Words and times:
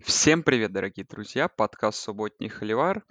Всем 0.00 0.44
привет, 0.44 0.72
дорогие 0.72 1.04
друзья! 1.04 1.48
Подкаст 1.48 1.98
«Субботний 1.98 2.48
холивар», 2.48 3.04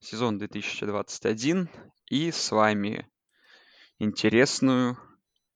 сезон 0.00 0.38
2021. 0.38 1.68
И 2.10 2.30
с 2.32 2.50
вами 2.50 3.08
интересную 3.98 4.98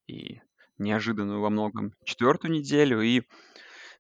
и 0.06 0.40
неожиданную 0.78 1.40
во 1.40 1.50
многом 1.50 1.92
четвертую 2.04 2.52
неделю 2.52 3.02
и 3.02 3.22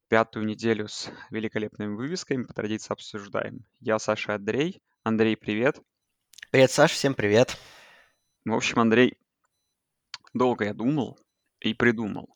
пятую 0.08 0.46
неделю 0.46 0.86
с 0.86 1.10
великолепными 1.30 1.96
вывесками 1.96 2.44
по 2.44 2.54
традиции 2.54 2.92
обсуждаем. 2.92 3.66
Я 3.80 3.98
Саша 3.98 4.36
Андрей. 4.36 4.80
Андрей, 5.02 5.36
привет. 5.36 5.80
Привет, 6.52 6.70
Саш, 6.70 6.92
всем 6.92 7.14
привет. 7.14 7.58
В 8.44 8.52
общем, 8.54 8.78
Андрей, 8.78 9.18
долго 10.32 10.64
я 10.64 10.72
думал 10.72 11.18
и 11.60 11.74
придумал 11.74 12.28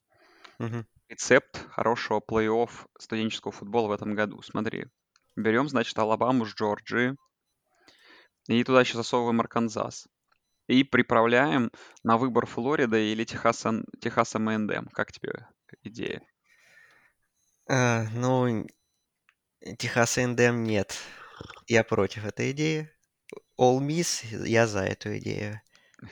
Мгм. 0.58 0.86
Рецепт 1.10 1.66
хорошего 1.70 2.20
плей-офф 2.20 2.70
студенческого 2.98 3.52
футбола 3.52 3.88
в 3.88 3.92
этом 3.92 4.14
году. 4.14 4.40
Смотри, 4.42 4.86
берем, 5.36 5.68
значит, 5.68 5.98
Алабаму 5.98 6.46
с 6.46 6.54
Джорджии 6.54 7.16
и 8.46 8.64
туда 8.64 8.80
еще 8.80 8.96
засовываем 8.96 9.40
Арканзас. 9.40 10.08
И 10.68 10.84
приправляем 10.84 11.72
на 12.04 12.16
выбор 12.16 12.46
Флорида 12.46 12.96
или 12.96 13.24
Техаса, 13.24 13.82
Техаса 14.00 14.38
МНД. 14.38 14.92
Как 14.92 15.10
тебе 15.10 15.48
идея? 15.82 16.22
А, 17.68 18.04
ну, 18.14 18.66
Техас 19.78 20.16
A&M 20.16 20.62
нет. 20.62 20.96
Я 21.66 21.82
против 21.82 22.24
этой 22.24 22.52
идеи. 22.52 22.88
All 23.60 23.80
Miss, 23.80 24.24
я 24.46 24.68
за 24.68 24.84
эту 24.84 25.18
идею. 25.18 25.60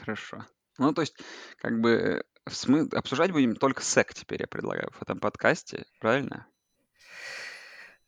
Хорошо. 0.01 0.45
Ну, 0.77 0.93
то 0.93 1.03
есть, 1.03 1.17
как 1.59 1.81
бы, 1.81 2.25
мы 2.67 2.89
обсуждать 2.93 3.33
будем 3.33 3.57
только 3.57 3.83
SEC 3.83 4.15
теперь, 4.15 4.43
я 4.43 4.47
предлагаю, 4.47 4.91
в 4.93 5.03
этом 5.03 5.21
подкасте, 5.21 5.85
правильно? 6.01 6.47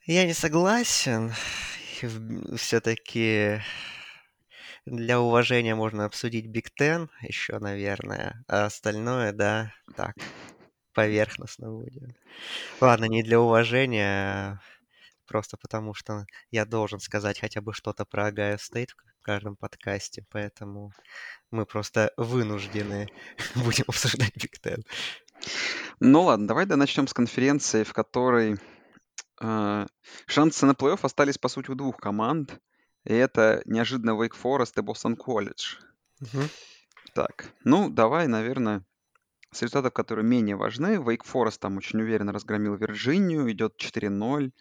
Я 0.04 0.26
не 0.26 0.34
согласен. 0.34 1.32
Все-таки 2.56 3.60
для 4.86 5.20
уважения 5.20 5.74
можно 5.74 6.04
обсудить 6.04 6.46
Big 6.46 6.70
Ten 6.70 7.10
еще, 7.20 7.58
наверное. 7.58 8.42
А 8.48 8.64
остальное, 8.64 9.32
да, 9.32 9.72
так, 9.94 10.16
поверхностно 10.94 11.70
будем. 11.70 12.14
Ладно, 12.80 13.04
не 13.04 13.22
для 13.22 13.40
уважения, 13.40 14.06
а 14.06 14.60
просто 15.30 15.56
потому 15.56 15.94
что 15.94 16.26
я 16.50 16.64
должен 16.64 16.98
сказать 16.98 17.38
хотя 17.38 17.60
бы 17.60 17.72
что-то 17.72 18.04
про 18.04 18.26
Ohio 18.26 18.58
State 18.58 18.90
в 19.20 19.22
каждом 19.22 19.54
подкасте, 19.54 20.26
поэтому 20.28 20.92
мы 21.52 21.66
просто 21.66 22.12
вынуждены 22.16 23.06
будем 23.54 23.84
обсуждать 23.86 24.34
Биг 24.34 24.58
Тен. 24.58 24.82
Ну 26.00 26.22
ладно, 26.22 26.48
давай 26.48 26.66
да 26.66 26.76
начнем 26.76 27.06
с 27.06 27.14
конференции, 27.14 27.84
в 27.84 27.92
которой 27.92 28.58
э, 29.40 29.86
шансы 30.26 30.66
на 30.66 30.72
плей-офф 30.72 30.98
остались, 31.02 31.38
по 31.38 31.48
сути, 31.48 31.70
у 31.70 31.76
двух 31.76 31.96
команд. 31.98 32.60
И 33.04 33.14
это 33.14 33.62
неожиданно 33.66 34.20
Wake 34.20 34.34
Forest 34.42 34.72
и 34.78 34.80
Boston 34.80 35.16
College. 35.16 35.78
Мгм. 36.18 36.48
Так, 37.14 37.54
ну 37.62 37.88
давай, 37.88 38.26
наверное, 38.26 38.84
с 39.52 39.62
результатов, 39.62 39.92
которые 39.92 40.24
менее 40.24 40.56
важны. 40.56 40.96
Wake 40.96 41.24
Forest 41.24 41.58
там 41.60 41.76
очень 41.76 42.00
уверенно 42.00 42.32
разгромил 42.32 42.74
Вирджинию, 42.74 43.50
идет 43.50 43.76
4-0. 43.76 44.52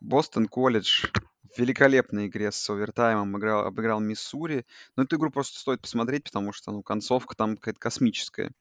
Бостон 0.00 0.46
Колледж 0.46 1.06
в 1.54 1.58
великолепной 1.58 2.26
игре 2.26 2.52
с 2.52 2.68
овертаймом 2.70 3.36
играл, 3.38 3.66
обыграл 3.66 4.00
Миссури. 4.00 4.64
Но 4.96 5.04
эту 5.04 5.16
игру 5.16 5.30
просто 5.30 5.58
стоит 5.58 5.80
посмотреть, 5.80 6.24
потому 6.24 6.52
что 6.52 6.72
ну, 6.72 6.82
концовка 6.82 7.34
там 7.34 7.56
какая-то 7.56 7.80
космическая. 7.80 8.52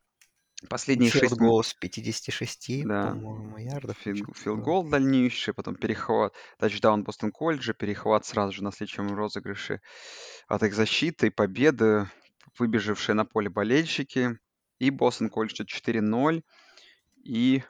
Последние 0.69 1.11
шесть 1.11 1.35
гол 1.35 1.63
с 1.63 1.75
56, 1.75 2.83
Да. 2.87 3.09
по-моему, 3.09 3.57
ярдов. 3.57 3.95
Фил- 4.03 4.33
Филгол 4.33 4.89
дальнейший, 4.89 5.53
потом 5.53 5.75
перехват, 5.75 6.33
тачдаун 6.57 7.03
Бостон 7.03 7.31
Колледжа, 7.31 7.73
перехват 7.73 8.25
сразу 8.25 8.53
же 8.53 8.63
на 8.63 8.71
следующем 8.71 9.13
розыгрыше 9.15 9.81
от 10.47 10.63
их 10.63 10.73
защиты, 10.73 11.29
победы, 11.29 12.09
выбежавшие 12.57 13.13
на 13.15 13.23
поле 13.25 13.49
болельщики. 13.49 14.39
И 14.79 14.89
Бостон 14.89 15.29
Колледж 15.29 15.53
идет 15.55 15.67
4-0. 15.67 16.41
И, 17.23 17.63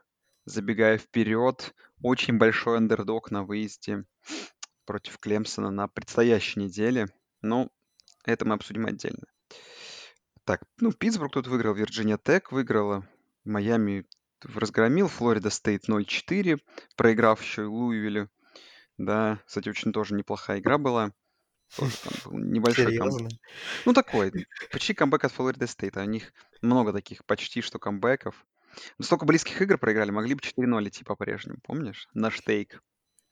забегая 0.48 0.98
вперед, 0.98 1.76
очень 2.02 2.38
большой 2.38 2.78
андердог 2.78 3.32
на 3.32 3.44
выезде 3.44 4.06
против 4.86 5.18
Клемсона 5.20 5.72
на 5.72 5.88
предстоящей 5.88 6.62
неделе. 6.62 7.08
Но 7.42 7.70
это 8.24 8.46
мы 8.46 8.56
обсудим 8.56 8.86
отдельно. 8.86 9.28
Так, 10.46 10.64
ну, 10.80 10.94
Питтсбург 10.94 11.34
тут 11.34 11.48
выиграл, 11.48 11.74
Вирджиния 11.74 12.18
Тек 12.18 12.54
выиграла, 12.54 13.06
Майами 13.44 14.06
разгромил, 14.42 15.10
Флорида 15.10 15.50
Стейт 15.50 15.90
0-4, 15.90 16.60
проиграв 16.96 17.42
еще 17.42 17.64
и 17.64 17.66
Луивилю. 17.66 18.30
Да, 18.98 19.42
кстати, 19.46 19.68
очень 19.68 19.92
тоже 19.92 20.16
неплохая 20.16 20.60
игра 20.60 20.78
была. 20.78 21.12
Тоже 21.76 21.98
там 21.98 22.14
был 22.24 22.40
небольшой 22.40 22.86
Серьезно? 22.86 23.28
Ну, 23.86 23.94
такой, 23.94 24.32
почти 24.72 24.94
камбэк 24.94 25.26
от 25.26 25.34
Флорида 25.34 25.68
Стейта. 25.68 26.02
У 26.02 26.06
них 26.06 26.32
много 26.62 26.94
таких 26.94 27.26
почти 27.26 27.62
что 27.62 27.78
камбэков. 27.80 28.46
Но 28.98 29.06
столько 29.06 29.26
близких 29.26 29.62
игр 29.62 29.78
проиграли, 29.78 30.12
могли 30.12 30.36
бы 30.36 30.42
4-0 30.42 30.88
идти 30.88 31.04
по-прежнему, 31.04 31.60
помнишь? 31.64 32.08
Наш 32.14 32.40
тейк. 32.42 32.82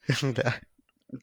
Да. 0.21 0.55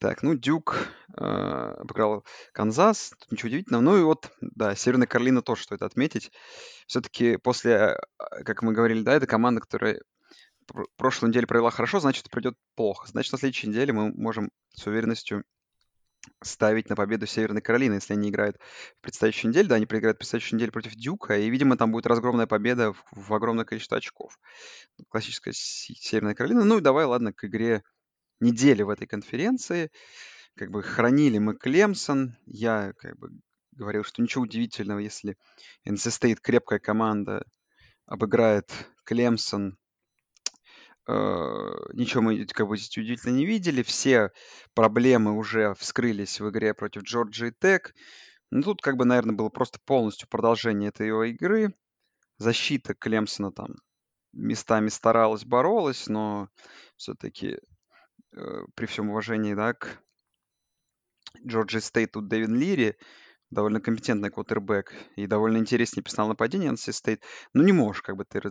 Так, 0.00 0.22
ну, 0.22 0.34
Дюк 0.34 0.88
э, 1.16 1.22
обыграл 1.22 2.24
Канзас, 2.52 3.12
тут 3.18 3.32
ничего 3.32 3.48
удивительного. 3.48 3.82
Ну 3.82 3.98
и 3.98 4.02
вот, 4.02 4.30
да, 4.40 4.74
Северная 4.76 5.08
Каролина 5.08 5.42
тоже 5.42 5.64
стоит 5.64 5.82
отметить. 5.82 6.30
Все-таки 6.86 7.36
после, 7.36 7.72
э, 7.72 8.44
как 8.44 8.62
мы 8.62 8.72
говорили, 8.72 9.02
да, 9.02 9.14
это 9.14 9.26
команда, 9.26 9.60
которая 9.60 10.00
пр- 10.66 10.86
прошлой 10.96 11.28
неделе 11.28 11.46
провела 11.46 11.70
хорошо, 11.70 12.00
значит, 12.00 12.30
придет 12.30 12.54
плохо. 12.74 13.08
Значит, 13.08 13.32
на 13.32 13.38
следующей 13.38 13.68
неделе 13.68 13.92
мы 13.92 14.12
можем 14.12 14.50
с 14.74 14.86
уверенностью 14.86 15.44
ставить 16.42 16.88
на 16.88 16.96
победу 16.96 17.26
Северной 17.26 17.62
Каролины, 17.62 17.94
если 17.94 18.14
они 18.14 18.30
играют 18.30 18.56
в 18.98 19.00
предстоящей 19.02 19.48
неделе. 19.48 19.68
Да, 19.68 19.76
они 19.76 19.86
проиграют 19.86 20.16
в 20.16 20.20
предстоящей 20.20 20.54
неделе 20.56 20.72
против 20.72 20.94
Дюка, 20.94 21.36
и, 21.38 21.50
видимо, 21.50 21.76
там 21.76 21.92
будет 21.92 22.06
разгромная 22.06 22.46
победа 22.46 22.92
в, 22.92 23.04
в 23.12 23.34
огромное 23.34 23.64
количество 23.64 23.96
очков. 23.96 24.38
Классическая 25.08 25.52
Се- 25.52 25.94
Северная 25.94 26.34
Каролина. 26.34 26.64
Ну 26.64 26.78
и 26.78 26.82
давай, 26.82 27.04
ладно, 27.06 27.32
к 27.32 27.44
игре 27.44 27.82
недели 28.40 28.82
в 28.82 28.90
этой 28.90 29.06
конференции. 29.06 29.90
Как 30.56 30.70
бы 30.70 30.82
хранили 30.82 31.38
мы 31.38 31.56
Клемсон. 31.56 32.36
Я 32.46 32.92
как 32.98 33.18
бы 33.18 33.30
говорил, 33.72 34.04
что 34.04 34.22
ничего 34.22 34.44
удивительного, 34.44 34.98
если 34.98 35.36
NC 35.86 36.10
State 36.10 36.38
крепкая 36.42 36.78
команда 36.78 37.44
обыграет 38.06 38.70
Клемсон. 39.04 39.78
Э, 41.08 41.70
Ничего 41.92 42.22
мы 42.22 42.44
как 42.46 42.68
бы 42.68 42.76
здесь 42.76 42.96
удивительно 42.96 43.32
не 43.32 43.46
видели. 43.46 43.82
Все 43.82 44.30
проблемы 44.74 45.36
уже 45.36 45.74
вскрылись 45.74 46.40
в 46.40 46.50
игре 46.50 46.74
против 46.74 47.02
Джорджии 47.02 47.54
Тек. 47.58 47.94
Ну, 48.50 48.62
тут 48.62 48.82
как 48.82 48.96
бы, 48.96 49.04
наверное, 49.04 49.34
было 49.34 49.48
просто 49.48 49.78
полностью 49.84 50.28
продолжение 50.28 50.90
этой 50.90 51.06
его 51.08 51.24
игры. 51.24 51.74
Защита 52.38 52.94
Клемсона 52.94 53.52
там 53.52 53.76
местами 54.32 54.88
старалась, 54.88 55.44
боролась, 55.44 56.06
но 56.06 56.48
все-таки 56.96 57.58
при 58.74 58.86
всем 58.86 59.10
уважении, 59.10 59.54
да, 59.54 59.74
к 59.74 60.02
Джорджи 61.46 61.80
Стейт 61.80 62.12
тут 62.12 62.28
Дэвин 62.28 62.54
Лири, 62.54 62.96
довольно 63.52 63.80
компетентный 63.80 64.30
квотербек 64.30 64.92
и 65.16 65.26
довольно 65.26 65.58
интересный 65.58 66.02
персонал 66.02 66.28
нападения 66.28 66.70
NC 66.70 66.90
State. 66.90 67.20
Ну, 67.52 67.62
не 67.62 67.72
можешь 67.72 68.02
как 68.02 68.16
бы 68.16 68.24
ты 68.24 68.40
э, 68.40 68.50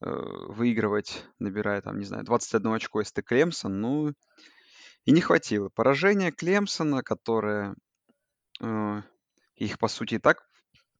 выигрывать, 0.00 1.24
набирая 1.38 1.80
там, 1.80 1.98
не 1.98 2.04
знаю, 2.04 2.24
21 2.24 2.72
очко, 2.72 3.00
если 3.00 3.14
ты 3.14 3.22
Клемсон. 3.22 3.80
Ну, 3.80 4.12
и 5.04 5.12
не 5.12 5.20
хватило. 5.20 5.68
Поражение 5.68 6.32
Клемсона, 6.32 7.02
которое 7.02 7.74
э, 8.60 9.02
их, 9.56 9.78
по 9.78 9.88
сути, 9.88 10.14
и 10.14 10.18
так 10.18 10.42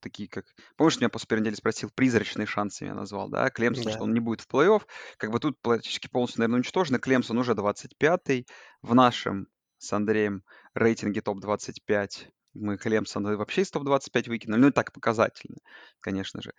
такие 0.00 0.28
как... 0.28 0.44
Помнишь, 0.76 0.98
меня 0.98 1.08
после 1.08 1.28
первой 1.28 1.42
недели 1.42 1.54
спросил, 1.54 1.90
призрачные 1.94 2.46
шансы 2.46 2.86
я 2.86 2.94
назвал, 2.94 3.28
да? 3.28 3.48
Клемсон, 3.50 3.84
Да. 3.84 3.90
что 3.92 4.02
он 4.02 4.12
не 4.12 4.20
будет 4.20 4.40
в 4.40 4.48
плей-офф. 4.48 4.82
Как 5.16 5.30
бы 5.30 5.38
тут 5.38 5.60
практически 5.62 6.08
полностью, 6.08 6.40
наверное, 6.40 6.56
уничтожено. 6.56 6.98
Клемсон 6.98 7.38
уже 7.38 7.52
25-й. 7.52 8.46
В 8.82 8.94
нашем 8.94 9.46
с 9.78 9.92
Андреем 9.92 10.42
рейтинге 10.74 11.22
топ-25 11.22 12.28
мы 12.54 12.76
Клемсон 12.76 13.36
вообще 13.36 13.62
из 13.62 13.70
топ-25 13.70 14.28
выкинули. 14.28 14.60
Ну, 14.60 14.68
и 14.68 14.72
так 14.72 14.92
показательно, 14.92 15.56
конечно 16.00 16.42
же. 16.42 16.52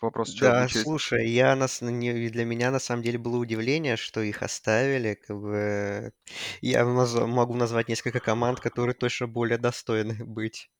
Вопрос, 0.00 0.30
что 0.32 0.40
Да, 0.40 0.68
через... 0.68 0.82
слушай, 0.84 1.28
я 1.28 1.56
нас, 1.56 1.80
для 1.80 2.44
меня 2.44 2.70
на 2.70 2.78
самом 2.78 3.02
деле 3.02 3.18
было 3.18 3.36
удивление, 3.38 3.96
что 3.96 4.20
их 4.20 4.42
оставили. 4.42 5.14
Как 5.14 5.36
бы, 5.36 6.12
я 6.60 6.82
наз- 6.82 7.26
могу 7.26 7.54
назвать 7.54 7.88
несколько 7.88 8.20
команд, 8.20 8.60
которые 8.60 8.94
точно 8.94 9.26
более 9.26 9.58
достойны 9.58 10.24
быть 10.24 10.70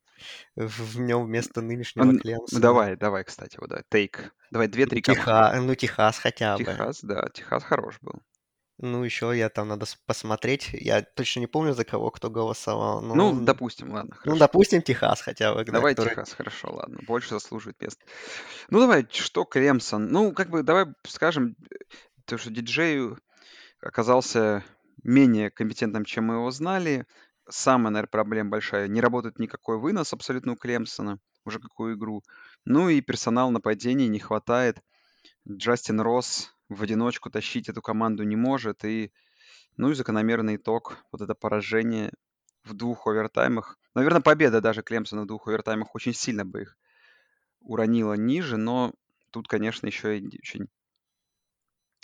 в, 0.57 1.01
нем 1.01 1.25
вместо 1.27 1.61
нынешнего 1.61 2.07
Ан- 2.07 2.19
Клемсона. 2.19 2.61
Давай, 2.61 2.97
давай, 2.97 3.25
кстати, 3.25 3.57
вот, 3.61 3.71
да, 3.71 3.83
тейк. 3.91 4.33
Давай 4.51 4.69
две-три 4.69 5.03
команды. 5.03 5.61
Ну, 5.61 5.75
Техас 5.75 6.19
хотя 6.19 6.57
бы. 6.59 6.65
Техас, 6.65 7.01
да, 7.03 7.29
Техас 7.35 7.65
хорош 7.65 7.99
был. 8.01 8.23
Ну, 8.79 9.05
еще 9.05 9.33
я 9.35 9.49
там 9.49 9.69
надо 9.69 9.87
посмотреть. 10.05 10.71
Я 10.73 11.03
точно 11.03 11.41
не 11.41 11.47
помню, 11.47 11.73
за 11.73 11.85
кого 11.85 12.11
кто 12.11 12.29
голосовал. 12.29 13.01
Ну, 13.01 13.15
Ну, 13.15 13.41
допустим, 13.45 13.91
ладно, 13.93 14.11
ну, 14.17 14.21
хорошо. 14.21 14.39
допустим, 14.39 14.83
Техас 14.83 15.23
хотя 15.23 15.55
бы, 15.55 15.65
да, 15.65 15.73
Давай 15.73 15.95
который... 15.95 16.11
Техас, 16.11 16.33
хорошо, 16.33 16.75
ладно. 16.75 16.99
Больше 17.07 17.31
заслуживает 17.31 17.81
мест. 17.81 17.99
Ну, 18.69 18.81
давай, 18.81 19.07
что 19.11 19.45
Клемсон? 19.45 20.09
Ну, 20.09 20.33
как 20.33 20.51
бы, 20.51 20.63
давай 20.63 20.87
скажем, 21.07 21.57
то, 22.27 22.37
что 22.37 22.51
диджею 22.51 23.19
оказался 23.81 24.63
менее 25.03 25.51
компетентным, 25.51 26.05
чем 26.05 26.25
мы 26.25 26.35
его 26.35 26.51
знали. 26.51 27.07
Самая, 27.49 27.93
наверное, 27.93 28.11
проблема 28.11 28.51
большая. 28.51 28.89
Не 28.89 29.01
работает 29.01 29.39
никакой 29.39 29.79
вынос 29.79 30.13
абсолютно 30.13 30.53
у 30.53 30.57
Клемсона 30.57 31.19
уже 31.47 31.61
какую 31.61 31.97
игру. 31.97 32.23
Ну 32.65 32.89
и 32.89 33.01
персонал 33.01 33.51
нападения 33.51 34.09
не 34.09 34.19
хватает. 34.19 34.81
Джастин 35.49 36.01
Росс 36.01 36.53
в 36.69 36.83
одиночку 36.83 37.31
тащить 37.31 37.69
эту 37.69 37.83
команду 37.83 38.25
не 38.25 38.37
может. 38.37 38.85
И, 38.85 39.13
ну 39.77 39.91
и 39.91 39.95
закономерный 39.95 40.57
итог, 40.57 40.99
вот 41.13 41.21
это 41.21 41.35
поражение 41.35 42.13
в 42.65 42.75
двух 42.75 43.07
овертаймах. 43.07 43.79
Наверное, 43.95 44.21
победа 44.21 44.61
даже 44.61 44.83
Клемсона 44.83 45.23
в 45.23 45.27
двух 45.27 45.49
овертаймах 45.49 45.95
очень 45.95 46.15
сильно 46.15 46.45
бы 46.45 46.63
их 46.63 46.77
уронила 47.61 48.15
ниже, 48.15 48.57
но 48.57 48.93
тут, 49.31 49.49
конечно, 49.49 49.87
еще 49.87 50.19
и 50.19 50.27
очень 50.27 50.69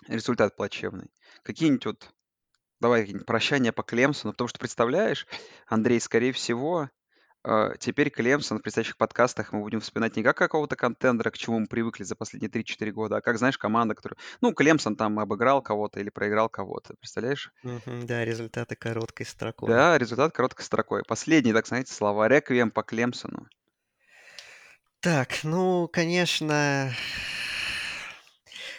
результат 0.08 0.56
плачевный. 0.56 1.10
Какие-нибудь 1.42 1.86
вот, 1.86 2.14
давай 2.80 3.02
какие-нибудь 3.02 3.26
прощания 3.26 3.72
по 3.72 3.82
Клемсону, 3.82 4.32
потому 4.32 4.48
что, 4.48 4.58
представляешь, 4.58 5.26
Андрей, 5.66 6.00
скорее 6.00 6.32
всего, 6.32 6.90
теперь 7.78 8.10
Клемсон 8.10 8.58
в 8.58 8.62
предстоящих 8.62 8.96
подкастах 8.96 9.52
мы 9.52 9.60
будем 9.60 9.80
вспоминать 9.80 10.16
не 10.16 10.22
как 10.22 10.36
какого-то 10.36 10.76
контендера, 10.76 11.30
к 11.30 11.38
чему 11.38 11.58
мы 11.58 11.66
привыкли 11.66 12.04
за 12.04 12.14
последние 12.14 12.50
3-4 12.50 12.90
года, 12.92 13.16
а 13.16 13.20
как, 13.20 13.38
знаешь, 13.38 13.58
команда, 13.58 13.94
которая... 13.94 14.16
Ну, 14.40 14.54
Клемсон 14.54 14.94
там 14.96 15.18
обыграл 15.18 15.60
кого-то 15.60 15.98
или 15.98 16.10
проиграл 16.10 16.48
кого-то, 16.48 16.94
представляешь? 16.94 17.50
Мгм, 17.62 18.06
да, 18.06 18.24
результаты 18.24 18.76
короткой 18.76 19.26
строкой. 19.26 19.68
Да, 19.68 19.98
результат 19.98 20.32
короткой 20.32 20.64
строкой. 20.64 21.02
Последние, 21.02 21.54
так 21.54 21.66
знаете, 21.66 21.92
слова. 21.92 22.28
Реквием 22.28 22.70
по 22.70 22.82
Клемсону. 22.82 23.48
Так, 25.00 25.42
ну, 25.42 25.88
конечно, 25.92 26.92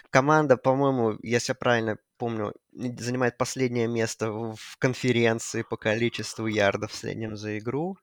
команда, 0.10 0.56
по-моему, 0.56 1.18
если 1.22 1.52
я 1.52 1.56
правильно 1.56 1.98
помню, 2.18 2.54
занимает 2.72 3.38
последнее 3.38 3.88
место 3.88 4.32
в 4.32 4.78
конференции 4.80 5.64
по 5.64 5.76
количеству 5.76 6.48
ярдов 6.48 6.94
в 6.94 6.96
среднем 6.96 7.36
за 7.36 7.58
игру. 7.58 7.98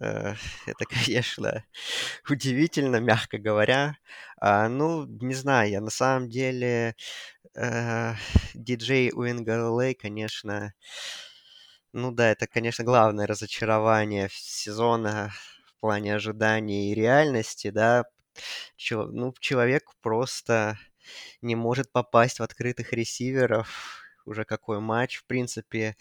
Э, 0.00 0.34
это, 0.66 0.84
конечно, 0.86 1.64
удивительно, 2.30 2.96
мягко 3.00 3.38
говоря. 3.38 3.96
А, 4.40 4.68
ну, 4.68 5.06
не 5.06 5.34
знаю, 5.34 5.70
я 5.70 5.80
на 5.80 5.90
самом 5.90 6.28
деле 6.28 6.96
э, 7.56 8.14
диджей 8.54 9.12
Уингалей, 9.14 9.94
конечно, 9.94 10.74
ну 11.92 12.12
да, 12.12 12.30
это, 12.30 12.46
конечно, 12.46 12.84
главное 12.84 13.26
разочарование 13.26 14.28
сезона 14.32 15.32
в 15.66 15.80
плане 15.80 16.14
ожиданий 16.16 16.92
и 16.92 16.94
реальности, 16.94 17.70
да. 17.70 18.04
Ну, 18.90 19.34
человек 19.40 19.84
просто 20.02 20.78
не 21.42 21.56
может 21.56 21.92
попасть 21.92 22.40
в 22.40 22.44
открытых 22.44 22.92
ресиверов. 22.92 24.02
Уже 24.26 24.44
какой 24.44 24.80
матч, 24.80 25.18
в 25.18 25.26
принципе, 25.26 25.96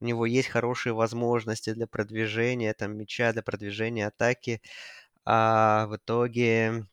у 0.00 0.04
него 0.04 0.26
есть 0.26 0.48
хорошие 0.48 0.92
возможности 0.94 1.72
для 1.74 1.86
продвижения 1.86 2.74
там 2.74 2.96
мяча, 2.96 3.32
для 3.32 3.42
продвижения 3.42 4.06
атаки, 4.08 4.60
а 5.26 5.86
в 5.88 5.96
итоге 5.96 6.86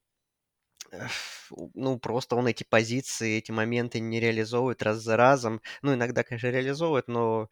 ну, 1.73 1.99
просто 1.99 2.35
он 2.35 2.47
эти 2.47 2.63
позиции, 2.63 3.37
эти 3.37 3.51
моменты 3.51 3.99
не 3.99 4.19
реализовывает 4.19 4.81
раз 4.83 4.97
за 4.99 5.17
разом. 5.17 5.61
Ну, 5.81 5.93
иногда, 5.93 6.23
конечно, 6.23 6.47
реализовывает, 6.47 7.07
но 7.07 7.49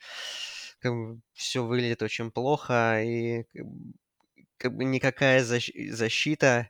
как 0.80 0.94
бы, 0.94 1.22
все 1.34 1.64
выглядит 1.64 2.02
очень 2.02 2.32
плохо, 2.32 3.02
и 3.04 3.44
как 3.54 3.66
бы, 3.66 3.94
как 4.58 4.76
бы 4.78 4.86
никакая 4.86 5.44
защ- 5.44 5.92
защита 5.92 6.70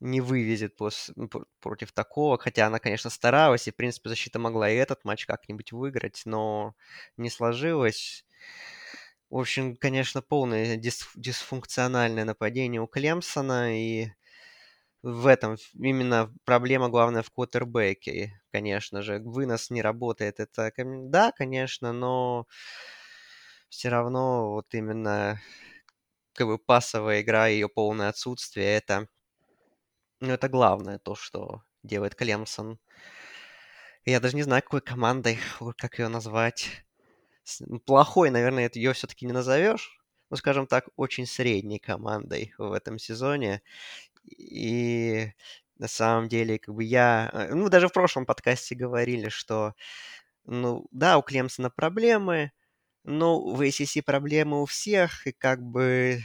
не 0.00 0.20
вывезет 0.20 0.80
пос- 0.80 1.12
ну, 1.16 1.28
пр- 1.28 1.46
против 1.60 1.92
такого, 1.92 2.38
хотя 2.38 2.66
она, 2.66 2.78
конечно, 2.78 3.10
старалась, 3.10 3.68
и, 3.68 3.72
в 3.72 3.76
принципе, 3.76 4.08
защита 4.10 4.38
могла 4.38 4.70
и 4.70 4.76
этот 4.76 5.04
матч 5.04 5.26
как-нибудь 5.26 5.72
выиграть, 5.72 6.22
но 6.24 6.74
не 7.16 7.30
сложилось. 7.30 8.24
В 9.30 9.38
общем, 9.38 9.76
конечно, 9.76 10.22
полное 10.22 10.76
дис- 10.76 11.06
дисфункциональное 11.14 12.24
нападение 12.24 12.80
у 12.80 12.86
Клемсона, 12.88 13.78
и 13.78 14.08
в 15.02 15.26
этом 15.26 15.56
именно 15.74 16.32
проблема 16.44 16.88
главная 16.90 17.22
в 17.22 17.30
квотербеке, 17.30 18.40
конечно 18.52 19.02
же. 19.02 19.20
Вынос 19.20 19.70
не 19.70 19.82
работает, 19.82 20.40
это, 20.40 20.72
да, 20.78 21.32
конечно, 21.32 21.92
но 21.92 22.46
все 23.68 23.88
равно 23.88 24.50
вот 24.52 24.74
именно 24.74 25.40
как 26.34 26.46
бы 26.48 26.58
пасовая 26.58 27.22
игра, 27.22 27.48
ее 27.48 27.68
полное 27.68 28.08
отсутствие, 28.08 28.76
это 28.76 29.08
ну, 30.20 30.32
это 30.32 30.48
главное, 30.48 30.98
то, 30.98 31.14
что 31.14 31.62
делает 31.82 32.14
Клемсон. 32.14 32.78
Я 34.04 34.20
даже 34.20 34.36
не 34.36 34.42
знаю, 34.42 34.62
какой 34.62 34.80
командой, 34.80 35.38
как 35.76 35.98
ее 35.98 36.08
назвать. 36.08 36.84
Ну, 37.60 37.80
Плохой, 37.80 38.30
наверное, 38.30 38.70
ее 38.74 38.92
все-таки 38.92 39.26
не 39.26 39.32
назовешь. 39.32 39.98
Ну, 40.30 40.36
скажем 40.36 40.66
так, 40.66 40.88
очень 40.96 41.26
средней 41.26 41.78
командой 41.78 42.54
в 42.58 42.72
этом 42.72 42.98
сезоне. 42.98 43.62
И 44.26 45.32
на 45.78 45.88
самом 45.88 46.28
деле, 46.28 46.58
как 46.58 46.74
бы 46.74 46.84
я... 46.84 47.30
э, 47.32 47.54
Ну, 47.54 47.68
даже 47.68 47.88
в 47.88 47.92
прошлом 47.92 48.26
подкасте 48.26 48.74
говорили, 48.76 49.28
что, 49.30 49.74
ну, 50.46 50.86
да, 50.92 51.18
у 51.18 51.22
Клемсона 51.22 51.70
проблемы, 51.70 52.52
но 53.04 53.40
в 53.54 53.60
ACC 53.62 54.02
проблемы 54.02 54.62
у 54.62 54.66
всех, 54.66 55.26
и 55.26 55.32
как 55.32 55.62
бы 55.62 56.20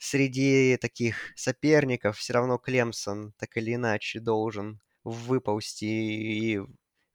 среди 0.00 0.78
таких 0.78 1.32
соперников 1.36 2.16
все 2.18 2.32
равно 2.32 2.58
Клемсон 2.58 3.32
так 3.38 3.56
или 3.58 3.74
иначе 3.74 4.18
должен 4.18 4.80
выползти 5.04 5.84
и 5.84 6.60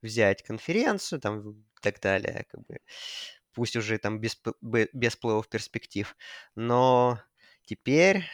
взять 0.02 0.42
конференцию 0.44 1.20
там 1.20 1.50
и 1.50 1.54
так 1.82 2.00
далее, 2.00 2.46
как 2.48 2.64
бы. 2.66 2.78
Пусть 3.52 3.74
уже 3.76 3.98
там 3.98 4.20
без, 4.20 4.40
без 4.62 5.16
плей-офф 5.16 5.44
перспектив. 5.50 6.16
Но 6.54 7.20
теперь, 7.64 8.24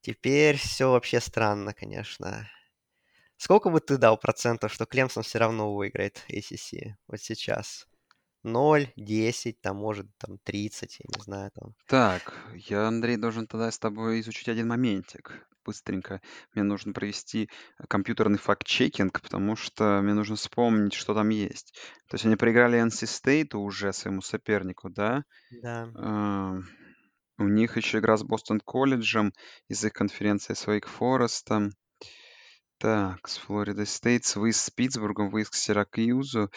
теперь 0.00 0.56
все 0.56 0.90
вообще 0.90 1.20
странно, 1.20 1.74
конечно. 1.74 2.48
Сколько 3.36 3.68
бы 3.68 3.80
ты 3.80 3.98
дал 3.98 4.16
процентов, 4.16 4.72
что 4.72 4.86
Клемсон 4.86 5.24
все 5.24 5.38
равно 5.38 5.74
выиграет 5.74 6.24
ACC 6.30 6.94
вот 7.06 7.20
сейчас? 7.20 7.86
0, 8.46 8.92
10, 8.96 9.60
там, 9.60 9.76
может, 9.76 10.06
там, 10.18 10.38
30, 10.44 11.00
я 11.00 11.04
не 11.16 11.22
знаю, 11.22 11.50
там. 11.54 11.74
Так, 11.86 12.32
я, 12.54 12.86
Андрей, 12.86 13.16
должен 13.16 13.46
тогда 13.46 13.70
с 13.70 13.78
тобой 13.78 14.20
изучить 14.20 14.48
один 14.48 14.68
моментик. 14.68 15.46
Быстренько. 15.64 16.20
Мне 16.54 16.62
нужно 16.62 16.92
провести 16.92 17.50
э, 17.78 17.84
компьютерный 17.88 18.38
факт-чекинг, 18.38 19.20
потому 19.20 19.56
что 19.56 20.00
мне 20.00 20.14
нужно 20.14 20.36
вспомнить, 20.36 20.94
что 20.94 21.12
там 21.12 21.30
есть. 21.30 21.74
То 22.08 22.14
есть 22.14 22.24
они 22.24 22.36
проиграли 22.36 22.80
NC 22.80 23.04
State 23.04 23.56
уже 23.56 23.92
своему 23.92 24.22
сопернику, 24.22 24.90
да? 24.90 25.24
Да. 25.50 26.62
У 27.38 27.48
них 27.48 27.76
еще 27.76 27.98
игра 27.98 28.16
с 28.16 28.22
Бостон 28.22 28.60
колледжем 28.60 29.32
из 29.68 29.84
их 29.84 29.92
конференции 29.92 30.54
с 30.54 30.66
Вейк 30.68 30.86
Форестом. 30.86 31.72
Так, 32.78 33.26
с 33.26 33.38
Флорида 33.38 33.86
Стейт, 33.86 34.36
выезд 34.36 34.60
с 34.60 34.70
Питтсбургом, 34.70 35.30
выезд 35.30 35.50
к 35.50 35.54
Сиракьюзу. 35.54 36.50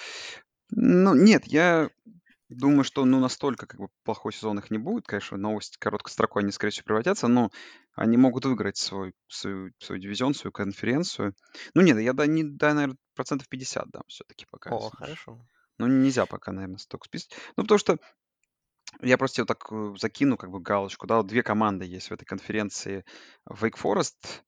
Ну, 0.71 1.15
нет, 1.15 1.45
я 1.47 1.89
думаю, 2.49 2.83
что 2.83 3.05
ну 3.05 3.19
настолько 3.19 3.67
как 3.67 3.79
бы 3.79 3.89
плохой 4.03 4.33
сезон 4.33 4.59
их 4.59 4.71
не 4.71 4.77
будет. 4.77 5.05
Конечно, 5.07 5.37
новость 5.37 5.77
короткой 5.77 6.11
строкой 6.11 6.43
они, 6.43 6.51
скорее 6.51 6.71
всего, 6.71 6.85
превратятся, 6.85 7.27
но 7.27 7.51
они 7.93 8.17
могут 8.17 8.45
выиграть 8.45 8.77
свой, 8.77 9.13
свою, 9.27 9.71
свой 9.79 9.99
дивизион, 9.99 10.33
свою 10.33 10.51
конференцию. 10.51 11.35
Ну 11.73 11.81
нет, 11.81 11.99
я 11.99 12.13
да, 12.13 12.25
не, 12.25 12.43
да, 12.43 12.73
наверное, 12.73 12.97
процентов 13.15 13.47
50 13.49 13.89
дам 13.89 14.03
все-таки 14.07 14.45
пока. 14.49 14.71
О, 14.71 14.89
хорошо. 14.89 15.45
Ну, 15.77 15.87
нельзя 15.87 16.25
пока, 16.25 16.51
наверное, 16.51 16.77
столько 16.77 17.05
списать. 17.05 17.31
Ну, 17.55 17.63
потому 17.63 17.77
что 17.79 17.97
я 19.01 19.17
просто 19.17 19.41
вот 19.41 19.47
так 19.47 19.67
э, 19.71 19.93
закину 19.97 20.35
как 20.35 20.49
бы 20.49 20.59
галочку, 20.59 21.07
да, 21.07 21.17
вот 21.17 21.27
две 21.27 21.43
команды 21.43 21.85
есть 21.85 22.09
в 22.09 22.13
этой 22.13 22.25
конференции. 22.25 23.05
Wake 23.47 23.77
Forest, 23.81 24.41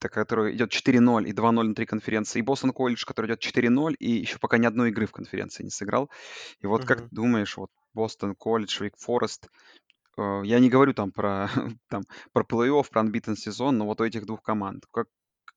который 0.00 0.54
идет 0.56 0.70
4-0 0.70 1.26
и 1.28 1.32
2-0 1.32 1.66
внутри 1.66 1.86
конференции, 1.86 2.38
и 2.40 2.42
Бостон 2.42 2.72
Колледж, 2.72 3.04
который 3.06 3.26
идет 3.26 3.40
4-0 3.40 3.94
и 3.98 4.10
еще 4.10 4.38
пока 4.38 4.58
ни 4.58 4.66
одной 4.66 4.90
игры 4.90 5.06
в 5.06 5.12
конференции 5.12 5.64
не 5.64 5.70
сыграл. 5.70 6.10
И 6.60 6.66
вот 6.66 6.84
как 6.84 7.00
Мгм. 7.00 7.10
ты 7.10 7.14
думаешь, 7.16 7.56
вот 7.56 7.70
Бостон 7.94 8.34
Колледж, 8.36 8.80
Forest, 8.82 9.48
э, 10.18 10.42
я 10.44 10.60
не 10.60 10.70
говорю 10.70 10.94
там 10.94 11.12
про, 11.12 11.48
там, 11.88 12.02
про 12.32 12.44
плей-офф, 12.44 12.90
про 12.90 13.02
unbeaten 13.02 13.36
сезон, 13.36 13.78
но 13.78 13.86
вот 13.86 14.00
у 14.00 14.04
этих 14.04 14.26
двух 14.26 14.42
команд, 14.42 14.86
как 14.92 15.08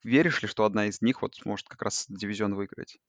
веришь 0.03 0.41
ли, 0.41 0.47
что 0.47 0.65
одна 0.65 0.87
из 0.87 1.01
них 1.01 1.21
вот 1.21 1.35
сможет 1.35 1.67
как 1.69 1.81
раз 1.83 2.05
дивизион 2.09 2.55
выиграть? 2.55 2.99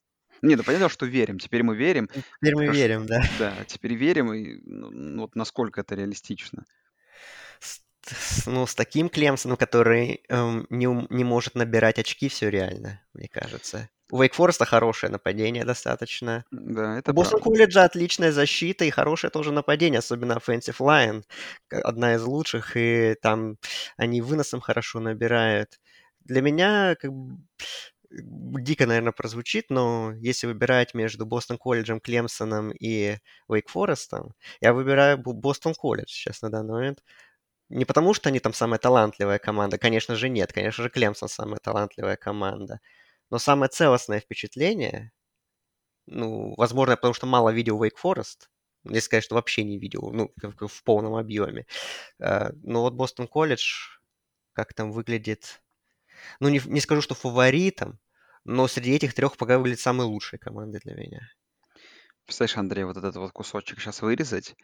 Не, 0.42 0.56
да 0.56 0.64
понятно, 0.64 0.88
что 0.88 1.06
верим. 1.06 1.38
Теперь 1.38 1.62
мы 1.62 1.76
верим. 1.76 2.08
Теперь 2.40 2.54
мы 2.56 2.66
Хорошо. 2.66 2.74
верим, 2.76 3.06
да. 3.06 3.20
Да, 3.30 3.64
теперь 3.64 3.94
верим, 3.94 4.32
и 4.34 4.60
ну, 4.64 5.22
вот 5.22 5.34
насколько 5.34 5.80
это 5.80 5.94
реалистично. 5.94 6.64
Ну, 8.46 8.66
с 8.66 8.74
таким 8.74 9.08
Клемсоном, 9.08 9.56
который 9.56 10.22
эм, 10.28 10.66
не, 10.70 10.86
не 11.10 11.24
может 11.24 11.54
набирать 11.54 11.98
очки, 11.98 12.28
все 12.28 12.48
реально, 12.50 13.00
мне 13.14 13.28
кажется. 13.28 13.88
У 14.10 14.20
Вейк 14.20 14.34
Фореста 14.34 14.66
хорошее 14.66 15.10
нападение 15.10 15.64
достаточно. 15.64 16.44
Да, 16.50 16.96
У 17.06 17.10
это 17.10 17.12
Бостон 17.12 17.40
правда. 17.40 17.44
Колледжа 17.50 17.84
отличная 17.84 18.32
защита 18.32 18.84
и 18.84 18.90
хорошее 18.90 19.30
тоже 19.30 19.50
нападение, 19.52 19.98
особенно 20.00 20.34
offensive 20.34 20.76
line, 20.78 21.24
одна 21.70 22.14
из 22.14 22.22
лучших, 22.22 22.76
и 22.76 23.16
там 23.22 23.56
они 23.96 24.20
выносом 24.20 24.60
хорошо 24.60 25.00
набирают. 25.00 25.80
Для 26.20 26.42
меня 26.42 26.96
как 26.96 27.12
бы, 27.12 27.38
дико, 28.10 28.86
наверное, 28.86 29.12
прозвучит, 29.12 29.70
но 29.70 30.12
если 30.20 30.46
выбирать 30.46 30.94
между 30.94 31.26
Бостон 31.26 31.58
колледжем, 31.58 32.00
Клемсоном 32.00 32.70
и 32.72 33.16
Вейк 33.48 33.68
Форестом, 33.70 34.34
я 34.60 34.72
выбираю 34.74 35.18
Бостон 35.18 35.74
колледж 35.74 36.08
сейчас 36.10 36.42
на 36.42 36.50
данный 36.50 36.74
момент. 36.74 37.02
Не 37.74 37.84
потому, 37.84 38.14
что 38.14 38.28
они 38.28 38.38
там 38.38 38.52
самая 38.52 38.78
талантливая 38.78 39.40
команда, 39.40 39.78
конечно 39.78 40.14
же 40.14 40.28
нет, 40.28 40.52
конечно 40.52 40.84
же 40.84 40.90
Клемсон 40.90 41.28
самая 41.28 41.58
талантливая 41.58 42.16
команда, 42.16 42.78
но 43.30 43.38
самое 43.40 43.68
целостное 43.68 44.20
впечатление, 44.20 45.10
ну, 46.06 46.54
возможно, 46.56 46.94
потому 46.94 47.14
что 47.14 47.26
мало 47.26 47.50
видел 47.50 47.82
Wake 47.82 47.96
Forest, 48.00 48.48
если 48.84 49.00
сказать, 49.00 49.24
что 49.24 49.34
вообще 49.34 49.64
не 49.64 49.78
видел, 49.80 50.12
ну, 50.12 50.32
в 50.68 50.84
полном 50.84 51.16
объеме. 51.16 51.66
Э, 52.20 52.50
но 52.62 52.82
вот 52.82 52.94
Бостон 52.94 53.26
колледж, 53.26 53.98
как 54.52 54.72
там 54.72 54.92
выглядит, 54.92 55.60
ну, 56.38 56.50
не, 56.50 56.60
не 56.66 56.80
скажу, 56.80 57.00
что 57.00 57.16
фаворитом, 57.16 57.98
но 58.44 58.68
среди 58.68 58.92
этих 58.92 59.14
трех 59.14 59.36
пока 59.36 59.58
выглядит 59.58 59.80
самой 59.80 60.06
лучшей 60.06 60.38
командой 60.38 60.80
для 60.84 60.94
меня. 60.94 61.28
Представляешь, 62.24 62.56
Андрей, 62.56 62.84
вот 62.84 62.98
этот 62.98 63.16
вот 63.16 63.32
кусочек 63.32 63.80
сейчас 63.80 64.00
вырезать 64.00 64.54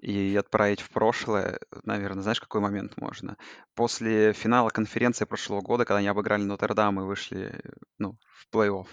и 0.00 0.34
отправить 0.36 0.80
в 0.80 0.90
прошлое, 0.90 1.58
наверное, 1.84 2.22
знаешь, 2.22 2.40
какой 2.40 2.60
момент 2.60 2.96
можно? 2.96 3.36
После 3.74 4.32
финала 4.32 4.70
конференции 4.70 5.24
прошлого 5.24 5.60
года, 5.60 5.84
когда 5.84 5.98
они 5.98 6.08
обыграли 6.08 6.42
Нотр-Дам 6.42 7.00
и 7.00 7.04
вышли, 7.04 7.60
ну, 7.98 8.18
в 8.22 8.54
плей-офф. 8.54 8.86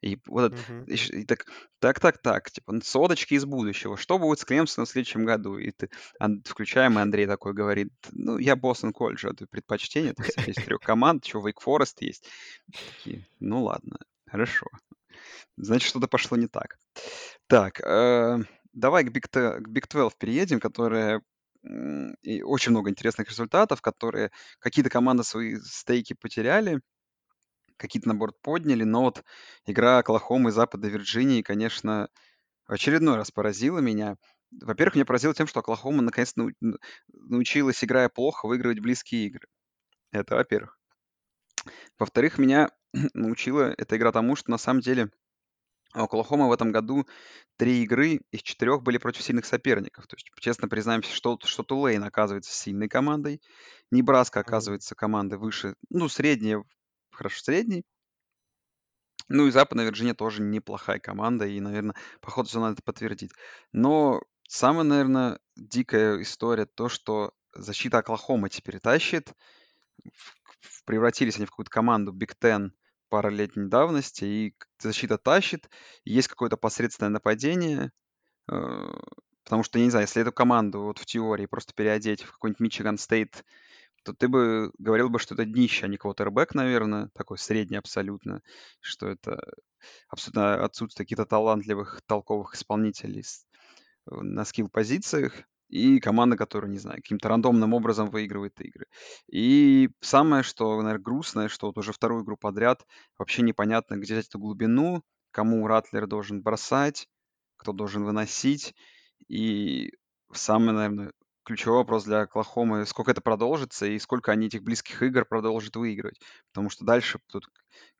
И 0.00 0.18
вот 0.26 0.54
Мгм. 0.68 0.84
и, 0.84 1.24
так, 1.24 1.46
так, 1.80 1.98
так, 1.98 2.18
так, 2.18 2.50
типа, 2.50 2.72
ну, 2.72 2.80
содочки 2.82 3.34
из 3.34 3.44
будущего. 3.44 3.96
Что 3.96 4.18
будет 4.18 4.38
с 4.38 4.44
Клемсоном 4.44 4.86
в 4.86 4.90
следующем 4.90 5.24
году? 5.24 5.58
И 5.58 5.72
ты, 5.72 5.90
Ан- 6.20 6.42
включаем, 6.44 6.98
и 6.98 7.02
Андрей 7.02 7.26
такой 7.26 7.52
говорит, 7.52 7.92
ну, 8.12 8.38
я 8.38 8.54
Бостон 8.54 8.92
колледж, 8.92 9.26
а 9.26 9.34
ты 9.34 9.46
предпочтение, 9.46 10.12
то 10.12 10.22
есть 10.22 10.36
есть 10.46 10.64
трех 10.64 10.80
команд, 10.80 11.24
еще 11.24 11.40
Вейк 11.40 11.60
Форест 11.60 12.00
есть. 12.02 12.28
Такие, 12.86 13.26
ну, 13.40 13.64
ладно, 13.64 13.98
хорошо. 14.30 14.66
Значит, 15.56 15.88
что-то 15.88 16.06
пошло 16.06 16.36
не 16.36 16.46
так. 16.46 16.78
Так, 17.48 17.80
э, 17.80 18.38
давай 18.72 19.04
к 19.04 19.08
Big, 19.08 19.22
к 19.28 19.68
Big 19.68 19.88
12 19.88 20.18
переедем, 20.18 20.60
которая 20.60 21.22
м, 21.64 22.14
и 22.22 22.42
очень 22.42 22.72
много 22.72 22.90
интересных 22.90 23.28
результатов, 23.30 23.82
которые 23.82 24.30
какие-то 24.60 24.90
команды 24.90 25.24
свои 25.24 25.56
стейки 25.60 26.14
потеряли, 26.14 26.80
какие-то, 27.76 28.08
наоборот, 28.08 28.40
подняли, 28.42 28.84
но 28.84 29.02
вот 29.02 29.24
игра 29.66 29.98
Оклахомы 29.98 30.50
Западной 30.52 30.90
Вирджинии, 30.90 31.42
конечно, 31.42 32.08
в 32.66 32.72
очередной 32.72 33.16
раз 33.16 33.30
поразила 33.30 33.80
меня. 33.80 34.16
Во-первых, 34.62 34.96
меня 34.96 35.06
поразило 35.06 35.34
тем, 35.34 35.46
что 35.48 35.60
Оклахома 35.60 36.02
наконец 36.02 36.34
нау- 36.36 36.52
н- 36.62 36.78
научилась, 37.12 37.84
играя 37.84 38.08
плохо, 38.08 38.46
выигрывать 38.48 38.80
близкие 38.80 39.26
игры. 39.26 39.48
Это 40.12 40.36
во-первых. 40.36 40.78
Во-вторых, 41.98 42.38
меня 42.38 42.70
научила 43.14 43.74
эта 43.76 43.96
игра 43.96 44.12
тому, 44.12 44.36
что 44.36 44.50
на 44.50 44.58
самом 44.58 44.80
деле 44.80 45.10
у 45.94 46.00
Оклахомы 46.00 46.48
в 46.48 46.52
этом 46.52 46.70
году 46.70 47.06
три 47.56 47.82
игры 47.82 48.20
из 48.30 48.42
четырех 48.42 48.82
были 48.82 48.98
против 48.98 49.22
сильных 49.22 49.46
соперников. 49.46 50.06
То 50.06 50.16
есть, 50.16 50.30
честно 50.38 50.68
признаемся, 50.68 51.12
что, 51.12 51.38
что 51.42 51.62
Тулейн 51.62 52.04
оказывается 52.04 52.54
сильной 52.54 52.88
командой, 52.88 53.40
Небраска 53.90 54.40
оказывается 54.40 54.94
командой 54.94 55.38
выше, 55.38 55.74
ну, 55.88 56.08
средняя, 56.08 56.62
хорошо, 57.10 57.42
средней. 57.42 57.84
Ну 59.28 59.46
и 59.46 59.50
Западная 59.50 59.84
Вирджиния 59.84 60.14
тоже 60.14 60.42
неплохая 60.42 60.98
команда, 60.98 61.46
и, 61.46 61.60
наверное, 61.60 61.94
по 62.20 62.30
ходу 62.30 62.48
сезона 62.48 62.66
надо 62.66 62.74
это 62.74 62.82
подтвердить. 62.82 63.32
Но 63.72 64.22
самая, 64.48 64.84
наверное, 64.84 65.38
дикая 65.56 66.22
история 66.22 66.64
то, 66.64 66.88
что 66.88 67.32
защита 67.54 67.98
Оклахомы 67.98 68.48
теперь 68.48 68.80
тащит. 68.80 69.32
Превратились 70.86 71.36
они 71.36 71.46
в 71.46 71.50
какую-то 71.50 71.70
команду 71.70 72.12
Big 72.12 72.36
Ten 72.40 72.70
пара-летней 73.08 73.68
давности, 73.68 74.24
и 74.24 74.54
защита 74.78 75.18
тащит, 75.18 75.70
есть 76.04 76.28
какое-то 76.28 76.56
посредственное 76.56 77.10
нападение, 77.10 77.92
э, 78.50 78.92
потому 79.44 79.62
что, 79.62 79.78
я 79.78 79.84
не 79.84 79.90
знаю, 79.90 80.04
если 80.06 80.22
эту 80.22 80.32
команду 80.32 80.82
вот 80.82 80.98
в 80.98 81.06
теории 81.06 81.46
просто 81.46 81.72
переодеть 81.74 82.22
в 82.22 82.32
какой-нибудь 82.32 82.60
Мичиган 82.60 82.98
Стейт, 82.98 83.44
то 84.04 84.14
ты 84.14 84.28
бы 84.28 84.72
говорил 84.78 85.10
бы, 85.10 85.18
что 85.18 85.34
это 85.34 85.44
днище, 85.44 85.86
а 85.86 85.88
не 85.88 85.96
квотербек, 85.98 86.54
наверное, 86.54 87.10
такой 87.14 87.38
средний 87.38 87.76
абсолютно, 87.76 88.42
что 88.80 89.08
это 89.08 89.40
абсолютно 90.08 90.64
отсутствие 90.64 91.04
каких-то 91.04 91.26
талантливых, 91.26 92.02
толковых 92.06 92.54
исполнителей 92.54 93.22
э, 93.22 94.14
на 94.14 94.44
скилл-позициях, 94.44 95.32
и 95.68 96.00
команда, 96.00 96.36
которая, 96.36 96.70
не 96.70 96.78
знаю, 96.78 96.96
каким-то 96.96 97.28
рандомным 97.28 97.74
образом 97.74 98.10
выигрывает 98.10 98.60
игры. 98.60 98.86
И 99.30 99.90
самое, 100.00 100.42
что, 100.42 100.80
наверное, 100.82 101.02
грустное, 101.02 101.48
что 101.48 101.66
вот 101.66 101.78
уже 101.78 101.92
вторую 101.92 102.24
игру 102.24 102.36
подряд 102.36 102.86
вообще 103.18 103.42
непонятно, 103.42 103.96
где 103.96 104.14
взять 104.14 104.28
эту 104.28 104.38
глубину, 104.38 105.02
кому 105.30 105.66
Ратлер 105.66 106.06
должен 106.06 106.42
бросать, 106.42 107.08
кто 107.56 107.72
должен 107.72 108.04
выносить. 108.04 108.74
И 109.28 109.92
самый, 110.32 110.74
наверное, 110.74 111.12
ключевой 111.44 111.78
вопрос 111.78 112.04
для 112.04 112.20
Оклахомы, 112.20 112.84
сколько 112.84 113.10
это 113.10 113.20
продолжится 113.20 113.86
и 113.86 113.98
сколько 113.98 114.32
они 114.32 114.46
этих 114.48 114.62
близких 114.62 115.02
игр 115.02 115.24
продолжат 115.24 115.76
выигрывать. 115.76 116.20
Потому 116.52 116.70
что 116.70 116.84
дальше 116.84 117.20
тут 117.26 117.46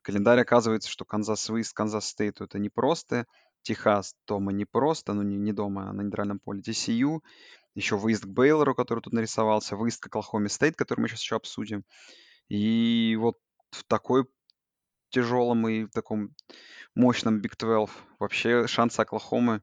календарь 0.01 0.39
оказывается, 0.39 0.89
что 0.89 1.05
Канзас 1.05 1.49
выезд 1.49 1.73
Канзас 1.73 2.07
Стейту 2.07 2.43
это 2.43 2.59
непросто, 2.59 3.25
Техас 3.63 4.15
дома 4.27 4.51
непросто, 4.51 5.13
ну 5.13 5.21
не, 5.23 5.35
не 5.35 5.51
дома, 5.51 5.89
а 5.89 5.93
на 5.93 6.01
нейтральном 6.01 6.39
поле, 6.39 6.61
TCU, 6.61 7.21
еще 7.75 7.97
выезд 7.97 8.23
к 8.23 8.27
Бейлору, 8.27 8.75
который 8.75 9.01
тут 9.01 9.13
нарисовался, 9.13 9.75
выезд 9.75 10.01
к 10.01 10.07
Оклахоме 10.07 10.49
Стейт, 10.49 10.75
который 10.75 11.01
мы 11.01 11.07
сейчас 11.07 11.21
еще 11.21 11.35
обсудим. 11.35 11.85
И 12.47 13.15
вот 13.19 13.37
в 13.71 13.83
такой 13.83 14.25
тяжелом 15.09 15.67
и 15.67 15.85
в 15.85 15.91
таком 15.91 16.35
мощном 16.95 17.41
Big 17.41 17.55
12 17.57 17.95
вообще 18.19 18.67
шансы 18.67 18.99
Оклахомы 18.99 19.61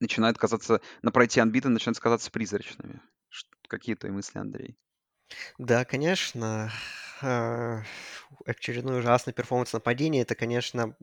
начинают 0.00 0.38
казаться, 0.38 0.80
на 1.02 1.10
пройти 1.10 1.40
unbeaten 1.40 1.68
начинают 1.68 1.98
казаться 1.98 2.30
призрачными. 2.30 3.00
Какие 3.68 3.96
твои 3.96 4.12
мысли, 4.12 4.38
Андрей? 4.38 4.78
Да, 5.58 5.84
конечно, 5.84 6.72
очередной 8.46 9.00
ужасный 9.00 9.32
перформанс 9.32 9.72
нападения, 9.72 10.22
это, 10.22 10.34
конечно, 10.34 10.96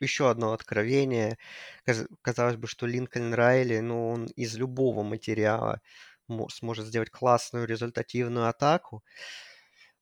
еще 0.00 0.30
одно 0.30 0.52
откровение. 0.52 1.38
Каз- 1.86 2.06
Казалось 2.22 2.56
бы, 2.56 2.66
что 2.68 2.86
Линкольн 2.86 3.34
Райли, 3.34 3.78
ну, 3.80 4.10
он 4.10 4.26
из 4.26 4.56
любого 4.56 5.02
материала 5.02 5.80
мо- 6.28 6.48
сможет 6.50 6.86
сделать 6.86 7.10
классную 7.10 7.66
результативную 7.66 8.48
атаку. 8.48 9.02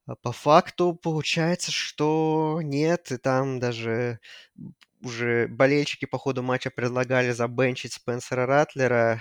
А 0.07 0.15
по 0.17 0.33
факту 0.33 0.95
получается, 0.95 1.73
что 1.73 2.61
нет, 2.63 3.11
и 3.11 3.17
там 3.19 3.59
даже 3.59 4.21
уже 5.03 5.49
болельщики 5.49 6.07
по 6.07 6.19
ходу 6.19 6.43
матча 6.43 6.71
предлагали 6.71 7.33
забенчить 7.33 7.95
Спенсера 7.95 8.47
Ратлера, 8.47 9.21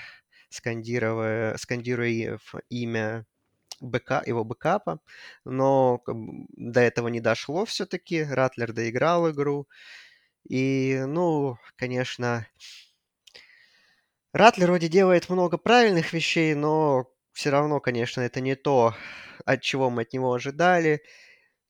скандируя, 0.50 1.58
скандируя 1.58 2.40
имя 2.70 3.26
бэка, 3.82 4.24
его 4.26 4.44
бэкапа, 4.46 5.00
но 5.46 6.02
до 6.08 6.82
этого 6.82 7.10
не 7.10 7.22
дошло 7.22 7.66
все-таки. 7.66 8.24
Ратлер 8.24 8.74
доиграл 8.74 9.32
игру. 9.32 9.68
И, 10.48 11.04
ну, 11.08 11.58
конечно, 11.76 12.48
Ратлер 14.34 14.68
вроде 14.68 14.88
делает 14.90 15.30
много 15.30 15.58
правильных 15.58 16.12
вещей, 16.14 16.54
но 16.56 17.10
все 17.32 17.50
равно, 17.52 17.80
конечно, 17.80 18.22
это 18.22 18.42
не 18.42 18.56
то, 18.56 18.94
от 19.46 19.62
чего 19.62 19.90
мы 19.90 20.02
от 20.04 20.14
него 20.14 20.34
ожидали. 20.34 21.02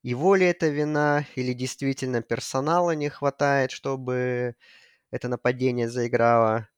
Его 0.03 0.35
ли 0.35 0.45
это 0.47 0.67
вина, 0.69 1.25
или 1.35 1.53
действительно 1.53 2.21
персонала 2.21 2.91
не 2.91 3.09
хватает, 3.09 3.71
чтобы 3.71 4.55
это 5.11 5.29
нападение 5.29 5.89
заиграло 5.89 6.69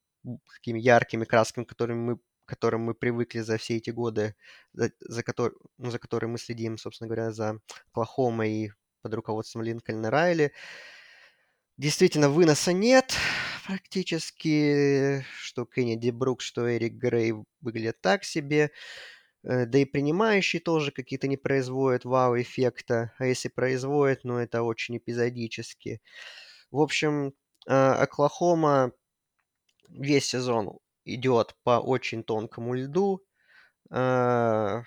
такими 0.54 0.80
яркими 0.80 1.24
красками, 1.24 1.64
которыми 1.64 2.00
мы, 2.12 2.18
которым 2.46 2.82
мы 2.82 2.94
привыкли 2.94 3.40
за 3.40 3.58
все 3.58 3.76
эти 3.78 3.90
годы, 3.90 4.36
за, 4.74 4.92
за, 5.00 5.22
котор- 5.22 5.54
ну, 5.78 5.90
за 5.90 5.98
которые 5.98 6.30
мы 6.30 6.38
следим, 6.38 6.78
собственно 6.78 7.08
говоря, 7.08 7.32
за 7.32 7.60
Оклахомой 7.92 8.52
и 8.52 8.72
под 9.02 9.14
руководством 9.14 9.62
Линкольна 9.62 10.10
Райли. 10.10 10.52
Действительно, 11.78 12.28
выноса 12.28 12.72
нет 12.72 13.14
практически, 13.66 15.24
что 15.38 15.64
Кеннеди 15.64 16.10
Брук, 16.10 16.40
что 16.40 16.68
Эрик 16.74 16.94
Грей 16.94 17.34
выглядят 17.60 18.00
так 18.00 18.24
себе. 18.24 18.72
Э, 19.44 19.66
Да 19.66 19.78
и 19.78 19.84
принимающие 19.86 20.60
тоже 20.60 20.92
какие-то 20.92 21.28
не 21.28 21.36
производят 21.36 22.04
вау-эффекта, 22.04 23.12
а 23.18 23.26
если 23.26 23.48
производят, 23.48 24.24
ну 24.24 24.38
это 24.38 24.62
очень 24.62 24.98
эпизодически. 24.98 26.00
В 26.70 26.80
общем, 26.80 27.34
э, 27.68 27.72
Оклахома 27.74 28.92
весь 29.90 30.26
сезон 30.28 30.78
идет 31.04 31.56
по 31.64 31.80
очень 31.80 32.24
тонкому 32.24 32.74
льду. 32.74 33.24
Э, 33.90 34.82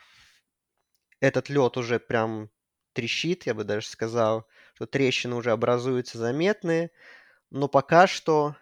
Этот 1.19 1.50
лед 1.50 1.77
уже 1.77 2.00
прям 2.00 2.50
трещит, 2.93 3.45
я 3.45 3.53
бы 3.53 3.63
даже 3.63 3.88
сказал, 3.88 4.48
что 4.81 4.88
трещины 4.88 5.35
уже 5.35 5.51
образуются 5.51 6.17
заметные, 6.17 6.89
но 7.51 7.67
пока 7.67 8.07
что 8.07 8.55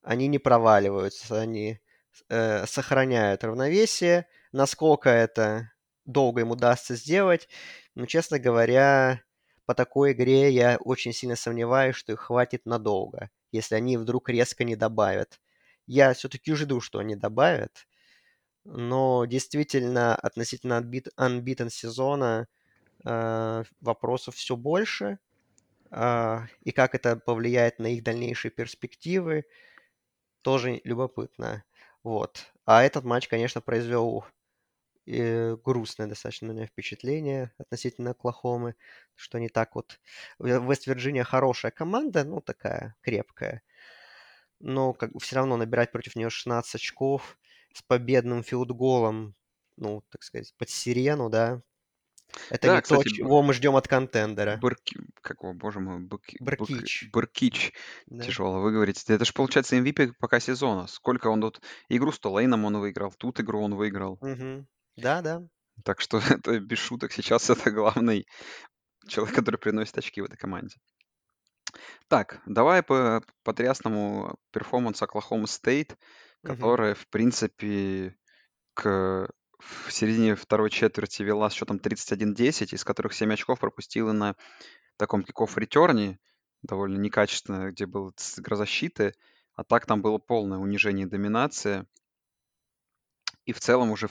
они 0.00 0.28
не 0.28 0.38
проваливаются, 0.38 1.40
они 1.40 1.80
э, 2.28 2.66
сохраняют 2.66 3.42
равновесие. 3.42 4.28
Насколько 4.52 5.10
это 5.10 5.72
долго 6.04 6.42
им 6.42 6.52
удастся 6.52 6.94
сделать, 6.94 7.48
ну, 7.96 8.06
честно 8.06 8.38
говоря, 8.38 9.22
по 9.64 9.74
такой 9.74 10.12
игре 10.12 10.52
я 10.52 10.76
очень 10.76 11.12
сильно 11.12 11.34
сомневаюсь, 11.34 11.96
что 11.96 12.12
их 12.12 12.20
хватит 12.20 12.64
надолго, 12.64 13.30
если 13.50 13.74
они 13.74 13.96
вдруг 13.96 14.28
резко 14.28 14.62
не 14.62 14.76
добавят. 14.76 15.40
Я 15.88 16.14
все-таки 16.14 16.54
жду, 16.54 16.80
что 16.80 17.00
они 17.00 17.16
добавят, 17.16 17.88
но 18.62 19.24
действительно 19.24 20.14
относительно 20.14 20.74
unbeat, 20.74 21.08
unbeaten 21.18 21.70
сезона 21.70 22.46
э, 23.04 23.64
вопросов 23.80 24.36
все 24.36 24.54
больше, 24.54 25.18
и 25.90 26.72
как 26.72 26.94
это 26.94 27.16
повлияет 27.16 27.78
на 27.78 27.86
их 27.88 28.02
дальнейшие 28.02 28.50
перспективы, 28.50 29.44
тоже 30.42 30.80
любопытно. 30.84 31.64
Вот. 32.02 32.52
А 32.64 32.82
этот 32.84 33.04
матч, 33.04 33.28
конечно, 33.28 33.60
произвел 33.60 34.24
э, 35.06 35.56
грустное 35.56 36.06
достаточно 36.06 36.48
на 36.48 36.52
меня 36.52 36.66
впечатление 36.66 37.52
относительно 37.58 38.10
Оклахомы, 38.10 38.76
что 39.14 39.38
они 39.38 39.48
так 39.48 39.74
вот... 39.74 40.00
Вест-Вирджиния 40.38 41.24
хорошая 41.24 41.72
команда, 41.72 42.24
ну, 42.24 42.40
такая 42.40 42.96
крепкая, 43.02 43.62
но 44.60 44.92
как 44.92 45.10
все 45.20 45.36
равно 45.36 45.56
набирать 45.56 45.92
против 45.92 46.16
нее 46.16 46.30
16 46.30 46.76
очков 46.76 47.38
с 47.72 47.82
победным 47.82 48.42
филдголом, 48.42 49.34
ну, 49.76 50.02
так 50.10 50.22
сказать, 50.22 50.54
под 50.56 50.70
сирену, 50.70 51.28
да, 51.28 51.62
это 52.50 52.66
Да, 52.68 52.74
не 52.74 52.80
то, 52.80 52.82
кстати, 52.82 53.08
Б- 53.08 53.16
чего 53.16 53.42
мы 53.42 53.52
ждем 53.52 53.76
от 53.76 53.88
контендера. 53.88 54.56
Бурки... 54.56 54.98
Как 55.20 55.42
его, 55.42 55.54
боже 55.54 55.80
мой, 55.80 56.00
Буки... 56.00 56.36
Бук... 56.40 56.58
Баркич, 56.68 57.08
Буркич. 57.12 57.72
да. 58.06 58.24
Тяжело 58.24 58.60
выговорить. 58.60 59.02
Это 59.08 59.24
же, 59.24 59.32
получается, 59.32 59.76
MVP 59.76 60.12
пока 60.18 60.40
сезона. 60.40 60.86
Сколько 60.86 61.28
он 61.28 61.40
тут... 61.40 61.60
Игру 61.88 62.12
с 62.12 62.18
Тулейном 62.18 62.64
он 62.64 62.78
выиграл, 62.78 63.12
тут 63.16 63.40
игру 63.40 63.62
он 63.62 63.74
выиграл. 63.74 64.18
Мгм. 64.20 64.66
Да, 64.96 65.22
да. 65.22 65.42
Так 65.84 66.00
что 66.00 66.18
это 66.30 66.58
без 66.60 66.78
шуток 66.78 67.12
сейчас 67.12 67.50
это 67.50 67.70
главный 67.70 68.26
человек, 69.08 69.34
который 69.34 69.56
приносит 69.58 69.96
очки 69.98 70.20
в 70.20 70.24
этой 70.24 70.36
команде. 70.36 70.76
Так, 72.08 72.40
давай 72.46 72.82
по 72.82 73.22
потрясному 73.42 74.36
перформансу 74.52 75.04
Оклахома 75.04 75.46
Стейт, 75.46 75.96
которая, 76.42 76.94
в 76.94 77.06
принципе, 77.08 78.16
к 78.74 79.28
в 79.58 79.92
середине 79.92 80.34
второй 80.34 80.70
четверти 80.70 81.22
вела 81.22 81.50
с 81.50 81.54
счетом 81.54 81.78
31-10, 81.78 82.74
из 82.74 82.84
которых 82.84 83.14
7 83.14 83.32
очков 83.32 83.60
пропустила 83.60 84.12
на 84.12 84.36
таком 84.96 85.22
киков 85.22 85.56
ретерне, 85.58 86.18
довольно 86.62 86.98
некачественно, 86.98 87.70
где 87.70 87.86
был 87.86 88.14
игра 88.38 88.56
защиты. 88.56 89.14
А 89.54 89.64
так 89.64 89.86
там 89.86 90.02
было 90.02 90.18
полное 90.18 90.58
унижение 90.58 91.06
и 91.06 91.10
доминация. 91.10 91.86
И 93.46 93.52
в 93.52 93.60
целом 93.60 93.90
уже 93.90 94.10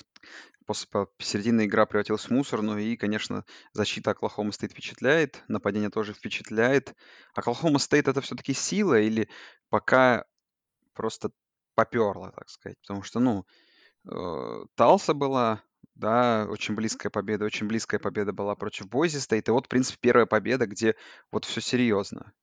после 0.66 0.88
по- 0.90 1.10
середины 1.20 1.66
игра 1.66 1.86
превратилась 1.86 2.26
в 2.26 2.32
мусорную. 2.32 2.82
И, 2.82 2.96
конечно, 2.98 3.46
защита 3.74 4.12
Оклахома 4.12 4.52
Стейт 4.52 4.72
впечатляет, 4.72 5.44
нападение 5.48 5.90
тоже 5.90 6.14
впечатляет. 6.14 6.96
Оклахома 7.36 7.78
Стейт 7.80 8.08
это 8.08 8.22
все-таки 8.22 8.54
сила 8.54 9.00
или 9.00 9.30
пока 9.70 10.26
просто 10.94 11.32
поперло, 11.76 12.32
так 12.32 12.50
сказать? 12.50 12.80
Потому 12.82 13.04
что, 13.04 13.20
ну, 13.20 13.46
Талса 14.06 15.14
была, 15.14 15.62
да, 15.96 16.48
очень 16.50 16.76
близкая 16.76 17.10
победа, 17.10 17.46
очень 17.46 17.68
близкая 17.68 18.00
победа 18.00 18.34
была 18.34 18.56
против 18.56 18.88
Бойзи 18.88 19.18
Стейт. 19.18 19.48
И 19.48 19.52
вот, 19.52 19.66
в 19.66 19.70
принципе, 19.70 19.98
первая 20.00 20.26
победа, 20.26 20.68
где 20.68 20.96
вот 21.32 21.46
все 21.46 21.62
серьезно. 21.62 22.34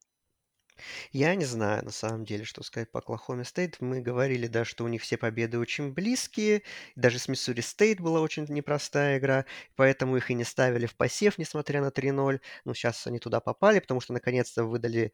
Я 1.13 1.35
не 1.37 1.45
знаю, 1.45 1.85
на 1.85 1.91
самом 1.91 2.25
деле, 2.25 2.45
что 2.45 2.63
сказать 2.63 2.91
по 2.91 2.99
Оклахоме 2.99 3.45
Стейт. 3.45 3.81
Мы 3.81 4.01
говорили, 4.01 4.47
да, 4.47 4.65
что 4.65 4.85
у 4.85 4.89
них 4.89 5.03
все 5.03 5.17
победы 5.17 5.59
очень 5.59 5.93
близкие. 5.93 6.63
Даже 6.97 7.19
с 7.19 7.29
Миссури 7.29 7.61
Стейт 7.61 8.01
была 8.01 8.21
очень 8.21 8.47
непростая 8.49 9.19
игра, 9.19 9.45
поэтому 9.77 10.17
их 10.17 10.31
и 10.31 10.35
не 10.35 10.45
ставили 10.45 10.87
в 10.87 10.97
посев, 10.97 11.39
несмотря 11.39 11.83
на 11.83 11.91
3-0. 11.91 12.41
Ну, 12.65 12.75
сейчас 12.75 13.07
они 13.07 13.19
туда 13.19 13.41
попали, 13.41 13.79
потому 13.81 14.01
что 14.01 14.13
наконец-то 14.15 14.65
выдали 14.65 15.13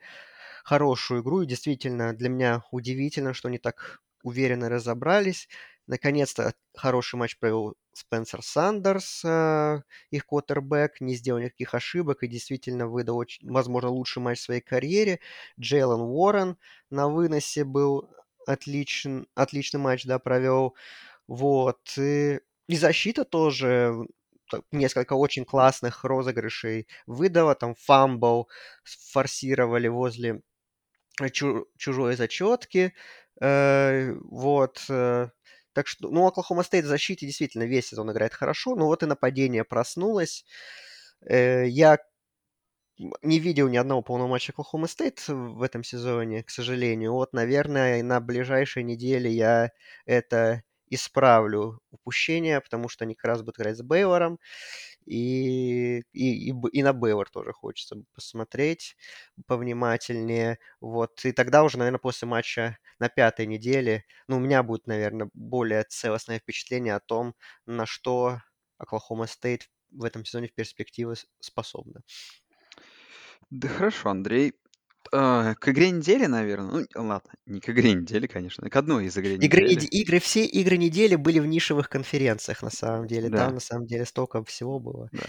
хорошую 0.65 1.23
игру. 1.23 1.43
И 1.43 1.47
действительно, 1.47 2.15
для 2.15 2.29
меня 2.29 2.63
удивительно, 2.71 3.35
что 3.35 3.49
они 3.49 3.59
так 3.59 4.01
уверенно 4.23 4.69
разобрались. 4.69 5.49
Наконец-то 5.87 6.55
хороший 6.75 7.17
матч 7.17 7.39
провел 7.39 7.75
Спенсер 7.95 8.43
Сандерс, 8.43 9.23
э, 9.25 9.81
их 10.11 10.27
квотербек, 10.27 11.01
не 11.01 11.15
сделал 11.17 11.41
никаких 11.41 11.75
ошибок 11.75 12.23
и 12.23 12.29
действительно 12.29 12.87
выдал, 12.87 13.17
очень, 13.17 13.51
возможно, 13.51 13.91
лучший 13.91 14.23
матч 14.23 14.39
в 14.41 14.43
своей 14.43 14.61
карьере. 14.61 15.21
Джейлен 15.59 16.01
Уоррен 16.03 16.59
на 16.91 17.09
выносе 17.09 17.65
был 17.65 18.09
отличен, 18.47 19.27
отличный 19.35 19.81
матч, 19.81 20.05
да, 20.05 20.19
провел. 20.19 20.75
Вот. 21.27 21.81
И, 21.99 22.41
и 22.69 22.77
защита 22.77 23.25
тоже 23.25 23.95
несколько 24.73 25.15
очень 25.15 25.45
классных 25.45 26.05
розыгрышей 26.05 26.87
выдала. 27.07 27.55
Там 27.55 27.75
fumble 27.75 28.49
форсировали 28.85 29.89
возле 29.89 30.43
чу- 31.33 31.67
чужой 31.77 32.17
зачетки. 32.17 32.95
Э, 33.41 34.15
вот. 34.31 34.85
э, 34.91 35.29
Так 35.75 35.87
что, 35.87 36.11
ну, 36.11 36.27
Оклахома 36.27 36.63
Стейт 36.65 36.85
в 36.85 36.89
защите 36.89 37.27
действительно 37.27 37.65
весь 37.65 37.89
сезон 37.89 38.11
играет 38.13 38.35
хорошо, 38.35 38.75
но 38.77 38.87
вот 38.87 39.03
и 39.03 39.07
нападение 39.07 39.65
проснулось. 39.65 40.45
Э, 41.29 41.67
Я 41.69 41.99
не 43.23 43.39
видел 43.39 43.69
ни 43.69 43.77
одного 43.77 44.03
полного 44.03 44.29
матча 44.29 44.53
Оклахома 44.53 44.87
Стейт 44.89 45.27
в 45.29 45.63
этом 45.63 45.85
сезоне, 45.85 46.43
к 46.43 46.51
сожалению. 46.51 47.13
Вот, 47.13 47.33
наверное, 47.33 48.03
на 48.03 48.21
ближайшей 48.21 48.83
неделе 48.83 49.31
я 49.31 49.71
это 50.05 50.63
исправлю 50.91 51.81
упущение, 51.91 52.61
потому 52.61 52.89
что 52.89 53.05
они 53.05 53.15
как 53.15 53.27
раз 53.27 53.41
будут 53.43 53.59
играть 53.61 53.77
с 53.77 53.83
Бейлором. 53.83 54.39
И, 55.09 56.03
и, 56.13 56.51
и, 56.51 56.55
и 56.73 56.83
на 56.83 56.93
Бейлор 56.93 57.31
тоже 57.31 57.53
хочется 57.53 57.97
посмотреть 58.15 58.97
повнимательнее. 59.47 60.59
Вот. 60.81 61.25
И 61.25 61.33
тогда 61.33 61.65
уже, 61.65 61.79
наверное, 61.79 61.99
после 61.99 62.29
матча 62.29 62.79
на 62.99 63.09
пятой 63.09 63.47
неделе, 63.47 64.05
ну, 64.27 64.37
у 64.37 64.41
меня 64.41 64.63
будет, 64.63 64.87
наверное, 64.87 65.31
более 65.35 65.85
целостное 65.85 66.39
впечатление 66.39 66.95
о 66.95 67.01
том, 67.01 67.35
на 67.67 67.87
что 67.87 68.41
Оклахома 68.77 69.27
Стейт 69.27 69.71
в 69.91 70.05
этом 70.05 70.25
сезоне 70.25 70.49
в 70.49 70.55
перспективе 70.55 71.15
способна. 71.41 72.03
Да 73.51 73.69
хорошо, 73.69 74.11
Андрей. 74.11 74.53
А, 75.13 75.55
К 75.55 75.69
игре 75.71 75.91
недели, 75.91 76.27
наверное. 76.27 76.87
Ну, 76.95 77.03
ладно, 77.09 77.31
не 77.47 77.61
к 77.61 77.71
игре 77.71 77.95
недели, 77.95 78.27
конечно, 78.27 78.69
к 78.69 78.77
одной 78.77 79.07
из 79.07 79.17
игры 79.17 79.35
Игры, 79.35 79.63
недели. 79.63 79.75
неде- 79.87 79.87
игры, 79.89 80.19
все 80.21 80.45
игры 80.45 80.77
недели 80.77 81.15
были 81.17 81.39
в 81.39 81.47
нишевых 81.47 81.89
конференциях, 81.89 82.63
на 82.63 82.71
самом 82.71 83.07
деле. 83.07 83.29
Там, 83.31 83.39
Да, 83.39 83.51
на 83.51 83.61
самом 83.61 83.87
деле, 83.87 84.05
столько 84.05 84.45
всего 84.45 84.79
было. 84.81 85.09
да. 85.13 85.25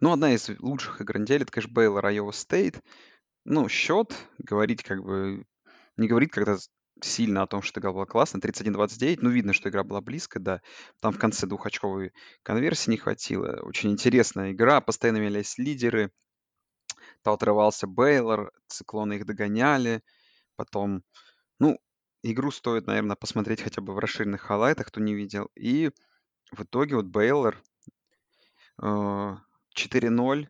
Ну, 0.00 0.12
одна 0.12 0.32
из 0.34 0.48
лучших 0.60 1.00
игр 1.00 1.18
недели, 1.18 1.42
это, 1.42 1.52
конечно, 1.52 1.72
Бейлор 1.74 2.06
Айова 2.06 2.30
Стейт. 2.32 2.80
Ну, 3.44 3.68
счет 3.68 4.14
говорить 4.38 4.82
как 4.82 5.02
бы... 5.02 5.44
Не 5.98 6.08
говорит 6.08 6.32
когда 6.32 6.56
сильно 7.02 7.42
о 7.42 7.46
том, 7.46 7.60
что 7.60 7.80
игра 7.80 7.92
была 7.92 8.06
классная. 8.06 8.40
31-29. 8.40 9.18
Ну, 9.20 9.28
видно, 9.30 9.52
что 9.52 9.68
игра 9.68 9.82
была 9.84 10.00
близко, 10.00 10.38
да. 10.40 10.60
Там 11.00 11.12
в 11.12 11.18
конце 11.18 11.46
двухочковой 11.46 12.12
конверсии 12.44 12.90
не 12.90 12.96
хватило. 12.96 13.58
Очень 13.62 13.90
интересная 13.90 14.52
игра. 14.52 14.80
Постоянно 14.80 15.18
менялись 15.18 15.58
лидеры. 15.58 16.10
То 17.22 17.32
отрывался 17.32 17.86
Бейлор, 17.86 18.52
циклоны 18.66 19.14
их 19.14 19.26
догоняли. 19.26 20.02
Потом, 20.56 21.02
ну, 21.58 21.78
игру 22.22 22.50
стоит, 22.50 22.86
наверное, 22.86 23.16
посмотреть 23.16 23.62
хотя 23.62 23.82
бы 23.82 23.94
в 23.94 23.98
расширенных 23.98 24.42
хайлайтах, 24.42 24.88
кто 24.88 25.00
не 25.00 25.14
видел. 25.14 25.50
И 25.54 25.90
в 26.50 26.64
итоге 26.64 26.96
вот 26.96 27.06
Бейлор 27.06 27.62
э, 28.82 29.36
4-0 29.74 30.48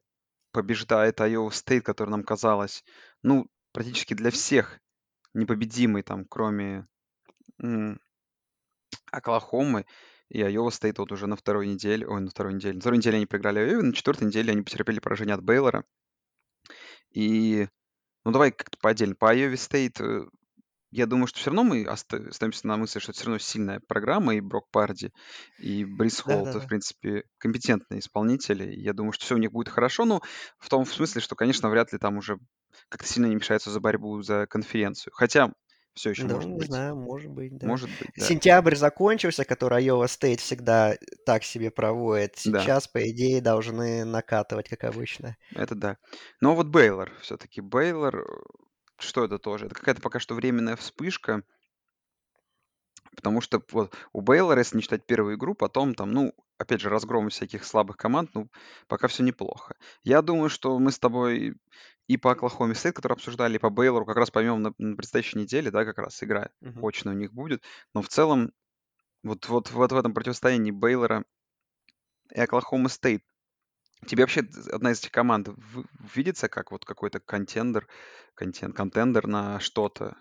побеждает 0.52 1.20
Айова 1.20 1.50
Стейт, 1.50 1.84
который 1.84 2.10
нам 2.10 2.24
казалось, 2.24 2.84
ну, 3.22 3.46
практически 3.72 4.14
для 4.14 4.30
всех 4.30 4.80
непобедимый, 5.34 6.02
там, 6.02 6.24
кроме 6.26 6.86
м, 7.62 8.00
Оклахомы. 9.10 9.86
И 10.28 10.40
Айова 10.42 10.70
Стейт 10.70 10.98
вот 10.98 11.12
уже 11.12 11.26
на 11.26 11.36
второй 11.36 11.66
неделе, 11.66 12.06
ой, 12.06 12.20
на 12.22 12.30
второй 12.30 12.54
неделе, 12.54 12.74
на 12.74 12.80
второй 12.80 12.98
неделе 12.98 13.16
они 13.18 13.26
проиграли 13.26 13.58
Айове, 13.58 13.82
на 13.82 13.92
четвертой 13.92 14.28
неделе 14.28 14.52
они 14.52 14.62
потерпели 14.62 14.98
поражение 14.98 15.34
от 15.34 15.42
Бейлора. 15.42 15.84
И, 17.12 17.68
ну, 18.24 18.32
давай 18.32 18.52
как-то 18.52 18.78
по 18.80 18.90
отдельно. 18.90 19.14
По 19.14 19.30
Айове 19.30 19.56
Стейт, 19.56 20.00
э, 20.00 20.26
я 20.90 21.06
думаю, 21.06 21.26
что 21.26 21.38
все 21.38 21.50
равно 21.50 21.64
мы 21.64 21.86
оста- 21.86 22.28
остаемся 22.28 22.66
на 22.66 22.76
мысли, 22.76 22.98
что 22.98 23.12
это 23.12 23.18
все 23.18 23.26
равно 23.26 23.38
сильная 23.38 23.80
программа, 23.88 24.34
и 24.34 24.40
Брок 24.40 24.68
Парди, 24.70 25.10
и 25.58 25.84
Брис 25.84 26.20
Холл, 26.20 26.46
это, 26.46 26.60
в 26.60 26.66
принципе, 26.66 27.24
компетентные 27.38 28.00
исполнители. 28.00 28.72
Я 28.74 28.92
думаю, 28.92 29.12
что 29.12 29.24
все 29.24 29.34
у 29.34 29.38
них 29.38 29.52
будет 29.52 29.70
хорошо, 29.70 30.04
ну, 30.04 30.20
в 30.58 30.68
том 30.68 30.84
смысле, 30.84 31.20
что, 31.20 31.34
конечно, 31.34 31.70
вряд 31.70 31.92
ли 31.92 31.98
там 31.98 32.18
уже 32.18 32.38
как-то 32.88 33.08
сильно 33.08 33.26
не 33.26 33.36
мешается 33.36 33.70
за 33.70 33.80
борьбу 33.80 34.20
за 34.22 34.46
конференцию. 34.46 35.12
Хотя 35.14 35.52
все 35.94 36.10
еще 36.10 36.24
Ну, 36.24 36.34
может 36.34 36.48
не 36.50 36.56
быть. 36.58 36.66
знаю, 36.68 36.96
может 36.96 37.30
быть, 37.30 37.56
да. 37.58 37.66
Может 37.66 37.90
быть, 37.90 38.10
да. 38.16 38.24
Сентябрь 38.24 38.74
закончился, 38.76 39.44
который 39.44 39.78
Айова 39.78 40.06
Стейт 40.06 40.40
всегда 40.40 40.96
так 41.26 41.44
себе 41.44 41.70
проводит. 41.70 42.40
Да, 42.46 42.60
Сейчас, 42.60 42.88
по 42.88 43.08
идее, 43.10 43.40
должны 43.40 44.04
накатывать, 44.04 44.68
как 44.68 44.84
обычно. 44.84 45.36
это 45.54 45.74
да. 45.74 45.96
Но 46.40 46.54
вот 46.54 46.68
Бейлор, 46.68 47.12
все-таки 47.20 47.60
Бейлор, 47.60 48.20
э, 48.20 48.24
что 48.98 49.24
это 49.24 49.38
тоже? 49.38 49.66
Это 49.66 49.74
какая-то 49.74 50.00
пока 50.00 50.18
что 50.18 50.34
временная 50.34 50.76
вспышка, 50.76 51.42
потому 53.14 53.40
что 53.40 53.62
вот 53.72 53.94
у 54.12 54.20
Бейлора, 54.22 54.60
если 54.60 54.76
не 54.76 54.82
считать 54.82 55.06
первую 55.06 55.36
игру, 55.36 55.54
потом 55.54 55.94
там, 55.94 56.10
ну, 56.12 56.32
опять 56.62 56.80
же, 56.80 56.88
разгром 56.88 57.28
всяких 57.28 57.64
слабых 57.64 57.96
команд, 57.96 58.30
ну, 58.34 58.48
пока 58.88 59.08
все 59.08 59.22
неплохо. 59.22 59.76
Я 60.04 60.22
думаю, 60.22 60.48
что 60.50 60.78
мы 60.78 60.92
с 60.92 60.98
тобой 60.98 61.54
и 62.08 62.16
по 62.16 62.32
Оклахоме 62.32 62.74
Стейт, 62.74 62.96
который 62.96 63.14
обсуждали, 63.14 63.56
и 63.56 63.58
по 63.58 63.70
Бейлору 63.70 64.06
как 64.06 64.16
раз 64.16 64.30
поймем 64.30 64.62
на, 64.62 64.72
на 64.78 64.96
предстоящей 64.96 65.38
неделе, 65.38 65.70
да, 65.70 65.84
как 65.84 65.98
раз 65.98 66.22
игра 66.22 66.50
Мгм. 66.60 66.86
очная 66.86 67.14
у 67.14 67.18
них 67.18 67.32
будет. 67.32 67.62
Но 67.94 68.02
в 68.02 68.08
целом, 68.08 68.52
вот, 69.24 69.48
вот, 69.48 69.70
вот 69.72 69.92
в 69.92 69.98
этом 69.98 70.14
противостоянии 70.14 70.72
Бейлора 70.72 71.24
и 72.34 72.40
Оклахома 72.40 72.88
Стейт, 72.88 73.22
тебе 74.06 74.24
вообще 74.24 74.42
одна 74.72 74.92
из 74.92 75.00
этих 75.00 75.12
команд 75.12 75.48
видится 76.14 76.48
как 76.48 76.72
вот 76.72 76.84
какой-то 76.84 77.20
contender, 77.20 77.88
contend, 78.34 78.76
contender 78.76 79.26
на 79.28 79.60
что-то? 79.60 80.16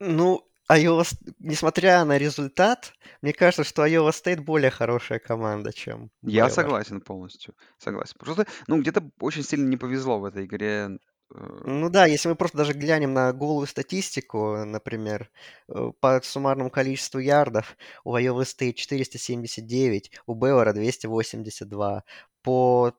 Ну, 0.00 0.49
Iowa, 0.70 1.04
несмотря 1.40 2.04
на 2.04 2.18
результат, 2.18 2.92
мне 3.22 3.32
кажется, 3.32 3.64
что 3.64 3.84
Iowa 3.86 4.10
State 4.10 4.40
более 4.40 4.70
хорошая 4.70 5.18
команда, 5.18 5.72
чем 5.72 6.10
Я 6.22 6.48
согласен 6.48 7.00
полностью, 7.00 7.54
согласен. 7.78 8.14
Просто, 8.18 8.46
ну, 8.68 8.80
где-то 8.80 9.02
очень 9.20 9.42
сильно 9.42 9.68
не 9.68 9.76
повезло 9.76 10.20
в 10.20 10.24
этой 10.24 10.44
игре. 10.44 10.98
э, 11.34 11.60
Ну 11.64 11.90
да, 11.90 12.06
если 12.06 12.28
мы 12.28 12.36
просто 12.36 12.58
даже 12.58 12.72
глянем 12.72 13.12
на 13.12 13.32
голую 13.32 13.66
статистику, 13.66 14.64
например, 14.64 15.30
э, 15.68 15.90
по 16.00 16.20
суммарному 16.22 16.70
количеству 16.70 17.18
ярдов, 17.18 17.76
у 18.04 18.16
Iowa 18.16 18.42
State 18.42 18.74
479, 18.74 20.10
у 20.26 20.34
Бейлора 20.34 20.72
282. 20.72 22.04
По 22.42 22.92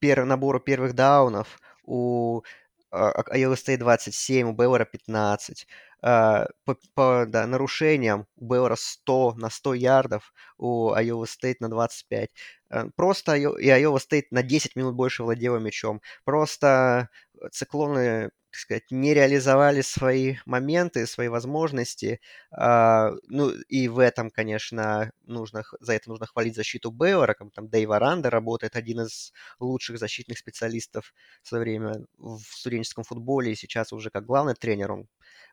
пер- 0.00 0.24
набору 0.24 0.60
первых 0.60 0.94
даунов 0.94 1.58
у 1.84 2.42
а, 2.90 3.10
а, 3.10 3.36
Iowa 3.36 3.54
State 3.54 3.78
27, 3.78 4.48
у 4.48 4.52
Бейлора 4.52 4.84
15. 4.84 5.66
А, 6.06 6.46
По, 6.66 6.76
по, 6.94 7.24
да, 7.26 7.46
нарушениям 7.46 8.26
у 8.36 8.44
Бейлора 8.46 8.76
100 8.76 9.34
на 9.38 9.48
100 9.48 9.72
ярдов, 9.74 10.34
у 10.58 10.90
Iowa 10.92 11.24
State 11.24 11.56
на 11.60 11.70
25. 11.70 12.30
Э, 12.70 12.84
Просто 12.94 13.34
и 13.36 13.46
Iowa 13.70 13.96
State 13.98 14.26
на 14.30 14.42
10 14.42 14.76
минут 14.76 14.94
больше 14.96 15.22
владела 15.22 15.56
мячом. 15.58 16.02
Просто 16.24 17.08
циклоны, 17.52 18.30
так 18.50 18.58
сказать, 18.60 18.90
не 18.90 19.14
реализовали 19.14 19.80
свои 19.80 20.36
моменты, 20.44 21.06
свои 21.06 21.28
возможности. 21.28 22.20
А, 22.52 23.12
ну, 23.28 23.50
и 23.50 23.88
в 23.88 23.98
этом, 23.98 24.30
конечно, 24.30 25.10
нужно, 25.24 25.64
за 25.80 25.94
это 25.94 26.10
нужно 26.10 26.26
хвалить 26.26 26.54
защиту 26.54 26.90
Бейлора. 26.90 27.34
Там, 27.54 27.68
Дэйв 27.68 27.90
Аранда 27.90 28.28
работает, 28.30 28.76
один 28.76 29.00
из 29.02 29.32
лучших 29.58 29.98
защитных 29.98 30.36
специалистов 30.38 31.14
в 31.42 31.48
свое 31.48 31.62
время 31.64 31.94
в 32.18 32.40
студенческом 32.42 33.04
футболе, 33.04 33.52
и 33.52 33.56
сейчас 33.56 33.90
уже 33.92 34.10
как 34.10 34.26
главный 34.26 34.54
тренер 34.54 34.92
он 34.92 35.06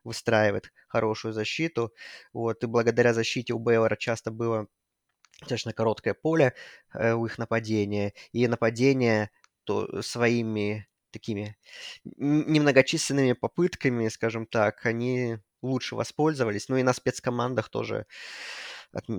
выстраивает 0.03 0.71
хорошую 0.87 1.33
защиту. 1.33 1.93
Вот, 2.33 2.63
и 2.63 2.67
благодаря 2.67 3.13
защите 3.13 3.53
у 3.53 3.59
Бейлора 3.59 3.95
часто 3.95 4.31
было 4.31 4.67
достаточно 5.39 5.73
короткое 5.73 6.13
поле 6.13 6.53
э, 6.93 7.13
у 7.13 7.25
их 7.25 7.37
нападения, 7.37 8.13
и 8.31 8.47
нападение 8.47 9.31
то 9.63 10.01
своими 10.01 10.87
такими 11.11 11.57
немногочисленными 12.03 13.33
попытками, 13.33 14.07
скажем 14.07 14.45
так, 14.45 14.85
они 14.85 15.37
лучше 15.61 15.95
воспользовались. 15.95 16.69
Ну 16.69 16.77
и 16.77 16.83
на 16.83 16.93
спецкомандах 16.93 17.69
тоже, 17.69 18.05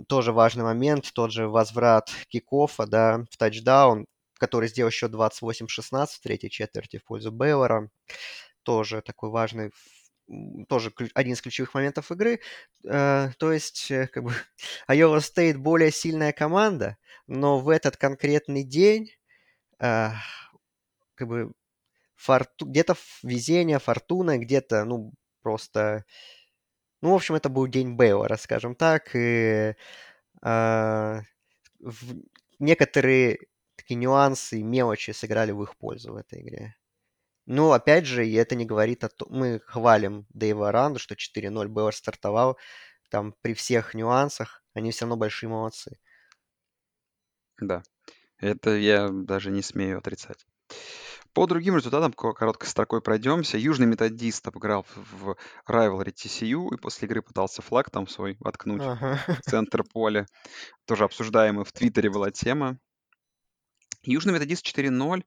тоже 0.08 0.32
важный 0.32 0.64
момент, 0.64 1.12
тот 1.14 1.32
же 1.32 1.48
возврат 1.48 2.10
кикофа, 2.28 2.86
да, 2.86 3.24
в 3.30 3.36
тачдаун, 3.36 4.06
который 4.38 4.68
сделал 4.68 4.90
еще 4.90 5.06
28-16 5.06 6.06
в 6.06 6.20
третьей 6.20 6.50
четверти 6.50 6.98
в 6.98 7.04
пользу 7.04 7.30
Бейлора. 7.30 7.90
Тоже 8.62 9.02
такой 9.02 9.30
важный, 9.30 9.70
тоже 10.68 10.92
один 11.14 11.34
из 11.34 11.42
ключевых 11.42 11.74
моментов 11.74 12.10
игры. 12.10 12.40
Э, 12.84 13.30
то 13.38 13.52
есть, 13.52 13.90
э, 13.90 14.06
как 14.08 14.24
бы, 14.24 14.32
Iowa 14.88 15.18
State 15.18 15.58
более 15.58 15.90
сильная 15.90 16.32
команда, 16.32 16.96
но 17.26 17.58
в 17.58 17.68
этот 17.68 17.96
конкретный 17.96 18.64
день 18.64 19.10
а, 19.78 20.14
как 21.14 21.28
бы 21.28 21.52
форту... 22.16 22.66
где-то 22.66 22.96
везение, 23.22 23.78
фортуна, 23.78 24.38
где-то, 24.38 24.84
ну, 24.84 25.12
просто... 25.42 26.04
Ну, 27.00 27.10
в 27.12 27.14
общем, 27.14 27.34
это 27.34 27.48
был 27.48 27.66
день 27.66 27.94
Бейлора, 27.96 28.36
скажем 28.36 28.76
так, 28.76 29.10
и 29.14 29.74
некоторые 32.60 33.38
такие 33.76 33.96
нюансы, 33.96 34.62
мелочи 34.62 35.10
сыграли 35.10 35.52
в 35.52 35.62
их 35.62 35.76
пользу 35.76 36.12
в 36.12 36.16
этой 36.16 36.40
игре. 36.40 36.76
Ну, 37.46 37.72
опять 37.72 38.06
же, 38.06 38.26
и 38.26 38.32
это 38.34 38.54
не 38.54 38.64
говорит 38.64 39.04
о 39.04 39.08
том... 39.08 39.28
Мы 39.30 39.60
хвалим 39.66 40.26
Дэйва 40.30 40.70
Ранду, 40.72 40.98
что 40.98 41.14
4-0 41.14 41.68
Бейлор 41.68 41.94
стартовал, 41.94 42.56
там 43.10 43.34
при 43.42 43.54
всех 43.54 43.94
нюансах, 43.94 44.62
они 44.74 44.90
все 44.92 45.04
равно 45.04 45.16
большие 45.16 45.50
молодцы. 45.50 45.98
Да, 47.60 47.82
это 48.38 48.70
я 48.70 49.08
даже 49.10 49.50
не 49.50 49.62
смею 49.62 49.98
отрицать. 49.98 50.46
По 51.32 51.46
другим 51.46 51.76
результатам 51.76 52.12
ко- 52.12 52.34
короткой 52.34 52.68
строкой 52.68 53.00
пройдемся. 53.00 53.56
Южный 53.56 53.86
методист 53.86 54.46
обыграл 54.46 54.84
в 54.94 54.96
в 54.96 55.36
Rivalry 55.68 56.12
TCU 56.12 56.74
и 56.74 56.76
после 56.78 57.06
игры 57.06 57.22
пытался 57.22 57.62
флаг 57.62 57.90
там 57.90 58.06
свой 58.06 58.36
воткнуть 58.40 58.82
Ага. 58.82 59.18
в 59.26 59.50
центр 59.50 59.82
поля. 59.82 60.26
Тоже 60.84 61.04
обсуждаемая 61.04 61.64
в 61.64 61.72
Твиттере 61.72 62.10
была 62.10 62.30
тема. 62.30 62.78
Южный 64.02 64.34
методист 64.34 64.64
4-0. 64.64 65.24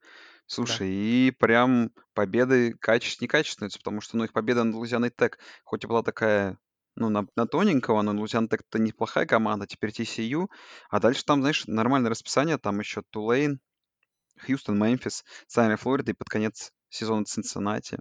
Да. 0.60 0.80
Слушай, 0.80 0.90
и 0.90 1.32
прям 1.32 1.92
победы 2.14 2.74
качественные, 2.74 3.28
некачественные, 3.28 3.72
потому 3.78 4.02
что, 4.02 4.18
ну, 4.18 4.24
их 4.26 4.34
победа 4.34 4.64
над 4.64 4.76
Лузианой 4.76 5.10
Тек, 5.12 5.40
хоть 5.64 5.84
и 5.84 5.88
была 5.88 6.04
такая, 6.04 6.60
ну, 6.96 7.10
на, 7.10 7.28
на 7.36 7.48
тоненького, 7.48 8.02
но 8.04 8.14
Лузиана 8.20 8.48
Тек 8.48 8.62
это 8.70 8.80
неплохая 8.80 9.26
команда, 9.26 9.66
теперь 9.68 9.92
TCU, 9.92 10.50
а 10.90 11.00
дальше 11.00 11.26
там, 11.26 11.42
знаешь, 11.42 11.66
нормальное 11.68 12.12
расписание, 12.12 12.58
там 12.58 12.80
еще 12.80 13.02
Тулейн, 13.10 13.60
Хьюстон, 14.40 14.80
Мемфис, 14.80 15.26
Центральная 15.48 15.78
Флорида 15.78 16.12
и 16.12 16.16
под 16.16 16.30
конец 16.30 16.72
сезона 16.90 17.26
Цинциннати. 17.26 18.00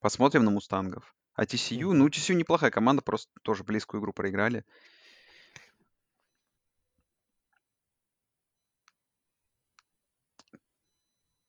Посмотрим 0.00 0.44
на 0.44 0.52
Мустангов. 0.52 1.16
А 1.34 1.46
TCU, 1.46 1.92
ну, 1.92 2.04
Мгм. 2.04 2.08
TCU 2.08 2.36
неплохая 2.36 2.70
команда, 2.70 3.02
просто 3.02 3.32
тоже 3.42 3.64
близкую 3.64 4.00
игру 4.00 4.12
проиграли. 4.12 4.64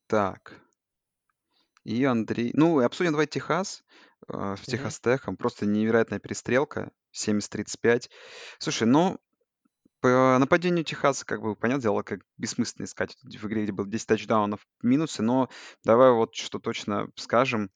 Так, 0.07 0.65
и 1.85 2.03
Андрей... 2.03 2.51
Ну, 2.53 2.81
и 2.81 2.83
обсудим 2.83 3.11
давай 3.11 3.27
Техас 3.27 3.83
э, 4.27 4.33
с 4.33 4.61
Мгм. 4.61 4.65
Техас 4.65 4.99
Техом. 4.99 5.37
Просто 5.37 5.65
невероятная 5.65 6.19
перестрелка. 6.19 6.91
70-35. 7.13 8.09
Слушай, 8.57 8.87
ну, 8.87 9.19
по 10.01 10.37
нападению 10.39 10.83
Техаса, 10.83 11.25
как 11.25 11.41
бы, 11.41 11.55
понятное 11.55 11.83
дело, 11.83 12.01
как 12.01 12.21
бессмысленно 12.37 12.85
искать 12.85 13.15
в 13.23 13.47
игре, 13.47 13.63
где 13.63 13.71
было 13.71 13.87
10 13.87 14.07
тачдаунов 14.07 14.67
минусы, 14.81 15.21
но 15.21 15.49
давай 15.83 16.11
вот 16.11 16.35
что 16.35 16.59
точно 16.59 17.07
скажем. 17.15 17.69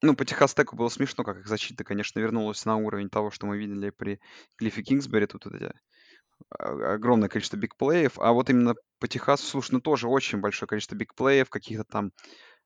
Ну, 0.00 0.16
по 0.16 0.24
Техас 0.24 0.54
Теку 0.54 0.76
было 0.76 0.88
смешно, 0.88 1.22
как 1.22 1.38
их 1.38 1.46
защита, 1.46 1.84
конечно, 1.84 2.20
вернулась 2.20 2.64
на 2.64 2.76
уровень 2.76 3.10
того, 3.10 3.30
что 3.30 3.46
мы 3.46 3.58
видели 3.58 3.90
при 3.90 4.20
Клиффе 4.56 4.82
Кингсбери. 4.82 5.26
Тут 5.26 5.44
вот 5.44 5.54
эти 5.54 5.64
а, 5.64 5.74
огромное 6.50 7.28
количество 7.28 7.56
бигплеев. 7.56 8.18
А 8.18 8.32
вот 8.32 8.50
именно 8.50 8.74
по 8.98 9.08
Техасу, 9.08 9.46
слушай, 9.46 9.72
ну 9.72 9.80
тоже 9.80 10.08
очень 10.08 10.40
большое 10.40 10.68
количество 10.68 10.94
бигплеев, 10.94 11.50
каких-то 11.50 11.84
там 11.84 12.12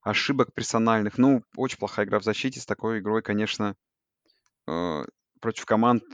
ошибок 0.02 0.52
персональных. 0.54 1.18
Ну, 1.18 1.44
очень 1.56 1.78
плохая 1.78 2.06
игра 2.06 2.18
в 2.18 2.24
защите. 2.24 2.60
С 2.60 2.66
такой 2.66 2.98
игрой, 3.00 3.22
конечно, 3.22 3.76
э, 4.66 5.04
против 5.40 5.66
команд 5.66 6.04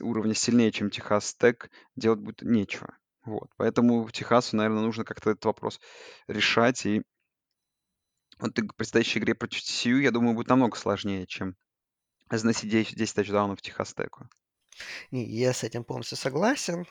уровня 0.00 0.34
сильнее, 0.34 0.70
чем 0.72 0.90
Техас 0.90 1.34
Тек, 1.34 1.70
делать 1.96 2.20
будет 2.20 2.42
нечего. 2.42 2.96
Вот. 3.24 3.50
Поэтому 3.56 4.08
Техасу, 4.10 4.56
наверное, 4.56 4.82
нужно 4.82 5.04
как-то 5.04 5.30
этот 5.30 5.44
вопрос 5.46 5.80
решать. 6.28 6.84
И 6.86 7.02
вот 8.38 8.54
к 8.54 8.74
предстоящей 8.74 9.18
игре 9.18 9.34
против 9.34 9.60
TCU, 9.60 10.00
я 10.00 10.10
думаю, 10.10 10.34
будет 10.34 10.48
намного 10.48 10.76
сложнее, 10.76 11.26
чем 11.26 11.56
заносить 12.30 12.70
10, 12.70 12.96
10 12.96 13.14
тачдаунов 13.14 13.62
Техас 13.62 13.94
Теку. 13.94 14.28
Не, 15.10 15.24
я 15.24 15.52
с 15.52 15.64
этим 15.64 15.84
полностью 15.84 16.16
согласен, 16.18 16.86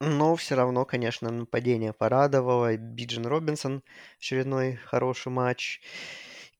но 0.00 0.36
все 0.36 0.54
равно, 0.56 0.84
конечно, 0.84 1.30
нападение 1.30 1.92
порадовало. 1.92 2.76
Биджин 2.76 3.26
Робинсон 3.26 3.82
очередной 4.18 4.76
хороший 4.76 5.32
матч. 5.32 5.80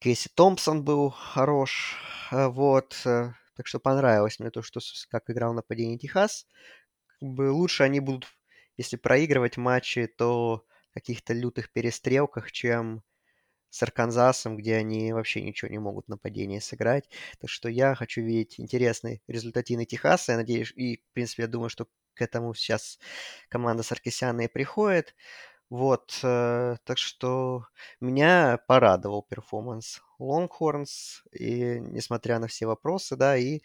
Кейси 0.01 0.29
Томпсон 0.35 0.85
был 0.85 1.11
хорош. 1.11 1.97
а, 2.31 2.49
Вот. 2.49 3.01
э, 3.07 3.33
Так 3.57 3.67
что 3.67 3.79
понравилось 3.81 4.39
мне 4.41 4.51
то, 4.51 4.63
что 4.63 4.81
как 5.11 5.31
играл 5.31 5.55
нападение 5.55 5.99
Техас. 5.99 6.47
Как 7.21 7.29
бы 7.29 7.51
лучше 7.53 7.85
они 7.85 8.01
будут, 8.01 8.29
если 8.77 8.97
проигрывать 8.97 9.57
матчи, 9.57 10.07
то 10.07 10.65
каких-то 10.95 11.33
лютых 11.35 11.73
перестрелках, 11.73 12.53
чем 12.53 13.03
с 13.75 13.83
Арканзасом, 13.83 14.57
где 14.57 14.77
они 14.77 15.13
вообще 15.13 15.43
ничего 15.43 15.71
не 15.71 15.79
могут 15.79 16.07
в 16.07 16.09
нападении 16.09 16.61
сыграть. 16.61 17.09
Так 17.41 17.51
что 17.51 17.69
я 17.69 17.95
хочу 17.95 18.23
видеть 18.23 18.61
интересный 18.61 19.23
результативный 19.27 19.85
Техас. 19.87 20.29
Я 20.29 20.37
надеюсь, 20.37 20.73
и, 20.77 20.99
в 20.99 21.13
принципе, 21.13 21.43
я 21.43 21.49
думаю, 21.49 21.71
что 21.71 21.87
к 22.15 22.23
этому 22.23 22.55
сейчас 22.55 22.99
команда 23.49 23.83
Саркисяна 23.83 24.43
и 24.43 24.49
приходит. 24.49 25.15
Вот, 25.71 26.21
э, 26.23 26.77
так 26.85 26.99
что 26.99 27.67
меня 28.01 28.59
порадовал 28.69 29.23
performance 29.23 30.03
Longhorns, 30.21 31.25
и 31.33 31.81
несмотря 31.81 32.39
на 32.39 32.47
все 32.49 32.67
вопросы, 32.67 33.17
да, 33.17 33.37
и 33.37 33.63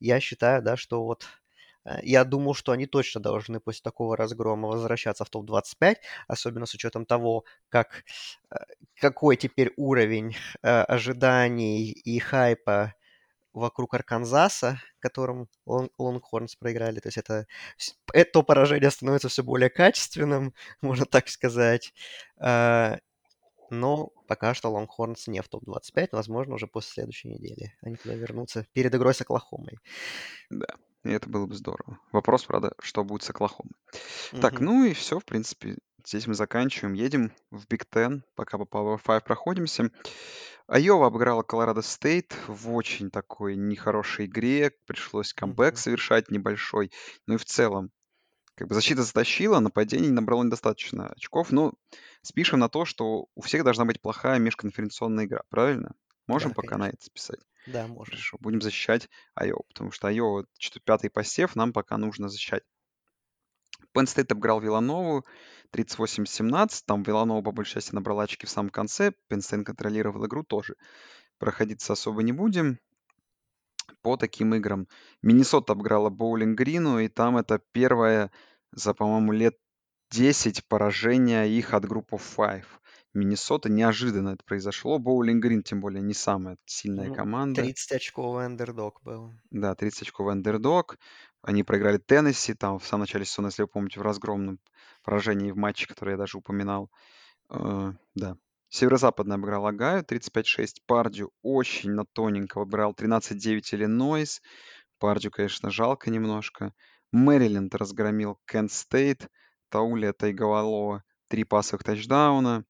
я 0.00 0.20
считаю, 0.20 0.62
да, 0.62 0.76
что 0.76 1.04
вот 1.04 1.26
я 2.02 2.24
думал, 2.24 2.54
что 2.54 2.72
они 2.72 2.86
точно 2.86 3.20
должны 3.20 3.60
после 3.60 3.82
такого 3.82 4.16
разгрома 4.16 4.68
возвращаться 4.68 5.24
в 5.24 5.30
топ-25, 5.30 5.96
особенно 6.26 6.66
с 6.66 6.74
учетом 6.74 7.06
того, 7.06 7.44
как, 7.68 8.04
э, 8.50 8.56
какой 9.00 9.36
теперь 9.36 9.72
уровень 9.76 10.36
э, 10.62 10.82
ожиданий 10.82 11.90
и 11.90 12.18
хайпа 12.18 12.94
вокруг 13.52 13.94
Арканзаса, 13.94 14.80
которым 15.00 15.48
Longhorns 15.66 16.56
проиграли. 16.56 17.00
То 17.00 17.08
есть 17.08 17.18
это, 17.18 17.46
это 18.12 18.42
поражение 18.42 18.90
становится 18.90 19.28
все 19.28 19.42
более 19.42 19.70
качественным, 19.70 20.54
можно 20.82 21.06
так 21.06 21.28
сказать. 21.28 21.92
Но 23.70 24.10
пока 24.26 24.54
что 24.54 24.70
Longhorns 24.70 25.26
не 25.26 25.42
в 25.42 25.48
топ-25, 25.48 26.08
возможно, 26.12 26.54
уже 26.54 26.66
после 26.66 26.92
следующей 26.92 27.28
недели. 27.28 27.74
Они 27.82 27.96
туда 27.96 28.14
вернутся 28.14 28.66
перед 28.72 28.94
игрой 28.94 29.14
с 29.14 29.20
Оклахомой. 29.20 29.78
Да, 30.50 30.66
и 31.08 31.12
это 31.12 31.28
было 31.28 31.46
бы 31.46 31.54
здорово. 31.54 31.98
Вопрос, 32.12 32.44
правда, 32.44 32.72
что 32.80 33.04
будет 33.04 33.22
с 33.22 33.30
Оклахомой. 33.30 33.72
Так, 34.40 34.60
ну 34.60 34.84
и 34.84 34.92
все, 34.92 35.18
в 35.18 35.24
принципе. 35.24 35.76
Здесь 36.04 36.26
мы 36.26 36.34
заканчиваем. 36.34 36.94
Едем 36.94 37.32
в 37.50 37.66
Big 37.66 37.84
Ten, 37.90 38.22
пока 38.34 38.58
по 38.58 38.62
Power 38.62 39.00
5 39.04 39.24
проходимся. 39.24 39.90
Айова 40.66 41.06
обыграла 41.06 41.42
Колорадо 41.42 41.82
Стейт 41.82 42.36
в 42.46 42.74
очень 42.74 43.10
такой 43.10 43.56
нехорошей 43.56 44.26
игре. 44.26 44.72
Пришлось 44.86 45.32
камбэк 45.32 45.74
угу. 45.74 45.80
совершать 45.80 46.30
небольшой. 46.30 46.92
Ну 47.26 47.34
и 47.34 47.38
в 47.38 47.44
целом 47.44 47.90
как 48.54 48.68
бы 48.68 48.74
защита 48.74 49.02
затащила, 49.02 49.60
нападение 49.60 50.10
набрало 50.10 50.42
недостаточно 50.42 51.08
очков. 51.08 51.52
Но 51.52 51.74
спишем 52.22 52.58
на 52.58 52.68
то, 52.68 52.84
что 52.84 53.26
у 53.34 53.40
всех 53.40 53.64
должна 53.64 53.84
быть 53.84 54.02
плохая 54.02 54.38
межконференционная 54.38 55.26
игра, 55.26 55.42
правильно? 55.48 55.92
Можем 56.28 56.50
да, 56.50 56.54
пока 56.54 56.68
конечно. 56.68 56.86
на 56.86 56.90
это 56.90 57.04
списать? 57.04 57.40
Да, 57.66 57.86
можем. 57.86 58.12
Хорошо, 58.12 58.36
будем 58.40 58.60
защищать 58.60 59.08
Айо, 59.34 59.62
потому 59.68 59.90
что 59.90 60.08
Айо 60.08 60.44
пятый 60.84 61.10
посев 61.10 61.56
нам 61.56 61.72
пока 61.72 61.96
нужно 61.96 62.28
защищать. 62.28 62.62
Penn 63.94 64.04
State 64.04 64.30
обыграл 64.30 64.60
Виланову 64.60 65.24
38-17. 65.72 66.82
Там 66.86 67.02
Виланова, 67.02 67.42
по 67.42 67.52
большей 67.52 67.74
части, 67.74 67.94
набрала 67.94 68.24
очки 68.24 68.46
в 68.46 68.50
самом 68.50 68.70
конце. 68.70 69.12
Penn 69.30 69.38
State 69.38 69.64
контролировал 69.64 70.26
игру 70.26 70.44
тоже. 70.44 70.76
Проходиться 71.38 71.94
особо 71.94 72.22
не 72.22 72.32
будем 72.32 72.78
по 74.02 74.16
таким 74.16 74.54
играм. 74.54 74.86
Миннесота 75.22 75.72
обыграла 75.72 76.10
Боулинг 76.10 76.58
Грину, 76.58 76.98
и 76.98 77.08
там 77.08 77.36
это 77.36 77.60
первое 77.72 78.30
за, 78.72 78.94
по-моему, 78.94 79.32
лет 79.32 79.56
10 80.10 80.66
поражения 80.66 81.44
их 81.44 81.74
от 81.74 81.86
группы 81.86 82.16
Five. 82.16 82.66
Миннесота 83.14 83.70
неожиданно 83.70 84.30
это 84.30 84.44
произошло. 84.44 84.98
Боулинг 84.98 85.42
Грин, 85.42 85.62
тем 85.62 85.80
более, 85.80 86.02
не 86.02 86.14
самая 86.14 86.58
сильная 86.66 87.08
ну, 87.08 87.14
команда. 87.14 87.62
30 87.62 87.92
очковый 87.92 88.44
андердог 88.44 89.00
был. 89.02 89.32
Да, 89.50 89.74
30 89.74 90.02
очковый 90.02 90.32
андердог. 90.32 90.98
Они 91.42 91.62
проиграли 91.62 91.98
Теннесси 91.98 92.54
там 92.54 92.78
в 92.78 92.86
самом 92.86 93.02
начале 93.02 93.24
сезона, 93.24 93.46
если 93.46 93.62
вы 93.62 93.68
помните, 93.68 94.00
в 94.00 94.02
разгромном 94.02 94.58
поражении 95.02 95.50
в 95.50 95.56
матче, 95.56 95.86
который 95.86 96.12
я 96.12 96.16
даже 96.16 96.38
упоминал. 96.38 96.90
Uh, 97.50 97.94
да. 98.14 98.36
Северо-западная 98.68 99.36
обыграл 99.36 99.66
Агаю 99.66 100.04
35-6. 100.04 100.82
Пардию 100.86 101.30
очень 101.42 101.92
на 101.92 102.04
тоненько 102.04 102.60
обыграл 102.60 102.92
13-9 102.92 103.62
Иллинойс. 103.72 104.42
Пардию, 104.98 105.32
конечно, 105.32 105.70
жалко 105.70 106.10
немножко. 106.10 106.74
Мэриленд 107.12 107.74
разгромил 107.74 108.38
Кент 108.44 108.70
Стейт. 108.70 109.28
Таулия 109.70 110.12
Тайговалова 110.12 111.02
три 111.28 111.44
пасовых 111.44 111.84
тачдауна. 111.84 112.64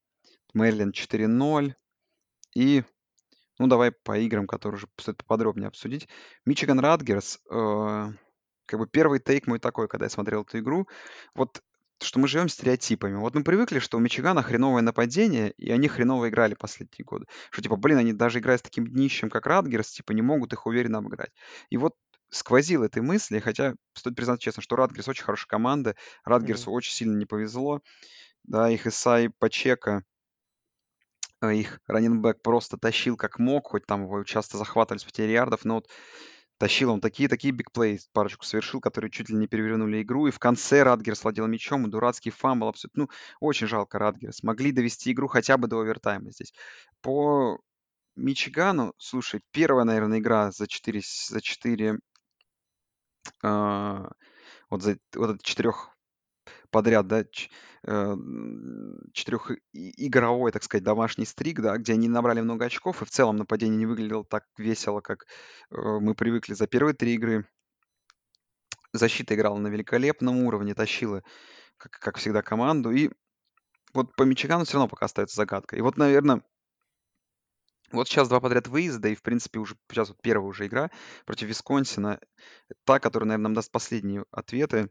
Мэриленд 0.54 0.94
4-0. 0.94 1.74
И, 2.54 2.84
ну, 3.58 3.66
давай 3.66 3.92
по 3.92 4.18
играм, 4.18 4.46
которые 4.46 4.78
уже 4.78 4.88
стоит 4.98 5.18
поподробнее 5.18 5.68
обсудить. 5.68 6.08
Мичиган 6.44 6.80
Радгерс. 6.80 7.40
Э, 7.50 8.12
как 8.66 8.80
бы 8.80 8.86
первый 8.86 9.20
тейк 9.20 9.46
мой 9.46 9.58
такой, 9.58 9.88
когда 9.88 10.06
я 10.06 10.10
смотрел 10.10 10.42
эту 10.42 10.58
игру. 10.58 10.88
Вот 11.34 11.62
что 12.00 12.20
мы 12.20 12.28
живем 12.28 12.48
стереотипами. 12.48 13.16
Вот 13.16 13.34
мы 13.34 13.42
привыкли, 13.42 13.80
что 13.80 13.96
у 13.96 14.00
Мичигана 14.00 14.42
хреновое 14.42 14.82
нападение, 14.82 15.52
и 15.52 15.70
они 15.70 15.88
хреново 15.88 16.28
играли 16.28 16.54
последние 16.54 17.04
годы. 17.04 17.26
Что 17.50 17.62
типа, 17.62 17.76
блин, 17.76 17.98
они 17.98 18.12
даже 18.12 18.38
играя 18.38 18.58
с 18.58 18.62
таким 18.62 18.86
днищем, 18.86 19.30
как 19.30 19.46
Радгерс, 19.46 19.90
типа 19.90 20.12
не 20.12 20.22
могут 20.22 20.52
их 20.52 20.66
уверенно 20.66 20.98
обыграть. 20.98 21.32
И 21.70 21.76
вот 21.76 21.94
сквозил 22.30 22.84
этой 22.84 23.02
мысли, 23.02 23.40
хотя 23.40 23.74
стоит 23.94 24.14
признать 24.14 24.40
честно, 24.40 24.62
что 24.62 24.76
Ратгерс 24.76 25.08
очень 25.08 25.24
хорошая 25.24 25.48
команда, 25.48 25.96
Ратгерсу 26.24 26.70
mm-hmm. 26.70 26.74
очень 26.74 26.92
сильно 26.92 27.16
не 27.16 27.26
повезло, 27.26 27.80
да, 28.44 28.70
их 28.70 28.86
Исайя 28.86 29.30
Пачеко, 29.38 30.04
их 31.42 31.80
running 31.86 32.22
back 32.22 32.42
просто 32.42 32.76
тащил 32.76 33.16
как 33.16 33.38
мог, 33.38 33.68
хоть 33.68 33.86
там 33.86 34.04
его 34.04 34.24
часто 34.24 34.58
захватывали 34.58 35.00
с 35.00 35.04
потери 35.04 35.32
ярдов, 35.32 35.64
но 35.64 35.76
вот 35.76 35.88
Тащил 36.58 36.90
он 36.90 37.00
такие-такие 37.00 37.52
big 37.52 37.70
play, 37.70 38.00
парочку 38.12 38.44
совершил, 38.44 38.80
которые 38.80 39.12
чуть 39.12 39.28
ли 39.30 39.36
не 39.36 39.46
перевернули 39.46 40.02
игру. 40.02 40.26
И 40.26 40.32
в 40.32 40.40
конце 40.40 40.82
Ратгерс 40.82 41.22
владел 41.22 41.46
мячом, 41.46 41.86
и 41.86 41.90
дурацкий 41.90 42.30
fumble. 42.30 42.66
Абсолютно, 42.66 43.04
ну, 43.04 43.08
очень 43.38 43.68
жалко 43.68 44.00
Ратгерс. 44.00 44.42
Могли 44.42 44.72
довести 44.72 45.12
игру 45.12 45.28
хотя 45.28 45.56
бы 45.56 45.68
до 45.68 45.78
овертайма 45.78 46.32
здесь. 46.32 46.52
По 47.00 47.60
Мичигану, 48.16 48.92
слушай, 48.98 49.40
первая, 49.52 49.84
наверное, 49.84 50.18
игра 50.18 50.50
за 50.50 50.66
4, 50.66 51.00
за 51.28 51.40
4 51.40 51.98
а, 53.42 54.10
вот 54.68 54.82
за 54.82 54.98
вот 55.14 55.30
этот 55.30 55.42
четырех 55.42 55.96
подряд, 56.70 57.06
да, 57.06 57.20
э, 57.20 58.16
четырехигровой, 59.12 60.52
так 60.52 60.62
сказать, 60.62 60.84
домашний 60.84 61.24
стрик, 61.24 61.60
да, 61.60 61.76
где 61.76 61.94
они 61.94 62.08
набрали 62.08 62.40
много 62.40 62.66
очков, 62.66 63.02
и 63.02 63.04
в 63.04 63.10
целом 63.10 63.36
нападение 63.36 63.78
не 63.78 63.86
выглядело 63.86 64.24
так 64.24 64.44
весело, 64.56 65.00
как 65.00 65.24
э, 65.70 65.76
мы 65.76 66.14
привыкли 66.14 66.54
за 66.54 66.66
первые 66.66 66.94
три 66.94 67.14
игры. 67.14 67.46
Защита 68.92 69.34
играла 69.34 69.58
на 69.58 69.68
великолепном 69.68 70.44
уровне, 70.44 70.74
тащила, 70.74 71.22
как, 71.76 71.92
как 71.92 72.16
всегда, 72.18 72.42
команду. 72.42 72.90
И 72.90 73.10
вот 73.92 74.14
по 74.16 74.22
Мичигану 74.22 74.64
все 74.64 74.74
равно 74.74 74.88
пока 74.88 75.06
остается 75.06 75.36
загадкой. 75.36 75.78
И 75.78 75.82
вот, 75.82 75.96
наверное, 75.98 76.42
вот 77.90 78.08
сейчас 78.08 78.28
два 78.28 78.40
подряд 78.40 78.66
выезда, 78.66 79.08
и, 79.08 79.14
в 79.14 79.22
принципе, 79.22 79.58
уже 79.58 79.76
сейчас 79.90 80.08
вот 80.08 80.18
первая 80.22 80.48
уже 80.48 80.66
игра 80.66 80.90
против 81.24 81.48
Висконсина. 81.48 82.20
Та, 82.84 82.98
которая, 83.00 83.28
наверное, 83.28 83.44
нам 83.44 83.54
даст 83.54 83.70
последние 83.70 84.24
ответы. 84.30 84.90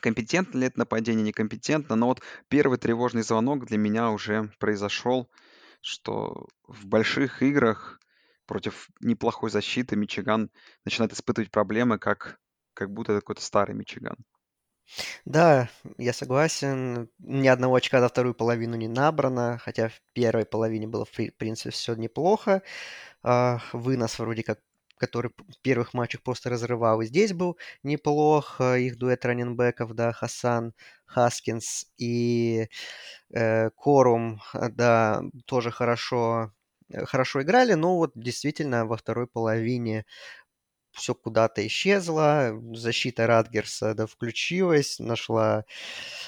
Компетентно 0.00 0.58
ли 0.58 0.66
это 0.66 0.78
нападение, 0.78 1.22
некомпетентно, 1.22 1.96
но 1.96 2.06
вот 2.06 2.22
первый 2.48 2.78
тревожный 2.78 3.22
звонок 3.22 3.66
для 3.66 3.78
меня 3.78 4.10
уже 4.10 4.50
произошел, 4.58 5.30
что 5.80 6.48
в 6.66 6.86
больших 6.86 7.42
играх 7.42 8.00
против 8.46 8.88
неплохой 9.00 9.50
защиты 9.50 9.96
Мичиган 9.96 10.50
начинает 10.84 11.12
испытывать 11.12 11.50
проблемы, 11.50 11.98
как, 11.98 12.40
как 12.74 12.90
будто 12.92 13.12
это 13.12 13.20
какой-то 13.20 13.42
старый 13.42 13.74
Мичиган. 13.76 14.16
Да, 15.24 15.68
я 15.98 16.12
согласен. 16.12 17.08
Ни 17.18 17.48
одного 17.48 17.76
очка 17.76 18.00
за 18.00 18.08
вторую 18.08 18.34
половину 18.34 18.76
не 18.76 18.88
набрано, 18.88 19.58
хотя 19.58 19.88
в 19.88 20.00
первой 20.12 20.44
половине 20.44 20.86
было, 20.88 21.04
в 21.04 21.10
принципе, 21.10 21.70
все 21.70 21.94
неплохо. 21.94 22.62
Вынос 23.22 24.18
вроде 24.18 24.42
как 24.42 24.60
который 25.00 25.32
в 25.38 25.58
первых 25.62 25.94
матчах 25.94 26.22
просто 26.22 26.50
разрывал. 26.50 27.00
И 27.00 27.06
здесь 27.06 27.32
был 27.32 27.58
неплох. 27.82 28.60
Их 28.60 28.98
дуэт 28.98 29.24
раненбеков, 29.24 29.94
да, 29.94 30.12
Хасан, 30.12 30.74
Хаскинс 31.06 31.86
и 31.98 32.68
э, 33.34 33.70
Корум, 33.70 34.40
да, 34.54 35.22
тоже 35.46 35.70
хорошо, 35.70 36.52
э, 36.90 37.04
хорошо 37.06 37.42
играли. 37.42 37.74
Но 37.74 37.96
вот 37.96 38.12
действительно 38.14 38.86
во 38.86 38.96
второй 38.96 39.26
половине 39.26 40.04
все 40.92 41.14
куда-то 41.14 41.66
исчезло, 41.66 42.52
защита 42.74 43.26
Радгерса 43.26 43.94
да, 43.94 44.06
включилась, 44.06 44.98
нашла 44.98 45.64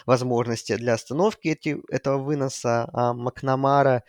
возможности 0.06 0.76
для 0.76 0.94
остановки 0.94 1.48
эти, 1.48 1.80
этого 1.90 2.18
выноса, 2.18 2.88
а 2.92 3.12
Макнамара 3.12 4.04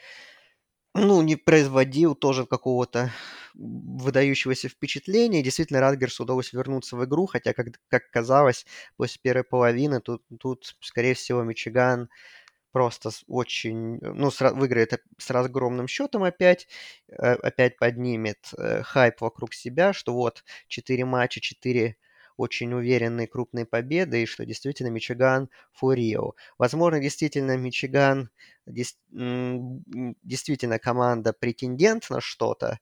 ну, 0.94 1.22
не 1.22 1.36
производил 1.36 2.16
тоже 2.16 2.46
какого-то 2.46 3.12
выдающегося 3.56 4.70
впечатления. 4.70 5.44
действительно, 5.44 5.80
Радгерсу 5.80 6.24
удалось 6.24 6.54
вернуться 6.54 6.96
в 6.98 7.06
игру, 7.06 7.26
хотя, 7.28 7.54
как, 7.54 7.68
как 7.88 8.10
казалось, 8.12 8.66
после 8.98 9.20
первой 9.22 9.44
половины 9.44 10.02
тут, 10.02 10.24
тут 10.40 10.76
скорее 10.82 11.14
всего, 11.16 11.44
Мичиган 11.44 12.10
просто 12.72 13.12
очень, 13.28 14.00
ну, 14.02 14.32
с, 14.32 14.42
выиграет 14.54 15.02
с 15.18 15.30
разгромным 15.32 15.88
счетом 15.88 16.24
опять, 16.24 16.68
э, 17.10 17.16
опять 17.34 17.78
поднимет 17.78 18.40
э, 18.58 18.84
хайп 18.84 19.22
вокруг 19.22 19.54
себя, 19.54 19.94
что 19.94 20.14
вот 20.14 20.44
4 20.68 21.06
матча, 21.06 21.42
4 21.42 21.98
очень 22.38 22.74
уверенные 22.74 23.28
крупные 23.28 23.66
победы, 23.66 24.24
и 24.24 24.26
что 24.26 24.46
действительно 24.46 24.90
Мичиган 24.90 25.50
фурио. 25.72 26.34
Возможно, 26.58 27.00
действительно 27.00 27.58
Мичиган 27.58 28.30
действительно 28.66 30.80
команда 30.80 31.34
претендент 31.34 32.10
на 32.10 32.22
что-то, 32.22 32.80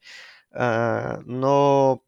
э, 0.51 1.17
но 1.25 2.03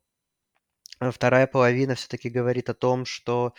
вторая 1.00 1.48
половина 1.48 1.96
все-таки 1.96 2.30
говорит 2.30 2.70
о 2.70 2.74
том, 2.74 3.06
что 3.06 3.54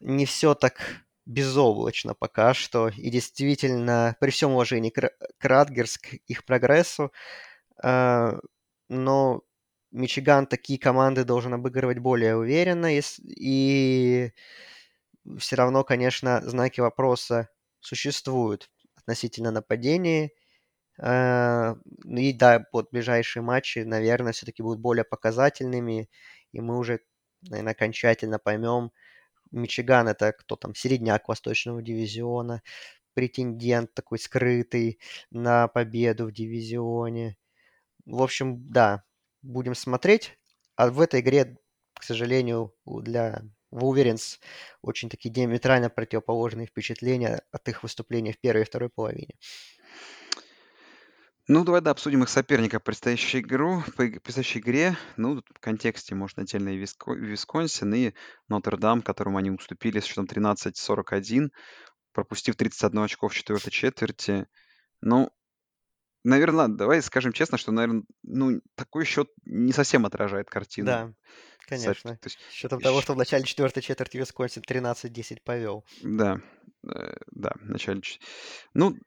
не 0.00 0.26
все 0.26 0.54
так 0.54 1.04
безоблачно 1.26 2.14
пока 2.14 2.54
что. 2.54 2.88
И 2.88 3.10
действительно, 3.10 4.16
при 4.20 4.30
всем 4.30 4.52
уважении 4.52 4.90
к, 4.90 5.10
к 5.38 5.44
Радгерс, 5.44 5.98
к 5.98 6.14
их 6.26 6.44
прогрессу, 6.44 7.12
э, 7.82 8.38
но 8.88 9.42
Мичиган 9.94 10.46
такие 10.48 10.78
команды 10.78 11.24
должен 11.24 11.54
обыгрывать 11.54 12.00
более 12.00 12.36
уверенно, 12.36 12.94
и 12.96 14.32
все 15.38 15.56
равно, 15.56 15.84
конечно, 15.84 16.40
знаки 16.42 16.80
вопроса 16.80 17.48
существуют 17.80 18.70
относительно 18.96 19.50
нападения. 19.50 20.30
А, 21.00 21.76
и 22.06 22.32
да, 22.32 22.66
вот 22.72 22.90
ближайшие 22.92 23.42
матчи, 23.42 23.80
наверное, 23.80 24.32
все-таки 24.32 24.62
будут 24.62 24.80
более 24.80 25.04
показательными, 25.04 26.10
и 26.52 26.60
мы 26.60 26.78
уже, 26.78 27.00
наверное, 27.42 27.72
окончательно 27.72 28.38
поймем, 28.38 28.92
Мичиган 29.52 30.08
это 30.08 30.32
кто 30.32 30.56
там, 30.56 30.74
середняк 30.74 31.28
восточного 31.28 31.82
дивизиона, 31.82 32.62
претендент 33.14 33.94
такой 33.94 34.18
скрытый 34.20 35.00
на 35.30 35.68
победу 35.68 36.26
в 36.26 36.32
дивизионе. 36.32 37.36
В 38.06 38.22
общем, 38.22 38.68
да, 38.70 39.04
будем 39.44 39.74
смотреть. 39.74 40.36
А 40.76 40.90
в 40.90 41.00
этой 41.00 41.20
игре, 41.20 41.58
к 41.94 42.02
сожалению, 42.02 42.74
для 42.84 43.42
Вулверинс 43.70 44.40
очень 44.82 45.08
такие 45.08 45.32
диаметрально 45.32 45.90
противоположные 45.90 46.66
впечатления 46.66 47.42
от 47.50 47.68
их 47.68 47.82
выступления 47.82 48.32
в 48.32 48.40
первой 48.40 48.62
и 48.62 48.64
второй 48.64 48.88
половине. 48.88 49.34
Ну, 51.46 51.62
давай, 51.62 51.82
да, 51.82 51.90
обсудим 51.90 52.22
их 52.22 52.30
соперника 52.30 52.80
в 52.80 52.82
предстоящей 52.82 53.40
игру, 53.40 53.82
предстоящей 53.96 54.60
игре. 54.60 54.96
Ну, 55.18 55.42
в 55.42 55.60
контексте 55.60 56.14
можно 56.14 56.42
отдельно 56.42 56.70
и 56.70 56.78
Виско- 56.78 57.14
Висконсин, 57.14 57.92
и 57.92 58.14
Нотр-Дам, 58.48 59.02
которому 59.02 59.36
они 59.36 59.50
уступили 59.50 60.00
с 60.00 60.04
счетом 60.04 60.24
13-41, 60.24 61.50
пропустив 62.12 62.56
31 62.56 63.02
очко 63.02 63.28
в 63.28 63.34
четвертой 63.34 63.72
четверти. 63.72 64.46
Ну, 65.02 65.30
наверное, 66.24 66.68
давай 66.68 67.02
скажем 67.02 67.32
честно, 67.32 67.58
что, 67.58 67.72
наверное, 67.72 68.04
ну, 68.22 68.60
такой 68.74 69.04
счет 69.04 69.30
не 69.44 69.72
совсем 69.72 70.06
отражает 70.06 70.50
картину. 70.50 70.86
Да, 70.86 71.12
конечно. 71.66 72.16
То 72.16 72.26
есть, 72.26 72.38
С 72.50 72.52
учетом 72.52 72.80
того, 72.80 73.00
что 73.00 73.14
в 73.14 73.16
начале 73.16 73.44
четвертой 73.44 73.82
четверти 73.82 74.16
Висконсин 74.16 74.62
13-10 74.62 75.38
повел. 75.44 75.84
Да, 76.02 76.40
э, 76.88 77.14
да, 77.30 77.52
в 77.60 77.70
начале... 77.70 78.02
Ну, 78.72 78.98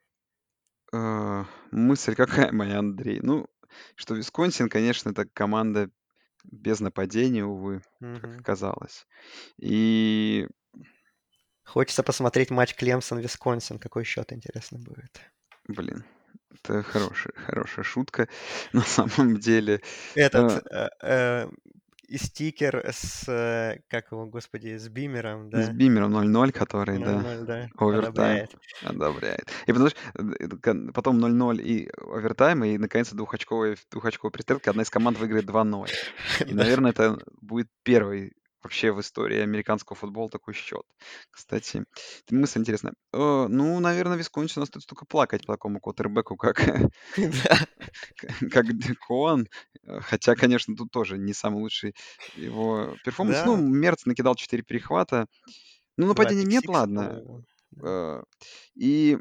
э, 0.92 1.44
мысль 1.70 2.14
какая 2.14 2.52
моя, 2.52 2.78
Андрей? 2.78 3.20
Ну, 3.22 3.46
что 3.96 4.14
Висконсин, 4.14 4.68
конечно, 4.68 5.10
это 5.10 5.26
команда 5.26 5.90
без 6.44 6.80
нападения, 6.80 7.44
увы, 7.44 7.82
как 8.00 8.40
оказалось. 8.40 9.06
И 9.60 10.46
Хочется 11.68 12.02
посмотреть 12.02 12.50
матч 12.50 12.74
Клемсон-Висконсин. 12.76 13.78
Какой 13.78 14.02
счет, 14.02 14.32
интересно, 14.32 14.78
будет. 14.78 15.20
Блин, 15.66 16.02
это 16.52 16.82
хорошая, 16.82 17.32
хорошая 17.46 17.84
шутка 17.84 18.28
на 18.72 18.82
самом 18.82 19.38
деле. 19.38 19.80
Этот, 20.14 20.66
э, 20.70 20.88
э, 21.02 21.48
и 22.08 22.16
стикер 22.16 22.86
с, 22.90 23.28
э, 23.28 23.80
как 23.88 24.12
его, 24.12 24.26
господи, 24.26 24.78
с 24.78 24.88
бимером, 24.88 25.50
да? 25.50 25.62
С 25.62 25.68
бимером 25.68 26.16
0-0, 26.16 26.52
который, 26.52 26.96
0-0, 26.96 27.04
да, 27.04 27.44
да, 27.44 27.68
овертайм 27.76 28.06
одобряет. 28.06 28.56
одобряет. 28.82 29.48
И 29.66 29.72
потому 29.72 29.90
что 29.90 30.92
потом 30.94 31.22
0-0 31.22 31.60
и 31.60 31.90
овертайм, 31.98 32.64
и 32.64 32.78
наконец 32.78 33.12
двухочковая, 33.12 33.76
двухочковая 33.90 34.30
пристрелка, 34.30 34.70
одна 34.70 34.84
из 34.84 34.90
команд 34.90 35.18
выиграет 35.18 35.44
2-0. 35.44 35.90
И, 36.46 36.54
наверное, 36.54 36.92
это 36.92 37.18
будет 37.42 37.68
первый 37.82 38.32
вообще 38.62 38.92
в 38.92 39.00
истории 39.00 39.40
американского 39.40 39.96
футбола 39.96 40.28
такой 40.28 40.54
счет. 40.54 40.82
Кстати, 41.30 41.84
мысль 42.30 42.60
интересная. 42.60 42.94
Э, 43.12 43.46
ну, 43.48 43.78
наверное, 43.80 44.16
Висконсин 44.16 44.62
остается 44.62 44.88
только 44.88 45.06
плакать 45.06 45.46
по 45.46 45.54
такому 45.54 45.80
квотербеку, 45.80 46.36
как, 46.36 46.56
как 48.52 48.78
Декон. 48.78 49.48
Хотя, 50.00 50.34
конечно, 50.34 50.76
тут 50.76 50.90
тоже 50.90 51.18
не 51.18 51.32
самый 51.32 51.60
лучший 51.60 51.94
его 52.36 52.96
перформанс. 53.04 53.38
Ну, 53.44 53.56
Мерц 53.56 54.04
накидал 54.06 54.34
4 54.34 54.62
перехвата. 54.62 55.26
Ну, 55.96 56.06
нападения 56.06 56.44
нет, 56.44 56.66
ладно. 56.66 57.22
Э, 57.82 58.22
и 58.74 59.18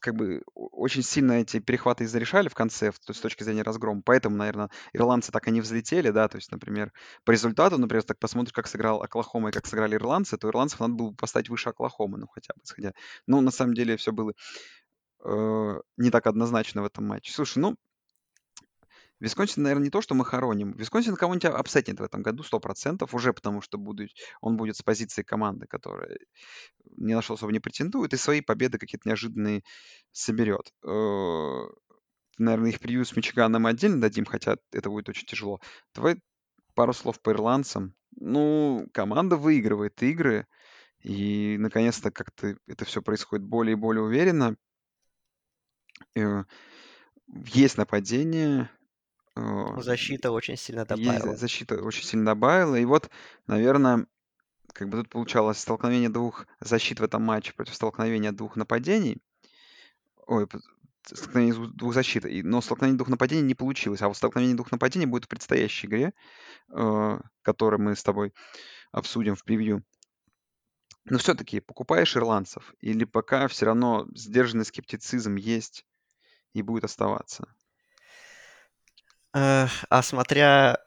как 0.00 0.14
бы 0.14 0.42
очень 0.54 1.02
сильно 1.02 1.32
эти 1.32 1.58
перехваты 1.58 2.06
зарешали 2.06 2.48
в 2.48 2.54
конце, 2.54 2.92
с 2.92 3.20
точки 3.20 3.42
зрения 3.42 3.62
разгрома. 3.62 4.02
Поэтому, 4.04 4.36
наверное, 4.36 4.70
ирландцы 4.92 5.32
так 5.32 5.48
и 5.48 5.50
не 5.50 5.60
взлетели, 5.60 6.10
да, 6.10 6.28
то 6.28 6.36
есть, 6.36 6.50
например, 6.52 6.92
по 7.24 7.30
результату, 7.30 7.78
например, 7.78 8.02
так 8.02 8.18
посмотришь, 8.18 8.52
как 8.52 8.66
сыграл 8.66 9.02
Оклахома 9.02 9.48
и 9.48 9.52
как 9.52 9.66
сыграли 9.66 9.96
ирландцы, 9.96 10.36
то 10.36 10.48
ирландцев 10.48 10.80
надо 10.80 10.94
было 10.94 11.12
поставить 11.12 11.48
выше 11.48 11.70
Оклахомы, 11.70 12.18
ну, 12.18 12.26
хотя 12.26 12.54
бы, 12.54 12.60
исходя. 12.64 12.92
Ну, 13.26 13.40
на 13.40 13.50
самом 13.50 13.74
деле, 13.74 13.96
все 13.96 14.12
было 14.12 14.32
э, 15.24 15.80
не 15.96 16.10
так 16.10 16.26
однозначно 16.26 16.82
в 16.82 16.86
этом 16.86 17.06
матче. 17.06 17.32
Слушай, 17.32 17.58
ну, 17.58 17.76
Висконсин, 19.22 19.62
наверное, 19.62 19.84
не 19.84 19.90
то, 19.90 20.00
что 20.00 20.16
мы 20.16 20.24
хороним. 20.24 20.72
Висконсин 20.72 21.14
кого-нибудь 21.14 21.44
upset 21.44 21.79
нет 21.79 22.00
в 22.00 22.02
этом 22.02 22.22
году 22.22 22.42
100%, 22.42 23.08
уже 23.12 23.32
потому 23.32 23.60
что 23.60 23.78
будет, 23.78 24.10
он 24.40 24.56
будет 24.56 24.76
с 24.76 24.82
позиции 24.82 25.22
команды, 25.22 25.68
которая 25.68 26.18
ни 26.96 27.14
на 27.14 27.22
что 27.22 27.34
особо 27.34 27.52
не 27.52 27.60
претендует, 27.60 28.12
и 28.12 28.16
свои 28.16 28.40
победы 28.40 28.78
какие-то 28.78 29.08
неожиданные 29.08 29.62
соберет. 30.10 30.72
Э, 30.84 31.68
наверное, 32.36 32.70
их 32.70 32.80
превью 32.80 33.04
с 33.04 33.14
Мичиганом 33.14 33.66
отдельно 33.66 34.00
дадим, 34.00 34.24
хотя 34.24 34.56
это 34.72 34.90
будет 34.90 35.08
очень 35.08 35.26
тяжело. 35.28 35.60
Давай 35.94 36.20
пару 36.74 36.92
слов 36.92 37.20
по 37.22 37.30
ирландцам. 37.30 37.94
Ну, 38.16 38.88
команда 38.92 39.36
выигрывает 39.36 40.02
игры, 40.02 40.48
и 40.98 41.58
наконец-то 41.60 42.10
как-то 42.10 42.56
это 42.66 42.84
все 42.84 43.00
происходит 43.00 43.46
более 43.46 43.74
и 43.74 43.76
более 43.76 44.02
уверенно. 44.02 44.56
Э, 46.16 46.42
есть 47.28 47.78
нападение, 47.78 48.68
защита 49.34 50.30
очень 50.30 50.56
сильно 50.56 50.84
добавила. 50.84 51.36
защита 51.36 51.82
очень 51.82 52.04
сильно 52.04 52.26
добавила. 52.26 52.76
И 52.76 52.84
вот, 52.84 53.10
наверное, 53.46 54.06
как 54.72 54.88
бы 54.88 54.98
тут 54.98 55.08
получалось 55.10 55.58
столкновение 55.58 56.08
двух 56.08 56.46
защит 56.60 57.00
в 57.00 57.04
этом 57.04 57.22
матче 57.22 57.52
против 57.52 57.74
столкновения 57.74 58.32
двух 58.32 58.56
нападений. 58.56 59.22
Ой, 60.26 60.46
столкновение 61.04 61.68
двух 61.74 61.94
защит. 61.94 62.24
Но 62.44 62.60
столкновение 62.60 62.98
двух 62.98 63.08
нападений 63.08 63.42
не 63.42 63.54
получилось. 63.54 64.02
А 64.02 64.08
вот 64.08 64.16
столкновение 64.16 64.56
двух 64.56 64.70
нападений 64.70 65.06
будет 65.06 65.24
в 65.24 65.28
предстоящей 65.28 65.86
игре, 65.86 66.12
э, 66.70 67.20
которую 67.42 67.80
мы 67.80 67.96
с 67.96 68.02
тобой 68.02 68.32
обсудим 68.92 69.34
в 69.34 69.44
превью. 69.44 69.84
Но 71.04 71.18
все-таки 71.18 71.60
покупаешь 71.60 72.16
ирландцев 72.16 72.74
или 72.80 73.04
пока 73.04 73.48
все 73.48 73.66
равно 73.66 74.06
сдержанный 74.14 74.64
скептицизм 74.64 75.34
есть 75.34 75.84
и 76.52 76.62
будет 76.62 76.84
оставаться? 76.84 77.52
Э, 79.34 79.66
а 79.88 80.02
смотря 80.02 80.78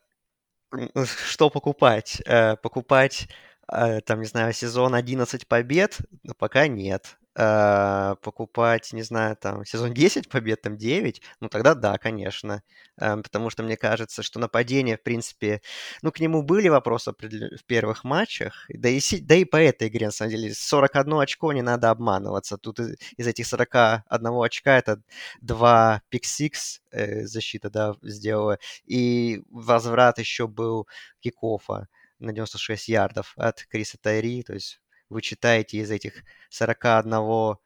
что 1.28 1.50
покупать. 1.50 2.22
Э, 2.26 2.56
покупать, 2.58 3.28
э, 3.72 4.02
там, 4.02 4.20
не 4.22 4.26
знаю, 4.28 4.54
сезон 4.54 4.96
11 4.96 5.48
побед, 5.48 6.00
пока 6.38 6.68
нет. 6.68 7.18
Э, 7.38 8.16
покупать, 8.22 8.94
не 8.94 9.02
знаю, 9.02 9.36
там, 9.36 9.66
сезон 9.66 9.94
10 9.94 10.30
побед, 10.30 10.62
там, 10.62 10.78
9, 10.78 11.22
ну, 11.42 11.50
тогда 11.50 11.76
да, 11.76 11.98
конечно. 11.98 12.64
Э, 12.98 13.18
потому 13.22 13.50
что 13.50 13.62
мне 13.62 13.76
кажется, 13.76 14.24
что 14.24 14.40
нападение, 14.40 14.96
в 14.96 15.04
принципе, 15.04 15.62
ну, 16.02 16.14
к 16.14 16.22
нему 16.22 16.44
были 16.44 16.70
вопросы 16.70 17.12
в 17.12 17.64
первых 17.66 18.06
матчах, 18.06 18.66
да 18.70 18.88
и, 18.88 19.02
да 19.20 19.36
и 19.36 19.44
по 19.44 19.58
этой 19.58 19.90
игре, 19.90 20.06
на 20.06 20.12
самом 20.14 20.32
деле, 20.32 20.54
41 20.54 21.20
очко 21.20 21.52
не 21.52 21.62
надо 21.62 21.90
обманываться. 21.92 22.58
Тут 22.58 22.80
из, 22.80 22.96
из 23.18 23.28
этих 23.28 23.48
41 23.48 24.06
очка 24.42 24.78
это 24.78 25.02
2 25.42 26.04
пик-сикс 26.10 26.80
э, 26.92 27.26
защита, 27.26 27.70
да, 27.70 27.96
сделала, 28.02 28.60
и 28.86 29.44
возврат 29.50 30.20
еще 30.20 30.48
был 30.48 30.88
кикофа 31.20 31.88
на 32.20 32.32
96 32.32 32.88
ярдов 32.88 33.34
от 33.36 33.66
Криса 33.66 33.98
Тайри, 34.02 34.42
то 34.44 34.54
есть 34.54 34.80
вы 35.10 35.22
читаете 35.22 35.78
из 35.78 35.92
этих 35.92 36.24
41, 36.50 37.58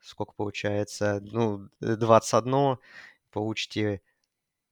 сколько 0.00 0.32
получается, 0.34 1.20
ну, 1.22 1.68
21, 1.80 2.78
получите 3.30 4.00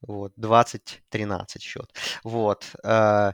вот, 0.01 0.33
20-13 0.37 1.59
счет. 1.59 1.93
Вот. 2.23 2.65
А, 2.83 3.33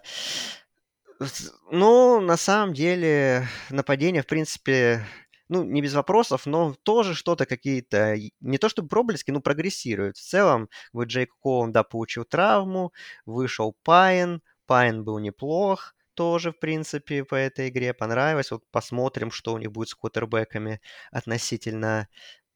ну, 1.71 2.19
на 2.19 2.37
самом 2.37 2.73
деле, 2.73 3.47
нападение, 3.69 4.21
в 4.21 4.27
принципе, 4.27 5.05
ну, 5.47 5.63
не 5.63 5.81
без 5.81 5.93
вопросов, 5.93 6.45
но 6.45 6.75
тоже 6.83 7.13
что-то 7.13 7.45
какие-то, 7.45 8.15
не 8.41 8.57
то 8.57 8.69
чтобы 8.69 8.89
проблески, 8.89 9.31
но 9.31 9.41
прогрессируют. 9.41 10.17
В 10.17 10.23
целом, 10.23 10.69
вот 10.91 11.07
Джейк 11.07 11.31
Коун, 11.39 11.71
да, 11.71 11.83
получил 11.83 12.25
травму, 12.25 12.91
вышел 13.25 13.75
Пайн, 13.83 14.41
Пайн 14.65 15.03
был 15.03 15.19
неплох, 15.19 15.95
тоже, 16.15 16.51
в 16.51 16.59
принципе, 16.59 17.23
по 17.23 17.35
этой 17.35 17.69
игре 17.69 17.93
понравилось. 17.93 18.51
Вот 18.51 18.63
посмотрим, 18.71 19.31
что 19.31 19.53
у 19.53 19.57
них 19.57 19.71
будет 19.71 19.89
с 19.89 19.95
квотербеками 19.95 20.81
относительно 21.11 22.07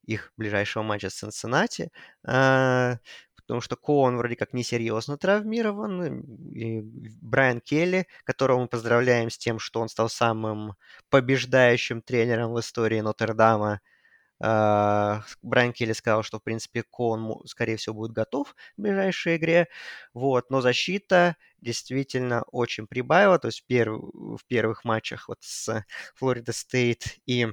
их 0.05 0.33
ближайшего 0.37 0.83
матча 0.83 1.09
с 1.09 1.15
Цинциннати. 1.15 1.91
А, 2.25 2.97
потому 3.37 3.61
что 3.61 3.75
Коун 3.75 4.17
вроде 4.17 4.35
как 4.35 4.53
несерьезно 4.53 5.17
травмирован. 5.17 6.21
И 6.53 6.81
Брайан 7.21 7.61
Келли, 7.61 8.07
которого 8.23 8.61
мы 8.61 8.67
поздравляем 8.67 9.29
с 9.29 9.37
тем, 9.37 9.59
что 9.59 9.81
он 9.81 9.89
стал 9.89 10.09
самым 10.09 10.75
побеждающим 11.09 12.01
тренером 12.01 12.53
в 12.53 12.59
истории 12.59 13.01
Нотр-Дама, 13.01 13.81
Брайан 14.39 15.73
Келли 15.73 15.93
сказал, 15.93 16.23
что, 16.23 16.39
в 16.39 16.43
принципе, 16.43 16.83
Кон, 16.83 17.45
скорее 17.45 17.75
всего, 17.77 17.95
будет 17.95 18.11
готов 18.11 18.55
в 18.77 18.81
ближайшей 18.81 19.37
игре. 19.37 19.67
Вот. 20.13 20.49
Но 20.49 20.61
защита 20.61 21.35
действительно 21.59 22.43
очень 22.51 22.87
прибавила. 22.87 23.39
То 23.39 23.49
есть 23.49 23.65
перв... 23.65 24.01
в 24.13 24.39
первых 24.47 24.85
матчах 24.85 25.27
вот 25.27 25.39
с 25.41 25.83
Флорида 26.15 26.53
Стейт 26.53 27.17
и 27.25 27.47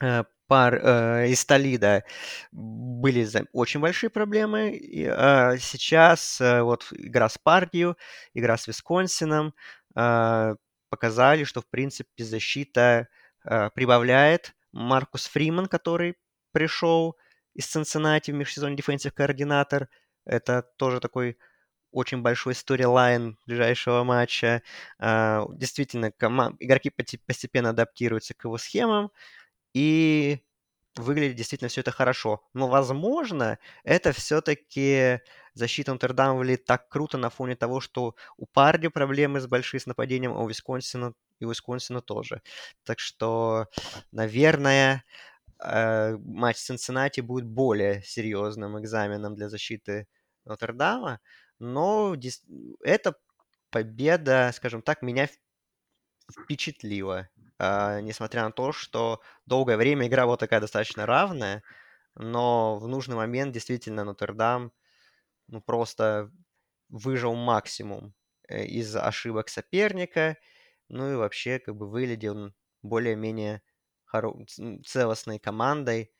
э, 0.00 0.24
пар 0.46 0.74
э, 0.82 1.28
из 1.28 1.44
Толида 1.44 2.04
были 2.50 3.28
очень 3.52 3.80
большие 3.80 4.10
проблемы. 4.10 4.70
И, 4.70 5.04
э, 5.04 5.58
сейчас 5.58 6.40
э, 6.40 6.62
вот 6.62 6.86
игра 6.92 7.28
с 7.28 7.38
Пардию, 7.38 7.96
игра 8.34 8.56
с 8.56 8.66
Висконсином 8.66 9.54
э, 9.96 10.56
показали, 10.88 11.44
что, 11.44 11.60
в 11.60 11.68
принципе, 11.68 12.24
защита 12.24 13.08
э, 13.44 13.70
прибавляет 13.74 14.54
Маркус 14.72 15.26
Фриман, 15.26 15.66
который 15.66 16.16
пришел 16.52 17.16
из 17.54 17.66
Цинциннати 17.66 18.30
в 18.30 18.34
межсезонный 18.34 18.76
defensive 18.76 19.14
координатор. 19.14 19.88
Это 20.24 20.62
тоже 20.76 21.00
такой 21.00 21.38
очень 21.92 22.22
большой 22.22 22.54
storyline 22.54 23.36
ближайшего 23.46 24.04
матча. 24.04 24.62
Uh, 25.00 25.46
действительно, 25.56 26.12
команд... 26.12 26.56
игроки 26.60 26.90
постепенно 26.90 27.70
адаптируются 27.70 28.34
к 28.34 28.44
его 28.44 28.58
схемам, 28.58 29.10
и 29.74 30.40
выглядит 30.96 31.36
действительно 31.36 31.68
все 31.68 31.80
это 31.80 31.90
хорошо. 31.90 32.42
Но, 32.54 32.68
возможно, 32.68 33.58
это 33.84 34.12
все-таки 34.12 35.20
защита 35.54 35.92
Нотр-Дам 35.92 36.36
выглядит 36.36 36.64
так 36.64 36.88
круто 36.88 37.18
на 37.18 37.30
фоне 37.30 37.56
того, 37.56 37.80
что 37.80 38.14
у 38.36 38.46
Парди 38.46 38.88
проблемы 38.88 39.40
с 39.40 39.46
большим 39.46 39.80
нападением, 39.86 40.32
а 40.32 40.42
у 40.42 40.48
Висконсина 40.48 41.14
и 41.40 41.44
у 41.44 41.50
Висконсина 41.50 42.00
тоже. 42.00 42.42
Так 42.84 43.00
что, 43.00 43.66
наверное, 44.12 45.04
э, 45.62 46.16
матч 46.18 46.58
с 46.58 46.66
Цинциннати 46.66 47.20
будет 47.20 47.46
более 47.46 48.02
серьезным 48.02 48.78
экзаменом 48.78 49.34
для 49.34 49.48
защиты 49.48 50.06
Нотр-Дама. 50.44 51.20
Но 51.58 52.16
эта 52.82 53.16
победа, 53.70 54.50
скажем 54.54 54.82
так, 54.82 55.02
меня 55.02 55.28
впечатлила. 56.30 57.28
Uh, 57.58 58.00
несмотря 58.00 58.44
на 58.44 58.52
то, 58.52 58.72
что 58.72 59.20
долгое 59.44 59.76
время 59.76 60.06
игра 60.06 60.24
была 60.24 60.38
такая 60.38 60.60
достаточно 60.60 61.04
равная, 61.04 61.62
но 62.14 62.78
в 62.78 62.88
нужный 62.88 63.16
момент 63.16 63.52
действительно 63.52 64.02
Нотр-Дам 64.04 64.72
ну, 65.46 65.60
просто 65.60 66.30
выжил 66.88 67.34
максимум 67.34 68.14
э, 68.48 68.64
из 68.64 68.96
ошибок 68.96 69.48
соперника, 69.48 70.38
ну 70.90 71.12
и 71.12 71.16
вообще 71.16 71.58
как 71.60 71.76
бы 71.76 71.88
выглядел 71.90 72.52
более-менее 72.82 73.62
целостной 74.86 75.38
командой, 75.38 76.12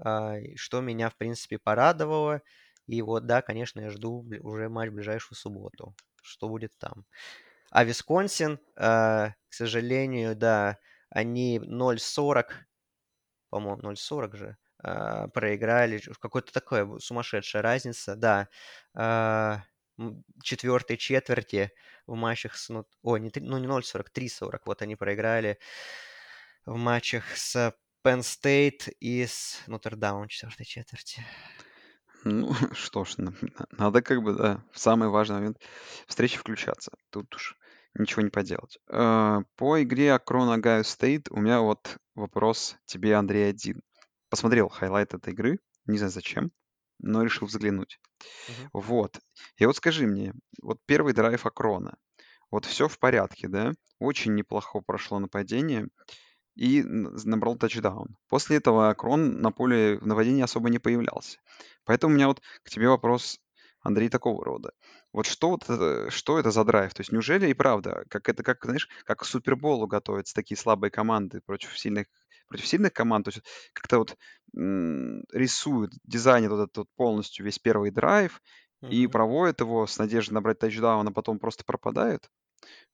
а, 0.00 0.36
что 0.56 0.80
меня, 0.80 1.10
в 1.10 1.16
принципе, 1.16 1.58
порадовало. 1.58 2.42
И 2.86 3.02
вот, 3.02 3.26
да, 3.26 3.42
конечно, 3.42 3.80
я 3.80 3.90
жду 3.90 4.26
уже 4.42 4.68
матч 4.68 4.90
в 4.90 4.94
ближайшую 4.94 5.36
субботу, 5.38 5.94
что 6.22 6.48
будет 6.48 6.76
там. 6.78 7.04
А 7.70 7.84
Висконсин, 7.84 8.60
а, 8.76 9.30
к 9.48 9.54
сожалению, 9.54 10.36
да, 10.36 10.78
они 11.10 11.60
0.40, 11.60 12.54
по-моему, 13.50 13.82
0.40 13.82 14.36
же, 14.36 14.56
а, 14.82 15.28
проиграли. 15.28 16.00
Какой-то 16.20 16.52
такая 16.52 16.88
сумасшедшая 16.98 17.62
разница, 17.62 18.16
да. 18.16 18.48
Четвертой 20.42 20.96
четверти 20.96 21.72
в 22.06 22.14
матчах 22.14 22.56
с... 22.56 22.68
Ну, 22.68 22.86
о, 23.02 23.16
не, 23.18 23.30
ну 23.36 23.58
не 23.58 23.66
0.40, 23.66 24.06
3.40. 24.14 24.60
Вот 24.64 24.82
они 24.82 24.96
проиграли 24.96 25.58
в 26.64 26.76
матчах 26.76 27.24
с 27.36 27.74
Penn 28.04 28.20
State 28.20 28.92
и 29.00 29.26
с 29.26 29.62
Нотр-Дам 29.66 30.28
четвертой 30.28 30.66
четверти. 30.66 31.24
Ну, 32.24 32.52
что 32.72 33.04
ж, 33.04 33.16
надо 33.70 34.02
как 34.02 34.22
бы, 34.22 34.34
да, 34.34 34.64
в 34.72 34.78
самый 34.78 35.08
важный 35.08 35.36
момент 35.36 35.58
встречи 36.06 36.38
включаться. 36.38 36.92
Тут 37.10 37.34
уж 37.34 37.56
ничего 37.94 38.22
не 38.22 38.30
поделать. 38.30 38.78
Э, 38.88 39.38
по 39.56 39.82
игре 39.82 40.12
Акрон 40.12 40.50
Огайо 40.50 40.82
Стейт 40.82 41.30
у 41.30 41.38
меня 41.38 41.60
вот 41.60 41.98
вопрос 42.14 42.76
тебе, 42.84 43.14
Андрей, 43.14 43.48
один. 43.48 43.82
Посмотрел 44.28 44.68
highlight 44.68 45.14
этой 45.14 45.32
игры, 45.32 45.60
не 45.86 45.98
знаю 45.98 46.12
зачем, 46.12 46.50
но 46.98 47.22
решил 47.22 47.46
взглянуть. 47.46 48.00
Мгм. 48.48 48.70
Вот. 48.72 49.20
И 49.58 49.66
вот 49.66 49.76
скажи 49.76 50.06
мне, 50.06 50.34
вот 50.62 50.80
первый 50.86 51.14
драйв 51.14 51.46
Акрона, 51.46 51.96
вот 52.50 52.64
все 52.66 52.88
в 52.88 52.98
порядке, 52.98 53.48
да? 53.48 53.72
Очень 54.00 54.34
неплохо 54.34 54.80
прошло 54.80 55.18
нападение 55.18 55.88
и 56.54 56.82
набрал 56.84 57.56
тачдаун. 57.56 58.16
После 58.28 58.56
этого 58.56 58.88
Акрон 58.90 59.40
на 59.40 59.52
поле 59.52 59.98
в 59.98 60.06
нападении 60.06 60.42
особо 60.42 60.70
не 60.70 60.78
появлялся. 60.78 61.38
Поэтому 61.84 62.12
у 62.14 62.16
меня 62.16 62.28
вот 62.28 62.40
к 62.62 62.70
тебе 62.70 62.88
вопрос, 62.88 63.38
Андрей, 63.82 64.08
такого 64.08 64.44
рода. 64.44 64.72
Вот 65.12 65.26
что 65.26 65.50
вот 65.50 65.68
это, 65.68 66.10
что 66.10 66.38
это 66.38 66.50
за 66.50 66.64
драйв? 66.64 66.94
То 66.94 67.02
есть 67.02 67.12
неужели 67.12 67.48
и 67.48 67.54
правда, 67.54 68.04
как 68.08 68.28
это, 68.28 68.42
как, 68.42 68.64
знаешь, 68.64 68.88
как 69.04 69.20
к 69.20 69.24
Суперболу 69.24 69.86
готовятся 69.86 70.34
такие 70.34 70.56
слабые 70.58 70.90
команды 70.90 71.40
против 71.44 71.78
сильных, 71.78 72.06
против 72.48 72.66
сильных 72.66 72.92
команд, 72.92 73.24
то 73.26 73.30
есть 73.30 73.42
как-то 73.72 73.98
вот 73.98 74.16
м, 74.56 75.22
рисуют, 75.32 75.92
дизайнят 76.04 76.50
вот 76.50 76.60
этот 76.64 76.76
вот 76.78 76.88
полностью 76.96 77.44
весь 77.46 77.58
первый 77.58 77.90
драйв 77.90 78.42
и 78.88 79.06
Мгм. 79.06 79.08
проводят 79.08 79.60
его 79.60 79.86
с 79.86 79.98
надеждой 79.98 80.34
набрать 80.34 80.58
тачдаун, 80.58 81.08
а 81.08 81.12
потом 81.12 81.38
просто 81.38 81.64
пропадают? 81.64 82.30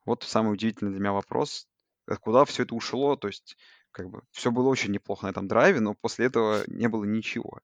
Вот 0.07 0.23
самый 0.25 0.53
удивительный 0.55 0.93
для 0.93 1.01
меня 1.01 1.13
вопрос, 1.13 1.67
э, 2.09 2.17
куда 2.17 2.45
все 2.45 2.63
это 2.65 2.75
ушло, 2.77 3.17
то 3.17 3.29
есть 3.29 3.57
как 3.91 4.09
бы 4.11 4.23
все 4.31 4.51
было 4.53 4.69
очень 4.69 4.93
неплохо 4.93 5.27
на 5.27 5.31
этом 5.31 5.49
драйве, 5.49 5.81
но 5.81 5.95
после 5.95 6.27
этого 6.27 6.65
не 6.69 6.89
было 6.89 7.05
ничего. 7.05 7.61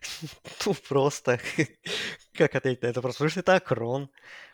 Ну, 0.66 0.74
просто, 0.88 1.38
как 2.34 2.54
ответить 2.54 2.82
на 2.82 2.86
это 2.88 3.00
вопрос? 3.00 3.16
Потому 3.16 3.30
что 3.30 3.40
это 3.40 3.54
Акрон. 3.56 4.10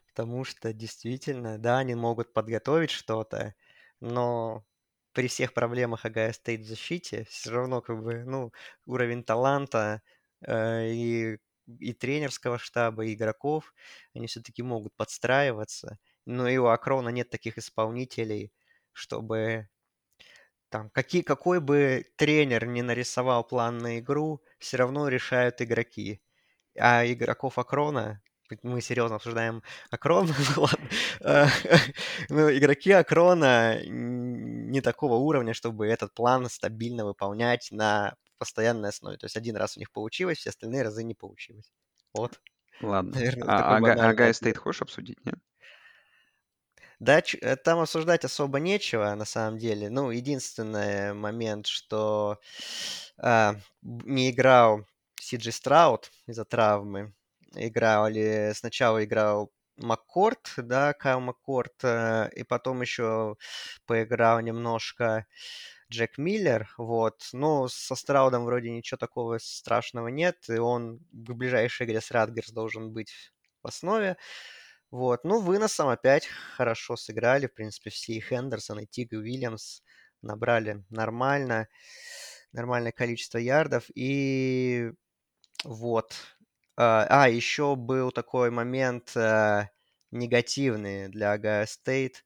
Потому 0.09 0.45
что 0.45 0.73
действительно, 0.75 1.59
да, 1.59 1.79
они 1.79 1.95
могут 1.95 2.33
подготовить 2.35 2.91
что-то, 2.91 3.55
но 4.01 4.65
при 5.13 5.29
всех 5.29 5.55
проблемах 5.55 6.05
Агая 6.05 6.33
стоит 6.33 6.61
в 6.63 6.67
защите, 6.69 7.25
все 7.31 7.51
равно 7.51 7.81
как 7.81 8.03
бы, 8.03 8.25
ну, 8.25 8.53
уровень 8.87 9.25
таланта 9.25 10.03
э, 10.47 10.89
и, 10.93 11.39
и 11.79 11.93
тренерского 11.95 12.59
штаба, 12.59 13.05
и 13.05 13.15
игроков, 13.15 13.75
они 14.15 14.27
все-таки 14.27 14.63
могут 14.63 14.95
подстраиваться. 14.97 15.99
Но 16.27 16.49
и 16.49 16.57
у 16.59 16.67
Акрона 16.67 17.11
нет 17.11 17.31
таких 17.31 17.59
исполнителей, 17.59 18.53
чтобы 18.93 19.69
там, 20.73 20.91
какие, 20.91 21.23
какой 21.23 21.61
бы 21.61 22.07
тренер 22.17 22.67
не 22.67 22.83
нарисовал 22.83 23.45
план 23.45 23.79
на 23.79 23.99
игру, 23.99 24.43
все 24.59 24.79
равно 24.79 25.09
решают 25.09 25.61
игроки. 25.61 26.23
А 26.79 27.05
игроков 27.07 27.59
Акрона, 27.59 28.23
мы 28.63 28.81
серьезно 28.81 29.17
обсуждаем 29.17 29.63
Акрон, 29.91 30.29
ну 30.57 30.67
э, 31.21 31.47
ну, 32.31 32.51
игроки 32.51 32.91
Акрона 32.93 33.79
не 34.73 34.81
такого 34.83 35.17
уровня, 35.17 35.55
чтобы 35.55 35.87
этот 35.89 36.15
план 36.15 36.49
стабильно 36.51 37.05
выполнять 37.07 37.69
на 37.73 38.17
постоянной 38.39 38.91
основе. 38.91 39.19
То 39.19 39.27
есть 39.27 39.37
один 39.37 39.57
раз 39.57 39.77
у 39.77 39.81
них 39.81 39.93
получилось, 39.93 40.39
все 40.39 40.51
остальные 40.51 40.83
разы 40.83 41.05
не 41.05 41.15
получилось. 41.15 41.73
Вот, 42.15 42.41
Ладно. 42.81 43.15
наверное, 43.15 43.49
А 43.49 43.77
Ага- 44.11 44.33
ответ. 44.33 44.35
Стейт 44.35 44.59
хочешь 44.59 44.83
обсудить, 44.83 45.25
нет? 45.25 45.39
Да, 47.01 47.21
э, 47.43 47.57
там 47.57 47.81
обсуждать 47.81 48.25
особо 48.25 48.59
нечего, 48.61 49.15
на 49.15 49.25
самом 49.25 49.59
деле. 49.59 49.91
Ну, 49.91 50.11
единственный 50.11 51.13
момент, 51.15 51.67
что 51.67 52.39
б- 53.83 54.05
не 54.07 54.31
играл 54.31 54.87
Сиджи 55.21 55.53
Страут 55.53 56.11
из-за 56.27 56.45
травмы. 56.45 57.15
Играл 57.55 58.09
ли 58.09 58.53
сначала 58.55 59.05
играл 59.05 59.53
Маккорт, 59.77 60.55
да, 60.57 60.93
Кайл 60.95 61.21
Маккорт, 61.21 61.85
э, 61.85 62.31
и 62.35 62.43
потом 62.45 62.83
еще 62.83 63.37
поиграл 63.87 64.41
немножко 64.41 65.27
Джек 65.91 66.19
Миллер, 66.19 66.69
вот. 66.79 67.29
Ну, 67.33 67.69
со 67.69 67.95
Страудом 67.95 68.45
вроде 68.45 68.71
ничего 68.71 68.99
такого 68.99 69.39
страшного 69.39 70.09
нет, 70.09 70.37
и 70.49 70.59
он 70.59 70.99
в 71.13 71.35
ближайшей 71.35 71.87
игре 71.87 72.01
с 72.01 72.11
Радгерс 72.11 72.51
должен 72.51 72.93
быть 72.93 73.13
в 73.63 73.69
основе. 73.69 74.17
Вот. 74.91 75.25
Ну, 75.25 75.41
выносом 75.41 75.89
опять 75.89 76.27
хорошо 76.57 76.97
сыграли. 76.97 77.47
В 77.47 77.55
принципе, 77.55 77.91
все 77.91 78.15
и 78.15 78.21
Хендерсон, 78.21 78.81
и 78.81 78.87
Тиг, 78.87 79.13
и 79.13 79.17
Уильямс 79.17 79.83
набрали 80.23 80.85
нормально. 80.91 81.69
Нормальное 82.53 82.93
количество 82.93 83.39
ярдов. 83.39 83.85
И 83.95 84.91
вот. 85.65 86.15
А, 86.85 87.07
а, 87.25 87.29
еще 87.29 87.77
был 87.77 88.11
такой 88.13 88.51
момент 88.51 89.13
а, 89.17 89.69
негативный 90.11 91.09
для 91.09 91.33
Огайо 91.33 91.67
Стейт. 91.67 92.25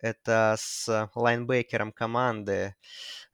Это 0.00 0.56
с 0.58 1.10
лайнбекером 1.14 1.92
команды. 1.92 2.76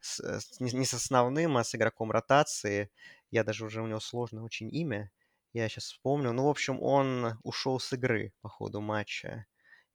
С, 0.00 0.20
с- 0.20 0.60
не, 0.60 0.84
с 0.86 0.94
основным, 0.94 1.56
а 1.58 1.64
с 1.64 1.74
игроком 1.74 2.10
ротации. 2.12 2.90
Я 3.30 3.44
даже 3.44 3.64
уже 3.66 3.82
у 3.82 3.86
него 3.86 4.00
сложное 4.00 4.42
очень 4.44 4.74
имя. 4.74 5.10
Я 5.52 5.68
сейчас 5.68 5.84
вспомню. 5.86 6.32
Ну, 6.32 6.44
в 6.46 6.50
общем, 6.50 6.80
он 6.82 7.38
ушел 7.42 7.78
с 7.80 7.92
игры 7.92 8.32
по 8.40 8.48
ходу 8.48 8.80
матча. 8.80 9.46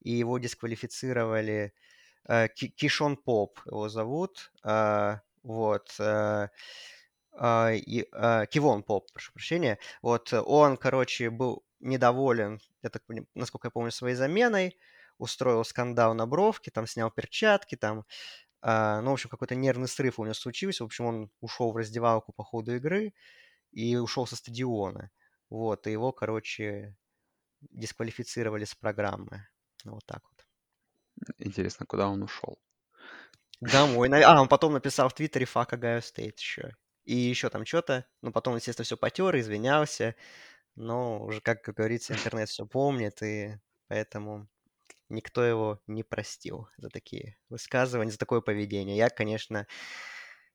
И 0.02 0.12
его 0.12 0.38
дисквалифицировали. 0.38 1.72
Э, 2.28 2.48
Ки- 2.48 2.68
Кишон 2.68 3.16
Поп 3.16 3.60
его 3.66 3.88
зовут. 3.88 4.52
А, 4.64 5.22
вот, 5.42 5.94
э, 6.00 6.48
Кивон 7.38 8.82
Поп, 8.82 9.12
прошу 9.12 9.32
прощения, 9.32 9.78
вот, 10.02 10.32
он, 10.32 10.76
короче, 10.76 11.30
был 11.30 11.64
недоволен, 11.80 12.60
я 12.82 12.90
так 12.90 13.02
насколько 13.34 13.68
я 13.68 13.70
помню, 13.70 13.92
своей 13.92 14.16
заменой, 14.16 14.76
устроил 15.18 15.64
скандал 15.64 16.14
на 16.14 16.26
бровке, 16.26 16.70
там 16.70 16.86
снял 16.86 17.10
перчатки, 17.10 17.76
там, 17.76 18.04
а, 18.60 19.00
ну, 19.02 19.10
в 19.10 19.12
общем, 19.14 19.30
какой-то 19.30 19.54
нервный 19.54 19.88
срыв 19.88 20.18
у 20.18 20.24
него 20.24 20.34
случился, 20.34 20.82
в 20.82 20.86
общем, 20.86 21.06
он 21.06 21.30
ушел 21.40 21.72
в 21.72 21.76
раздевалку 21.76 22.32
по 22.32 22.42
ходу 22.42 22.74
игры 22.74 23.14
и 23.72 23.96
ушел 23.96 24.26
со 24.26 24.36
стадиона, 24.36 25.10
вот, 25.50 25.86
и 25.86 25.92
его, 25.92 26.12
короче, 26.12 26.96
дисквалифицировали 27.60 28.64
с 28.64 28.74
программы, 28.74 29.46
вот 29.84 30.04
так 30.06 30.22
вот. 30.24 31.34
Интересно, 31.38 31.86
куда 31.86 32.08
он 32.08 32.22
ушел? 32.22 32.58
Домой. 33.60 34.08
А, 34.22 34.40
он 34.40 34.48
потом 34.48 34.72
написал 34.72 35.08
в 35.08 35.14
Твиттере 35.14 35.46
«Fuck 35.46 35.70
Ohio 35.70 36.00
State» 36.00 36.36
еще. 36.36 36.76
И 37.08 37.14
еще 37.14 37.48
там 37.48 37.64
что-то. 37.64 38.04
Ну, 38.20 38.32
потом, 38.32 38.56
естественно, 38.56 38.84
все 38.84 38.98
потер, 38.98 39.34
извинялся. 39.38 40.14
Но 40.76 41.24
уже, 41.24 41.40
как 41.40 41.62
говорится, 41.64 42.14
интернет 42.14 42.48
все 42.50 42.66
помнит, 42.66 43.22
и 43.22 43.58
поэтому 43.88 44.48
никто 45.08 45.44
его 45.44 45.82
не 45.86 46.04
простил 46.04 46.68
за 46.78 46.90
такие 46.90 47.38
высказывания, 47.50 48.10
за 48.12 48.18
такое 48.18 48.42
поведение. 48.42 48.96
Я, 48.96 49.10
конечно, 49.10 49.66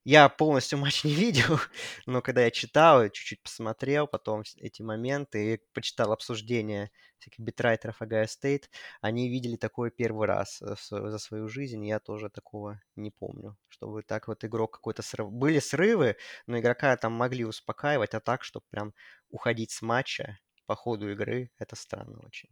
я 0.04 0.30
полностью 0.30 0.78
матч 0.80 1.04
не 1.04 1.14
видел, 1.14 1.60
но 2.06 2.22
когда 2.22 2.42
я 2.44 2.52
читал, 2.52 3.04
чуть-чуть 3.10 3.42
посмотрел 3.42 4.08
потом 4.08 4.44
эти 4.58 4.82
моменты 4.82 5.54
и 5.54 5.62
почитал 5.74 6.12
обсуждения 6.12 6.92
всяких 7.20 7.40
битрайтеров 7.40 8.02
Агая 8.02 8.28
Стейт, 8.28 8.70
они 9.02 9.30
видели 9.30 9.56
такое 9.56 9.92
первый 9.92 10.28
раз 10.28 10.62
э, 10.62 10.76
за 10.90 11.18
свою 11.18 11.48
жизнь, 11.48 11.84
и 11.86 11.90
я 11.90 12.00
тоже 12.00 12.30
такого 12.30 12.82
не 12.96 13.12
помню, 13.12 13.58
чтобы 13.70 14.04
так 14.04 14.28
вот 14.28 14.44
игрок 14.44 14.74
какой-то 14.74 15.02
срыв... 15.02 15.32
Были 15.32 15.60
срывы, 15.60 16.18
но 16.48 16.60
игрока 16.60 16.96
там 16.98 17.14
могли 17.14 17.46
успокаивать, 17.46 18.14
а 18.14 18.20
так, 18.20 18.44
чтобы 18.44 18.66
прям 18.70 18.94
уходить 19.30 19.72
с 19.72 19.82
матча 19.82 20.40
по 20.66 20.76
ходу 20.76 21.12
игры, 21.12 21.50
это 21.60 21.76
странно 21.76 22.20
очень. 22.26 22.50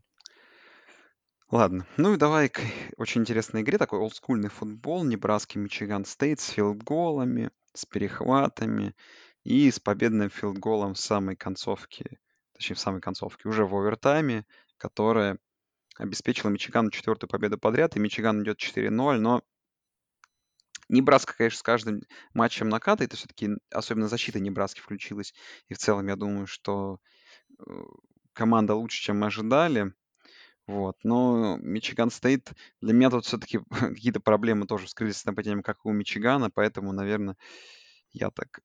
Ладно, 1.52 1.86
ну 1.98 2.14
и 2.14 2.18
давай 2.18 2.48
к 2.48 2.62
очень 2.96 3.22
интересной 3.22 3.62
игре, 3.62 3.78
такой 3.78 4.00
олдскульный 4.00 4.48
футбол, 4.48 5.04
Небраски 5.04 5.58
Мичиган 5.58 6.06
Стейт 6.06 6.40
с 6.40 6.48
филдголами, 6.48 7.52
с 7.74 7.86
перехватами 7.86 8.96
и 9.44 9.70
с 9.70 9.78
победным 9.78 10.30
филдголом 10.30 10.94
в 10.94 11.00
самой 11.00 11.36
концовке, 11.36 12.20
точнее 12.54 12.78
в 12.78 12.80
самой 12.80 13.02
концовке, 13.02 13.50
уже 13.50 13.66
в 13.66 13.76
овертайме, 13.76 14.46
которая 14.78 15.40
обеспечила 15.98 16.50
Мичигану 16.50 16.90
четвертую 16.90 17.30
победу 17.30 17.58
подряд, 17.58 17.98
и 17.98 18.00
Мичиган 18.00 18.44
идет 18.44 18.58
4-0, 18.58 19.18
но 19.18 19.44
Небраска, 20.88 21.36
конечно, 21.36 21.60
с 21.60 21.64
каждым 21.64 22.02
матчем 22.34 22.70
накатывает, 22.70 23.14
и 23.14 23.18
все-таки 23.18 23.50
особенно 23.72 24.08
защита 24.08 24.40
Небраски 24.40 24.80
включилась. 24.80 25.34
И 25.68 25.74
в 25.74 25.80
целом 25.80 26.08
я 26.08 26.16
думаю, 26.16 26.48
что 26.48 27.00
э, 27.60 27.64
команда 28.32 28.76
лучше, 28.76 29.02
чем 29.02 29.20
мы 29.20 29.28
ожидали. 29.28 29.94
Вот. 30.72 30.98
Но 31.04 31.58
Мичиган 31.58 32.10
Стейт, 32.10 32.54
для 32.80 32.94
меня 32.94 33.10
тут 33.10 33.26
все-таки 33.26 33.60
какие-то 33.70 34.22
проблемы 34.22 34.66
тоже 34.66 34.88
с 34.88 35.26
нападением, 35.26 35.64
как 35.64 35.80
и 35.84 35.90
у 35.90 35.92
Мичигана, 35.92 36.50
поэтому, 36.50 36.94
наверное, 36.94 37.36
я 38.12 38.32
так... 38.32 38.62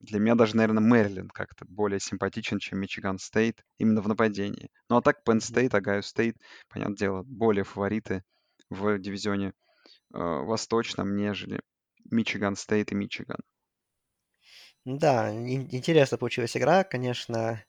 Для 0.00 0.18
меня 0.18 0.34
даже, 0.34 0.56
наверное, 0.56 0.82
Мэриленд 0.82 1.32
как-то 1.32 1.64
более 1.66 2.00
симпатичен, 2.00 2.58
чем 2.58 2.80
Мичиган 2.80 3.18
Стейт 3.18 3.64
именно 3.78 4.02
в 4.02 4.08
нападении. 4.08 4.70
Ну 4.88 4.96
а 4.96 5.02
так 5.02 5.24
Пенн 5.24 5.40
Стейт, 5.40 5.74
Огайо 5.74 6.02
Стейт, 6.02 6.36
понятное 6.68 6.96
дело, 6.96 7.22
более 7.22 7.64
фавориты 7.64 8.22
в 8.70 8.98
дивизионе 8.98 9.48
э, 9.48 9.52
восточном, 10.12 11.16
нежели 11.16 11.60
Мичиган 12.10 12.56
Стейт 12.56 12.92
и 12.92 12.94
Мичиган. 12.94 13.40
Да, 14.84 15.34
интересно 15.34 16.16
получилась 16.18 16.56
игра, 16.56 16.84
конечно. 16.84 17.62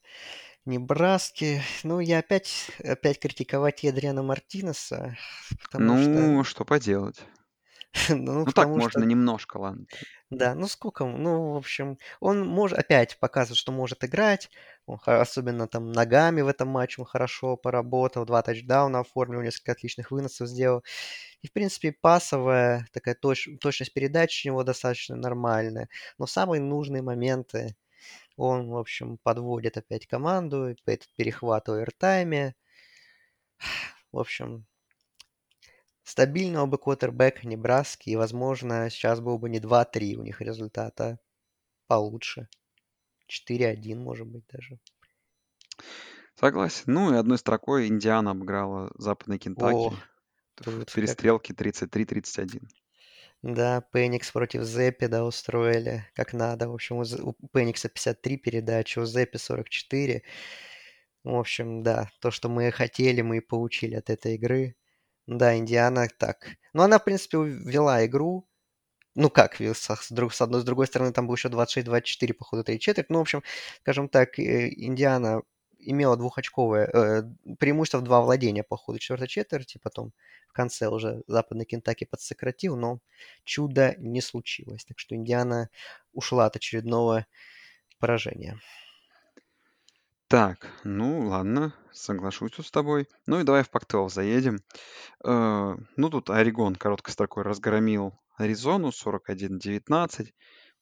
Небраски. 0.66 1.62
Ну, 1.84 2.00
я 2.00 2.20
опять, 2.20 2.72
опять 2.84 3.20
критиковать 3.20 3.84
Эдриана 3.84 4.22
Мартинеса, 4.22 5.18
потому 5.64 5.98
что... 5.98 6.10
Ну, 6.10 6.44
что 6.44 6.66
поделать. 6.66 7.22
Ну, 8.10 8.46
Ну, 8.46 8.52
так 8.52 8.68
можно 8.68 9.04
немножко, 9.04 9.58
ладно. 9.58 9.86
Да, 10.30 10.56
ну 10.56 10.68
сколько, 10.68 11.06
ну, 11.06 11.54
в 11.54 11.58
общем, 11.58 11.98
он 12.22 12.48
может 12.48 12.78
опять 12.78 13.20
показывает, 13.20 13.58
что 13.58 13.74
может 13.74 14.04
играть, 14.06 14.50
он, 14.86 14.98
особенно 15.06 15.68
там 15.68 15.92
ногами 15.92 16.40
в 16.42 16.48
этом 16.48 16.70
матче 16.70 17.02
он 17.02 17.06
хорошо 17.06 17.58
поработал, 17.58 18.26
два 18.26 18.42
тачдауна 18.42 19.02
оформил, 19.02 19.42
несколько 19.42 19.74
отличных 19.74 20.12
выносов 20.12 20.48
сделал. 20.48 20.84
И, 21.42 21.48
в 21.48 21.54
принципе, 21.54 21.92
пасовая 21.92 22.88
такая 22.94 23.16
точ, 23.16 23.50
точность 23.60 23.94
передач 23.94 24.46
у 24.46 24.50
него 24.50 24.64
достаточно 24.64 25.18
нормальная, 25.18 25.90
но 26.18 26.28
самые 26.28 26.62
нужные 26.62 27.02
моменты 27.02 27.76
он, 28.36 28.70
в 28.70 28.78
общем, 28.78 29.18
подводит 29.24 29.78
опять 29.78 30.08
команду, 30.08 30.76
перехват 31.16 31.68
в 31.68 31.72
овертайме. 31.72 32.56
В 34.12 34.20
общем, 34.20 34.66
стабильного 36.04 36.66
бы 36.66 36.78
квотербека 36.78 37.48
Небраски, 37.48 38.10
и, 38.10 38.16
возможно, 38.16 38.90
сейчас 38.90 39.20
был 39.20 39.38
бы 39.38 39.50
не 39.50 39.60
2-3 39.60 40.16
у 40.16 40.24
них 40.24 40.42
результата 40.42 41.20
получше. 41.88 42.48
4-1, 43.30 43.96
может 43.96 44.28
быть, 44.28 44.46
даже. 44.48 44.80
Согласен. 46.36 46.84
Ну 46.88 47.14
и 47.14 47.18
одной 47.18 47.38
строкой 47.38 47.88
Индиана 47.88 48.32
обыграла 48.32 48.92
Западный 48.96 49.38
Кентаки. 49.38 49.76
О, 49.76 49.94
в 50.58 50.86
перестрелке 50.94 51.54
33-31. 51.54 52.68
Да, 53.44 53.82
Пеникс 53.92 54.32
против 54.32 54.64
Зеппи, 54.64 55.08
да, 55.08 55.26
устроили 55.26 56.06
как 56.14 56.34
надо. 56.34 56.70
В 56.70 56.74
общем, 56.74 56.98
у 57.00 57.34
Пеникса 57.54 57.90
53 57.90 58.38
передачи, 58.38 59.00
у 59.00 59.06
Зеппи 59.06 59.38
44. 59.38 60.24
В 61.24 61.36
общем, 61.36 61.84
да, 61.84 62.10
то, 62.22 62.32
что 62.32 62.50
мы 62.50 62.72
хотели, 62.72 63.22
мы 63.22 63.38
и 63.38 63.40
получили 63.42 63.96
от 63.96 64.10
этой 64.10 64.36
игры. 64.36 64.76
Да, 65.28 65.56
Индиана 65.58 66.08
так. 66.20 66.50
Ну, 66.74 66.84
она, 66.84 67.00
в 67.00 67.06
принципе, 67.06 67.38
вела 67.40 68.06
игру. 68.06 68.48
Ну, 69.16 69.30
как, 69.30 69.62
с, 69.62 69.76
с 69.76 70.42
одной, 70.42 70.62
с 70.62 70.64
другой 70.66 70.88
стороны, 70.88 71.14
там 71.14 71.28
был 71.28 71.36
еще 71.36 71.50
26-24 71.50 72.34
по 72.34 72.46
ходу 72.46 72.64
3 72.66 72.80
четверть. 72.80 73.10
Ну, 73.10 73.20
в 73.20 73.22
общем, 73.22 73.44
скажем 73.82 74.10
так, 74.10 74.40
э, 74.40 74.70
Индиана 74.76 75.42
имела 75.82 76.18
двухочковое 76.18 76.86
э, 76.86 77.24
преимущество 77.60 78.00
в 78.00 78.04
два 78.04 78.22
владения 78.22 78.64
по 78.64 78.78
ходу 78.78 79.00
четвертой 79.00 79.28
четверти, 79.28 79.80
потом 79.82 80.14
в 80.48 80.54
конце 80.54 80.88
уже 80.88 81.24
западный 81.28 81.66
Кентаки 81.66 82.06
подсократил, 82.06 82.76
но 82.76 83.00
чудо 83.44 83.96
не 83.98 84.22
случилось. 84.22 84.86
Так 84.86 85.00
что 85.00 85.16
Индиана 85.16 85.70
ушла 86.14 86.46
от 86.46 86.56
очередного 86.56 87.26
поражения. 88.00 88.60
Так, 90.28 90.70
ну 90.84 91.28
ладно, 91.28 91.74
соглашусь 91.92 92.54
тут 92.54 92.66
с 92.66 92.72
тобой. 92.72 93.08
Ну 93.26 93.40
и 93.42 93.44
давай 93.44 93.64
в 93.64 93.70
Пактел 93.70 94.10
заедем. 94.10 94.60
Э, 95.26 95.76
ну 95.98 96.10
тут 96.10 96.30
Орегон 96.30 96.76
короткой 96.76 97.14
строкой 97.14 97.44
разгромил 97.44 98.14
Аризону 98.38 98.90
41-19. 98.90 100.32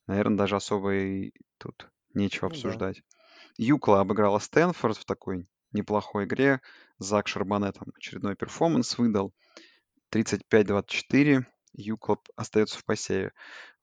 Наверное, 0.07 0.37
даже 0.37 0.55
особо 0.55 0.93
и 0.93 1.33
тут 1.57 1.89
нечего 2.13 2.47
ну, 2.47 2.51
обсуждать. 2.51 2.97
Да. 2.97 3.18
Юкла 3.59 3.99
обыграла 3.99 4.39
Стэнфорд 4.39 4.95
в 4.95 5.03
такой 5.03 5.45
неплохой 5.73 6.23
игре. 6.23 6.61
Зак 6.97 7.27
Шарбане 7.27 7.73
там 7.73 7.89
очередной 7.93 8.37
перформанс 8.37 8.97
выдал. 8.97 9.33
35-24. 10.13 11.43
Юкла 11.73 12.19
остается 12.37 12.79
в 12.79 12.85
посеве. 12.85 13.33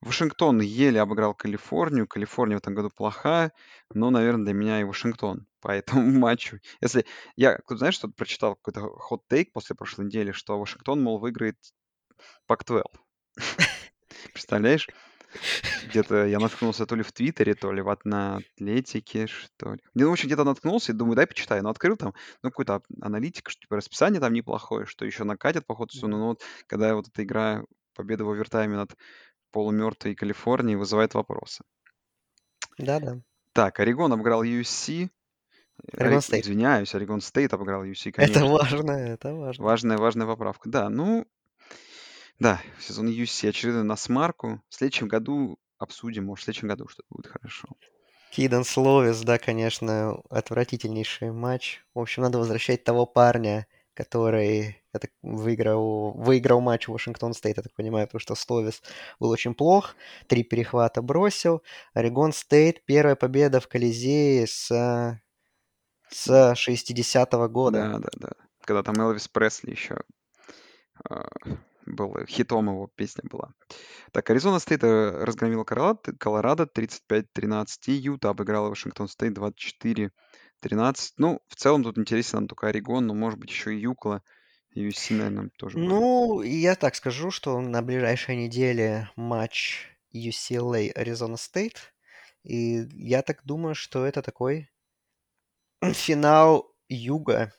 Вашингтон 0.01 0.61
еле 0.61 0.99
обыграл 0.99 1.35
Калифорнию. 1.35 2.07
Калифорния 2.07 2.57
в 2.57 2.61
этом 2.61 2.73
году 2.73 2.89
плохая, 2.89 3.53
но, 3.93 4.09
наверное, 4.09 4.45
для 4.45 4.53
меня 4.55 4.81
и 4.81 4.83
Вашингтон 4.83 5.45
по 5.61 5.69
этому 5.69 6.09
матчу. 6.11 6.59
Если 6.81 7.05
я, 7.35 7.59
знаешь, 7.69 7.93
что-то 7.93 8.15
прочитал, 8.15 8.55
какой-то 8.55 8.81
хот-тейк 8.81 9.51
после 9.53 9.75
прошлой 9.75 10.05
недели, 10.05 10.31
что 10.31 10.59
Вашингтон, 10.59 11.03
мол, 11.03 11.19
выиграет 11.19 11.57
Пак-12. 12.47 12.81
Представляешь? 14.33 14.87
Где-то 15.89 16.25
я 16.25 16.39
наткнулся 16.39 16.85
то 16.85 16.95
ли 16.95 17.03
в 17.03 17.11
Твиттере, 17.11 17.53
то 17.55 17.71
ли 17.71 17.81
в, 17.81 17.89
Атлетике, 17.89 19.27
что 19.27 19.73
ли. 19.73 19.79
Ну, 19.93 20.09
в 20.09 20.11
общем, 20.11 20.27
где-то 20.27 20.43
наткнулся 20.43 20.91
и 20.91 20.95
думаю, 20.95 21.15
дай 21.15 21.27
почитаю. 21.27 21.63
Но 21.63 21.69
открыл 21.69 21.97
там, 21.97 22.13
ну, 22.43 22.49
какой-то 22.49 22.81
аналитик, 23.01 23.49
что 23.49 23.61
типа 23.61 23.77
расписание 23.77 24.19
там 24.19 24.33
неплохое, 24.33 24.85
что 24.85 25.05
еще 25.05 25.23
накатит 25.23 25.65
по 25.65 25.75
ходу 25.75 25.93
сезона. 25.93 26.17
Но 26.17 26.27
вот 26.27 26.41
когда 26.67 26.95
вот 26.95 27.07
эта 27.07 27.23
игра, 27.23 27.63
победа 27.95 28.25
в 28.25 28.29
овертайме 28.29 28.75
над 28.75 28.95
полумертвой 29.51 30.15
Калифорнией 30.15 30.77
вызывает 30.77 31.13
вопросы. 31.13 31.63
Да-да. 32.77 33.21
Так, 33.53 33.79
Орегон 33.79 34.13
обыграл 34.13 34.43
USC. 34.43 35.09
Орегон 35.93 36.21
Стейт. 36.21 36.45
Извиняюсь, 36.45 36.93
Орегон 36.93 37.21
Стейт 37.21 37.53
обыграл 37.53 37.83
USC, 37.83 38.11
конечно. 38.11 38.39
Это 38.39 38.45
важно, 38.45 38.91
это 38.91 39.33
важно. 39.33 39.63
Важная, 39.63 39.97
важная 39.97 40.27
поправка. 40.27 40.69
Да, 40.69 40.89
ну, 40.89 41.25
да, 42.39 42.61
сезон 42.79 43.07
USC 43.07 43.49
очередной 43.49 43.83
насмарку. 43.83 44.61
В 44.69 44.75
следующем 44.75 45.07
году 45.07 45.57
обсудим, 45.77 46.25
может, 46.25 46.41
в 46.41 46.45
следующем 46.45 46.67
году 46.67 46.87
что-то 46.87 47.07
будет 47.09 47.27
хорошо. 47.27 47.67
Кидан 48.31 48.63
Словис, 48.63 49.21
да, 49.21 49.37
конечно, 49.37 50.21
отвратительнейший 50.29 51.31
матч. 51.31 51.83
В 51.93 51.99
общем, 51.99 52.23
надо 52.23 52.37
возвращать 52.37 52.83
того 52.83 53.05
парня, 53.05 53.67
который 53.93 54.83
я 54.93 54.99
так, 54.99 55.11
выиграл, 55.21 56.11
выиграл 56.11 56.61
матч 56.61 56.87
Вашингтон 56.87 57.33
Стейт, 57.33 57.57
я 57.57 57.63
так 57.63 57.73
понимаю, 57.73 58.07
потому 58.07 58.19
что 58.19 58.35
Словис 58.35 58.81
был 59.19 59.29
очень 59.29 59.55
плох, 59.55 59.95
три 60.27 60.43
перехвата 60.43 61.01
бросил. 61.01 61.63
Орегон 61.93 62.33
Стейт, 62.33 62.85
первая 62.85 63.15
победа 63.15 63.59
в 63.59 63.67
Колизее 63.67 64.45
с, 64.45 65.19
с 66.09 66.29
60-го 66.29 67.49
года. 67.49 67.91
Да, 67.93 67.99
да, 67.99 68.09
да. 68.17 68.29
Когда 68.61 68.83
там 68.83 68.99
Элвис 68.99 69.27
Пресли 69.27 69.71
еще 69.71 70.01
э, 71.09 71.23
был, 71.87 72.15
хитом 72.27 72.67
его 72.67 72.89
песня 72.95 73.23
была. 73.29 73.53
Так, 74.11 74.29
Аризона 74.29 74.59
Стейт 74.59 74.83
э, 74.83 75.23
разгромила 75.23 75.63
Колорадо, 75.63 76.13
Колорадо 76.17 76.63
35-13, 76.63 77.67
и 77.87 77.91
Юта 77.93 78.29
обыграла 78.29 78.69
Вашингтон 78.69 79.07
Стейт 79.07 79.33
24 79.33 80.11
13. 80.59 81.13
Ну, 81.17 81.39
в 81.47 81.55
целом 81.55 81.83
тут 81.83 81.97
интересен 81.97 82.39
нам 82.39 82.47
только 82.47 82.67
Орегон, 82.67 83.07
но 83.07 83.13
может 83.13 83.39
быть 83.39 83.49
еще 83.49 83.75
и 83.75 83.79
Юкла. 83.79 84.23
USC, 84.75 85.15
наверное, 85.15 85.49
тоже 85.57 85.77
будет. 85.77 85.89
Ну, 85.89 86.41
я 86.41 86.75
так 86.75 86.95
скажу, 86.95 87.31
что 87.31 87.59
на 87.61 87.81
ближайшей 87.81 88.35
неделе 88.35 89.09
матч 89.15 89.87
UCLA 90.13 90.93
Arizona 90.93 91.35
State. 91.35 91.77
И 92.43 92.87
я 92.93 93.21
так 93.23 93.43
думаю, 93.43 93.75
что 93.75 94.05
это 94.05 94.21
такой 94.21 94.69
финал 95.81 96.71
Юга, 96.89 97.53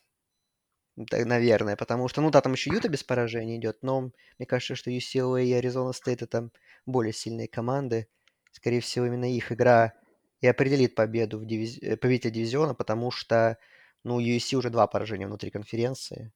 наверное, 1.12 1.76
потому 1.76 2.08
что, 2.08 2.20
ну 2.20 2.30
да, 2.30 2.40
там 2.40 2.52
еще 2.52 2.70
Юта 2.70 2.88
без 2.88 3.04
поражения 3.04 3.56
идет, 3.56 3.78
но 3.82 4.10
мне 4.38 4.46
кажется, 4.46 4.74
что 4.74 4.90
UCLA 4.90 5.44
и 5.44 5.52
Arizona 5.52 5.92
State 5.92 6.24
это 6.24 6.50
более 6.86 7.12
сильные 7.12 7.48
команды. 7.48 8.08
Скорее 8.52 8.80
всего, 8.80 9.06
именно 9.06 9.32
их 9.32 9.52
игра 9.52 9.92
и 10.40 10.46
определит 10.46 10.94
победу 10.94 11.38
в 11.38 11.46
дивиз... 11.46 11.78
Э, 11.80 11.96
победителя 11.96 12.30
дивизиона, 12.30 12.74
потому 12.74 13.10
что, 13.10 13.58
ну, 14.04 14.20
USC 14.20 14.56
уже 14.56 14.70
два 14.70 14.86
поражения 14.86 15.26
внутри 15.26 15.50
конференции. 15.50 16.32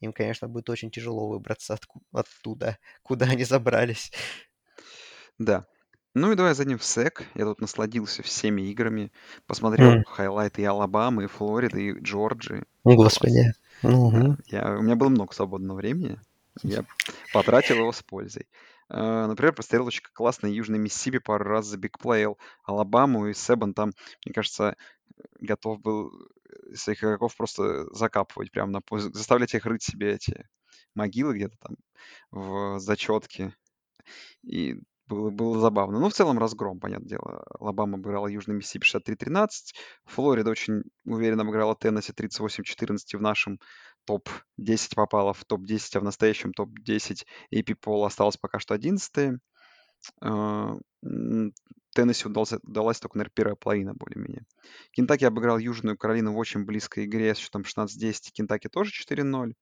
Им, 0.00 0.12
конечно, 0.12 0.48
будет 0.48 0.70
очень 0.70 0.90
тяжело 0.90 1.28
выбраться 1.28 1.74
от... 1.74 1.86
оттуда, 2.12 2.78
куда 3.02 3.26
они 3.26 3.44
забрались. 3.44 4.12
Да. 5.38 5.66
Ну 6.12 6.32
и 6.32 6.34
давай 6.34 6.54
зайдем 6.54 6.78
в 6.78 6.84
СЭК. 6.84 7.24
Я 7.34 7.44
тут 7.44 7.60
насладился 7.60 8.22
всеми 8.22 8.62
играми. 8.62 9.12
Посмотрел 9.46 9.98
mm. 9.98 10.04
хайлайты 10.04 10.62
и 10.62 10.64
Алабамы, 10.64 11.24
и 11.24 11.26
Флориды, 11.28 11.88
и 11.88 12.00
Джорджии. 12.00 12.64
Господи. 12.82 13.52
Угу. 13.82 14.36
Я, 14.46 14.76
у 14.78 14.82
меня 14.82 14.96
было 14.96 15.08
много 15.08 15.32
свободного 15.32 15.78
времени. 15.78 16.18
Я 16.62 16.84
потратил 17.32 17.76
его 17.76 17.92
с 17.92 18.02
пользой. 18.02 18.46
Uh, 18.92 19.28
например, 19.28 19.54
посмотрел 19.54 19.86
очень 19.86 20.02
классный 20.12 20.52
Южный 20.52 20.80
Миссисипи 20.80 21.20
пару 21.20 21.44
раз 21.44 21.66
за 21.66 21.78
big 21.78 21.98
play 21.98 22.25
ил 22.25 22.38
Алабаму, 22.64 23.28
и 23.28 23.34
Себан 23.34 23.72
там, 23.72 23.92
мне 24.26 24.34
кажется, 24.34 24.76
готов 25.38 25.80
был 25.80 26.10
своих 26.74 27.04
игроков 27.04 27.36
просто 27.36 27.86
закапывать, 27.94 28.50
прям 28.50 28.72
на 28.72 28.80
заставлять 28.90 29.54
их 29.54 29.64
рыть 29.64 29.84
себе 29.84 30.14
эти 30.14 30.48
могилы 30.96 31.36
где-то 31.36 31.56
там 31.60 31.76
в 32.32 32.80
зачетке. 32.80 33.54
И 34.42 34.80
было, 35.10 35.30
было 35.30 35.58
забавно. 35.60 35.98
Ну, 35.98 36.08
в 36.08 36.14
целом 36.14 36.38
разгром, 36.38 36.78
понятное 36.78 37.08
дело. 37.08 37.44
Алабама 37.58 37.98
обыграла 37.98 38.28
Южный 38.28 38.54
Миссисипи 38.54 38.86
63-13. 38.86 39.48
Флорида 40.04 40.50
очень 40.50 40.82
уверенно 41.04 41.42
обыграла 41.42 41.74
Теннесси 41.74 42.12
38-14 42.12 43.18
в 43.18 43.20
нашем 43.20 43.58
топ-10 44.06 44.94
попала 44.94 45.32
в 45.34 45.44
топ-10, 45.44 45.96
а 45.96 46.00
в 46.00 46.04
настоящем 46.04 46.52
топ-10 46.52 47.24
AP 47.54 47.76
Poll 47.84 48.06
осталось 48.06 48.36
пока 48.36 48.58
что 48.58 48.74
11 48.74 49.38
а, 50.22 50.78
Теннесси 51.94 52.26
удался, 52.26 52.58
удалась 52.62 53.00
только, 53.00 53.18
наверное, 53.18 53.34
первая 53.34 53.56
половина 53.56 53.94
более-менее. 53.94 54.44
Кентаки 54.92 55.24
обыграл 55.24 55.58
Южную 55.58 55.98
Каролину 55.98 56.32
в 56.32 56.38
очень 56.38 56.64
близкой 56.64 57.04
игре 57.06 57.34
с 57.34 57.38
счетом 57.38 57.62
16-10. 57.62 58.30
Кентаки 58.32 58.68
тоже 58.68 58.92
4-0. 58.92 59.54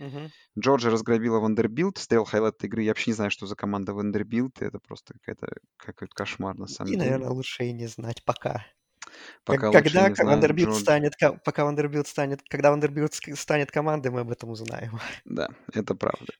Угу. 0.00 0.30
Джорджия 0.58 0.90
разгромила 0.90 1.38
Вандербилт. 1.40 1.98
Стоял 1.98 2.24
хайлайт 2.24 2.62
игры. 2.64 2.82
Я 2.82 2.90
вообще 2.90 3.10
не 3.10 3.14
знаю, 3.16 3.30
что 3.30 3.46
за 3.46 3.56
команда 3.56 3.94
Вандербилт. 3.94 4.60
Это 4.62 4.78
просто 4.78 5.14
какая-то 5.14 5.56
какой-то 5.76 6.14
кошмар 6.14 6.56
на 6.56 6.66
самом 6.66 6.92
и, 6.92 6.94
деле. 6.94 7.06
И, 7.06 7.10
наверное, 7.10 7.30
лучше 7.30 7.64
и 7.64 7.72
не 7.72 7.86
знать 7.86 8.24
пока. 8.24 8.64
Пока 9.44 9.70
когда 9.70 10.08
не 10.08 10.14
Вандербилт 10.14 10.70
знаю, 10.70 11.10
станет, 11.10 11.42
пока 11.44 11.64
Вандербилт 11.64 12.06
станет, 12.06 12.40
когда 12.48 12.70
Вандербилт 12.70 13.14
станет 13.14 13.70
командой, 13.70 14.08
мы 14.08 14.20
об 14.20 14.30
этом 14.30 14.50
узнаем. 14.50 14.98
Да, 15.24 15.48
это 15.72 15.94
правда. 15.94 16.32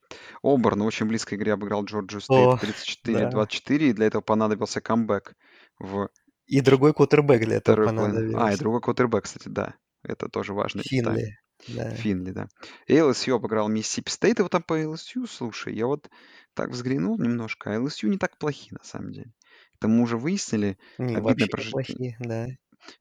Оберн 0.43 0.83
в 0.83 0.87
очень 0.87 1.07
близкой 1.07 1.35
игре 1.35 1.53
обыграл 1.53 1.85
Джорджию 1.85 2.21
Стейт 2.21 2.63
34-24, 3.07 3.77
и 3.77 3.93
для 3.93 4.07
этого 4.07 4.23
понадобился 4.23 4.81
камбэк 4.81 5.35
в 5.79 6.09
И 6.47 6.61
другой 6.61 6.95
квотербэк 6.95 7.45
для 7.45 7.57
этого 7.57 7.87
понадобился. 7.87 8.47
А, 8.47 8.53
и 8.53 8.57
другой 8.57 8.81
квотербэк, 8.81 9.25
кстати, 9.25 9.49
да. 9.49 9.75
Это 10.03 10.29
тоже 10.29 10.53
важный. 10.53 10.83
Финли. 10.83 11.39
Да. 11.69 11.91
Финли, 11.91 12.31
да. 12.33 12.49
И 12.87 12.95
LSU 12.95 13.35
обыграл 13.35 13.69
Миссисипи 13.69 14.11
Стейт, 14.11 14.39
и 14.39 14.43
вот 14.43 14.53
там 14.53 14.63
по 14.63 14.81
LSU, 14.81 15.27
слушай, 15.27 15.75
я 15.75 15.87
вот 15.87 16.11
так 16.55 16.71
взглянул 16.71 17.19
немножко, 17.19 17.71
а 17.71 17.77
LSU 17.77 18.09
не 18.09 18.19
так 18.19 18.39
плохи 18.39 18.73
на 18.73 18.85
самом 18.85 19.13
деле. 19.13 19.33
Это 19.77 19.89
мы 19.89 20.03
уже 20.03 20.17
выяснили. 20.17 20.79
Не, 20.99 21.17
вообще 21.21 21.47
прож- 21.47 21.67
неплохие, 21.67 22.17
да. 22.21 22.47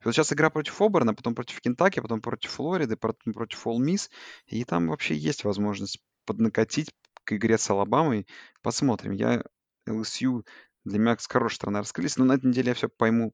Вот 0.03 0.13
сейчас 0.13 0.31
игра 0.31 0.49
против 0.49 0.81
Оберна, 0.81 1.13
потом 1.13 1.35
против 1.35 1.59
Кентаки, 1.61 1.99
потом 1.99 2.21
против 2.21 2.51
Флориды, 2.51 2.95
потом 2.95 3.33
против 3.33 3.65
Ол 3.67 3.79
Мисс. 3.79 4.09
И 4.45 4.63
там 4.63 4.87
вообще 4.87 5.15
есть 5.15 5.43
возможность 5.43 6.01
поднакатить 6.25 6.91
к 7.23 7.33
игре 7.33 7.57
с 7.57 7.69
Алабамой. 7.69 8.27
Посмотрим. 8.61 9.11
Я 9.11 9.43
LSU 9.87 10.45
для 10.85 10.99
меня 10.99 11.17
с 11.17 11.27
хорошей 11.27 11.55
стороны 11.55 11.79
раскрылись, 11.79 12.17
но 12.17 12.25
на 12.25 12.33
этой 12.33 12.47
неделе 12.47 12.69
я 12.69 12.73
все 12.73 12.89
пойму 12.89 13.33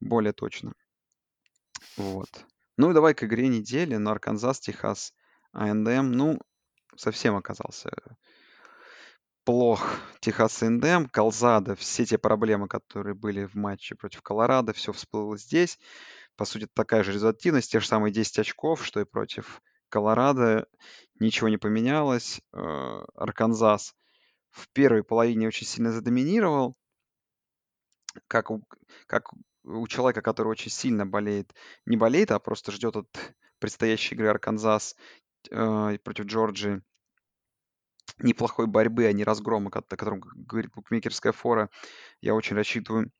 более 0.00 0.32
точно. 0.32 0.74
Вот. 1.96 2.28
Ну 2.78 2.90
и 2.90 2.94
давай 2.94 3.12
к 3.12 3.24
игре 3.24 3.48
недели. 3.48 3.96
Ну, 3.96 4.10
Арканзас, 4.10 4.60
Техас, 4.60 5.12
АНДМ. 5.52 6.12
Ну, 6.12 6.38
совсем 6.96 7.36
оказался 7.36 7.90
плох 9.44 9.98
Техас 10.20 10.62
A&M, 10.62 11.08
Колзада, 11.08 11.74
все 11.74 12.04
те 12.04 12.18
проблемы, 12.18 12.68
которые 12.68 13.14
были 13.14 13.46
в 13.46 13.54
матче 13.54 13.94
против 13.94 14.20
Колорадо, 14.20 14.74
все 14.74 14.92
всплыло 14.92 15.38
здесь. 15.38 15.78
По 16.36 16.44
сути, 16.44 16.68
такая 16.72 17.02
же 17.02 17.12
результативность, 17.12 17.72
те 17.72 17.80
же 17.80 17.86
самые 17.86 18.12
10 18.12 18.40
очков, 18.40 18.84
что 18.84 19.00
и 19.00 19.04
против 19.04 19.62
Колорадо. 19.88 20.66
Ничего 21.18 21.48
не 21.48 21.56
поменялось. 21.56 22.42
Э, 22.52 23.00
Арканзас 23.14 23.96
в 24.50 24.68
первой 24.74 25.02
половине 25.02 25.48
очень 25.48 25.66
сильно 25.66 25.92
задоминировал. 25.92 26.76
Как 28.28 28.50
как 29.06 29.30
у 29.68 29.86
человека, 29.86 30.22
который 30.22 30.48
очень 30.48 30.70
сильно 30.70 31.06
болеет, 31.06 31.54
не 31.86 31.96
болеет, 31.96 32.30
а 32.30 32.38
просто 32.38 32.72
ждет 32.72 32.96
от 32.96 33.08
предстоящей 33.58 34.14
игры 34.14 34.28
Арканзас 34.28 34.96
э, 35.50 35.98
против 36.02 36.26
Джорджии 36.26 36.82
неплохой 38.18 38.66
борьбы, 38.66 39.06
а 39.06 39.12
не 39.12 39.24
разгрома, 39.24 39.70
о 39.72 39.82
котором 39.82 40.20
говорит 40.20 40.72
букмекерская 40.72 41.32
фора. 41.32 41.70
Я 42.20 42.34
очень 42.34 42.56
рассчитываю 42.56 43.12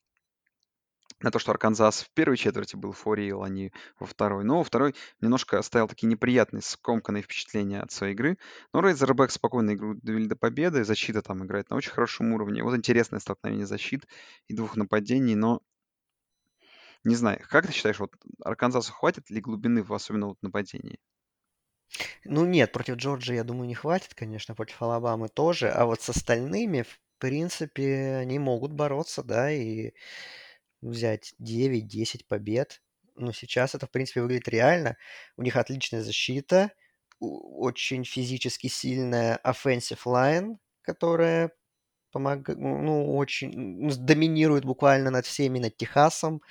на 1.21 1.31
то, 1.31 1.39
что 1.39 1.51
Арканзас 1.51 2.03
в 2.03 2.11
первой 2.15 2.37
четверти 2.37 2.77
был 2.77 2.93
форил, 2.93 3.43
а 3.43 3.49
не 3.49 3.73
во 3.99 4.07
второй. 4.07 4.45
Но 4.45 4.59
во 4.59 4.65
второй 4.65 4.95
немножко 5.21 5.59
оставил 5.59 5.89
такие 5.89 6.07
неприятные, 6.07 6.63
скомканные 6.63 7.23
впечатления 7.23 7.81
от 7.81 7.91
своей 7.91 8.15
игры. 8.15 8.39
Но 8.73 8.81
Рейзербэк 8.81 9.31
спокойно 9.31 9.75
игру 9.75 9.95
довели 9.95 10.27
до 10.27 10.37
победы. 10.37 10.85
Защита 10.85 11.23
там 11.23 11.45
играет 11.45 11.71
на 11.71 11.77
очень 11.77 11.91
хорошем 11.91 12.33
уровне. 12.33 12.63
Вот 12.63 12.77
интересное 12.77 13.21
столкновение 13.21 13.67
защит 13.67 14.07
и 14.47 14.55
двух 14.55 14.77
нападений, 14.77 15.35
но 15.35 15.61
не 17.09 17.17
знаю, 17.17 17.41
как 17.49 17.67
ты 17.67 17.73
считаешь, 17.73 17.99
вот 17.99 18.13
Арканзасу 18.45 18.93
хватит 18.93 19.31
ли 19.31 19.41
глубины, 19.41 19.83
в 19.83 19.93
особенно 19.95 20.29
вот 20.29 20.43
нападении? 20.43 20.99
Ну 22.25 22.45
нет, 22.45 22.73
против 22.73 22.97
Джорджии, 22.97 23.35
я 23.37 23.45
думаю, 23.45 23.67
не 23.69 23.75
хватит, 23.75 24.15
конечно, 24.15 24.55
против 24.55 24.81
Алабамы 24.83 25.29
тоже, 25.29 25.71
а 25.71 25.85
вот 25.87 26.01
с 26.03 26.09
остальными, 26.11 26.83
в 26.83 27.01
принципе, 27.19 28.17
они 28.17 28.39
могут 28.39 28.73
бороться, 28.73 29.23
да, 29.23 29.51
и 29.51 29.93
взять 30.83 31.35
9-10 31.39 32.27
побед. 32.29 32.83
Но 33.17 33.33
сейчас 33.33 33.75
это, 33.75 33.87
в 33.87 33.91
принципе, 33.91 34.23
выглядит 34.23 34.49
реально. 34.49 34.97
У 35.37 35.43
них 35.43 35.57
отличная 35.57 36.03
защита, 36.03 36.73
очень 37.21 38.05
физически 38.05 38.69
сильная 38.69 39.41
offensive 39.45 40.01
line, 40.07 40.59
которая 40.83 41.53
помогает, 42.11 42.59
ну, 42.59 43.17
очень 43.17 43.91
доминирует 43.99 44.65
буквально 44.65 45.11
над 45.11 45.27
всеми, 45.27 45.59
над 45.59 45.77
Техасом 45.77 46.43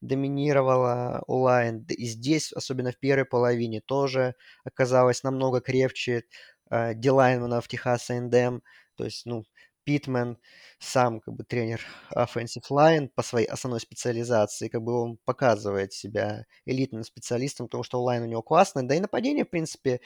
доминировала 0.00 1.22
онлайн. 1.26 1.84
И 1.88 2.06
здесь, 2.06 2.52
особенно 2.52 2.92
в 2.92 2.98
первой 2.98 3.24
половине, 3.24 3.80
тоже 3.80 4.34
оказалось 4.64 5.22
намного 5.22 5.60
крепче 5.60 6.24
э, 6.70 6.94
Дилайнмана 6.94 7.60
в 7.60 7.68
Техас 7.68 8.10
A&M. 8.10 8.62
То 8.96 9.04
есть, 9.04 9.26
ну, 9.26 9.44
Питмен 9.84 10.38
сам 10.78 11.20
как 11.20 11.34
бы 11.34 11.44
тренер 11.44 11.80
offensive 12.14 12.68
line 12.70 13.08
по 13.08 13.22
своей 13.22 13.46
основной 13.46 13.80
специализации, 13.80 14.68
как 14.68 14.82
бы 14.82 14.92
он 14.92 15.18
показывает 15.24 15.92
себя 15.92 16.44
элитным 16.66 17.02
специалистом, 17.02 17.66
потому 17.66 17.82
что 17.82 17.98
онлайн 17.98 18.22
у 18.22 18.26
него 18.26 18.42
классный, 18.42 18.86
да 18.86 18.94
и 18.94 19.00
нападение, 19.00 19.44
в 19.44 19.50
принципе, 19.50 20.00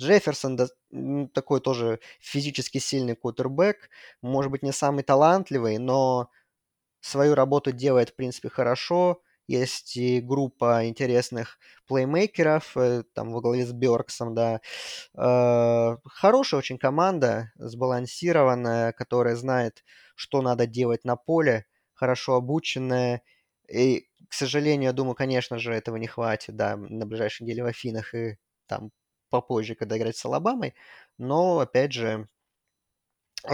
Джефферсон 0.00 0.56
да, 0.56 0.66
такой 1.34 1.60
тоже 1.60 2.00
физически 2.20 2.78
сильный 2.78 3.14
кутербэк, 3.16 3.88
может 4.22 4.50
быть, 4.50 4.62
не 4.62 4.72
самый 4.72 5.04
талантливый, 5.04 5.78
но 5.78 6.28
свою 7.00 7.34
работу 7.34 7.72
делает, 7.72 8.10
в 8.10 8.16
принципе, 8.16 8.48
хорошо. 8.50 9.20
есть 9.48 9.96
и 9.96 10.20
группа 10.20 10.86
интересных 10.88 11.58
плеймейкеров, 11.86 12.76
э, 12.76 13.04
там 13.14 13.32
во 13.32 13.40
главе 13.42 13.66
с 13.66 13.72
Бёрксом, 13.72 14.34
да. 14.34 14.60
Э, 15.16 15.96
хорошая 16.06 16.58
очень 16.60 16.78
команда, 16.78 17.52
сбалансированная, 17.56 18.92
которая 18.92 19.36
знает, 19.36 19.84
что 20.16 20.42
надо 20.42 20.66
делать 20.66 21.04
на 21.04 21.16
поле, 21.16 21.66
хорошо 21.94 22.34
обученная. 22.36 23.22
И, 23.70 24.08
к 24.28 24.34
сожалению, 24.34 24.88
я 24.90 24.92
думаю, 24.92 25.14
конечно 25.14 25.58
же, 25.58 25.72
этого 25.74 25.96
не 25.96 26.06
хватит, 26.06 26.56
да, 26.56 26.76
на 26.76 27.06
ближайшей 27.06 27.44
неделе 27.44 27.64
в 27.64 27.66
Афинах 27.66 28.14
и 28.14 28.36
там 28.66 28.90
попозже, 29.34 29.74
когда 29.74 29.98
играть 29.98 30.16
с 30.16 30.24
Алабамой. 30.24 30.74
Но, 31.18 31.60
опять 31.60 31.92
же, 31.92 32.28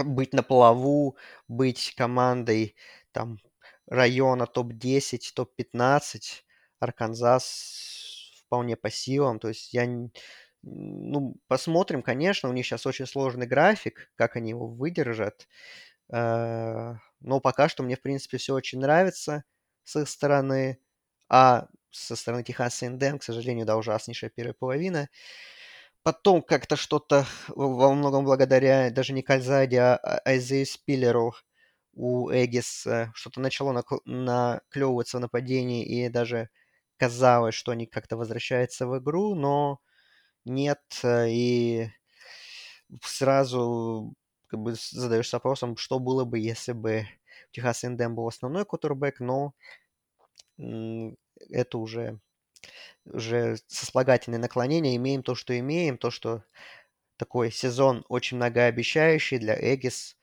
быть 0.05 0.33
на 0.33 0.43
плаву, 0.43 1.17
быть 1.47 1.93
командой 1.97 2.75
там 3.11 3.39
района 3.87 4.47
топ-10, 4.47 5.33
топ-15, 5.35 6.43
Арканзас 6.79 8.31
вполне 8.45 8.75
по 8.77 8.89
силам. 8.89 9.39
То 9.39 9.49
есть 9.49 9.73
я, 9.73 9.85
ну, 10.63 11.35
посмотрим, 11.47 12.01
конечно, 12.01 12.49
у 12.49 12.53
них 12.53 12.65
сейчас 12.65 12.85
очень 12.85 13.05
сложный 13.07 13.47
график, 13.47 14.11
как 14.15 14.35
они 14.35 14.51
его 14.51 14.67
выдержат. 14.67 15.47
Э, 16.11 16.95
но 17.21 17.39
пока 17.41 17.69
что 17.69 17.83
мне, 17.83 17.95
в 17.97 18.01
принципе, 18.01 18.37
все 18.37 18.53
очень 18.55 18.79
нравится 18.79 19.43
с 19.83 19.99
их 20.01 20.09
стороны. 20.09 20.79
А 21.29 21.67
со 21.91 22.15
стороны 22.15 22.43
Техаса 22.43 22.85
Индем, 22.87 23.19
к 23.19 23.23
сожалению, 23.23 23.65
да, 23.65 23.77
ужаснейшая 23.77 24.29
первая 24.31 24.53
половина. 24.55 25.09
Потом 26.05 26.41
как-то 26.41 26.75
что-то 26.75 27.25
во 27.49 27.93
многом 27.93 28.25
благодаря 28.25 28.89
даже 28.89 29.13
не 29.13 29.21
Кальзаде, 29.21 29.79
а 29.81 30.19
Айзею 30.25 30.65
Спиллеру 30.65 31.35
у 31.93 32.31
Эгис 32.31 32.87
что-то 33.13 33.39
начало 33.39 33.83
наклевываться 34.05 35.17
в 35.17 35.21
нападении, 35.21 35.85
и 35.85 36.09
даже 36.09 36.49
казалось, 36.97 37.53
что 37.53 37.71
они 37.71 37.85
как-то 37.85 38.17
возвращаются 38.17 38.87
в 38.87 38.97
игру, 38.97 39.35
но 39.35 39.79
нет, 40.45 40.81
и 41.05 41.89
сразу 43.03 44.15
как 44.47 44.59
бы 44.59 44.75
задаешься 44.75 45.37
вопросом, 45.37 45.77
что 45.77 45.99
было 45.99 46.25
бы, 46.25 46.39
если 46.39 46.73
бы 46.73 47.05
Техас 47.51 47.83
Индем 47.83 48.15
был 48.15 48.27
основной 48.27 48.65
кутербэк, 48.65 49.19
но 49.19 49.53
это 50.57 51.77
уже 51.77 52.19
уже 53.05 53.57
сослагательные 53.67 54.39
наклонения, 54.39 54.95
имеем 54.95 55.23
то, 55.23 55.35
что 55.35 55.57
имеем, 55.59 55.97
то, 55.97 56.11
что 56.11 56.43
такой 57.17 57.51
сезон 57.51 58.05
очень 58.09 58.37
многообещающий 58.37 59.39
для 59.39 59.55
Эгис. 59.55 60.17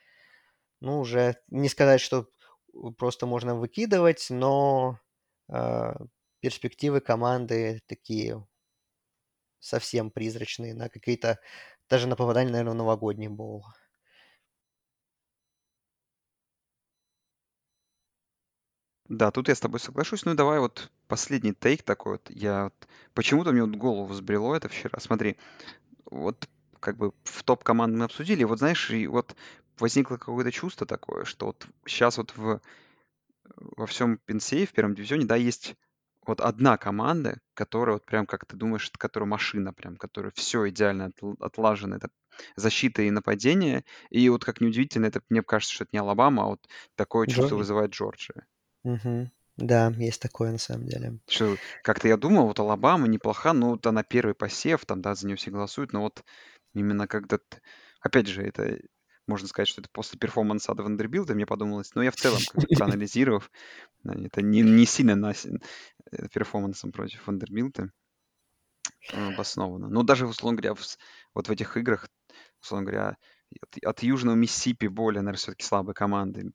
Ну, 0.80 1.00
уже 1.00 1.36
не 1.48 1.68
сказать, 1.68 2.00
что 2.00 2.28
просто 2.98 3.26
можно 3.26 3.56
выкидывать, 3.56 4.28
но 4.30 5.00
э, 5.48 5.94
перспективы 6.40 7.00
команды 7.00 7.82
такие 7.86 8.44
совсем 9.60 10.10
призрачные 10.10 10.74
на 10.74 10.88
какие-то, 10.88 11.38
даже 11.88 12.06
на 12.08 12.16
попадание, 12.16 12.52
наверное, 12.52 12.72
в 12.74 12.76
новогодний 12.76 13.28
бол. 13.28 13.64
Да, 19.08 19.30
тут 19.30 19.48
я 19.48 19.54
с 19.54 19.60
тобой 19.60 19.80
соглашусь. 19.80 20.24
Ну, 20.24 20.34
давай 20.34 20.60
вот 20.60 20.90
последний 21.06 21.54
тейк 21.54 21.82
такой 21.82 22.12
вот. 22.12 22.30
Я 22.30 22.64
вот... 22.64 22.88
Почему-то 23.14 23.52
мне 23.52 23.62
вот 23.64 23.74
голову 23.74 24.06
взбрело 24.06 24.54
это 24.54 24.68
вчера. 24.68 25.00
Смотри, 25.00 25.36
вот 26.10 26.48
как 26.80 26.96
бы 26.96 27.12
в 27.24 27.42
топ 27.42 27.64
команд 27.64 27.96
мы 27.96 28.04
обсудили, 28.04 28.44
вот 28.44 28.58
знаешь, 28.58 28.90
и 28.90 29.06
вот 29.06 29.34
возникло 29.78 30.16
какое-то 30.16 30.52
чувство 30.52 30.86
такое, 30.86 31.24
что 31.24 31.46
вот 31.46 31.66
сейчас 31.86 32.18
вот 32.18 32.36
в, 32.36 32.60
во 33.56 33.86
всем 33.86 34.18
Пенсее, 34.18 34.66
в 34.66 34.72
первом 34.72 34.94
дивизионе, 34.94 35.24
да, 35.24 35.36
есть 35.36 35.74
вот 36.26 36.40
одна 36.40 36.76
команда, 36.76 37.40
которая 37.54 37.96
вот 37.96 38.04
прям, 38.04 38.26
как 38.26 38.44
ты 38.44 38.56
думаешь, 38.56 38.90
которая 38.98 39.28
машина 39.28 39.72
прям, 39.72 39.96
которая 39.96 40.30
все 40.34 40.68
идеально 40.68 41.10
отлажено, 41.40 41.96
это 41.96 42.10
защита 42.54 43.02
и 43.02 43.10
нападение, 43.10 43.84
и 44.10 44.28
вот 44.28 44.44
как 44.44 44.60
неудивительно, 44.60 45.06
это 45.06 45.22
мне 45.30 45.42
кажется, 45.42 45.74
что 45.74 45.84
это 45.84 45.90
не 45.94 45.98
Алабама, 45.98 46.44
а 46.44 46.46
вот 46.48 46.68
такое 46.94 47.26
чувство 47.26 47.42
Джорджия. 47.42 47.58
вызывает 47.58 47.90
Джорджия. 47.92 48.46
Угу. 48.84 49.30
Да, 49.58 49.92
есть 49.96 50.22
такое 50.22 50.52
на 50.52 50.58
самом 50.58 50.86
деле. 50.86 51.18
Что 51.28 51.56
как-то 51.82 52.06
я 52.06 52.16
думал, 52.16 52.46
вот 52.46 52.60
Алабама 52.60 53.08
неплоха, 53.08 53.52
ну 53.52 53.70
вот 53.70 53.86
она 53.86 54.04
первый 54.04 54.34
посев, 54.34 54.86
там, 54.86 55.02
да, 55.02 55.14
за 55.14 55.26
нее 55.26 55.36
все 55.36 55.50
голосуют, 55.50 55.92
но 55.92 56.02
вот 56.02 56.24
именно 56.74 57.08
когда... 57.08 57.38
Опять 58.00 58.28
же, 58.28 58.42
это 58.42 58.78
можно 59.26 59.48
сказать, 59.48 59.68
что 59.68 59.80
это 59.80 59.90
после 59.92 60.18
перформанса 60.18 60.72
от 60.72 60.80
Вандербилта, 60.80 61.34
мне 61.34 61.44
подумалось, 61.44 61.94
но 61.94 62.02
я 62.02 62.10
в 62.10 62.16
целом, 62.16 62.40
как 62.52 62.62
бы 62.62 62.76
проанализировав, 62.76 63.50
это 64.04 64.42
не, 64.42 64.62
не 64.62 64.86
сильно 64.86 65.16
на, 65.16 65.32
э, 65.32 66.28
перформансом 66.32 66.92
против 66.92 67.26
Вандербилта 67.26 67.90
обосновано. 69.12 69.88
Но 69.88 70.02
даже, 70.02 70.26
условно 70.26 70.60
говоря, 70.60 70.74
в, 70.74 70.82
вот 71.34 71.48
в 71.48 71.50
этих 71.50 71.76
играх, 71.76 72.08
условно 72.62 72.90
говоря, 72.90 73.16
от, 73.62 73.84
от 73.84 74.02
Южного 74.02 74.36
Миссисипи 74.36 74.86
более, 74.86 75.22
наверное, 75.22 75.38
все-таки 75.38 75.64
слабые 75.64 75.94
команды. 75.94 76.52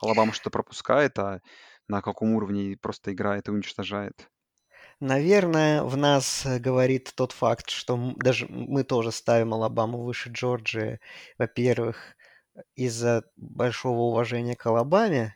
Алабама 0.00 0.32
что-то 0.32 0.50
пропускает, 0.50 1.18
а 1.18 1.40
на 1.88 2.02
каком 2.02 2.34
уровне 2.34 2.76
просто 2.80 3.12
играет 3.12 3.48
и 3.48 3.50
уничтожает. 3.50 4.28
Наверное, 5.00 5.82
в 5.82 5.96
нас 5.96 6.44
э, 6.44 6.58
говорит 6.58 7.12
тот 7.14 7.32
факт, 7.32 7.70
что 7.70 8.12
даже 8.16 8.46
мы 8.48 8.84
тоже 8.84 9.12
ставим 9.12 9.54
Алабаму 9.54 10.02
выше 10.02 10.30
Джорджии. 10.30 11.00
Во-первых, 11.38 12.16
из-за 12.74 13.24
большого 13.36 14.00
уважения 14.00 14.56
к 14.56 14.66
Алабаме. 14.66 15.34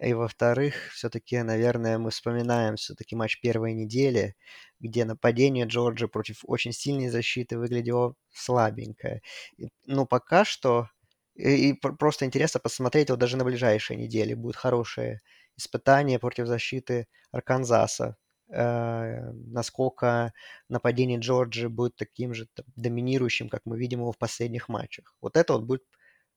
И 0.00 0.12
во-вторых, 0.12 0.74
все-таки, 0.92 1.42
наверное, 1.42 1.98
мы 1.98 2.10
вспоминаем 2.10 2.76
все-таки 2.76 3.16
матч 3.16 3.40
первой 3.40 3.74
недели, 3.74 4.36
где 4.84 5.04
нападение 5.04 5.66
Джорджи 5.66 6.08
против 6.08 6.40
очень 6.44 6.72
сильной 6.72 7.08
защиты 7.08 7.58
выглядело 7.58 8.14
слабенько. 8.32 9.20
И, 9.56 9.68
ну, 9.86 10.06
пока 10.06 10.44
что... 10.44 10.88
И, 11.34 11.72
просто 11.74 12.26
интересно 12.26 12.60
посмотреть, 12.60 13.10
вот 13.10 13.18
даже 13.18 13.36
на 13.36 13.44
ближайшие 13.44 13.96
недели 13.96 14.34
будет 14.34 14.56
хорошее 14.56 15.20
испытание 15.56 16.18
против 16.18 16.46
защиты 16.46 17.08
Арканзаса. 17.32 18.16
Э, 18.50 19.32
насколько 19.32 20.32
нападение 20.68 21.18
Джорджи 21.18 21.68
будет 21.68 21.96
таким 21.96 22.34
же 22.34 22.46
там, 22.54 22.66
доминирующим, 22.76 23.48
как 23.48 23.62
мы 23.64 23.78
видим 23.78 24.00
его 24.00 24.12
в 24.12 24.18
последних 24.18 24.68
матчах. 24.68 25.16
Вот 25.20 25.36
это 25.36 25.54
вот 25.54 25.64
будет 25.64 25.82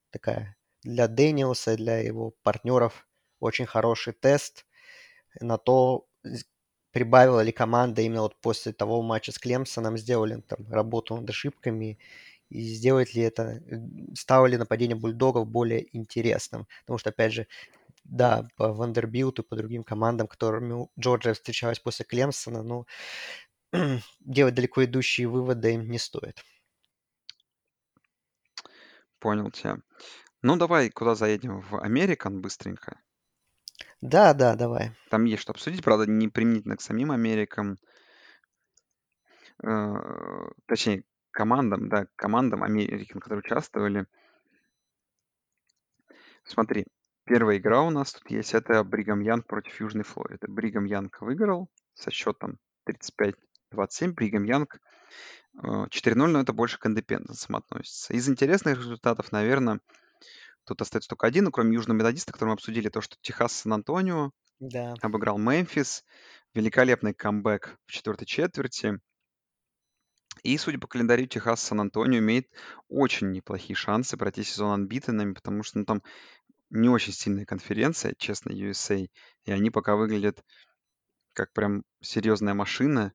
такая 0.10 0.56
для 0.84 1.08
Дэниелса, 1.08 1.76
для 1.76 2.00
его 2.00 2.34
партнеров 2.44 3.08
очень 3.40 3.66
хороший 3.66 4.14
тест 4.14 4.66
на 5.40 5.58
то, 5.58 6.08
прибавила 6.92 7.42
ли 7.42 7.52
команда 7.52 8.02
именно 8.02 8.22
вот 8.24 8.36
после 8.42 8.74
того 8.74 9.02
матча 9.02 9.32
с 9.32 9.40
Клемсоном, 9.40 9.98
сделали 9.98 10.42
там 10.42 10.60
работу 10.72 11.16
над 11.18 11.30
ошибками, 11.30 12.00
и 12.50 12.62
сделает 12.64 13.14
ли 13.14 13.24
это, 13.24 13.62
стало 14.16 14.46
ли 14.48 14.58
нападение 14.58 14.96
бульдогов 14.96 15.48
более 15.48 15.96
интересным. 15.98 16.68
Потому 16.82 16.98
что, 16.98 17.10
опять 17.10 17.34
же, 17.34 17.48
да, 18.06 18.48
по 18.58 18.74
Вандербилту, 18.74 19.44
по 19.44 19.56
другим 19.56 19.84
командам, 19.84 20.28
которыми 20.28 20.88
Джорджия 21.00 21.34
встречалась 21.36 21.80
после 21.80 22.06
Клемсона, 22.06 22.64
ну, 22.64 22.86
делать 24.22 24.56
далеко 24.56 24.86
идущие 24.86 25.28
выводы 25.28 25.74
им 25.76 25.90
не 25.90 26.00
стоит. 26.00 26.44
Понял 29.20 29.52
тебя. 29.52 29.78
Ну, 30.44 30.58
давай 30.58 30.90
куда 30.90 31.16
заедем? 31.16 31.62
В 31.62 31.80
Американ 31.82 32.42
быстренько. 32.42 33.00
Да, 34.02 34.34
да, 34.34 34.56
давай. 34.56 34.92
Там 35.10 35.26
есть 35.26 35.42
что 35.42 35.52
обсудить, 35.52 35.84
правда, 35.84 36.06
не 36.06 36.28
применительно 36.28 36.78
к 36.78 36.82
самим 36.82 37.12
Америкам. 37.12 37.78
Э, 39.64 39.94
точнее, 40.66 41.04
командам, 41.32 41.90
да, 41.90 42.08
командам 42.16 42.64
Американ, 42.64 43.20
которые 43.20 43.40
участвовали. 43.40 44.06
Смотри, 46.44 46.86
Первая 47.28 47.58
игра 47.58 47.82
у 47.82 47.90
нас 47.90 48.14
тут 48.14 48.32
есть, 48.32 48.54
это 48.54 48.82
Бригам 48.86 49.20
Янг 49.20 49.46
против 49.48 49.82
Южной 49.82 50.06
Флориды. 50.06 50.48
Бригам 50.48 50.86
Янг 50.86 51.20
выиграл 51.20 51.70
со 51.94 52.10
счетом 52.10 52.58
35-27. 52.90 54.14
Бригам 54.14 54.46
Янг 54.46 54.80
4-0, 55.62 56.16
но 56.28 56.40
это 56.40 56.54
больше 56.54 56.80
к 56.80 56.86
индепенденсам 56.86 57.58
относится. 57.58 58.14
Из 58.14 58.30
интересных 58.30 58.78
результатов, 58.78 59.34
наверное, 59.34 59.82
тут 60.68 60.82
остается 60.82 61.10
только 61.10 61.28
один, 61.28 61.46
ну, 61.46 61.52
кроме 61.52 61.74
Южного 61.76 61.98
Методиста, 61.98 62.34
который 62.34 62.50
мы 62.50 62.54
обсудили, 62.54 62.90
то, 62.90 63.02
что 63.02 63.16
Техас 63.22 63.54
Сан-Антонио 63.54 64.32
да. 64.60 64.96
обыграл 65.02 65.38
Мемфис. 65.38 66.04
Великолепный 66.54 67.14
камбэк 67.14 67.78
в 67.86 67.92
четвертой 67.92 68.26
четверти. 68.26 69.00
И, 70.44 70.58
судя 70.58 70.80
по 70.80 70.88
календарю, 70.88 71.26
Техас 71.28 71.62
Сан-Антонио 71.62 72.20
имеет 72.20 72.48
очень 72.90 73.32
неплохие 73.32 73.76
шансы 73.76 74.18
пройти 74.18 74.44
сезон 74.44 74.72
анбитенными, 74.72 75.34
потому 75.34 75.64
что 75.64 75.80
ну, 75.80 75.86
там 75.86 76.04
не 76.70 76.90
очень 76.90 77.14
сильная 77.14 77.46
конференция, 77.46 78.14
честно, 78.18 78.52
USA, 78.52 79.08
и 79.46 79.52
они 79.52 79.70
пока 79.70 79.96
выглядят 79.96 80.44
как 81.34 81.54
прям 81.54 81.84
серьезная 82.02 82.54
машина. 82.54 83.14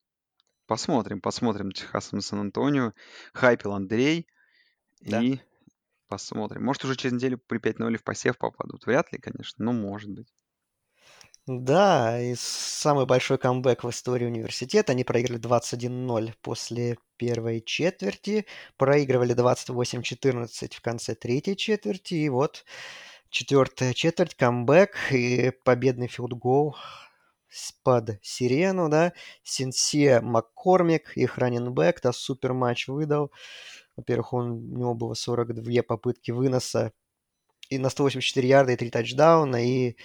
Посмотрим, 0.66 1.20
посмотрим 1.20 1.72
Техасом 1.72 2.20
и 2.20 2.22
Сан-Антонио. 2.22 2.92
Хайпил 3.34 3.72
Андрей. 3.72 4.26
Да. 5.00 5.20
И 5.20 5.40
посмотрим. 6.12 6.62
Может, 6.62 6.84
уже 6.84 6.94
через 6.94 7.14
неделю 7.14 7.38
при 7.38 7.58
5-0 7.58 7.96
в 7.96 8.04
посев 8.04 8.36
попадут. 8.36 8.84
Вряд 8.84 9.10
ли, 9.12 9.18
конечно, 9.18 9.64
но 9.64 9.72
может 9.72 10.10
быть. 10.10 10.28
Да, 11.46 12.20
и 12.20 12.34
самый 12.36 13.06
большой 13.06 13.38
камбэк 13.38 13.82
в 13.82 13.88
истории 13.88 14.26
университета. 14.26 14.92
Они 14.92 15.04
проиграли 15.04 15.40
21-0 15.40 16.34
после 16.42 16.98
первой 17.16 17.62
четверти, 17.62 18.44
проигрывали 18.76 19.34
28-14 19.34 20.74
в 20.74 20.80
конце 20.82 21.14
третьей 21.14 21.56
четверти, 21.56 22.14
и 22.14 22.28
вот 22.28 22.66
четвертая 23.30 23.94
четверть, 23.94 24.34
камбэк 24.34 24.94
и 25.12 25.50
победный 25.64 26.08
филдгол 26.08 26.76
под 27.84 28.18
сирену, 28.22 28.90
да, 28.90 29.14
Синсир 29.42 30.20
Маккормик, 30.20 31.16
их 31.16 31.38
running 31.38 31.75
back, 31.75 32.02
да, 32.02 32.12
супер 32.12 32.52
матч 32.52 32.88
выдал. 32.88 33.32
Во-первых, 34.02 34.32
он, 34.32 34.50
у 34.50 34.78
него 34.78 34.94
было 34.94 35.14
42 35.14 35.82
попытки 35.84 36.32
выноса 36.32 36.92
и 37.70 37.78
на 37.78 37.88
184 37.88 38.48
ярда 38.48 38.72
и 38.72 38.76
3 38.76 38.90
тачдауна, 38.90 39.64
и 39.64 39.96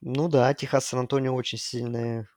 ну 0.00 0.28
да, 0.28 0.52
Техас 0.54 0.86
Сан-Антонио 0.86 1.34
очень 1.34 1.58
сильно 1.58 2.28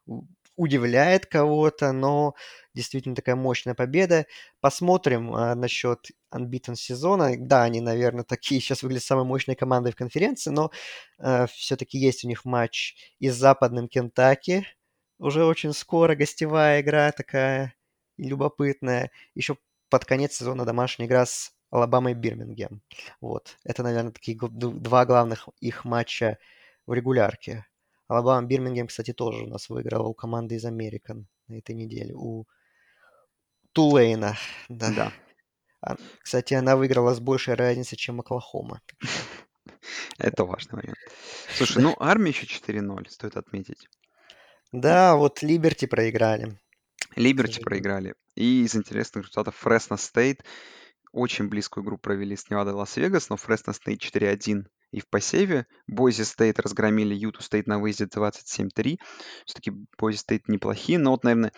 удивляет 0.56 1.26
кого-то, 1.26 1.92
но 1.92 2.36
действительно 2.76 3.16
такая 3.16 3.36
мощная 3.36 3.74
победа. 3.74 4.28
Посмотрим 4.60 5.34
а, 5.34 5.56
насчет 5.56 6.12
unbeaten 6.32 6.76
сезона. 6.76 7.34
Да, 7.36 7.64
они, 7.64 7.82
наверное, 7.82 8.24
такие 8.24 8.62
сейчас 8.62 8.84
выглядят 8.84 9.06
самой 9.06 9.26
мощной 9.26 9.56
командой 9.56 9.92
в 9.92 9.96
конференции, 9.96 10.52
но 10.52 10.70
э, 11.18 11.48
все-таки 11.48 11.98
есть 11.98 12.24
у 12.26 12.28
них 12.28 12.46
матч 12.46 12.96
и 13.18 13.30
с 13.30 13.36
западным 13.36 13.88
Кентаки. 13.88 14.68
Уже 15.18 15.46
очень 15.46 15.74
скоро 15.74 16.16
гостевая 16.16 16.82
игра 16.82 17.12
такая 17.12 17.74
любопытная. 18.18 19.12
Еще 19.36 19.58
под 19.92 20.06
конец 20.06 20.34
сезона 20.34 20.66
домашняя 20.66 21.06
игра 21.06 21.26
с 21.26 21.54
Алабамой 21.70 22.14
Бирмингем. 22.14 22.82
Вот. 23.20 23.58
Это, 23.66 23.84
наверное, 23.84 24.14
такие 24.14 24.38
два 24.40 25.06
главных 25.06 25.50
их 25.60 25.86
матча 25.86 26.38
в 26.88 26.94
регулярке. 26.94 27.66
Алабама 28.08 28.48
Бирмингем, 28.48 28.88
кстати, 28.88 29.12
тоже 29.14 29.44
у 29.44 29.48
нас 29.48 29.70
выиграла 29.70 30.08
у 30.08 30.14
команды 30.14 30.56
из 30.56 30.66
Американ 30.66 31.28
на 31.48 31.56
этой 31.58 31.76
неделе. 31.76 32.14
У 32.16 32.46
Тулейна, 33.74 34.38
да. 34.70 34.92
Да. 34.92 35.14
А, 35.82 35.96
кстати, 36.22 36.54
она 36.54 36.78
выиграла 36.78 37.14
с 37.14 37.20
большей 37.20 37.56
разницей, 37.56 37.98
чем 37.98 38.22
Оклахома. 38.22 38.82
Это 40.18 40.46
важный 40.46 40.78
момент. 40.78 40.98
Слушай, 41.56 41.84
ну 41.84 41.96
армия 42.00 42.30
еще 42.30 42.46
4-0, 42.46 43.10
стоит 43.10 43.36
отметить. 43.36 43.90
Да, 44.72 45.16
вот 45.16 45.42
Либерти 45.42 45.86
проиграли. 45.86 46.58
Либерти 47.16 47.60
проиграли. 47.60 48.16
И 48.36 48.64
из 48.64 48.76
интересных 48.76 49.24
результатов 49.24 49.56
Фресно 49.58 49.98
Стейт 49.98 50.44
очень 51.12 51.50
близкую 51.50 51.84
игру 51.84 51.98
провели 51.98 52.36
с 52.36 52.50
Невадой 52.50 52.74
Лас-Вегас, 52.74 53.30
но 53.30 53.38
Фресно 53.38 53.74
Стейт 53.74 54.02
4-1 54.02 54.66
и 54.92 55.00
в 55.00 55.08
посеве. 55.08 55.68
Бойзи 55.88 56.24
Стейт 56.24 56.60
разгромили 56.60 57.14
Юту 57.14 57.42
Стейт 57.42 57.68
на 57.68 57.80
выезде 57.80 58.06
27-3. 58.06 58.98
Все-таки 59.46 59.74
Бойзи 59.98 60.18
Стейт 60.18 60.48
неплохие, 60.48 61.00
но 61.00 61.12
вот, 61.12 61.24
наверное, 61.24 61.52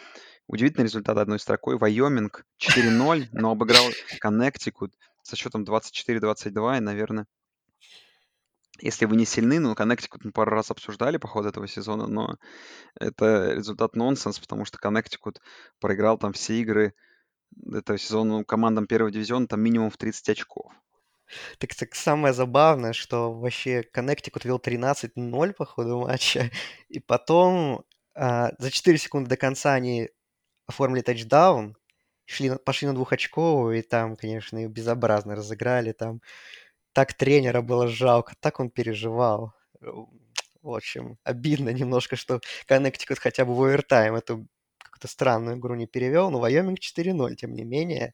удивительный 0.47 0.85
результат 0.85 1.17
одной 1.17 1.39
строкой. 1.39 1.77
Вайоминг 1.77 2.45
4-0, 2.59 3.27
но 3.31 3.51
обыграл 3.51 3.85
Коннектикут 4.19 4.93
со 5.21 5.35
счетом 5.35 5.63
24-22, 5.63 6.77
и, 6.77 6.79
наверное, 6.79 7.27
если 8.80 9.05
вы 9.05 9.15
не 9.15 9.26
сильны, 9.26 9.59
ну, 9.59 9.76
Коннектикут 9.76 10.26
мы 10.26 10.32
пару 10.32 10.51
раз 10.51 10.71
обсуждали 10.71 11.17
по 11.17 11.28
ходу 11.28 11.49
этого 11.49 11.67
сезона, 11.67 12.07
но 12.07 12.38
это 12.99 13.53
результат 13.53 13.95
нонсенс, 13.95 14.39
потому 14.39 14.65
что 14.65 14.78
Коннектикут 14.78 15.41
проиграл 15.80 16.17
там 16.17 16.34
все 16.34 16.59
игры 16.59 16.93
этого 17.71 17.97
сезона 17.97 18.39
ну, 18.39 18.45
командам 18.45 18.88
первого 18.88 19.11
дивизиона 19.11 19.47
там 19.47 19.61
минимум 19.61 19.89
в 19.89 19.97
30 19.97 20.30
очков. 20.30 20.71
Так, 21.57 21.74
так 21.76 21.95
самое 21.95 22.34
забавное, 22.34 22.93
что 22.93 23.34
вообще 23.34 23.84
Коннектикут 23.84 24.45
вел 24.45 24.57
13-0 24.57 25.53
по 25.53 25.65
ходу 25.65 26.01
матча, 26.01 26.51
и 26.89 26.99
потом 26.99 27.86
а, 28.15 28.51
за 28.57 28.71
4 28.71 28.97
секунды 28.97 29.30
до 29.30 29.38
конца 29.38 29.74
они 29.74 30.09
оформили 30.65 31.01
тачдаун, 31.01 31.76
шли, 32.26 32.51
пошли 32.57 32.88
на 32.88 32.93
двухочковую, 32.93 33.80
и 33.80 33.82
там, 33.82 34.15
конечно, 34.15 34.57
их 34.59 34.69
безобразно 34.69 35.36
разыграли, 35.36 35.91
там 35.91 36.21
так 36.93 37.13
тренера 37.13 37.61
было 37.61 37.87
жалко, 37.87 38.33
так 38.39 38.59
он 38.59 38.69
переживал. 38.69 39.53
В 39.81 40.73
общем, 40.73 41.17
обидно 41.23 41.69
немножко, 41.69 42.15
что 42.15 42.39
Коннектикут 42.67 43.19
хотя 43.19 43.45
бы 43.45 43.53
в 43.55 43.61
овертайм 43.63 44.15
эту 44.15 44.47
какую-то 44.77 45.07
странную 45.07 45.57
игру 45.57 45.75
не 45.75 45.87
перевел, 45.87 46.29
но 46.31 46.39
Вайоминг 46.39 46.79
4-0, 46.79 47.35
тем 47.35 47.53
не 47.53 47.63
менее. 47.65 48.13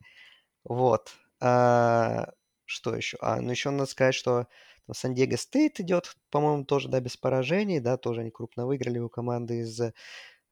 Вот. 0.64 1.12
А, 1.42 2.32
что 2.66 2.96
еще? 2.96 3.18
А, 3.22 3.42
ну 3.42 3.52
еще 3.52 3.70
надо 3.72 3.88
сказать, 3.88 4.16
что 4.16 4.48
Сан-Диего 4.92 5.38
Стейт 5.38 5.80
идет, 5.80 6.16
по-моему, 6.32 6.66
тоже, 6.66 6.90
да, 6.90 7.00
без 7.00 7.18
поражений, 7.18 7.80
да, 7.80 7.98
тоже 7.98 8.22
они 8.22 8.32
крупно 8.32 8.66
выиграли 8.66 9.00
у 9.00 9.10
команды 9.10 9.60
из, 9.62 9.82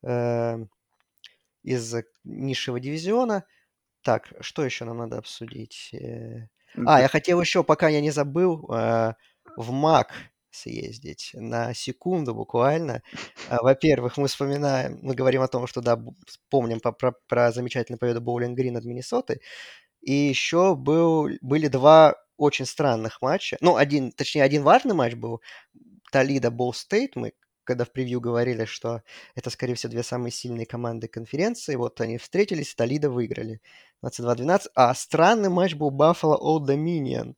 э, 0.03 0.57
из 1.63 1.95
низшего 2.23 2.79
дивизиона. 2.79 3.45
Так, 4.01 4.33
что 4.41 4.63
еще 4.63 4.85
нам 4.85 4.97
надо 4.97 5.17
обсудить? 5.17 5.89
Э, 5.93 6.47
а, 6.85 7.01
я 7.01 7.07
хотел 7.07 7.41
еще, 7.41 7.63
пока 7.63 7.87
я 7.89 8.01
не 8.01 8.11
забыл, 8.11 8.69
э, 8.71 9.13
в 9.55 9.71
МАК 9.71 10.13
съездить 10.51 11.31
на 11.33 11.73
секунду 11.73 12.33
буквально. 12.33 13.01
А, 13.49 13.61
во-первых, 13.61 14.17
мы 14.17 14.27
вспоминаем, 14.27 14.99
мы 15.01 15.13
говорим 15.13 15.41
о 15.41 15.47
том, 15.47 15.67
что, 15.67 15.81
да, 15.81 15.99
помним 16.49 16.79
про, 16.79 16.91
про, 16.91 17.13
про 17.27 17.51
замечательную 17.51 17.99
победу 17.99 18.21
Боулинг 18.21 18.57
Грин 18.57 18.73
над 18.73 18.85
Миннесотой. 18.85 19.41
И 20.01 20.13
еще 20.13 20.75
был, 20.75 21.29
были 21.41 21.67
два 21.67 22.15
очень 22.37 22.65
странных 22.65 23.21
матча. 23.21 23.57
Ну, 23.61 23.75
один, 23.75 24.11
точнее, 24.11 24.43
один 24.43 24.63
важный 24.63 24.93
матч 24.93 25.15
был. 25.15 25.41
Толида 26.11 26.51
Болл 26.51 26.73
Стейт. 26.73 27.15
Мы 27.15 27.33
когда 27.67 27.85
в 27.85 27.91
превью 27.91 28.21
говорили, 28.21 28.65
что 28.65 29.03
это, 29.35 29.49
скорее 29.49 29.75
всего, 29.75 29.91
две 29.91 30.03
самые 30.03 30.31
сильные 30.31 30.65
команды 30.65 31.07
конференции. 31.07 31.75
Вот 31.75 32.01
они 32.01 32.17
встретились, 32.17 32.73
Толида 32.73 33.09
выиграли 33.09 33.61
22-12. 34.03 34.67
А 34.75 34.93
странный 34.95 35.49
матч 35.49 35.75
был 35.75 35.91
Баффало 35.91 36.37
Old 36.37 36.67
Dominion. 36.67 37.35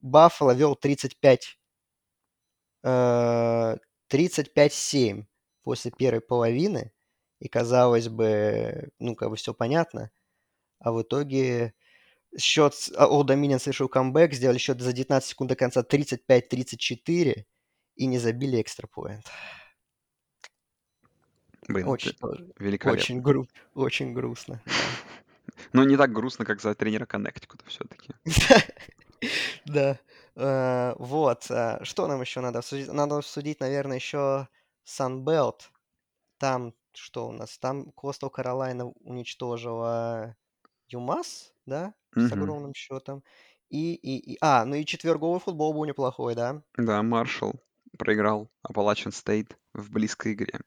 Баффало 0.00 0.52
вел 0.52 0.76
35 0.76 1.58
35-7 2.84 5.24
после 5.64 5.90
первой 5.90 6.20
половины. 6.20 6.92
И 7.40 7.48
казалось 7.48 8.08
бы, 8.08 8.90
ну, 8.98 9.16
как 9.16 9.30
бы 9.30 9.36
все 9.36 9.52
понятно 9.52 10.10
а 10.78 10.92
в 10.92 11.02
итоге 11.02 11.74
счет 12.38 12.74
Old 12.98 13.26
Dominion 13.26 13.58
совершил 13.58 13.88
камбэк, 13.88 14.34
сделали 14.34 14.58
счет 14.58 14.80
за 14.80 14.92
19 14.92 15.28
секунд 15.28 15.50
до 15.50 15.56
конца 15.56 15.82
35-34 15.82 17.44
и 17.96 18.06
не 18.06 18.18
забили 18.18 18.60
экстра 18.60 18.86
поинт. 18.86 19.26
Блин, 21.68 21.88
очень, 21.88 22.14
великолепно. 22.58 23.00
Очень, 23.02 23.20
гру... 23.20 23.48
очень 23.74 24.12
грустно. 24.12 24.62
Но 25.72 25.84
не 25.84 25.96
так 25.96 26.12
грустно, 26.12 26.44
как 26.44 26.60
за 26.60 26.74
тренера 26.74 27.06
Коннектикута 27.06 27.64
все-таки. 27.66 28.12
Да. 29.64 29.98
Э, 30.36 30.94
вот. 30.98 31.50
Э, 31.50 31.80
что 31.82 32.06
нам 32.06 32.20
еще 32.20 32.40
надо 32.40 32.58
обсудить? 32.58 32.92
Надо 32.92 33.16
обсудить, 33.16 33.60
наверное, 33.60 33.96
еще 33.96 34.46
Sunbelt. 34.86 35.62
Там 36.38 36.74
что 36.92 37.28
у 37.28 37.32
нас? 37.32 37.58
Там 37.58 37.90
Костел 37.92 38.30
Каролайна 38.30 38.86
уничтожила 39.00 40.36
ЮМАС, 40.88 41.52
да, 41.64 41.94
с 42.14 42.30
огромным 42.30 42.74
счетом. 42.74 43.24
И, 43.68 43.94
и, 43.94 44.34
и... 44.34 44.38
А, 44.40 44.64
ну 44.64 44.76
и 44.76 44.84
четверговый 44.84 45.40
футбол 45.40 45.72
был 45.72 45.84
неплохой, 45.86 46.34
да? 46.34 46.62
Да, 46.76 47.02
Маршалл 47.02 47.54
проиграл 47.96 48.50
Appalachian 48.66 49.10
State 49.10 49.54
в 49.72 49.90
близкой 49.90 50.34
игре. 50.34 50.60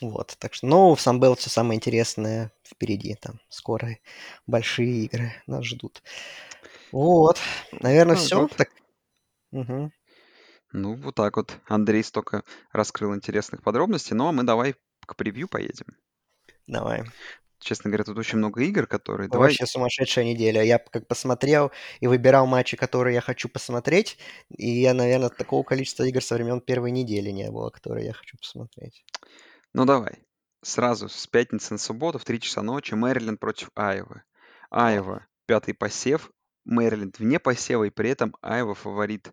Вот, 0.00 0.36
так 0.38 0.54
что, 0.54 0.66
ну, 0.66 0.94
в 0.94 1.00
Санбелл 1.00 1.34
все 1.34 1.50
самое 1.50 1.76
интересное 1.76 2.52
впереди, 2.64 3.14
там, 3.14 3.40
скоро 3.48 3.98
большие 4.46 5.04
игры 5.04 5.32
нас 5.46 5.64
ждут. 5.64 6.02
Вот, 6.92 7.38
наверное, 7.72 8.14
ну, 8.14 8.20
все. 8.20 8.40
Вот. 8.42 8.54
Так... 8.54 8.70
Угу. 9.50 9.90
Ну, 10.72 10.94
вот 10.96 11.14
так 11.14 11.36
вот. 11.36 11.58
Андрей 11.66 12.04
столько 12.04 12.44
раскрыл 12.72 13.14
интересных 13.14 13.62
подробностей, 13.62 14.14
но 14.14 14.24
ну, 14.24 14.28
а 14.30 14.32
мы 14.32 14.42
давай 14.44 14.76
к 15.06 15.16
превью 15.16 15.48
поедем. 15.48 15.96
Давай 16.66 17.04
честно 17.58 17.90
говоря, 17.90 18.04
тут 18.04 18.18
очень 18.18 18.38
много 18.38 18.62
игр, 18.62 18.86
которые... 18.86 19.28
Давай... 19.28 19.48
Вообще 19.48 19.66
сумасшедшая 19.66 20.24
неделя. 20.24 20.62
Я 20.62 20.78
как 20.78 21.06
посмотрел 21.06 21.70
и 22.00 22.06
выбирал 22.06 22.46
матчи, 22.46 22.76
которые 22.76 23.14
я 23.14 23.20
хочу 23.20 23.48
посмотреть, 23.48 24.18
и 24.48 24.68
я, 24.68 24.94
наверное, 24.94 25.28
такого 25.28 25.62
количества 25.62 26.04
игр 26.04 26.22
со 26.22 26.34
времен 26.34 26.60
первой 26.60 26.90
недели 26.90 27.30
не 27.30 27.50
было, 27.50 27.70
которые 27.70 28.06
я 28.06 28.12
хочу 28.12 28.36
посмотреть. 28.38 29.04
Ну 29.74 29.84
давай. 29.84 30.24
Сразу 30.62 31.08
с 31.08 31.26
пятницы 31.26 31.74
на 31.74 31.78
субботу 31.78 32.18
в 32.18 32.24
3 32.24 32.40
часа 32.40 32.62
ночи 32.62 32.94
Мэриленд 32.94 33.38
против 33.38 33.70
Айвы. 33.74 34.22
Айва 34.70 35.26
пятый 35.46 35.72
посев, 35.72 36.30
Мэриленд 36.64 37.18
вне 37.18 37.38
посева, 37.38 37.84
и 37.84 37.90
при 37.90 38.10
этом 38.10 38.36
Айва 38.42 38.74
фаворит 38.74 39.32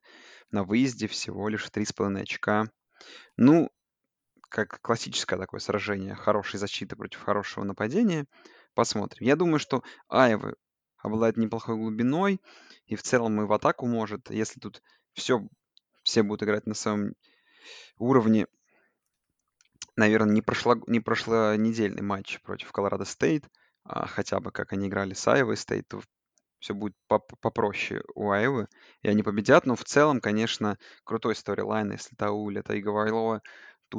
на 0.51 0.63
выезде 0.63 1.07
всего 1.07 1.49
лишь 1.49 1.65
3,5 1.65 2.21
очка. 2.21 2.69
Ну, 3.35 3.69
как 4.49 4.81
классическое 4.81 5.39
такое 5.39 5.59
сражение 5.59 6.15
хорошей 6.15 6.59
защиты 6.59 6.95
против 6.95 7.21
хорошего 7.21 7.63
нападения. 7.63 8.25
Посмотрим. 8.73 9.25
Я 9.25 9.35
думаю, 9.35 9.59
что 9.59 9.83
Айова 10.09 10.53
обладает 10.97 11.37
неплохой 11.37 11.75
глубиной, 11.75 12.41
и 12.85 12.95
в 12.95 13.03
целом 13.03 13.41
и 13.41 13.45
в 13.45 13.53
атаку 13.53 13.87
может, 13.87 14.29
если 14.29 14.59
тут 14.59 14.81
все, 15.13 15.47
все 16.03 16.23
будут 16.23 16.43
играть 16.43 16.65
на 16.65 16.73
своем 16.73 17.13
уровне, 17.97 18.47
наверное, 19.95 20.33
не, 20.33 20.41
прошло, 20.41 20.75
не 20.87 20.99
прошлонедельный 20.99 22.01
матч 22.01 22.41
против 22.41 22.71
Колорадо 22.71 23.05
Стейт, 23.05 23.45
а 23.83 24.07
хотя 24.07 24.39
бы 24.39 24.51
как 24.51 24.73
они 24.73 24.87
играли 24.87 25.13
с 25.13 25.27
Айовой 25.27 25.57
Стейт, 25.57 25.87
то 25.87 26.01
все 26.59 26.73
будет 26.73 26.95
попроще 27.07 28.01
у 28.15 28.31
Айовы, 28.31 28.67
и 29.01 29.07
они 29.07 29.23
победят. 29.23 29.65
Но 29.65 29.75
в 29.75 29.83
целом, 29.83 30.19
конечно, 30.19 30.77
крутой 31.03 31.35
сторилайн, 31.35 31.91
если 31.91 32.15
Тауль, 32.15 32.57
это 32.57 32.79
Игавайлова, 32.79 33.41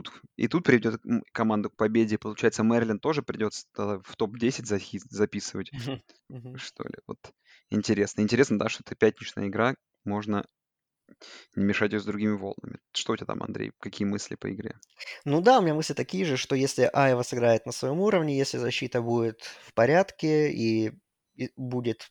тут 0.03 0.23
и 0.37 0.49
тут 0.49 0.65
приведет 0.65 1.01
команду 1.33 1.71
к 1.71 1.77
победе. 1.77 2.19
Получается, 2.19 2.63
Мерлин 2.63 2.99
тоже 2.99 3.23
придется 3.23 3.67
в 3.75 4.17
топ-10 4.17 5.01
записывать, 5.09 5.71
что 6.57 6.85
ли. 6.85 6.99
Вот 7.07 7.19
интересно. 7.71 8.21
Интересно, 8.21 8.59
да, 8.59 8.69
что 8.69 8.83
это 8.85 8.95
пятничная 8.95 9.49
игра, 9.49 9.75
можно 10.05 10.45
не 11.55 11.65
мешать 11.65 11.93
ее 11.93 12.01
с 12.01 12.05
другими 12.05 12.33
волнами. 12.33 12.79
Что 12.93 13.13
у 13.13 13.17
тебя 13.17 13.27
там, 13.27 13.43
Андрей? 13.43 13.73
Какие 13.81 14.07
мысли 14.07 14.35
по 14.35 14.53
игре? 14.53 14.79
Ну 15.25 15.41
да, 15.41 15.59
у 15.59 15.63
меня 15.63 15.75
мысли 15.75 15.95
такие 15.95 16.25
же, 16.25 16.37
что 16.37 16.55
если 16.55 16.91
Айва 16.93 17.23
сыграет 17.23 17.65
на 17.65 17.73
своем 17.73 18.01
уровне, 18.01 18.37
если 18.37 18.59
защита 18.59 19.01
будет 19.01 19.41
в 19.65 19.73
порядке 19.73 20.51
и, 20.51 20.93
и 21.37 21.51
будет 21.57 22.11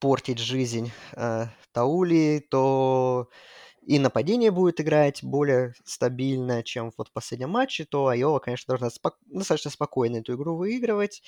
портить 0.00 0.40
жизнь 0.40 0.90
э, 1.12 1.46
Таули, 1.72 2.44
то 2.50 3.30
и 3.84 3.98
нападение 3.98 4.50
будет 4.50 4.80
играть 4.80 5.22
более 5.22 5.74
стабильно, 5.84 6.62
чем 6.62 6.92
вот 6.96 7.08
в 7.08 7.12
последнем 7.12 7.50
матче, 7.50 7.84
то 7.84 8.08
Айова, 8.08 8.38
конечно, 8.38 8.72
должна 8.72 8.90
спок- 8.90 9.18
достаточно 9.26 9.70
спокойно 9.70 10.18
эту 10.18 10.34
игру 10.34 10.56
выигрывать, 10.56 11.22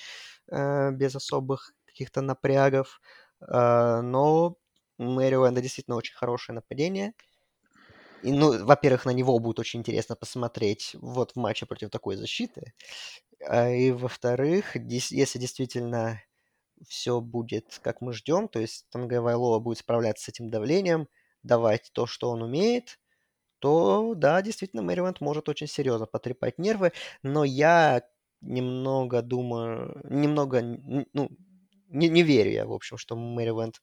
э, 0.51 0.91
без 0.91 1.15
особых 1.15 1.73
каких-то 1.85 2.21
напрягов. 2.21 3.01
Э, 3.41 4.01
но 4.01 4.57
Мэриуэнда 4.97 5.61
действительно 5.61 5.97
очень 5.97 6.15
хорошее 6.15 6.55
нападение. 6.55 7.13
И, 8.23 8.31
ну, 8.31 8.65
во-первых, 8.65 9.05
на 9.05 9.11
него 9.11 9.37
будет 9.39 9.59
очень 9.59 9.81
интересно 9.81 10.15
посмотреть 10.15 10.95
вот 10.99 11.33
в 11.33 11.35
матче 11.35 11.65
против 11.65 11.89
такой 11.91 12.15
защиты. 12.15 12.73
А, 13.47 13.69
и, 13.69 13.91
во-вторых, 13.91 14.75
если 14.75 15.37
действительно 15.39 16.21
все 16.87 17.21
будет, 17.21 17.79
как 17.83 18.01
мы 18.01 18.13
ждем, 18.13 18.47
то 18.47 18.59
есть 18.59 18.87
Танге 18.89 19.21
Вайлова 19.21 19.59
будет 19.59 19.79
справляться 19.79 20.25
с 20.25 20.29
этим 20.29 20.49
давлением, 20.49 21.07
давать 21.45 21.91
то, 21.93 22.07
что 22.07 22.29
он 22.31 22.41
умеет, 22.43 22.99
то 23.59 24.13
да, 24.15 24.41
действительно, 24.41 24.81
Мэривент 24.83 25.21
может 25.21 25.49
очень 25.49 25.67
серьезно 25.67 26.05
потрепать 26.07 26.59
нервы, 26.59 26.93
но 27.23 27.43
я 27.43 28.03
немного 28.41 29.21
думаю, 29.21 30.01
немного, 30.05 30.61
ну, 30.61 31.29
не, 31.89 32.09
не 32.09 32.23
верю 32.23 32.51
я, 32.51 32.65
в 32.65 32.73
общем, 32.73 32.97
что 32.97 33.15
Мэривент 33.15 33.81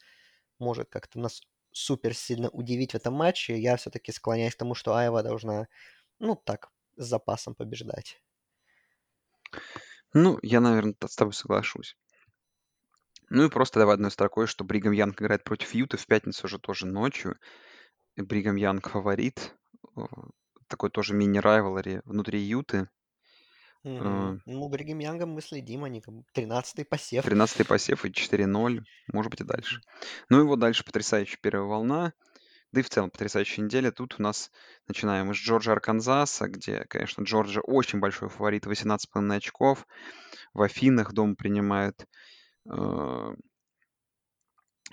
может 0.58 0.88
как-то 0.90 1.18
нас 1.20 1.42
супер 1.72 2.14
сильно 2.14 2.50
удивить 2.50 2.92
в 2.92 2.96
этом 2.96 3.14
матче. 3.14 3.58
Я 3.58 3.76
все-таки 3.76 4.12
склоняюсь 4.12 4.54
к 4.54 4.58
тому, 4.58 4.74
что 4.74 4.94
Айва 4.96 5.22
должна, 5.22 5.68
ну, 6.20 6.36
так, 6.36 6.70
с 6.96 7.06
запасом 7.06 7.54
побеждать. 7.54 8.20
Ну, 10.14 10.38
я, 10.42 10.60
наверное, 10.60 10.94
с 11.06 11.16
тобой 11.16 11.32
соглашусь. 11.34 11.96
Ну 13.34 13.46
и 13.46 13.48
просто 13.48 13.78
давай 13.78 13.94
одной 13.94 14.10
строкой, 14.10 14.46
что 14.46 14.62
Бригам 14.62 14.92
Янг 14.92 15.22
играет 15.22 15.42
против 15.42 15.72
Юты 15.72 15.96
в 15.96 16.06
пятницу 16.06 16.44
уже 16.44 16.58
тоже 16.58 16.84
ночью. 16.84 17.38
И 18.14 18.20
Бригам 18.20 18.56
Янг 18.56 18.90
фаворит. 18.90 19.56
Такой 20.68 20.90
тоже 20.90 21.14
мини-райвелари 21.14 22.02
внутри 22.04 22.40
Юты. 22.40 22.90
Угу. 23.84 24.40
Ну, 24.44 24.68
Бригам 24.68 24.98
Янгом 24.98 25.30
мы 25.30 25.40
следим, 25.40 25.84
они 25.84 26.02
как 26.02 26.12
13-й 26.36 26.84
посев. 26.84 27.24
13-й 27.24 27.64
посев 27.64 28.04
и 28.04 28.10
4-0, 28.10 28.82
может 29.14 29.30
быть 29.30 29.40
и 29.40 29.44
дальше. 29.44 29.80
Ну 30.28 30.40
и 30.40 30.44
вот 30.44 30.58
дальше 30.58 30.84
потрясающая 30.84 31.38
первая 31.40 31.66
волна. 31.66 32.12
Да 32.70 32.80
и 32.80 32.82
в 32.82 32.90
целом 32.90 33.08
потрясающая 33.10 33.64
неделя. 33.64 33.92
Тут 33.92 34.16
у 34.18 34.22
нас 34.22 34.50
начинаем 34.88 35.30
из 35.30 35.38
Джорджа 35.38 35.72
Арканзаса, 35.72 36.48
где, 36.48 36.84
конечно, 36.84 37.22
Джорджа 37.22 37.62
очень 37.62 37.98
большой 37.98 38.28
фаворит, 38.28 38.66
18,5 38.66 39.36
очков. 39.36 39.86
В 40.52 40.60
Афинах 40.60 41.14
дома 41.14 41.34
принимают 41.34 42.06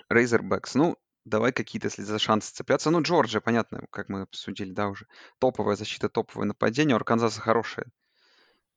Рейзербэкс. 0.08 0.74
Ну, 0.74 0.96
давай 1.24 1.52
какие-то, 1.52 1.86
если 1.86 2.02
за 2.02 2.18
шансы 2.18 2.52
цепляться. 2.52 2.90
Ну, 2.90 3.02
Джорджия, 3.02 3.40
понятно, 3.40 3.86
как 3.90 4.08
мы 4.08 4.22
обсудили, 4.22 4.72
да, 4.72 4.88
уже. 4.88 5.06
Топовая 5.38 5.76
защита, 5.76 6.08
топовое 6.08 6.46
нападение. 6.46 6.94
У 6.94 6.96
Арканзаса 6.96 7.40
хорошая 7.40 7.86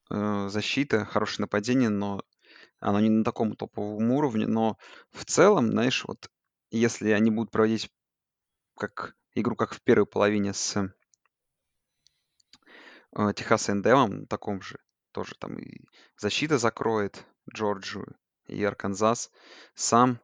э, 0.10 0.48
защита, 0.50 1.06
хорошее 1.06 1.44
нападение, 1.44 1.90
но 1.90 2.24
оно 2.80 3.00
не 3.00 3.10
на 3.10 3.24
таком 3.24 3.56
топовом 3.56 4.12
уровне. 4.12 4.46
Но 4.48 4.78
в 5.12 5.26
целом, 5.26 5.72
знаешь, 5.72 6.04
вот 6.06 6.30
если 6.72 7.12
они 7.12 7.32
будут 7.32 7.52
проводить 7.52 7.92
как 8.78 9.16
игру, 9.36 9.56
как 9.56 9.74
в 9.74 9.82
первой 9.82 10.06
половине 10.06 10.54
с 10.54 10.76
э, 13.16 13.34
Техас 13.36 13.70
Эндемом, 13.70 14.28
таком 14.28 14.62
же, 14.62 14.80
тоже 15.12 15.36
там 15.40 15.58
и 15.58 15.82
защита 16.18 16.58
закроет 16.58 17.26
Джорджию, 17.52 18.16
и 18.48 18.64
Арканзас 18.64 19.32
сам 19.76 20.20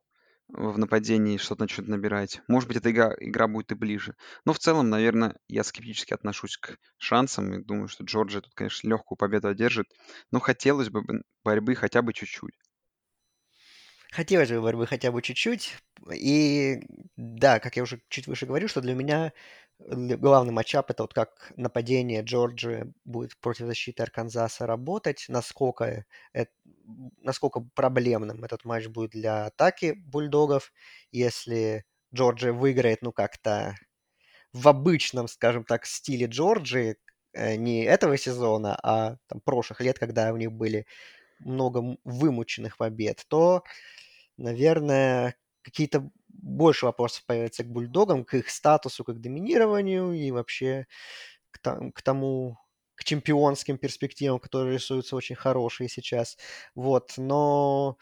в 0.49 0.78
нападении 0.78 1.38
что-то 1.38 1.61
начнет 1.61 1.88
набирать. 1.88 2.41
Может 2.47 2.67
быть, 2.67 2.78
эта 2.78 2.91
игра, 2.91 3.13
игра 3.20 3.47
будет 3.47 3.72
и 3.72 3.76
ближе. 3.76 4.15
Но 4.45 4.53
в 4.53 4.59
целом, 4.59 4.89
наверное, 4.89 5.36
я 5.47 5.63
скептически 5.63 6.13
отношусь 6.13 6.57
к 6.57 6.78
шансам 6.97 7.53
и 7.53 7.63
думаю, 7.63 7.88
что 7.88 8.03
Джорджия 8.03 8.41
тут, 8.41 8.53
конечно, 8.55 8.88
легкую 8.89 9.17
победу 9.17 9.47
одержит. 9.47 9.88
Но 10.32 10.39
хотелось 10.39 10.89
бы 10.89 11.03
борьбы 11.43 11.76
хотя 11.76 12.01
бы 12.01 12.13
чуть-чуть. 12.13 12.55
Хотелось 14.12 14.49
бы 14.49 14.62
борьбы 14.62 14.88
хотя 14.88 15.12
бы 15.12 15.22
чуть-чуть. 15.22 15.78
И 16.14 16.82
да, 17.16 17.60
как 17.60 17.76
я 17.78 17.84
уже 17.84 18.01
чуть 18.10 18.28
выше 18.28 18.45
говорил, 18.47 18.68
что 18.68 18.82
для 18.82 18.95
меня 18.95 19.34
главный 19.80 20.51
матчап 20.51 20.89
это 20.89 21.03
вот 21.03 21.14
как 21.14 21.51
нападение 21.55 22.22
Джорджии 22.24 22.91
будет 23.05 23.38
против 23.39 23.68
защиты 23.68 24.01
Арканзаса 24.03 24.66
работать, 24.66 25.26
насколько, 25.30 26.05
это, 26.34 26.51
насколько 27.22 27.62
проблемным 27.76 28.43
этот 28.43 28.66
матч 28.66 28.88
будет 28.88 29.12
для 29.12 29.45
атаки 29.45 29.93
бульдогов. 29.97 30.74
Если 31.12 31.86
Джорджия 32.14 32.51
выиграет, 32.51 33.01
ну, 33.03 33.12
как-то 33.12 33.76
в 34.53 34.68
обычном, 34.68 35.28
скажем 35.28 35.64
так, 35.64 35.86
стиле 35.86 36.26
Джорджии, 36.28 36.97
э, 37.34 37.55
не 37.55 37.84
этого 37.84 38.18
сезона, 38.18 38.78
а 38.84 39.18
там, 39.28 39.41
прошлых 39.41 39.82
лет, 39.82 39.99
когда 39.99 40.34
у 40.34 40.38
них 40.38 40.51
были 40.51 40.86
много 41.39 41.97
вымученных 42.03 42.77
побед, 42.77 43.25
то, 43.29 43.63
наверное, 44.37 45.35
какие-то 45.63 46.09
больше 46.29 46.85
вопросов 46.85 47.25
появится 47.25 47.63
к 47.63 47.67
бульдогам, 47.69 48.25
к 48.25 48.35
их 48.35 48.49
статусу, 48.49 49.03
к 49.03 49.13
доминированию 49.13 50.13
и 50.13 50.31
вообще 50.31 50.87
к, 51.51 51.59
там, 51.59 51.91
к 51.91 52.01
тому, 52.01 52.57
к 52.95 53.03
чемпионским 53.05 53.77
перспективам, 53.77 54.39
которые 54.39 54.75
рисуются 54.75 55.15
очень 55.15 55.35
хорошие 55.35 55.89
сейчас. 55.89 56.37
Вот, 56.75 57.13
но. 57.17 57.97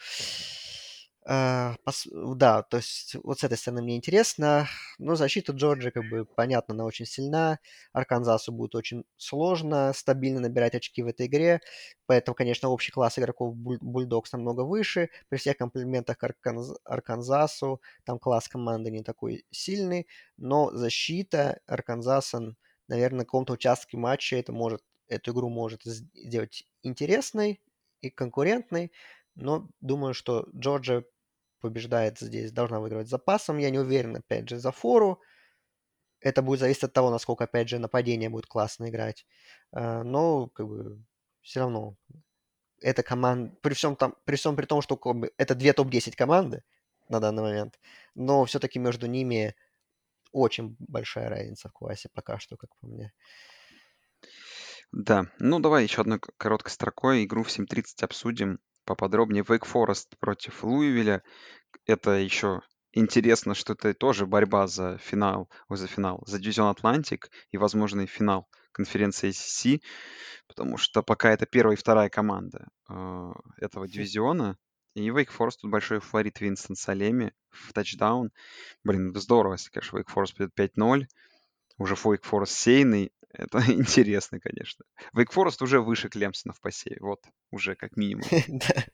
Да, 1.28 2.63
то 2.63 2.78
есть 2.78 3.15
вот 3.21 3.39
с 3.39 3.43
этой 3.43 3.57
стороны 3.57 3.82
мне 3.82 3.97
интересно. 3.97 4.67
Но 4.97 5.15
защита 5.15 5.51
Джорджи, 5.51 5.91
как 5.91 6.09
бы, 6.09 6.25
понятно, 6.25 6.73
она 6.73 6.86
очень 6.86 7.05
сильна. 7.05 7.59
Арканзасу 7.91 8.53
будет 8.53 8.75
очень 8.75 9.03
сложно 9.17 9.91
стабильно 9.93 10.39
набирать 10.39 10.73
очки 10.75 11.03
в 11.03 11.07
этой 11.07 11.25
игре. 11.28 11.59
Поэтому, 12.05 12.34
конечно, 12.34 12.69
общий 12.69 12.91
класс 12.93 13.19
игроков 13.19 13.55
Бульдокс 13.57 14.32
намного 14.32 14.61
выше. 14.61 15.09
При 15.28 15.38
всех 15.38 15.57
комплиментах 15.57 16.23
Арканз... 16.23 16.71
Арканзасу 16.86 17.82
там 18.05 18.19
класс 18.19 18.47
команды 18.47 18.89
не 18.89 19.03
такой 19.03 19.45
сильный. 19.51 20.07
Но 20.38 20.71
защита 20.71 21.59
Арканзаса, 21.67 22.55
наверное, 22.88 23.19
на 23.19 23.25
каком-то 23.25 23.53
участке 23.53 23.97
матча 23.97 24.38
это 24.38 24.53
может, 24.53 24.82
эту 25.09 25.32
игру 25.34 25.49
может 25.49 25.84
сделать 25.84 26.63
интересной 26.84 27.59
и 27.99 28.09
конкурентной. 28.09 28.93
Но 29.36 29.67
думаю, 29.82 30.13
что 30.13 30.47
Джорджия 30.55 31.03
побеждает 31.60 32.20
здесь, 32.20 32.51
должна 32.51 32.80
выигрывать 32.80 33.10
запасом. 33.10 33.58
Я 33.58 33.70
не 33.70 33.80
уверен, 33.80 34.16
опять 34.16 34.49
же, 34.49 34.60
за 34.60 34.72
фору. 34.72 35.22
Это 36.20 36.41
будет 36.41 36.60
зависеть 36.60 36.84
от 36.84 36.93
того, 36.93 37.10
насколько, 37.12 37.43
опять 37.43 37.70
же, 37.70 37.80
нападение 37.80 38.30
будет 38.30 38.47
классно 38.47 38.89
играть. 38.89 39.26
А, 39.72 40.03
но, 40.03 40.47
как 40.47 40.68
бы, 40.68 41.03
все 41.41 41.60
равно 41.62 41.95
эта 42.82 43.03
команда, 43.03 43.55
при 43.62 43.74
всем, 43.74 43.95
там, 43.95 44.16
при 44.26 44.36
всем 44.36 44.55
при 44.55 44.66
том, 44.66 44.82
что 44.82 44.99
это 45.38 45.55
две 45.55 45.74
топ-10 45.74 46.16
команды 46.16 46.64
на 47.10 47.20
данный 47.20 47.43
момент, 47.43 47.80
но 48.16 48.45
все-таки 48.45 48.80
между 48.80 49.08
ними 49.08 49.55
очень 50.32 50.76
большая 50.80 51.30
разница 51.30 51.70
в 51.70 51.74
классе 51.74 52.10
пока 52.14 52.39
что, 52.39 52.58
как 52.58 52.76
по 52.78 52.88
мне. 52.88 53.14
Да, 54.91 55.26
ну 55.39 55.60
давай 55.60 55.84
еще 55.84 56.01
одной 56.01 56.20
короткой 56.38 56.72
строкой 56.72 57.26
игру 57.26 57.43
в 57.43 57.49
7.30 57.49 58.03
обсудим 58.03 58.60
поподробнее. 58.88 59.43
Wake 59.43 59.67
Forest 59.71 60.17
против 60.19 60.63
Луивиля. 60.63 61.21
Это 61.85 62.11
еще 62.11 62.61
интересно, 62.93 63.53
что 63.53 63.73
это 63.73 63.93
тоже 63.93 64.25
борьба 64.25 64.67
за 64.67 64.97
финал, 64.97 65.49
ой, 65.69 65.77
за 65.77 65.88
финал, 65.88 66.23
за 66.25 66.39
дивизион 66.39 66.69
Атлантик 66.69 67.29
и 67.51 67.57
возможный 67.57 68.07
финал 68.07 68.47
конференции 68.71 69.29
ACC, 69.29 69.81
потому 70.47 70.77
что 70.77 71.03
пока 71.03 71.31
это 71.31 71.45
первая 71.45 71.75
и 71.75 71.79
вторая 71.79 72.09
команда 72.09 72.67
э, 72.89 73.31
этого 73.57 73.88
дивизиона, 73.88 74.57
и 74.97 75.09
Wake 75.09 75.29
Forest 75.38 75.57
тут 75.61 75.69
большой 75.69 75.99
фаворит 75.99 76.41
Винстон 76.41 76.75
Салеми 76.75 77.31
в 77.51 77.71
тачдаун. 77.71 78.31
Блин, 78.83 79.13
здорово, 79.15 79.53
если, 79.53 79.69
конечно, 79.69 79.97
Wake 79.97 80.11
Forest 80.11 80.35
придет 80.35 80.75
5-0. 80.75 81.05
Уже 81.77 81.93
Wake 81.93 82.23
Forest 82.23 82.47
сейный. 82.47 83.11
Это 83.38 83.59
интересно, 83.71 84.39
конечно. 84.39 84.83
Вейк 85.13 85.31
Форест 85.31 85.61
уже 85.61 85.79
выше 85.79 86.09
Клемсона 86.09 86.53
в 86.53 86.59
посеве. 86.59 86.97
Вот, 86.99 87.23
уже 87.51 87.75
как 87.75 87.95
минимум. 87.95 88.23
Да. 88.47 88.85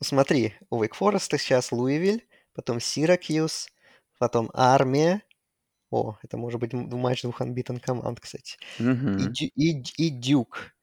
Смотри, 0.00 0.54
у 0.70 0.80
Вейк 0.80 0.94
Фореста 0.94 1.38
сейчас 1.38 1.72
Луивиль, 1.72 2.26
потом 2.54 2.80
Сиракьюз, 2.80 3.68
потом 4.18 4.50
Армия. 4.54 5.22
О, 5.90 6.16
это 6.22 6.36
может 6.36 6.60
быть 6.60 6.72
матч 6.72 7.22
двух 7.22 7.40
unbeaten 7.40 7.78
команд, 7.78 8.20
кстати. 8.20 8.56
И, 8.78 10.10
Дюк. 10.10 10.74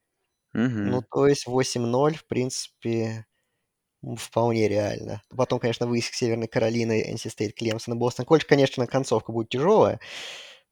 Ну, 0.52 1.02
то 1.10 1.26
есть 1.26 1.46
8-0, 1.46 2.14
в 2.14 2.26
принципе, 2.26 3.26
вполне 4.16 4.68
реально. 4.68 5.22
Потом, 5.34 5.58
конечно, 5.58 5.86
выиск 5.86 6.14
Северной 6.14 6.48
Каролины, 6.48 7.12
NC 7.12 7.30
State, 7.30 7.52
Клемсон 7.52 7.94
и 7.94 7.96
Бостон 7.96 8.26
Колледж. 8.26 8.44
Конечно, 8.46 8.86
концовка 8.86 9.32
будет 9.32 9.48
тяжелая, 9.48 10.00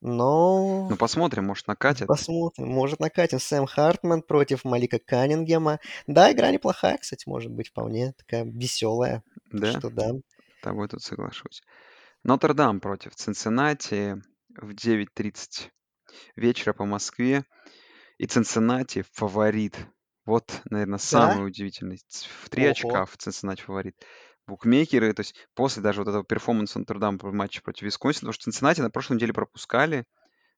но 0.00 0.88
Ну, 0.88 0.96
посмотрим, 0.96 1.44
может, 1.46 1.66
накатит. 1.66 2.06
посмотрим. 2.06 2.68
Может, 2.68 3.00
накатим. 3.00 3.38
Сэм 3.38 3.66
Хартман 3.66 4.22
против 4.22 4.64
Малика 4.64 4.98
Каннингема. 4.98 5.78
Да, 6.06 6.32
игра 6.32 6.50
неплохая, 6.50 6.96
кстати, 6.98 7.28
может 7.28 7.50
быть, 7.52 7.68
вполне 7.68 8.12
такая 8.12 8.44
веселая. 8.44 9.22
Да, 9.52 9.78
что 9.78 9.90
да. 9.90 10.10
с 10.10 10.62
тобой 10.62 10.88
тут 10.88 11.02
соглашусь. 11.02 11.62
Нотр-Дам 12.24 12.80
против 12.80 13.14
Цинциннати 13.14 14.22
в 14.56 14.70
9.30 14.74 15.68
вечера 16.36 16.72
по 16.72 16.84
Москве. 16.84 17.44
И 18.18 18.26
Цинциннати 18.26 19.04
фаворит. 19.12 19.76
Вот, 20.26 20.60
наверное, 20.66 20.98
Да? 20.98 21.04
самый 21.04 21.46
удивительный. 21.46 21.98
Ц- 22.08 22.26
В 22.44 22.50
три 22.50 22.64
Ого. 22.64 22.72
очка 22.72 23.04
в 23.06 23.16
Цинциннати 23.16 23.62
фаворит. 23.62 23.96
Букмекеры, 24.50 25.12
то 25.12 25.20
есть 25.20 25.34
после 25.54 25.82
даже 25.82 26.00
вот 26.00 26.08
этого 26.08 26.24
перформанса 26.24 26.78
Нотр-Дам 26.78 27.18
в 27.18 27.32
матче 27.32 27.62
против 27.62 27.82
Висконсина, 27.82 28.20
потому 28.20 28.32
что 28.32 28.44
Цинциннати 28.44 28.80
на 28.80 28.90
прошлой 28.90 29.14
неделе 29.16 29.32
пропускали, 29.32 30.04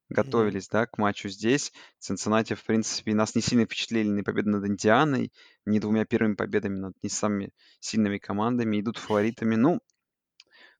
готовились, 0.09 0.67
да, 0.67 0.85
к 0.85 0.97
матчу 0.97 1.29
здесь. 1.29 1.71
Цинциннати, 1.99 2.55
в 2.55 2.63
принципе, 2.63 3.13
нас 3.13 3.35
не 3.35 3.41
сильно 3.41 3.65
впечатлили 3.65 4.07
ни 4.07 4.21
победы 4.21 4.49
над 4.49 4.65
Индианой, 4.65 5.31
ни 5.65 5.79
двумя 5.79 6.05
первыми 6.05 6.35
победами 6.35 6.77
над 6.77 6.93
не 7.03 7.09
самыми 7.09 7.51
сильными 7.79 8.17
командами. 8.17 8.79
Идут 8.79 8.97
фаворитами. 8.97 9.55
Ну, 9.55 9.79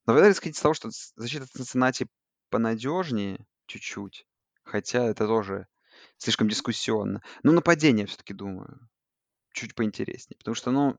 наверное, 0.06 0.32
исходить 0.32 0.58
из 0.58 0.62
того, 0.62 0.74
что 0.74 0.90
защита 1.16 1.46
Цинциннати 1.48 2.08
понадежнее 2.50 3.46
чуть-чуть, 3.68 4.28
хотя 4.64 5.06
это 5.06 5.28
тоже 5.28 5.68
слишком 6.18 6.50
дискуссионно. 6.50 7.22
Ну, 7.44 7.52
нападение 7.52 8.06
все-таки, 8.06 8.34
думаю, 8.34 8.90
чуть 9.54 9.76
поинтереснее. 9.76 10.38
Потому 10.38 10.56
что, 10.56 10.72
ну, 10.72 10.98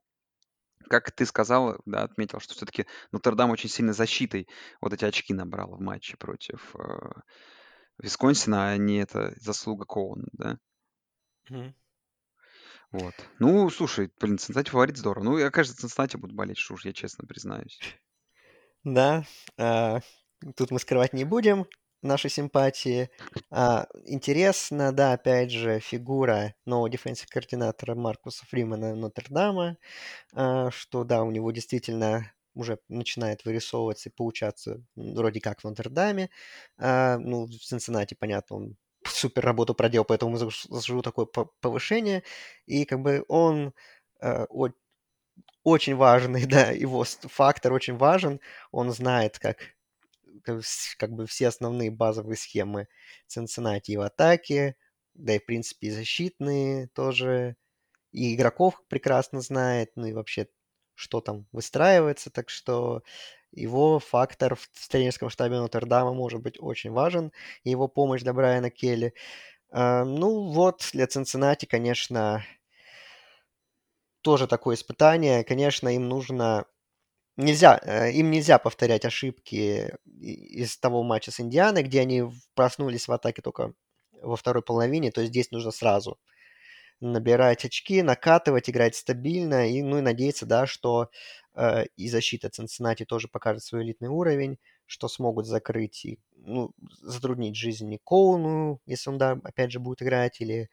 как 0.88 1.10
ты 1.12 1.26
сказал, 1.26 1.80
да, 1.86 2.02
отметил, 2.02 2.40
что 2.40 2.54
все-таки 2.54 2.86
Нотр-Дам 3.12 3.50
очень 3.50 3.68
сильно 3.68 3.92
защитой 3.92 4.48
вот 4.80 4.92
эти 4.92 5.04
очки 5.04 5.34
набрал 5.34 5.76
в 5.76 5.80
матче 5.80 6.16
против 6.16 6.74
э, 6.76 7.12
Висконсина, 7.98 8.70
а 8.70 8.76
не 8.76 8.98
это 8.98 9.34
заслуга 9.36 9.84
Коуна, 9.84 10.26
да? 10.32 10.58
Мгм. 11.48 11.74
Вот. 12.92 13.14
Ну, 13.40 13.68
слушай, 13.70 14.10
блин, 14.20 14.38
Цинциннати 14.38 14.70
фаворит 14.70 14.96
здорово. 14.96 15.24
Ну, 15.24 15.38
я, 15.38 15.50
кажется, 15.50 15.76
Цинциннати 15.80 16.16
буду 16.16 16.34
болеть, 16.34 16.58
что 16.58 16.74
уж 16.74 16.84
я 16.84 16.92
честно 16.92 17.26
признаюсь. 17.26 17.78
Да, 18.84 19.24
а, 19.56 20.00
тут 20.56 20.70
мы 20.70 20.78
скрывать 20.78 21.14
не 21.14 21.24
будем 21.24 21.64
наши 22.04 22.28
симпатии. 22.28 23.10
А, 23.50 23.86
интересно, 24.04 24.92
да, 24.92 25.12
опять 25.14 25.50
же, 25.50 25.80
фигура 25.80 26.54
нового 26.66 26.90
дефенсив 26.90 27.28
координатора 27.28 27.94
Маркуса 27.94 28.46
Фримена 28.46 28.94
Нотр-Дама, 28.94 29.76
а, 30.34 30.70
что, 30.70 31.04
да, 31.04 31.22
у 31.24 31.30
него 31.30 31.52
действительно 31.52 32.32
уже 32.54 32.78
начинает 32.88 33.44
вырисовываться 33.44 34.08
и 34.10 34.12
получаться 34.12 34.82
вроде 34.96 35.40
как 35.40 35.60
в 35.60 35.64
Нотр-Даме. 35.64 36.30
А, 36.78 37.18
ну, 37.18 37.46
в 37.46 37.52
Цинциннати, 37.52 38.14
понятно, 38.14 38.56
он 38.56 38.76
супер 39.06 39.44
работу 39.44 39.74
проделал, 39.74 40.04
поэтому 40.04 40.36
заслужил 40.36 41.02
такое 41.02 41.26
по- 41.26 41.50
повышение. 41.60 42.22
И 42.66 42.84
как 42.84 43.00
бы 43.02 43.24
он 43.28 43.74
о- 44.20 44.46
очень 45.62 45.94
важный, 45.96 46.46
да, 46.46 46.70
его 46.70 47.04
фактор 47.04 47.72
очень 47.72 47.96
важен. 47.96 48.40
Он 48.72 48.90
знает, 48.92 49.38
как, 49.38 49.58
как, 50.42 51.12
бы 51.12 51.26
все 51.26 51.48
основные 51.48 51.90
базовые 51.90 52.36
схемы 52.36 52.88
Цинциннати 53.26 53.96
в 53.96 54.00
атаке, 54.02 54.76
да 55.14 55.34
и, 55.34 55.38
в 55.38 55.46
принципе, 55.46 55.88
и 55.88 55.90
защитные 55.90 56.88
тоже. 56.88 57.56
И 58.12 58.34
игроков 58.34 58.82
прекрасно 58.88 59.40
знает, 59.40 59.92
ну 59.96 60.06
и 60.06 60.12
вообще, 60.12 60.48
что 60.94 61.20
там 61.20 61.46
выстраивается. 61.52 62.30
Так 62.30 62.50
что 62.50 63.02
его 63.52 63.98
фактор 63.98 64.56
в 64.56 64.68
в 64.72 64.88
тренерском 64.88 65.30
штабе 65.30 65.58
Нотр-Дама 65.58 66.12
может 66.14 66.40
быть 66.42 66.56
очень 66.60 66.92
важен. 66.92 67.32
И 67.64 67.70
его 67.70 67.88
помощь 67.88 68.22
для 68.22 68.32
Брайана 68.32 68.70
Келли. 68.70 69.14
А, 69.70 70.04
ну 70.04 70.52
вот, 70.52 70.88
для 70.92 71.06
Цинциннати, 71.06 71.66
конечно, 71.66 72.44
тоже 74.22 74.46
такое 74.46 74.76
испытание. 74.76 75.44
Конечно, 75.44 75.94
им 75.94 76.08
нужно 76.08 76.66
Нельзя, 77.36 77.80
э, 77.82 78.12
им 78.12 78.30
нельзя 78.30 78.58
повторять 78.58 79.04
ошибки 79.04 79.92
из 80.20 80.78
того 80.78 81.02
матча 81.02 81.32
с 81.32 81.40
Индианой, 81.40 81.82
где 81.82 82.00
они 82.00 82.22
проснулись 82.54 83.08
в 83.08 83.12
атаке 83.12 83.42
только 83.42 83.72
во 84.22 84.36
второй 84.36 84.62
половине, 84.62 85.10
то 85.10 85.20
есть 85.20 85.32
здесь 85.32 85.50
нужно 85.50 85.72
сразу 85.72 86.18
набирать 87.00 87.64
очки, 87.64 88.02
накатывать, 88.02 88.70
играть 88.70 88.96
стабильно, 88.96 89.70
и, 89.70 89.82
ну 89.82 89.98
и 89.98 90.02
надеяться, 90.02 90.46
да, 90.46 90.66
что 90.66 91.10
э, 91.54 91.86
и 91.96 92.08
защита 92.08 92.50
Цинциннати 92.50 93.04
тоже 93.04 93.28
покажет 93.28 93.64
свой 93.64 93.84
элитный 93.84 94.08
уровень, 94.08 94.58
что 94.86 95.08
смогут 95.08 95.46
закрыть 95.46 96.04
и 96.06 96.18
ну, 96.36 96.72
затруднить 97.02 97.56
жизнь 97.56 97.92
и 97.92 98.00
Коуну, 98.04 98.80
если 98.86 99.10
он, 99.10 99.18
да, 99.18 99.32
опять 99.44 99.72
же, 99.72 99.80
будет 99.80 100.02
играть, 100.02 100.40
или 100.40 100.70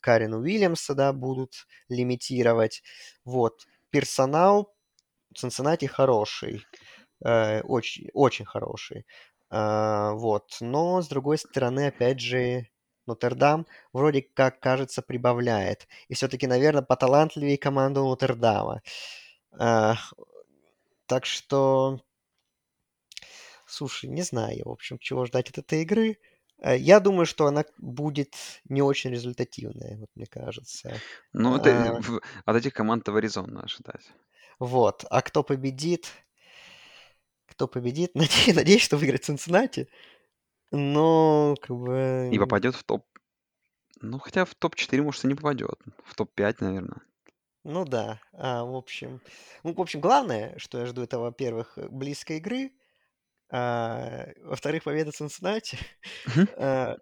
Карину 0.00 0.40
Уильямса, 0.40 0.94
да, 0.94 1.12
будут 1.12 1.66
лимитировать. 1.88 2.82
Вот. 3.24 3.66
Персонал 3.90 4.74
Цинциннати 5.34 5.86
хороший, 5.86 6.64
э, 7.24 7.60
очень, 7.62 8.08
очень 8.14 8.46
хороший. 8.46 9.06
А, 9.50 10.12
вот. 10.14 10.58
Но, 10.60 11.02
с 11.02 11.08
другой 11.08 11.38
стороны, 11.38 11.88
опять 11.88 12.20
же, 12.20 12.66
Нотр-Дам 13.06 13.66
вроде 13.92 14.22
как, 14.22 14.60
кажется, 14.60 15.02
прибавляет. 15.02 15.88
И 16.08 16.14
все-таки, 16.14 16.46
наверное, 16.46 16.82
поталантливее 16.82 17.58
команду 17.58 18.02
Нотр-Дама. 18.04 18.82
А, 19.58 19.96
так 21.06 21.26
что, 21.26 22.00
слушай, 23.66 24.08
не 24.08 24.22
знаю, 24.22 24.62
в 24.64 24.70
общем, 24.70 24.98
чего 24.98 25.26
ждать 25.26 25.50
от 25.50 25.58
этой 25.58 25.82
игры. 25.82 26.18
Э, 26.62 26.76
Я 26.76 27.00
думаю, 27.00 27.26
что 27.26 27.46
она 27.46 27.64
будет 27.78 28.34
не 28.68 28.82
очень 28.82 29.10
результативная, 29.10 29.96
вот 29.98 30.08
мне 30.14 30.26
кажется. 30.26 30.92
Ну, 31.32 31.56
это 31.56 31.70
А, 31.70 32.00
от 32.44 32.56
этих 32.56 32.74
команд 32.74 33.08
резонно 33.08 33.62
ожидать. 33.62 34.12
Вот. 34.60 35.04
А 35.10 35.22
кто 35.22 35.42
победит? 35.42 36.12
Кто 37.46 37.66
победит? 37.66 38.14
Надеюсь, 38.14 38.54
надеюсь, 38.54 38.82
что 38.82 38.96
выиграет 38.96 39.24
Цинциннати. 39.24 39.88
Но, 40.70 41.56
как 41.60 41.70
И 41.70 41.74
бы, 41.74 42.36
попадет 42.38 42.76
в 42.76 42.84
топ. 42.84 43.04
Ну, 44.00 44.18
хотя 44.18 44.44
в 44.44 44.54
топ-4, 44.54 45.02
может, 45.02 45.24
и 45.24 45.28
не 45.28 45.34
попадет. 45.34 45.80
В 46.04 46.14
топ-5, 46.14 46.56
наверное. 46.60 47.00
ну 47.64 47.84
да. 47.84 48.20
А, 48.32 48.64
в 48.64 48.74
общем, 48.76 49.20
ну, 49.64 49.74
в 49.74 49.80
общем, 49.80 50.00
главное, 50.00 50.54
что 50.58 50.78
я 50.78 50.86
жду, 50.86 51.02
это, 51.02 51.18
во-первых, 51.18 51.78
близкой 51.90 52.36
игры, 52.36 52.72
а, 53.50 54.28
во-вторых, 54.42 54.84
победа 54.84 55.12
Цинциннати. 55.12 55.78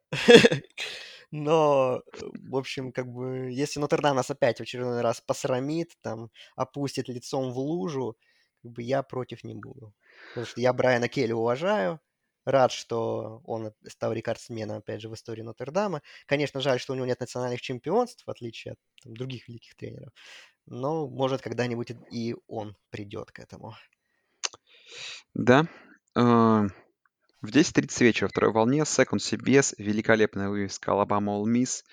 А, 1.32 1.36
Но, 1.36 2.02
э, 2.12 2.18
в 2.50 2.56
общем, 2.56 2.92
как 2.92 3.06
бы, 3.12 3.50
если 3.52 3.80
Нотр-Дам 3.80 4.16
нас 4.16 4.30
опять 4.30 4.58
в 4.58 4.62
очередной 4.62 5.00
раз 5.02 5.20
посрамит, 5.20 5.92
там, 6.00 6.30
опустит 6.56 7.08
лицом 7.08 7.52
в 7.52 7.58
лужу, 7.58 8.16
как 8.62 8.72
бы 8.72 8.82
я 8.82 9.02
против 9.02 9.44
не 9.44 9.54
буду. 9.54 9.94
Потому 10.28 10.46
что 10.46 10.60
я 10.60 10.72
Брайана 10.72 11.08
Келли 11.08 11.32
уважаю, 11.32 12.00
рад, 12.44 12.72
что 12.72 13.42
он 13.44 13.72
стал 13.88 14.12
рекордсменом, 14.12 14.78
опять 14.78 15.00
же, 15.02 15.08
в 15.10 15.14
истории 15.14 15.42
Нотр-Дама. 15.42 16.02
Конечно, 16.26 16.60
жаль, 16.60 16.80
что 16.80 16.92
у 16.94 16.96
него 16.96 17.06
нет 17.06 17.20
национальных 17.20 17.60
чемпионств, 17.60 18.24
в 18.26 18.30
отличие 18.30 18.72
от 18.72 18.78
там, 19.02 19.14
других 19.14 19.48
великих 19.48 19.74
тренеров. 19.76 20.12
Но, 20.66 21.08
может, 21.08 21.42
когда-нибудь 21.42 21.92
и 22.12 22.36
он 22.46 22.76
придет 22.90 23.32
к 23.32 23.38
этому. 23.40 23.74
Да. 25.34 25.66
Э, 26.16 26.66
В 27.40 27.50
10.30 27.50 28.04
вечера, 28.04 28.28
второй 28.28 28.52
волне, 28.52 28.80
Second 28.80 29.18
CBS, 29.18 29.74
великолепная 29.78 30.48
вывеска 30.48 30.90
Alabama 30.90 31.40
All 31.40 31.44
Miss. 31.44 31.84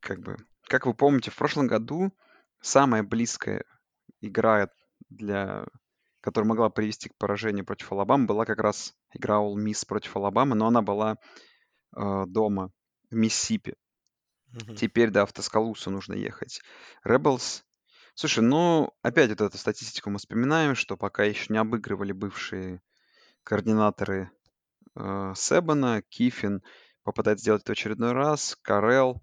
Как 0.00 0.18
бы, 0.18 0.36
как 0.64 0.86
вы 0.86 0.94
помните, 0.94 1.30
в 1.30 1.36
прошлом 1.36 1.68
году 1.68 2.12
самая 2.60 3.04
близкая 3.04 3.64
игра 4.20 4.68
для 5.10 5.66
которая 6.26 6.48
могла 6.48 6.70
привести 6.70 7.08
к 7.08 7.16
поражению 7.18 7.64
против 7.64 7.92
Алабамы, 7.92 8.26
была 8.26 8.44
как 8.44 8.58
раз 8.58 8.96
игра 9.12 9.36
All 9.36 9.54
Miss 9.54 9.86
против 9.86 10.16
Алабамы, 10.16 10.56
но 10.56 10.66
она 10.66 10.82
была 10.82 11.18
э, 11.96 12.24
дома 12.26 12.72
в 13.10 13.14
Миссипи. 13.14 13.76
Мгм. 14.48 14.74
Теперь, 14.74 15.10
да, 15.10 15.24
в 15.24 15.32
Тоскалусу 15.32 15.88
нужно 15.90 16.14
ехать. 16.14 16.62
Rebels. 17.06 17.62
Слушай, 18.14 18.42
ну, 18.42 18.90
опять 19.02 19.30
вот 19.30 19.40
эту 19.40 19.56
статистику 19.56 20.10
мы 20.10 20.18
вспоминаем, 20.18 20.74
что 20.74 20.96
пока 20.96 21.22
еще 21.22 21.52
не 21.52 21.58
обыгрывали 21.58 22.10
бывшие 22.10 22.82
координаторы 23.46 24.30
э, 24.96 25.32
Себана, 25.36 26.02
Кифин, 26.08 26.62
попытается 27.04 27.44
сделать 27.44 27.62
это 27.62 27.72
в 27.72 27.76
очередной 27.76 28.12
раз. 28.12 28.58
Карел. 28.60 29.22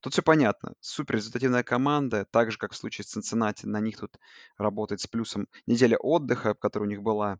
Тут 0.00 0.14
все 0.14 0.22
понятно. 0.22 0.72
Супер 0.80 1.16
результативная 1.16 1.62
команда. 1.62 2.26
Так 2.30 2.50
же, 2.50 2.56
как 2.56 2.72
в 2.72 2.76
случае 2.76 3.04
с 3.04 3.08
Цинциннати, 3.08 3.66
на 3.66 3.80
них 3.80 3.98
тут 3.98 4.18
работает 4.56 5.02
с 5.02 5.06
плюсом 5.06 5.48
неделя 5.66 5.98
отдыха, 5.98 6.54
которая 6.54 6.88
у 6.88 6.90
них 6.90 7.02
была 7.02 7.38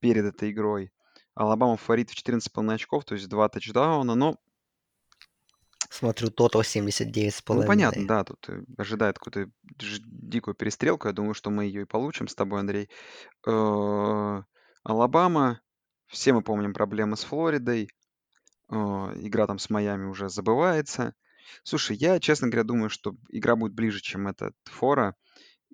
перед 0.00 0.26
этой 0.26 0.50
игрой. 0.50 0.92
Алабама 1.34 1.78
фаворит 1.78 2.10
в 2.10 2.16
14,5 2.16 2.74
очков, 2.74 3.04
то 3.06 3.14
есть 3.14 3.28
два 3.28 3.48
тачдауна. 3.48 4.14
Но 4.14 4.36
Смотрю, 5.88 6.30
тотал 6.30 6.62
79 6.62 7.34
с 7.34 7.42
ну, 7.48 7.66
понятно, 7.66 8.06
да, 8.06 8.24
тут 8.24 8.48
э, 8.48 8.62
ожидает 8.78 9.18
какую-то 9.18 9.50
дикую 9.78 10.54
перестрелку. 10.54 11.08
Я 11.08 11.14
думаю, 11.14 11.34
что 11.34 11.50
мы 11.50 11.64
ее 11.64 11.82
и 11.82 11.86
получим 11.86 12.28
с 12.28 12.34
тобой, 12.34 12.60
Андрей. 12.60 12.88
Алабама. 14.84 15.60
Все 16.06 16.32
мы 16.32 16.42
помним 16.42 16.74
проблемы 16.74 17.16
с 17.16 17.24
Флоридой. 17.24 17.88
Игра 18.68 19.46
там 19.46 19.58
с 19.58 19.70
Майами 19.70 20.06
уже 20.06 20.28
забывается. 20.28 21.14
Слушай, 21.62 21.96
я, 21.96 22.18
честно 22.20 22.48
говоря, 22.48 22.64
думаю, 22.64 22.90
что 22.90 23.14
игра 23.28 23.56
будет 23.56 23.74
ближе, 23.74 24.00
чем 24.00 24.28
этот 24.28 24.54
фора. 24.64 25.14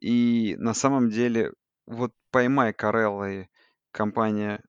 И 0.00 0.56
на 0.58 0.74
самом 0.74 1.10
деле, 1.10 1.52
вот 1.86 2.12
поймай 2.30 2.72
Карелла 2.72 3.30
и 3.30 3.46
компания 3.90 4.62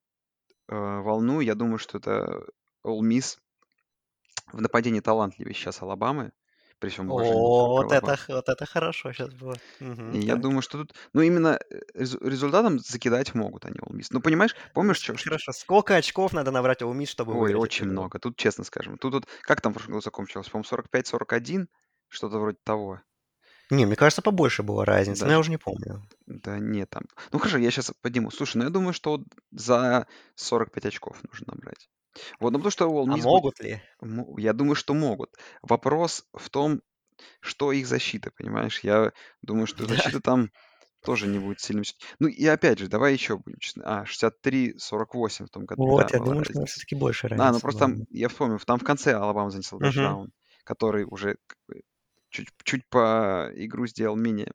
э, 0.68 0.74
волну, 0.74 1.40
я 1.40 1.54
думаю, 1.54 1.78
что 1.78 1.98
это 1.98 2.46
Miss 2.84 3.38
в 4.52 4.60
нападении 4.60 5.00
талантливее 5.00 5.54
сейчас 5.54 5.82
Алабамы, 5.82 6.32
при 6.80 6.88
всем 6.90 7.10
уважении 7.10 7.52
к, 7.52 7.56
О, 7.56 7.74
к 7.74 7.82
вот 7.82 7.92
это, 7.92 8.16
х- 8.16 8.32
вот 8.34 8.48
это 8.48 8.64
хорошо 8.66 9.12
сейчас 9.12 9.34
было. 9.34 9.60
Мгм, 9.80 10.18
И 10.18 10.20
я 10.20 10.36
так. 10.36 10.36
думаю, 10.36 10.62
что 10.62 10.78
тут, 10.78 10.94
ну, 11.12 11.20
именно 11.22 11.58
э, 11.70 11.80
резу- 11.94 12.18
результатом 12.26 12.78
закидать 12.78 13.34
могут 13.34 13.64
они 13.64 13.78
All 13.78 13.92
Miss. 13.92 14.06
Ну, 14.10 14.20
понимаешь, 14.20 14.54
помнишь, 14.74 14.98
с- 15.00 15.02
что, 15.02 15.18
Хорошо. 15.22 15.52
Сколько 15.52 15.96
очков 15.96 16.32
надо 16.32 16.50
набрать 16.50 16.82
у 16.82 16.92
Мисс, 16.92 17.10
чтобы 17.10 17.36
Ой, 17.38 17.54
выиграть 17.54 17.54
очень 17.54 17.86
игру? 17.86 17.86
много. 17.86 18.18
Тут, 18.18 18.36
честно 18.36 18.62
скажем, 18.64 18.98
тут 18.98 19.14
вот, 19.14 19.26
как 19.42 19.60
там 19.62 19.72
в 19.72 19.76
прошлом 19.76 19.92
году 19.94 20.02
закончилось? 20.02 20.48
По-моему, 20.48 20.64
45-41, 20.64 21.68
что-то 22.08 22.38
вроде 22.38 22.58
того. 22.64 23.00
Не, 23.70 23.86
мне 23.86 23.96
кажется, 23.96 24.22
побольше 24.22 24.62
была 24.62 24.84
разница, 24.84 25.26
но 25.26 25.32
я 25.32 25.38
уже 25.38 25.50
не 25.50 25.56
помню. 25.58 26.02
да 26.26 26.58
нет, 26.58 26.90
там. 26.90 27.04
Ну, 27.32 27.38
хорошо, 27.38 27.58
я 27.58 27.70
сейчас 27.70 27.92
подниму. 28.02 28.30
Слушай, 28.30 28.58
ну, 28.58 28.64
я 28.64 28.70
думаю, 28.70 28.92
что 28.92 29.12
вот 29.12 29.22
за 29.52 30.06
45 30.34 30.86
очков 30.86 31.22
нужно 31.24 31.54
набрать. 31.54 31.88
Вот, 32.40 32.50
ну, 32.52 32.58
потому 32.58 32.70
что 32.70 32.86
А 32.86 32.90
Miss 33.06 33.22
будет... 33.22 33.24
могут 33.24 33.60
ли? 33.60 33.80
Мо- 34.00 34.34
Я 34.38 34.52
думаю, 34.52 34.74
что 34.74 34.94
могут. 34.94 35.36
Вопрос 35.62 36.26
в 36.32 36.50
том, 36.50 36.82
что 37.40 37.72
их 37.72 37.86
защита, 37.86 38.30
понимаешь? 38.30 38.80
Я 38.80 39.12
думаю, 39.42 39.66
что 39.66 39.86
Да. 39.86 39.94
защита 39.94 40.20
там 40.20 40.50
тоже 41.02 41.28
не 41.28 41.38
будет 41.38 41.60
сильно... 41.60 41.82
Ну, 42.18 42.28
и 42.28 42.44
опять 42.46 42.78
же, 42.78 42.88
давай 42.88 43.12
еще 43.14 43.38
будем 43.38 43.58
честны. 43.58 43.82
А, 43.86 44.04
63-48 44.04 45.46
в 45.46 45.50
том 45.50 45.64
году, 45.64 45.82
да, 45.82 45.92
Вот, 45.92 46.12
я 46.12 46.18
была 46.18 46.26
думаю, 46.30 46.44
что 46.44 46.54
разница. 46.54 46.72
все-таки 46.72 46.94
больше 46.94 47.26
А, 47.26 47.30
ну 47.30 47.36
разница 47.36 47.60
просто 47.60 47.78
там, 47.78 47.96
я 48.10 48.28
вспомнил, 48.28 48.58
там 48.58 48.78
в 48.78 48.84
конце 48.84 49.14
Алабама 49.14 49.50
занесла 49.50 49.78
Мгм. 49.78 49.90
тачдаун, 49.90 50.32
который 50.64 51.04
уже 51.04 51.36
бы 51.68 51.82
чуть, 52.30 52.48
чуть 52.64 52.86
по 52.88 53.50
игру 53.54 53.86
сделал 53.86 54.16
менее 54.16 54.52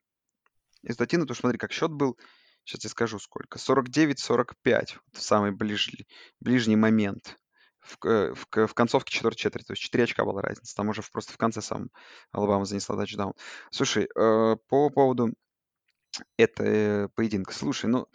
результативно, 0.83 1.25
потому 1.25 1.35
что 1.35 1.41
смотри, 1.41 1.57
как 1.57 1.71
счет 1.71 1.91
был, 1.91 2.17
сейчас 2.63 2.83
я 2.83 2.89
скажу 2.89 3.19
сколько, 3.19 3.57
49-45 3.59 4.97
в 5.13 5.21
самый 5.21 5.51
ближ- 5.51 6.05
ближний 6.39 6.75
момент. 6.75 7.37
В, 7.85 8.33
в, 8.33 8.67
в 8.67 8.73
концовке 8.73 9.13
четвертой 9.13 9.37
четверти, 9.37 9.67
то 9.67 9.73
есть 9.73 9.83
4 9.83 10.03
очка 10.05 10.25
была 10.25 10.41
разница. 10.41 10.75
Там 10.75 10.89
уже 10.89 11.03
просто 11.11 11.33
в 11.33 11.37
конце 11.37 11.61
сам 11.61 11.89
Алабама 12.31 12.65
занесла 12.65 12.97
тачдаун. 12.97 13.33
Слушай, 13.71 14.05
э, 14.15 14.55
по 14.67 14.89
поводу 14.89 15.33
этого 16.37 17.09
поединка. 17.15 17.53
Слушай, 17.53 17.87
ну, 17.87 18.07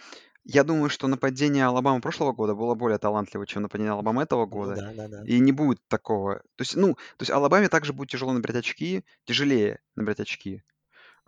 я 0.45 0.65
думаю, 0.65 0.89
что 0.89 1.07
нападение 1.07 1.67
Алабамы 1.67 2.01
прошлого 2.01 2.33
года 2.33 2.55
было 2.55 2.75
более 2.75 2.99
талантливо, 2.99 3.47
чем 3.47 3.63
нападение 3.63 3.93
Алабамы 3.93 4.23
этого 4.23 4.43
Ну 4.43 4.47
года. 4.47 4.75
да, 4.77 4.93
да, 4.95 5.09
да. 5.09 5.23
И 5.25 5.39
не 5.39 5.53
будет 5.53 5.81
такого. 5.89 6.37
То 6.57 6.63
есть, 6.63 6.77
ну, 6.77 6.95
то 6.95 7.23
есть 7.23 7.31
Алабаме 7.31 7.69
также 7.69 7.93
будет 7.93 8.11
тяжело 8.11 8.33
набирать 8.33 8.57
очки, 8.57 9.05
тяжелее 9.25 9.81
набирать 9.97 10.21
очки. 10.21 10.63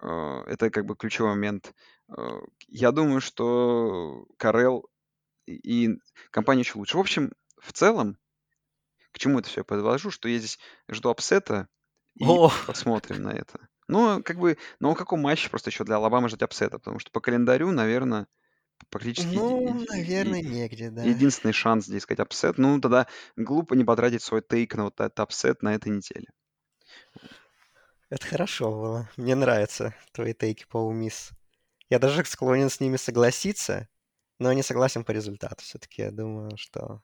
Э, 0.02 0.43
Это 0.47 0.70
как 0.70 0.86
бы 0.86 0.97
ключевой 0.97 1.32
момент. 1.32 1.74
Э, 2.16 2.40
Я 2.69 2.93
думаю, 2.93 3.20
что 3.20 4.27
Коррал 4.39 4.89
и 5.47 5.55
и 5.89 5.98
компания 6.31 6.62
еще 6.62 6.78
лучше. 6.78 6.97
В 6.97 7.01
общем, 7.01 7.32
в 7.60 7.73
целом, 7.73 8.16
к 9.12 9.18
чему 9.18 9.39
это 9.39 9.48
все 9.48 9.60
я 9.60 9.64
подвожу, 9.64 10.10
что 10.10 10.28
я 10.28 10.39
здесь 10.39 10.59
жду 10.89 11.10
апсета 11.10 11.68
и 12.16 12.26
О, 12.26 12.51
посмотрим 12.66 13.22
на 13.22 13.30
это. 13.30 13.68
Ну, 13.89 14.22
как 14.22 14.39
бы, 14.39 14.56
ну, 14.80 14.90
о 14.90 14.94
каком 14.94 15.20
матче 15.20 15.51
просто 15.51 15.70
еще 15.70 15.84
для 15.84 15.97
Алабамы 15.97 16.28
ждать 16.28 16.43
апсета? 16.43 16.78
Потому 16.78 16.98
что 16.98 17.10
по 17.10 17.20
календарю, 17.20 17.72
наверное, 17.72 18.26
практически 18.90 19.28
еди- 19.28 19.36
ну, 19.36 19.80
еди- 19.80 19.86
наверное, 19.90 20.40
е- 20.40 20.48
негде, 20.48 20.90
да. 20.90 21.02
единственный 21.02 21.52
шанс 21.52 21.86
здесь 21.86 22.02
сказать 22.02 22.20
апсет. 22.20 22.59
Ну, 22.59 22.80
тогда 22.80 23.06
глупо 23.36 23.74
не 23.74 23.84
потратить 23.84 24.22
свой 24.22 24.43
take 24.43 24.74
на 24.76 24.84
вот 24.84 25.01
этот 25.01 25.18
апсет 25.20 25.62
на 25.62 25.74
этой 25.74 25.90
неделе. 25.90 26.26
Это 28.09 28.26
хорошо 28.26 28.70
было. 28.70 29.10
Мне 29.16 29.34
нравятся 29.34 29.94
твои 30.12 30.34
тейки 30.34 30.66
по 30.68 30.90
Мисс. 30.93 31.30
Я 31.89 31.98
даже 31.98 32.24
склонен 32.24 32.70
с 32.70 32.80
ними 32.80 32.97
согласиться, 32.97 33.89
но 34.39 34.52
не 34.52 34.62
согласен 34.62 35.05
по 35.05 35.12
результату. 35.12 35.62
Все-таки 35.62 36.02
я 36.02 36.10
думаю, 36.10 36.56
что... 36.56 37.02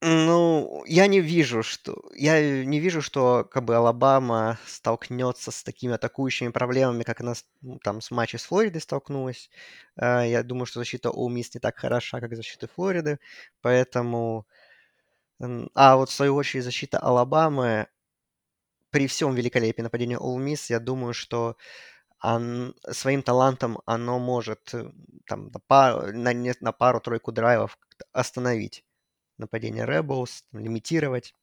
Ну, 0.00 0.84
я 0.86 1.08
не 1.08 1.20
вижу, 1.20 1.62
что... 1.64 2.00
Я 2.14 2.64
не 2.64 2.78
вижу, 2.78 3.02
что 3.02 3.44
как 3.50 3.64
бы 3.64 3.74
Алабама 3.74 4.58
столкнется 4.64 5.50
с 5.50 5.64
такими 5.64 5.94
атакующими 5.94 6.50
проблемами, 6.50 7.02
как 7.02 7.20
она 7.20 7.34
ну, 7.62 7.78
там 7.82 8.00
с 8.00 8.12
матчем 8.12 8.38
с 8.38 8.44
Флоридой 8.44 8.80
столкнулась. 8.80 9.50
А, 9.96 10.22
Я 10.24 10.44
думаю, 10.44 10.66
что 10.66 10.78
защита 10.80 11.08
Ole 11.08 11.30
Miss 11.34 11.50
не 11.54 11.60
так 11.60 11.78
хороша, 11.78 12.20
как 12.20 12.36
защита 12.36 12.68
Флориды, 12.68 13.18
поэтому... 13.60 14.46
А 15.74 15.96
вот 15.96 16.10
в 16.10 16.12
свою 16.12 16.36
очередь 16.36 16.62
защита 16.64 16.98
Алабамы 17.00 17.88
при 18.90 19.06
всем 19.06 19.34
великолепии 19.34 19.82
нападения 19.82 20.16
Ole 20.18 20.38
Miss, 20.38 20.66
я 20.68 20.80
думаю, 20.80 21.12
что 21.14 21.56
ан- 22.20 22.74
своим 22.92 23.22
талантом 23.22 23.80
оно 23.86 24.18
может 24.20 24.74
там 25.26 25.48
на, 25.52 25.60
па- 25.68 26.06
на, 26.12 26.32
не- 26.34 26.54
на 26.60 26.72
пару-тройку 26.72 27.32
драйвов 27.32 27.78
остановить 28.12 28.84
нападение 29.38 29.84
Rebels, 29.84 30.42
там, 30.50 30.60
лимитировать. 30.60 31.34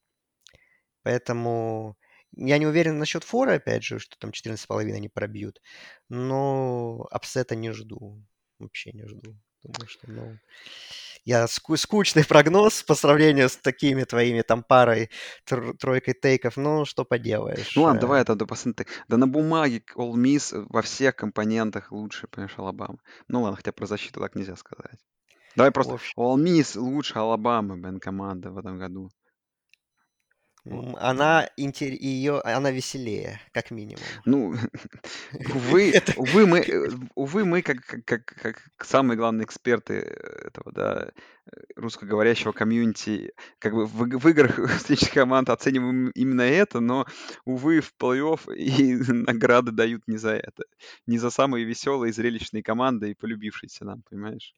Поэтому 1.03 1.97
я 2.35 2.57
не 2.57 2.67
уверен 2.67 2.97
насчет 2.97 3.23
форы, 3.23 3.53
опять 3.53 3.83
же, 3.83 3.99
что 3.99 4.17
там 4.17 4.31
14,5 4.31 4.99
не 4.99 5.09
пробьют. 5.09 5.61
Но 6.09 7.07
апсета 7.11 7.55
не 7.55 7.71
жду. 7.71 8.23
Вообще 8.59 8.91
не 8.91 9.07
жду. 9.07 9.35
Думаю, 9.63 9.87
что, 9.87 10.11
ну... 10.11 10.37
Я 11.23 11.47
ску- 11.47 11.77
скучный 11.77 12.23
прогноз 12.23 12.83
по 12.83 12.93
сравнению 12.93 13.49
с 13.49 13.57
такими 13.57 14.03
твоими 14.03 14.43
там 14.43 14.63
парой, 14.63 15.09
тр- 15.49 15.75
тройкой 15.75 16.13
тейков. 16.13 16.55
Ну, 16.55 16.85
что 16.85 17.03
поделаешь. 17.03 17.75
Ну 17.75 17.83
ладно, 17.83 18.01
давай 18.01 18.21
это 18.21 18.35
до 18.35 18.45
последнего. 18.45 18.85
Да 19.07 19.17
на 19.17 19.27
бумаге 19.27 19.81
All 19.95 20.13
Miss 20.13 20.53
во 20.69 20.81
всех 20.83 21.15
компонентах 21.15 21.91
лучше, 21.91 22.27
понимаешь, 22.27 22.57
Алабама. 22.57 22.99
Ну 23.27 23.41
ладно, 23.41 23.57
хотя 23.57 23.71
про 23.71 23.87
защиту 23.87 24.19
так 24.19 24.35
нельзя 24.35 24.55
сказать. 24.55 24.99
Давай 25.55 25.71
просто 25.71 25.97
All 26.17 26.37
Miss 26.37 26.79
лучше 26.79 27.17
Алабамы, 27.17 27.77
блин, 27.77 27.99
команда 27.99 28.51
в 28.51 28.57
этом 28.57 28.77
году. 28.77 29.09
Она, 30.97 31.47
интер... 31.57 31.93
ее... 31.93 32.39
она 32.39 32.71
веселее, 32.71 33.39
как 33.53 33.69
минимум. 33.69 34.01
Ну, 34.25 34.55
увы, 35.53 35.93
увы, 36.17 36.47
мы, 36.47 36.59
э, 36.59 36.89
увы, 37.13 37.45
мы 37.45 37.61
как, 37.61 37.85
как, 38.05 38.25
как, 38.25 38.63
самые 38.81 39.15
главные 39.15 39.45
эксперты 39.45 39.93
э, 39.99 40.47
этого, 40.47 40.71
да, 40.71 41.11
э, 41.11 41.51
русскоговорящего 41.75 42.51
комьюнити, 42.51 43.33
как 43.59 43.73
бы 43.73 43.85
в, 43.85 44.17
в 44.17 44.27
играх 44.27 44.57
встречных 44.79 45.13
команд 45.13 45.51
оцениваем 45.51 46.09
именно 46.09 46.41
это, 46.41 46.79
но, 46.79 47.05
увы, 47.45 47.81
в 47.81 47.93
плей-офф 48.01 48.51
и 48.55 48.95
награды 49.13 49.71
дают 49.71 50.01
не 50.07 50.17
за 50.17 50.31
это. 50.31 50.63
Не 51.05 51.19
за 51.19 51.29
самые 51.29 51.63
веселые, 51.65 52.11
зрелищные 52.11 52.63
команды 52.63 53.11
и 53.11 53.15
полюбившиеся 53.15 53.85
нам, 53.85 54.01
понимаешь? 54.09 54.55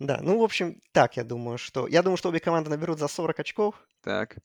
Да, 0.00 0.18
ну, 0.22 0.38
в 0.38 0.42
общем, 0.42 0.80
так 0.92 1.16
я 1.16 1.24
думаю, 1.24 1.58
что... 1.58 1.86
Я 1.86 2.02
думаю, 2.02 2.16
что 2.16 2.30
обе 2.30 2.40
команды 2.40 2.70
наберут 2.70 2.98
за 2.98 3.06
40 3.06 3.38
очков, 3.38 3.74
Так, 4.02 4.38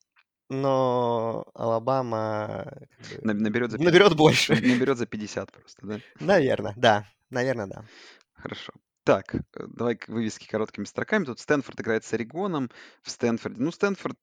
но 0.50 1.46
Алабама 1.56 2.66
как 3.00 3.10
бы, 3.10 3.28
наб- 3.34 3.40
наберет 3.40 3.72
за, 3.72 3.78
пи- 3.78 3.84
наберет 3.86 4.16
больше. 4.16 4.54
наб- 4.54 4.62
наберет 4.66 4.98
за 4.98 5.06
50 5.06 5.52
просто, 5.52 5.86
да? 5.88 6.00
Наверное, 6.20 6.74
да. 6.76 7.08
Наверное, 7.30 7.68
да. 7.68 7.86
Хорошо. 8.34 8.74
Так, 9.06 9.34
э, 9.36 9.40
давай 9.68 9.96
к 9.96 10.08
вывески 10.08 10.48
короткими 10.48 10.86
строками. 10.86 11.26
Тут 11.26 11.40
Стэнфорд 11.40 11.80
играет 11.80 12.04
с 12.04 12.14
Орегоном 12.14 12.70
в 13.02 13.10
Стэнфорде. 13.10 13.62
Ну, 13.62 13.72
Стэнфорд, 13.72 14.18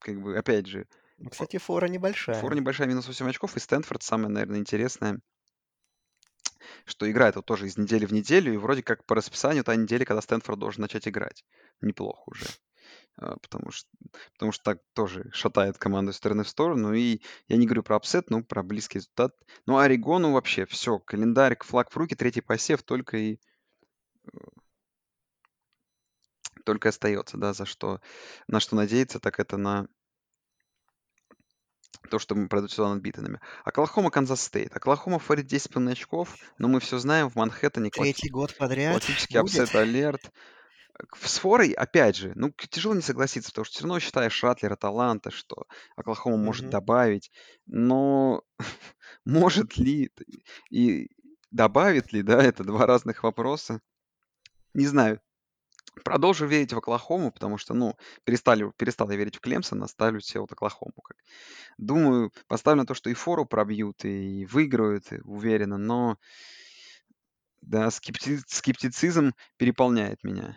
как 0.00 0.20
бы, 0.20 0.36
опять 0.38 0.66
же, 0.66 0.86
Кстати, 1.30 1.58
фора 1.58 1.86
фора 1.86 1.92
небольшая. 1.92 2.50
небольшая, 2.54 2.88
минус 2.88 3.06
8 3.06 3.28
очков, 3.28 3.56
и 3.56 3.60
Стэнфорд 3.60 4.02
самое, 4.02 4.28
наверное, 4.30 4.58
интересное, 4.58 5.20
что 6.84 7.10
играет 7.10 7.36
вот 7.36 7.46
тоже 7.46 7.66
из 7.66 7.76
недели 7.76 8.06
в 8.06 8.12
неделю, 8.12 8.54
и 8.54 8.56
вроде 8.56 8.82
как 8.82 9.04
по 9.04 9.14
расписанию 9.14 9.64
та 9.64 9.76
неделя, 9.76 10.04
когда 10.04 10.20
Стэнфорд 10.20 10.58
должен 10.58 10.82
начать 10.82 11.08
играть. 11.08 11.44
Неплохо 11.80 12.22
уже. 12.26 12.46
А, 13.18 13.36
Потому 13.38 13.70
что, 13.70 13.88
потому 14.32 14.52
что 14.52 14.64
так 14.64 14.78
тоже 14.94 15.30
шатает 15.32 15.78
команду 15.78 16.12
из 16.12 16.16
стороны 16.16 16.44
в 16.44 16.48
сторону. 16.48 16.92
И 16.92 17.20
я 17.48 17.56
не 17.56 17.66
говорю 17.66 17.82
про 17.82 17.96
апсет, 17.96 18.30
но 18.30 18.42
про 18.42 18.62
близкий 18.62 18.98
результат. 18.98 19.32
Ну, 19.66 19.76
а 19.76 19.84
Орегону 19.84 20.32
вообще 20.32 20.66
все. 20.66 20.98
Календарик, 20.98 21.64
флаг 21.64 21.90
в 21.90 21.96
руки, 21.96 22.14
третий 22.14 22.40
посев, 22.40 22.82
только 22.82 23.16
и 23.16 23.38
только 26.64 26.88
остается, 26.88 27.36
да, 27.38 27.52
за 27.52 27.64
что, 27.64 28.00
на 28.48 28.58
что 28.58 28.74
надеяться, 28.74 29.20
так 29.20 29.38
это 29.38 29.56
на 29.56 29.86
то, 32.10 32.18
что 32.18 32.34
они 32.34 32.48
пройдут 32.48 32.70
сезон 32.70 32.96
небитыми. 32.96 33.40
Оклахома, 33.64 34.10
Канзас 34.10 34.42
Стейт. 34.42 34.76
Оклахома 34.76 35.18
фаворит 35.18 35.46
10,5 35.46 35.92
очков, 35.92 36.38
но 36.58 36.68
мы 36.68 36.80
все 36.80 36.98
знаем, 36.98 37.30
в 37.30 37.34
Манхэттене 37.36 37.90
Третий 37.90 38.30
год 38.30 38.56
подряд 38.56 39.00
классический 39.00 39.38
upset 39.38 39.74
alert. 39.74 40.30
С 41.20 41.38
Форой, 41.38 41.72
опять 41.72 42.16
же, 42.16 42.32
ну, 42.36 42.50
тяжело 42.50 42.94
не 42.94 43.02
согласиться, 43.02 43.50
потому 43.50 43.66
что 43.66 43.74
все 43.74 43.82
равно 43.84 44.00
считаешь 44.00 44.42
Ратлера 44.42 44.76
таланта, 44.76 45.30
что 45.30 45.64
Оклахома 45.94 46.38
может 46.38 46.64
Мгм. 46.64 46.70
добавить, 46.70 47.30
но 47.66 48.42
может 49.26 49.76
ли 49.76 50.10
и 50.70 51.08
добавит 51.50 52.12
ли, 52.12 52.22
да, 52.22 52.42
это 52.42 52.64
два 52.64 52.86
разных 52.86 53.22
вопроса. 53.22 53.80
Не 54.74 54.86
знаю. 54.86 55.20
Продолжу 56.04 56.46
верить 56.46 56.72
в 56.72 56.78
Оклахому, 56.78 57.32
потому 57.32 57.58
что, 57.58 57.74
ну, 57.74 57.96
перестали, 58.24 58.70
перестал 58.76 59.10
я 59.10 59.16
верить 59.16 59.36
в 59.36 59.40
Клемсон, 59.40 59.86
ставлю 59.88 60.20
себе 60.20 60.40
вот 60.40 60.52
Оклахому. 60.52 60.92
Как. 61.02 61.16
Думаю, 61.78 62.32
поставлю 62.46 62.82
на 62.82 62.86
то, 62.86 62.94
что 62.94 63.10
и 63.10 63.14
фору 63.14 63.46
пробьют, 63.46 64.04
и 64.04 64.46
выиграют, 64.46 65.06
уверенно, 65.24 65.78
но 65.78 66.18
да, 67.62 67.90
скепти- 67.90 68.42
скептицизм 68.46 69.32
переполняет 69.56 70.22
меня. 70.22 70.56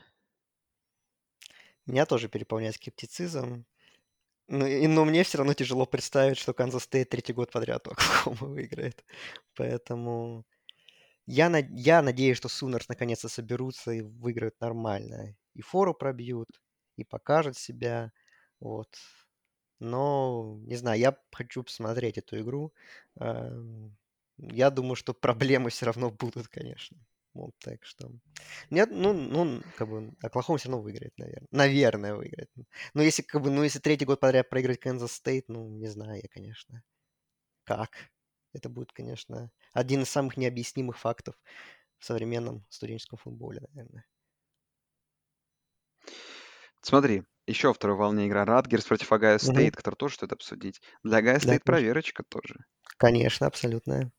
Меня 1.85 2.05
тоже 2.05 2.29
переполняет 2.29 2.75
скептицизм. 2.75 3.65
Ну, 4.47 4.65
и, 4.65 4.87
но 4.87 5.05
мне 5.05 5.23
все 5.23 5.39
равно 5.39 5.53
тяжело 5.53 5.85
представить, 5.85 6.37
что 6.37 6.53
Канзас 6.53 6.83
Стейт 6.83 7.09
третий 7.09 7.33
год 7.33 7.51
подряд 7.51 7.87
у 7.87 7.91
Оклахомы 7.91 8.53
выиграет. 8.53 9.03
Поэтому 9.55 10.45
я, 11.29 11.49
над- 11.49 11.69
я 11.71 12.01
надеюсь, 12.01 12.37
что 12.37 12.49
Sooners 12.49 12.89
наконец-то 12.89 13.29
соберутся 13.29 13.91
и 13.91 14.01
выиграют 14.01 14.59
нормально. 14.61 15.35
И 15.55 15.61
фору 15.61 15.93
пробьют, 15.93 16.49
и 16.97 17.03
покажут 17.03 17.57
себя. 17.57 18.11
Вот. 18.59 18.89
Но, 19.79 20.57
не 20.65 20.75
знаю, 20.75 20.99
я 20.99 21.17
хочу 21.31 21.63
посмотреть 21.63 22.17
эту 22.17 22.39
игру. 22.41 22.73
Эм, 23.19 23.97
Я 24.37 24.69
думаю, 24.71 24.95
что 24.95 25.13
проблемы 25.13 25.69
все 25.69 25.85
равно 25.85 26.11
будут, 26.11 26.47
конечно. 26.47 26.97
Вот, 27.33 27.53
так 27.59 27.85
что... 27.85 28.11
Нет, 28.69 28.89
ну, 28.91 29.13
ну, 29.13 29.61
как 29.77 29.89
бы, 29.89 30.13
Оклахома 30.23 30.57
все 30.57 30.69
равно 30.69 30.81
выиграет, 30.83 31.13
наверное. 31.17 31.47
Наверное, 31.51 32.15
выиграет. 32.15 32.49
Но 32.93 33.01
если, 33.03 33.21
как 33.21 33.41
бы, 33.43 33.51
ну, 33.51 33.63
если 33.63 33.79
третий 33.79 34.05
год 34.05 34.19
подряд 34.19 34.49
проиграть 34.49 34.79
Канзас 34.79 35.13
Стейт, 35.13 35.45
ну, 35.49 35.67
не 35.69 35.87
знаю 35.87 36.21
я, 36.23 36.29
конечно. 36.29 36.83
Как? 37.63 37.91
Это 38.53 38.69
будет, 38.69 38.91
конечно, 38.93 39.51
один 39.73 40.03
из 40.03 40.09
самых 40.09 40.37
необъяснимых 40.37 40.97
фактов 40.99 41.35
в 41.99 42.05
современном 42.05 42.65
студенческом 42.69 43.17
футболе, 43.19 43.61
наверное. 43.73 44.05
Смотри, 46.81 47.23
еще 47.47 47.73
второй 47.73 47.95
волне 47.95 48.27
игра 48.27 48.43
Ратгерс 48.43 48.83
против 48.83 49.09
Мгм. 49.41 49.69
Стейт, 49.69 49.75
который 49.77 49.95
тоже 49.95 50.15
стоит 50.15 50.33
обсудить. 50.33 50.81
Для 51.03 51.39
Да, 51.41 51.57
Стейт 51.57 51.63
конечно. 51.63 51.63
проверочка 51.63 52.23
тоже. 52.23 52.65
Конечно, 52.97 53.47
абсолютно. 53.47 54.11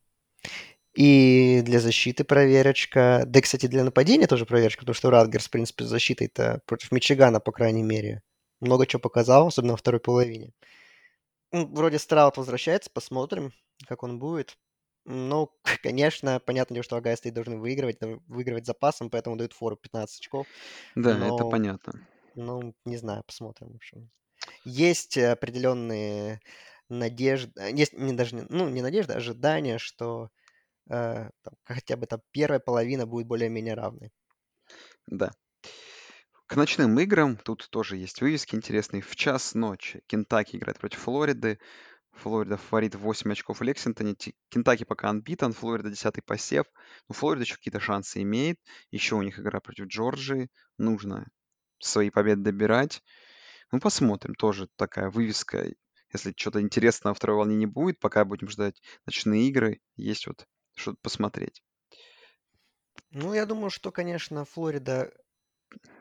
И 0.94 1.62
для 1.64 1.78
защиты 1.78 2.24
проверочка. 2.24 3.22
Да, 3.26 3.38
и, 3.38 3.42
кстати, 3.42 3.66
для 3.66 3.84
нападения 3.84 4.26
тоже 4.26 4.44
проверочка, 4.44 4.80
потому 4.80 4.94
что 4.94 5.10
Ратгерс, 5.10 5.46
в 5.46 5.50
принципе, 5.50 5.84
с 5.84 5.88
защитой-то 5.88 6.62
против 6.66 6.90
Мичигана, 6.90 7.38
по 7.40 7.52
крайней 7.52 7.82
мере, 7.84 8.22
много 8.60 8.86
чего 8.86 9.00
показал, 9.00 9.46
особенно 9.48 9.72
во 9.74 9.76
второй 9.76 10.00
половине. 10.00 10.52
Ну, 11.52 11.66
Вроде 11.66 11.98
Страуд 12.00 12.36
возвращается, 12.36 12.90
посмотрим, 12.92 13.52
как 13.86 14.02
он 14.02 14.18
будет. 14.18 14.58
Ну, 15.04 15.50
конечно, 15.82 16.40
понятно 16.40 16.82
что 16.82 16.96
Огайо 16.96 17.16
Стейт 17.16 17.34
должны 17.34 17.58
выигрывать, 17.58 17.98
выигрывать 18.26 18.66
запасом, 18.66 19.10
поэтому 19.10 19.36
дают 19.36 19.52
фору 19.52 19.76
15 19.76 20.20
очков. 20.20 20.46
Да, 20.94 21.18
это 21.26 21.44
Но, 21.44 21.50
понятно. 21.50 22.08
ну, 22.34 22.74
не 22.84 22.96
знаю, 22.96 23.24
посмотрим, 23.24 23.72
в 23.72 23.76
общем. 23.76 24.10
Есть 24.64 25.18
определенные 25.18 26.40
надежды, 26.88 27.52
э, 27.60 27.72
есть 27.72 27.94
не 27.94 28.14
даже, 28.14 28.46
ну, 28.50 28.68
не 28.70 28.82
надежда, 28.82 29.14
а 29.14 29.18
ожидания, 29.18 29.78
что 29.78 30.30
э, 30.90 31.30
там 31.42 31.54
хотя 31.64 31.96
бы 31.96 32.06
там 32.06 32.22
первая 32.32 32.60
половина 32.60 33.06
будет 33.06 33.26
более-менее 33.28 33.74
равной. 33.74 34.12
Да. 35.06 35.30
К 36.46 36.56
ночным 36.56 36.98
играм 37.00 37.36
тут 37.36 37.68
тоже 37.70 37.96
есть 37.96 38.20
вывески 38.20 38.54
интересные. 38.54 39.00
В 39.02 39.16
час 39.16 39.54
ночи 39.54 40.02
Кентаки 40.06 40.56
играет 40.56 40.78
против 40.78 40.98
Флориды. 41.00 41.60
Флорида 42.20 42.56
фаворит 42.56 42.94
8 42.94 43.32
очков 43.32 43.60
в 43.60 43.62
Лексингтоне. 43.62 44.14
Кентаки 44.50 44.84
пока 44.84 45.08
анбитан, 45.08 45.52
Флорида 45.52 45.90
10 45.90 46.24
посев. 46.24 46.66
Но 47.08 47.14
Флорида 47.14 47.44
еще 47.44 47.56
какие-то 47.56 47.80
шансы 47.80 48.22
имеет. 48.22 48.58
Еще 48.90 49.16
у 49.16 49.22
них 49.22 49.38
игра 49.38 49.60
против 49.60 49.86
Джорджии. 49.86 50.50
Нужно 50.78 51.28
свои 51.78 52.10
победы 52.10 52.42
добирать. 52.42 53.02
Ну, 53.72 53.80
посмотрим. 53.80 54.34
Тоже 54.34 54.68
такая 54.76 55.10
вывеска. 55.10 55.66
Если 56.12 56.34
что-то 56.36 56.60
интересного 56.60 57.14
второй 57.14 57.36
волне 57.36 57.56
не 57.56 57.66
будет, 57.66 57.98
пока 58.00 58.24
будем 58.24 58.48
ждать 58.48 58.82
ночные 59.06 59.48
игры, 59.48 59.80
есть 59.96 60.26
вот 60.26 60.46
что-то 60.74 60.98
посмотреть. 61.02 61.62
Ну, 63.10 63.32
я 63.34 63.46
думаю, 63.46 63.70
что, 63.70 63.90
конечно, 63.90 64.44
Флорида 64.44 65.12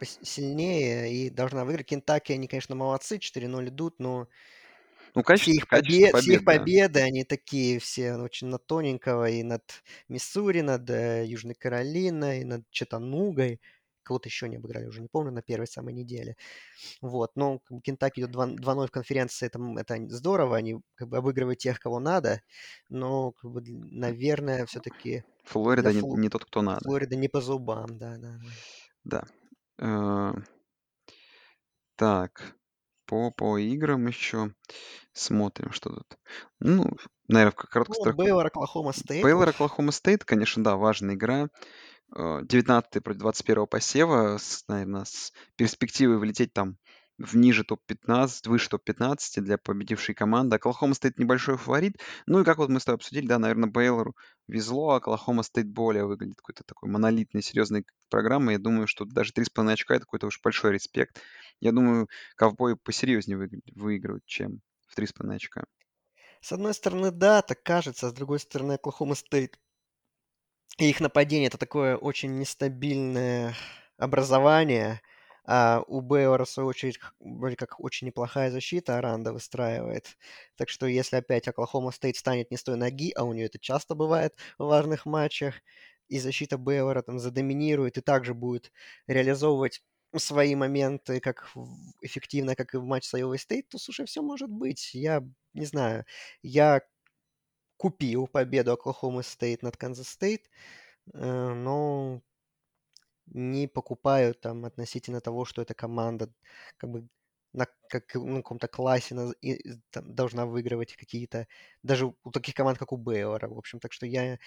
сильнее 0.01 1.13
и 1.13 1.29
должна 1.29 1.63
выиграть. 1.63 1.87
Кентаки, 1.87 2.33
они, 2.33 2.47
конечно, 2.47 2.75
молодцы, 2.75 3.17
4-0 3.17 3.69
идут, 3.69 3.99
но 3.99 4.27
Ну, 5.15 5.23
все 5.33 5.51
качество, 5.51 5.51
их, 5.51 5.67
качество 5.67 6.07
побе- 6.09 6.21
все 6.21 6.33
их 6.33 6.43
побед, 6.43 6.45
да. 6.45 6.59
победы, 6.59 6.99
они 7.01 7.23
такие 7.23 7.79
все 7.79 8.15
очень 8.15 8.47
на 8.47 8.57
тоненького, 8.57 9.29
и 9.29 9.43
над 9.43 9.63
Миссури, 10.07 10.61
над 10.61 10.89
э, 10.89 11.25
Южной 11.25 11.55
Каролиной, 11.55 12.43
над 12.43 12.69
Чатанугой. 12.71 13.59
Кого-то 14.03 14.27
еще 14.27 14.49
не 14.49 14.55
обыграли, 14.57 14.87
уже 14.87 15.01
не 15.01 15.07
помню, 15.07 15.31
на 15.31 15.41
первой 15.43 15.67
самой 15.67 15.93
неделе. 15.93 16.35
Вот, 17.01 17.31
но 17.35 17.59
Кентаки 17.83 18.19
идет 18.21 18.31
2 18.31 18.47
2-0 18.47 18.87
в 18.87 18.91
конференции, 18.91 19.45
это, 19.47 19.59
это 19.77 20.09
здорово, 20.09 20.57
они 20.57 20.81
как 20.95 21.09
бы 21.09 21.17
обыгрывают 21.17 21.59
тех, 21.59 21.79
кого 21.79 21.99
надо, 21.99 22.41
но, 22.89 23.31
как 23.33 23.51
бы, 23.51 23.61
наверное, 23.65 24.65
все-таки 24.65 25.23
Флорида 25.43 25.93
не, 25.93 26.01
Фло- 26.01 26.17
не 26.17 26.29
тот, 26.29 26.45
кто 26.45 26.61
надо. 26.61 26.81
Флорида 26.85 27.15
не 27.15 27.27
по 27.27 27.41
зубам, 27.41 27.97
да, 27.97 28.17
да, 28.17 28.39
да. 29.03 29.23
Да. 29.77 30.35
Э, 30.35 30.41
Так, 31.95 32.55
по, 33.09 33.31
по 33.31 33.57
играм 33.57 34.05
еще 34.05 34.53
смотрим, 35.13 35.71
что 35.71 35.89
тут. 35.89 36.19
Ну, 36.59 36.85
наверное, 37.27 37.51
в 37.51 37.63
Ну, 37.63 37.69
короткой 37.71 37.95
вот 37.95 38.03
строке. 38.03 38.17
Бейлор, 38.17 38.45
Оклахома 38.45 38.93
Стейт, 38.93 39.23
Бейлор. 39.23 39.49
Оклахома 39.49 39.91
Стейт, 39.91 40.23
конечно, 40.23 40.63
да, 40.63 40.75
важная 40.75 41.15
игра. 41.15 41.49
Э, 42.15 42.41
19 42.43 43.03
против 43.03 43.19
21 43.19 43.65
посева, 43.65 44.37
с, 44.37 44.63
наверное, 44.67 45.05
с 45.05 45.33
перспективой 45.55 46.19
вылететь 46.19 46.53
там 46.53 46.77
в 47.19 47.35
ниже 47.35 47.63
топ-15, 47.63 48.47
выше 48.47 48.69
топ-15 48.69 49.41
для 49.41 49.57
победившей 49.57 50.15
команды. 50.15 50.55
Оклахома 50.55 50.93
Стейт 50.93 51.19
небольшой 51.19 51.57
фаворит. 51.57 51.99
Ну 52.25 52.41
и 52.41 52.43
как 52.43 52.57
вот 52.57 52.69
мы 52.69 52.79
с 52.79 52.85
тобой 52.85 52.95
обсудили, 52.95 53.27
да, 53.27 53.37
наверное, 53.37 53.69
Бейлору 53.69 54.15
везло, 54.47 54.91
а 54.91 54.95
Оклахома 54.97 55.43
Стейт 55.43 55.67
более 55.67 56.05
выглядит 56.05 56.37
какой-то 56.37 56.63
такой 56.63 56.89
монолитной, 56.89 57.43
серьезной 57.43 57.85
программой. 58.09 58.53
Я 58.53 58.59
думаю, 58.59 58.87
что 58.87 59.05
даже 59.05 59.33
3,5 59.33 59.73
очка 59.73 59.95
это 59.95 60.05
какой-то 60.05 60.27
уж 60.27 60.39
большой 60.41 60.71
респект. 60.71 61.21
Я 61.59 61.71
думаю, 61.71 62.07
ковбои 62.35 62.75
посерьезнее 62.75 63.37
выигр- 63.37 63.61
выиграют, 63.75 64.25
чем 64.25 64.61
в 64.87 64.95
3,5 64.95 65.35
очка. 65.35 65.65
С 66.41 66.53
одной 66.53 66.73
стороны, 66.73 67.11
да, 67.11 67.41
так 67.41 67.61
кажется, 67.63 68.07
а 68.07 68.09
с 68.11 68.13
другой 68.13 68.39
стороны, 68.39 68.73
Оклахома 68.73 69.15
Стейт 69.15 69.59
и 70.79 70.89
их 70.89 71.01
нападение 71.01 71.47
это 71.47 71.57
такое 71.57 71.97
очень 71.97 72.39
нестабильное 72.39 73.53
образование, 73.97 75.01
а 75.51 75.81
у 75.87 76.01
Бейлора, 76.01 76.45
в 76.45 76.49
свою 76.49 76.69
очередь, 76.69 76.99
вроде 77.19 77.55
как 77.55 77.79
очень 77.79 78.05
неплохая 78.05 78.51
защита 78.51 78.99
Аранда 78.99 79.33
выстраивает. 79.33 80.15
Так 80.55 80.69
что 80.69 80.85
если 80.85 81.15
опять 81.15 81.47
Оклахома 81.47 81.89
Стейт 81.91 82.17
станет 82.17 82.51
не 82.51 82.57
с 82.57 82.63
той 82.63 82.77
ноги, 82.77 83.11
а 83.15 83.23
у 83.23 83.33
нее 83.33 83.47
это 83.47 83.57
часто 83.57 83.95
бывает 83.95 84.35
в 84.59 84.65
важных 84.65 85.07
матчах, 85.07 85.55
и 86.07 86.19
защита 86.19 86.59
Бейлора 86.59 87.01
там 87.01 87.17
задоминирует 87.17 87.97
и 87.97 88.01
также 88.01 88.35
будет 88.35 88.71
реализовывать 89.07 89.81
свои 90.15 90.53
моменты 90.53 91.19
как 91.19 91.51
эффективно, 92.01 92.55
как 92.55 92.75
и 92.75 92.77
в 92.77 92.83
матче 92.83 93.09
с 93.09 93.13
Iowa 93.15 93.35
State, 93.35 93.63
то, 93.71 93.79
слушай, 93.79 94.05
все 94.05 94.21
может 94.21 94.51
быть. 94.51 94.91
Я 94.93 95.23
не 95.53 95.65
знаю. 95.65 96.05
Я 96.43 96.83
купил 97.77 98.27
победу 98.27 98.73
Оклахома 98.73 99.23
Стейт 99.23 99.63
над 99.63 99.77
Канзас 99.77 100.09
Стейт, 100.09 100.47
э, 101.13 101.53
но 101.53 102.21
не 103.33 103.67
покупаю 103.67 104.33
там 104.35 104.65
относительно 104.65 105.21
того, 105.21 105.45
что 105.45 105.61
эта 105.61 105.73
команда 105.73 106.33
как 106.77 106.89
бы 106.91 107.07
на, 107.53 107.67
как, 107.89 108.13
на 108.15 108.37
каком-то 108.37 108.67
классе 108.67 109.15
наз- 109.15 109.33
и- 109.41 109.79
там 109.91 110.13
должна 110.15 110.45
выигрывать 110.45 110.95
какие-то, 110.95 111.47
даже 111.83 112.07
у 112.23 112.31
таких 112.31 112.53
команд, 112.55 112.77
как 112.77 112.91
у 112.93 112.97
Бейлора, 112.97 113.47
в 113.49 113.57
общем. 113.57 113.79
Так 113.79 113.93
что 113.93 114.05
я 114.05 114.37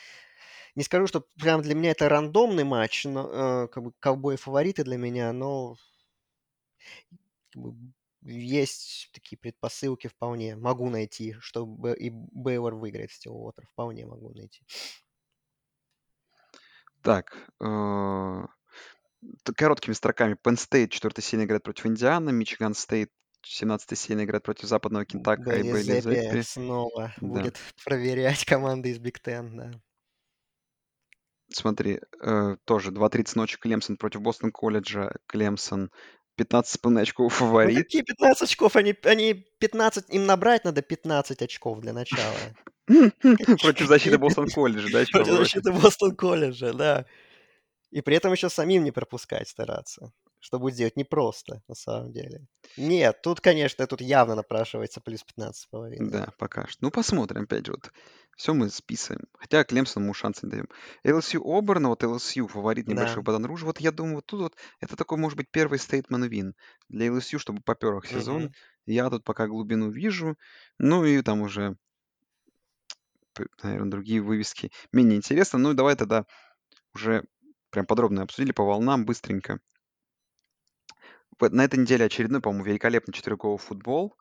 не 0.76 0.82
скажу, 0.84 1.06
что 1.06 1.22
прям 1.40 1.62
для 1.62 1.74
меня 1.74 1.92
это 1.92 2.08
рандомный 2.08 2.64
матч, 2.64 3.04
но 3.04 3.64
э, 3.64 3.68
как 3.68 3.84
бы 3.84 3.92
ковбои 4.00 4.36
фавориты 4.36 4.84
для 4.84 4.98
меня, 4.98 5.32
но 5.32 5.76
как 7.50 7.62
бы 7.62 7.74
есть 8.24 9.10
такие 9.12 9.36
предпосылки 9.38 10.06
вполне. 10.06 10.56
Могу 10.56 10.88
найти, 10.90 11.34
чтобы 11.40 11.94
и 11.94 12.10
Бейлор 12.10 12.74
выиграет 12.76 13.10
в 13.10 13.14
Стиллуотер. 13.14 13.66
Вполне 13.66 14.06
могу 14.06 14.30
найти. 14.30 14.62
Так, 17.02 17.48
э, 17.60 17.66
короткими 19.56 19.94
строками. 19.94 20.34
Penn 20.42 20.54
State 20.56 20.88
4 20.88 21.12
сильно 21.20 21.44
играет 21.44 21.62
против 21.62 21.86
Индианы, 21.86 22.32
Мичиган 22.32 22.74
Стейт 22.74 23.10
17 23.44 23.98
сильно 23.98 24.24
играет 24.24 24.44
против 24.44 24.68
западного 24.68 25.04
Кентака 25.04 25.52
и 25.56 25.62
Белли 25.62 25.72
Бейли 25.72 26.00
Зеппи 26.00 26.42
снова 26.42 27.12
Да. 27.20 27.26
будет 27.26 27.58
проверять 27.84 28.44
команды 28.44 28.90
из 28.90 28.98
Биг 28.98 29.20
Тен, 29.20 29.56
да. 29.56 29.70
Смотри, 31.52 32.00
э, 32.22 32.56
тоже 32.64 32.90
2.30 32.92 33.36
ночи 33.36 33.58
Клемсон 33.58 33.96
против 33.96 34.22
Бостон 34.22 34.52
колледжа. 34.52 35.12
Клемсон 35.26 35.90
15,5 36.36 37.00
очков 37.02 37.32
Ну 37.40 37.46
фаворит. 37.46 37.76
какие 37.76 38.02
15 38.02 38.42
очков? 38.42 38.76
Они, 38.76 38.94
они 39.04 39.34
15, 39.58 40.08
им 40.10 40.24
набрать 40.26 40.64
надо 40.64 40.80
15 40.82 41.42
очков 41.42 41.80
для 41.80 41.92
начала. 41.92 42.34
Против 43.60 43.86
защиты 43.88 44.18
Бостон 44.18 44.48
колледжа, 44.48 44.88
да? 44.92 45.04
Против 45.12 45.34
защиты 45.34 45.72
Бостон 45.72 46.16
колледжа, 46.16 46.72
да. 46.72 47.06
И 47.92 48.00
при 48.00 48.16
этом 48.16 48.32
еще 48.32 48.48
самим 48.48 48.84
не 48.84 48.90
пропускать 48.90 49.48
стараться. 49.48 50.12
Что 50.40 50.58
будет 50.58 50.74
сделать 50.74 50.96
непросто, 50.96 51.62
на 51.68 51.74
самом 51.76 52.10
деле. 52.10 52.46
Нет, 52.76 53.22
тут, 53.22 53.40
конечно, 53.40 53.86
тут 53.86 54.00
явно 54.00 54.34
напрашивается 54.34 55.00
плюс 55.00 55.22
15 55.22 55.62
с 55.62 55.66
половиной. 55.66 56.10
Да, 56.10 56.32
пока 56.36 56.66
что. 56.66 56.78
Ну, 56.80 56.90
посмотрим, 56.90 57.42
опять 57.42 57.66
же, 57.66 57.72
вот. 57.72 57.92
Все 58.36 58.54
мы 58.54 58.70
списываем. 58.70 59.26
Хотя 59.38 59.62
Клемсону 59.62 60.06
мы 60.06 60.14
шансы 60.14 60.46
не 60.46 60.50
даем. 60.50 60.68
LSU 61.04 61.40
Оберн, 61.44 61.86
вот 61.88 62.02
LSU 62.02 62.48
фаворит 62.48 62.88
небольшой 62.88 63.22
Да. 63.22 63.38
Руж. 63.46 63.62
Вот 63.62 63.78
я 63.78 63.92
думаю, 63.92 64.16
вот 64.16 64.26
тут 64.26 64.40
вот 64.40 64.56
это 64.80 64.96
такой, 64.96 65.18
может 65.18 65.36
быть, 65.36 65.50
первый 65.50 65.78
стейтмент 65.78 66.24
вин 66.26 66.54
для 66.88 67.08
LSU, 67.08 67.38
чтобы 67.38 67.60
попер 67.62 67.94
их 67.98 68.06
сезон. 68.06 68.44
Мгм. 68.44 68.52
Я 68.86 69.10
тут 69.10 69.22
пока 69.22 69.46
глубину 69.46 69.90
вижу. 69.90 70.36
Ну 70.78 71.04
и 71.04 71.20
там 71.22 71.42
уже, 71.42 71.76
наверное, 73.62 73.90
другие 73.90 74.22
вывески 74.22 74.72
менее 74.92 75.18
интересно. 75.18 75.58
Ну 75.58 75.72
и 75.72 75.76
давай 75.76 75.94
тогда 75.94 76.24
уже 76.94 77.24
прям 77.72 77.86
подробно 77.86 78.22
обсудили 78.22 78.52
по 78.52 78.64
волнам 78.64 79.04
быстренько. 79.04 79.58
Вот 81.40 81.52
На 81.52 81.64
этой 81.64 81.80
неделе 81.80 82.04
очередной, 82.04 82.40
по-моему, 82.40 82.64
великолепный 82.64 83.12
четырехголовый 83.12 83.58
футбол. 83.58 84.14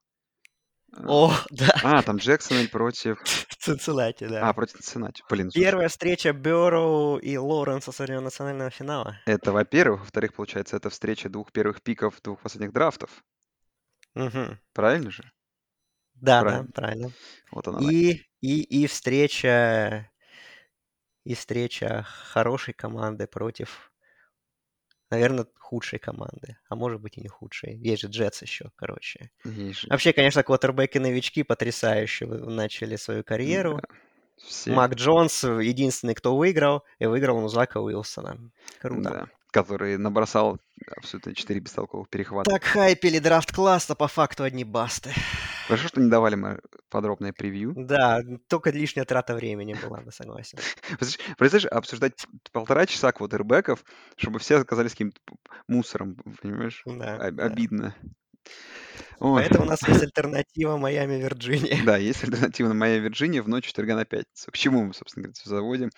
Э, 0.98 1.04
О, 1.08 1.32
да, 1.52 1.70
А, 1.84 2.02
там 2.02 2.18
Джексонвиль 2.18 2.70
против... 2.70 3.22
Цинциннати, 3.60 4.24
А, 4.24 4.30
да. 4.30 4.54
против 4.54 4.78
Цинциннати. 4.78 5.22
Блин, 5.30 5.52
слушай, 5.52 5.64
Первая 5.66 5.88
встреча 5.90 6.34
Берроу 6.34 7.18
и 7.18 7.38
Лоуренса 7.38 7.92
со 7.92 8.04
времен 8.04 8.24
национального 8.24 8.72
финала. 8.72 9.18
это, 9.26 9.52
во-первых. 9.52 10.00
Во-вторых, 10.02 10.34
получается, 10.34 10.78
это 10.78 10.90
встреча 10.90 11.30
двух 11.30 11.52
первых 11.52 11.84
пиков 11.84 12.20
двух 12.22 12.42
последних 12.42 12.74
драфтов. 12.74 13.24
Мгм. 14.16 14.60
Правильно 14.74 15.12
же? 15.12 15.24
Да, 16.16 16.42
да, 16.42 16.50
Правильно. 16.50 16.72
правильно. 16.74 17.12
Вот 17.52 17.68
она. 17.68 17.80
И, 17.92 18.24
и, 18.42 18.62
и 18.84 18.88
встреча 18.88 20.11
и 21.24 21.34
встреча 21.36 22.04
хорошей 22.04 22.74
команды 22.74 23.28
против, 23.28 23.92
наверное, 25.10 25.46
худшей 25.60 26.00
команды. 26.00 26.58
А 26.70 26.76
может 26.76 27.02
быть 27.02 27.18
и 27.18 27.22
не 27.22 27.28
худшей. 27.28 27.78
Есть 27.78 28.02
же 28.02 28.08
Джетс 28.08 28.42
еще, 28.42 28.72
короче. 28.76 29.32
Есть. 29.44 29.88
Вообще, 29.90 30.14
конечно, 30.14 30.44
квотербеки-новички 30.44 31.44
потрясающе 31.44 32.26
начали 32.26 32.96
свою 32.96 33.24
карьеру. 33.24 33.82
Да, 33.82 33.96
все. 34.38 34.72
Мак 34.72 34.96
Джонс 34.96 35.44
единственный, 35.44 36.16
кто 36.16 36.36
выиграл, 36.36 36.84
и 37.00 37.06
выиграл 37.06 37.38
он 37.38 37.44
у 37.46 37.48
Зака 37.48 37.80
Уилсона. 37.80 38.38
Круто. 38.80 39.10
Да. 39.10 39.30
Который 39.52 39.98
набросал 39.98 40.60
абсолютно 40.96 41.36
4 41.36 41.60
бестолковых 41.60 42.10
перехвата. 42.10 42.50
Так 42.50 42.64
хайпели 42.64 43.20
драфт 43.20 43.54
класса, 43.54 43.96
по 43.96 44.08
факту 44.08 44.44
одни 44.44 44.64
басты. 44.64 45.14
Хорошо, 45.68 45.88
что 45.90 46.02
не 46.02 46.10
давали 46.10 46.36
мы 46.36 46.60
подробное 46.90 47.34
превью. 47.34 47.74
Да, 47.76 48.22
только 48.48 48.72
лишняя 48.72 49.06
трата 49.06 49.36
времени 49.36 49.76
была, 49.82 50.02
бы 50.02 50.12
согласен. 50.12 50.58
Представляешь, 51.38 51.66
обсуждать 51.66 52.26
полтора 52.52 52.86
часа 52.86 53.12
квотербеков, 53.12 53.84
чтобы 54.16 54.40
все 54.40 54.58
оказались 54.58 54.92
каким-то 54.92 55.20
мусором, 55.68 56.16
понимаешь? 56.42 56.82
Да, 56.86 57.16
Об- 57.16 57.36
да. 57.36 57.46
Обидно. 57.46 57.96
Ой. 59.20 59.44
Поэтому 59.44 59.66
у 59.66 59.68
нас 59.68 59.88
есть 59.88 60.02
альтернатива 60.04 60.78
Майами-Вирджиния. 60.78 61.84
Да, 61.86 61.98
есть 61.98 62.24
альтернатива 62.24 62.70
на 62.70 62.74
моя 62.74 62.98
Вирджиния 62.98 63.44
в 63.44 63.48
ночь 63.48 63.66
четверга 63.66 63.96
на 63.96 64.06
пятницу. 64.06 64.52
К 64.52 64.58
чему 64.58 64.84
мы, 64.84 64.94
собственно 64.94 65.24
говоря, 65.24 65.34
все 65.34 65.50
заводим? 65.50 65.90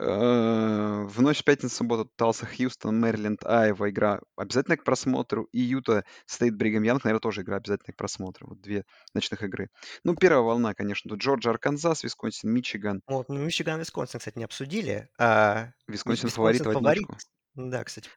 Э, 0.00 1.04
В 1.08 1.20
ночь 1.20 1.42
в 1.44 1.68
субботу 1.68 2.08
Талса, 2.16 2.46
Хьюстон, 2.46 3.00
Мэриленд, 3.00 3.44
Айва 3.44 3.90
игра 3.90 4.20
обязательно 4.36 4.76
к 4.76 4.84
просмотру. 4.84 5.48
И 5.50 5.60
Юта 5.60 6.04
стоит 6.24 6.56
Бригам 6.56 6.84
Янг, 6.84 7.02
наверное, 7.02 7.20
тоже 7.20 7.42
игра 7.42 7.56
обязательно 7.56 7.92
к 7.92 7.96
просмотру. 7.96 8.48
Вот 8.48 8.60
две 8.60 8.84
ночных 9.12 9.42
игры. 9.42 9.70
Ну, 10.04 10.14
первая 10.14 10.42
волна, 10.42 10.74
конечно, 10.74 11.08
тут 11.08 11.20
Джорджия, 11.20 11.52
Арканзас, 11.52 12.04
Висконсин, 12.04 12.52
Мичиган. 12.52 13.02
Вот, 13.08 13.28
ну, 13.28 13.38
Мичиган, 13.38 13.80
Висконсин, 13.80 14.20
кстати, 14.20 14.38
не 14.38 14.44
обсудили. 14.44 15.08
А, 15.18 15.72
Висконсин 15.88 16.26
Висконсин 16.26 16.30
фаворит 16.30 16.60
в 16.60 16.72
фаворит. 16.72 17.02
одиночку. 17.02 17.30
Да, 17.56 17.82
кстати. 17.82 18.08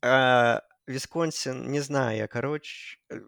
А, 0.00 0.62
Висконсин, 0.86 1.70
не 1.70 1.80
знаю, 1.80 2.16
я, 2.16 2.28
короче, 2.28 2.98
э, 3.10 3.20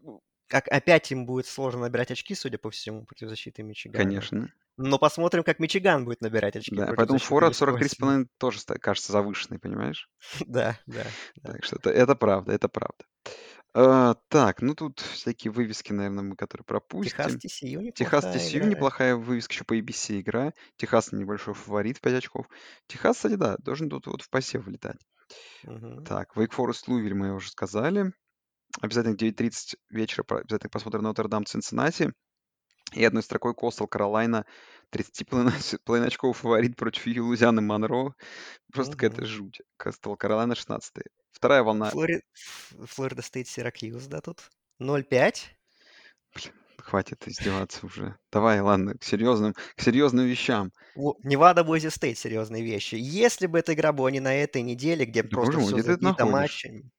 как 0.46 0.66
опять 0.68 1.12
им 1.12 1.26
будет 1.26 1.46
сложно 1.46 1.82
набирать 1.82 2.10
очки, 2.10 2.34
судя 2.34 2.56
по 2.56 2.70
всему, 2.70 3.04
против 3.04 3.28
защиты 3.28 3.62
Мичигана. 3.62 4.02
Конечно. 4.02 4.52
Но 4.78 4.98
посмотрим, 4.98 5.42
как 5.42 5.58
Мичиган 5.58 6.04
будет 6.04 6.20
набирать 6.20 6.56
очки 6.56 6.74
Да, 6.74 6.92
поэтому 6.96 7.18
фора 7.18 7.46
от 7.48 7.52
Висконсина. 7.52 8.24
43,5 8.24 8.26
тоже 8.38 8.60
кажется 8.80 9.12
завышенной, 9.12 9.58
понимаешь? 9.58 10.08
Да, 10.46 10.78
да, 10.86 11.04
да. 11.36 11.52
Так 11.52 11.64
что 11.64 11.76
это, 11.76 11.90
это 11.90 12.14
правда, 12.14 12.52
это 12.52 12.68
правда. 12.68 13.04
А, 13.74 14.14
так, 14.28 14.62
ну 14.62 14.74
тут 14.74 15.00
всякие 15.00 15.52
вывески, 15.52 15.92
наверное, 15.92 16.22
мы 16.24 16.36
которые 16.36 16.64
Техас 17.00 17.34
пропустим. 17.34 17.38
TCU 17.38 17.92
Техас 17.92 18.24
неплохая 18.24 18.32
TCU 18.32 18.58
игра. 18.58 18.68
неплохая 18.70 19.16
вывеска 19.16 19.52
еще 19.52 19.64
по 19.64 19.76
ABC 19.76 20.20
игра. 20.20 20.52
Техас 20.76 21.12
небольшой 21.12 21.54
фаворит 21.54 21.98
в 21.98 22.00
5 22.00 22.14
очков. 22.14 22.46
Техас, 22.86 23.16
кстати, 23.16 23.34
да, 23.34 23.56
должен 23.58 23.90
тут 23.90 24.06
вот 24.06 24.22
в 24.22 24.30
посев 24.30 24.64
вылетать. 24.64 24.96
Мгм. 25.62 26.04
Так, 26.04 26.36
Wake 26.36 26.52
Forest 26.56 26.84
Лувель 26.86 27.14
мы 27.14 27.34
уже 27.34 27.50
сказали. 27.50 28.12
Обязательно 28.80 29.14
в 29.14 29.18
9.30 29.18 29.76
вечера 29.90 30.24
обязательно 30.28 30.70
посмотрим 30.70 31.02
Нотр-Дам 31.02 31.46
Цинциннати. 31.46 32.12
И 32.92 33.04
одной 33.04 33.22
строкой 33.22 33.54
Костел 33.54 33.86
Каролайна 33.86 34.46
30,5 34.90 36.06
очков 36.06 36.38
фаворит 36.38 36.76
против 36.76 37.06
Лузианы 37.06 37.60
Монро. 37.60 38.14
Просто 38.72 38.92
какая-то 38.92 39.22
Мгм. 39.22 39.26
жуть. 39.26 39.60
Костел 39.76 40.16
Каролайна 40.16 40.54
16 40.54 41.02
Вторая 41.30 41.62
волна. 41.62 41.90
Флори- 41.90 42.22
Флорида 42.86 43.22
Стейт 43.22 43.48
Сиракьюз, 43.48 44.06
да, 44.06 44.20
тут? 44.20 44.50
0-5. 44.80 45.54
Блин, 46.34 46.52
хватит 46.78 47.28
издеваться 47.28 47.84
уже. 47.86 48.16
Давай, 48.32 48.60
ладно, 48.60 48.94
к 48.94 49.04
серьезным, 49.04 49.54
к 49.76 49.80
серьезным 49.82 50.26
вещам. 50.26 50.72
Невада 51.22 51.64
Бойзи 51.64 51.88
Стейт 51.88 52.18
серьезные 52.18 52.64
вещи. 52.64 52.96
Если 52.98 53.46
бы 53.46 53.58
эта 53.58 53.74
игра 53.74 53.92
была 53.92 54.10
не 54.10 54.20
на 54.20 54.34
этой 54.34 54.62
неделе, 54.62 55.04
где 55.04 55.22
Да 55.22 55.28
просто 55.28 55.60
все 55.60 55.82
забито 55.82 56.26
матчами. 56.26 56.90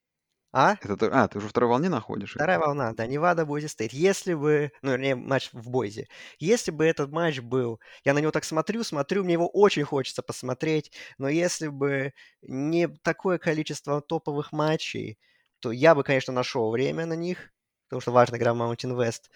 А? 0.52 0.74
Это 0.82 0.98
ты- 0.98 1.06
а, 1.08 1.28
ты 1.28 1.38
уже 1.38 1.48
второй 1.48 1.70
волне 1.70 1.90
находишь? 1.90 2.32
их? 2.32 2.36
Вторая 2.36 2.60
волна, 2.60 2.94
да, 2.94 3.06
Невада 3.06 3.46
Бойзи 3.46 3.68
Стейт. 3.68 3.94
Если 3.94 4.34
бы, 4.34 4.72
ну, 4.82 4.92
вернее, 4.92 5.16
матч 5.16 5.50
в 5.54 5.70
Бойзе. 5.70 6.08
Если 6.40 6.72
бы 6.72 6.86
этот 6.86 7.12
матч 7.12 7.40
был, 7.40 7.80
я 8.04 8.14
на 8.14 8.20
него 8.20 8.32
так 8.32 8.44
смотрю, 8.44 8.84
смотрю, 8.84 9.24
мне 9.24 9.34
его 9.34 9.48
очень 9.48 9.84
хочется 9.84 10.24
посмотреть, 10.24 10.92
но 11.20 11.30
если 11.30 11.68
бы 11.68 12.14
не 12.42 12.88
такое 12.88 13.38
количество 13.38 14.02
топовых 14.02 14.52
матчей, 14.52 15.20
то 15.60 15.72
я 15.72 15.94
бы, 15.94 16.04
конечно, 16.04 16.34
нашел 16.34 16.72
время 16.72 17.06
на 17.06 17.14
них, 17.14 17.52
потому 17.88 18.02
что 18.02 18.12
важная 18.12 18.40
игра 18.40 18.54
в 18.54 18.58
Mountain 18.58 18.96
West. 18.98 19.30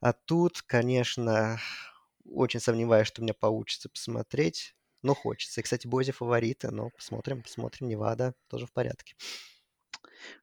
А 0.00 0.12
тут, 0.12 0.62
конечно, 0.62 1.58
очень 2.24 2.60
сомневаюсь, 2.60 3.06
что 3.08 3.20
у 3.22 3.24
меня 3.24 3.34
получится 3.34 3.88
посмотреть, 3.88 4.74
но 5.02 5.14
хочется. 5.14 5.60
И, 5.60 5.64
кстати, 5.64 5.86
Бойзи 5.86 6.12
фавориты, 6.12 6.70
но 6.70 6.90
посмотрим, 6.90 7.42
посмотрим. 7.42 7.88
Невада 7.88 8.34
тоже 8.48 8.66
в 8.66 8.72
порядке. 8.72 9.14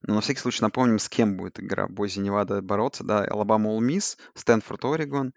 Но 0.02 0.16
на 0.16 0.22
всякий 0.22 0.40
случай 0.40 0.62
напомним, 0.64 1.00
с 1.00 1.10
кем 1.10 1.38
будет 1.38 1.60
игра 1.60 1.88
Бойзи 1.88 2.20
Невада 2.20 2.62
бороться. 2.62 3.04
Да, 3.04 3.24
Алабама 3.26 3.70
Ол 3.70 3.82
Мисс, 3.82 4.18
Стэнфорд 4.36 4.86
Орегон, 4.86 5.34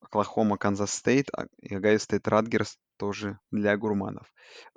Оклахома 0.00 0.56
Канзас 0.58 0.92
Стейт, 0.92 1.28
а- 1.32 1.46
и 1.60 1.74
Огайо 1.74 1.98
Стейт 1.98 2.26
Радгерс 2.28 2.78
тоже 2.96 3.38
для 3.50 3.76
гурманов. 3.76 4.32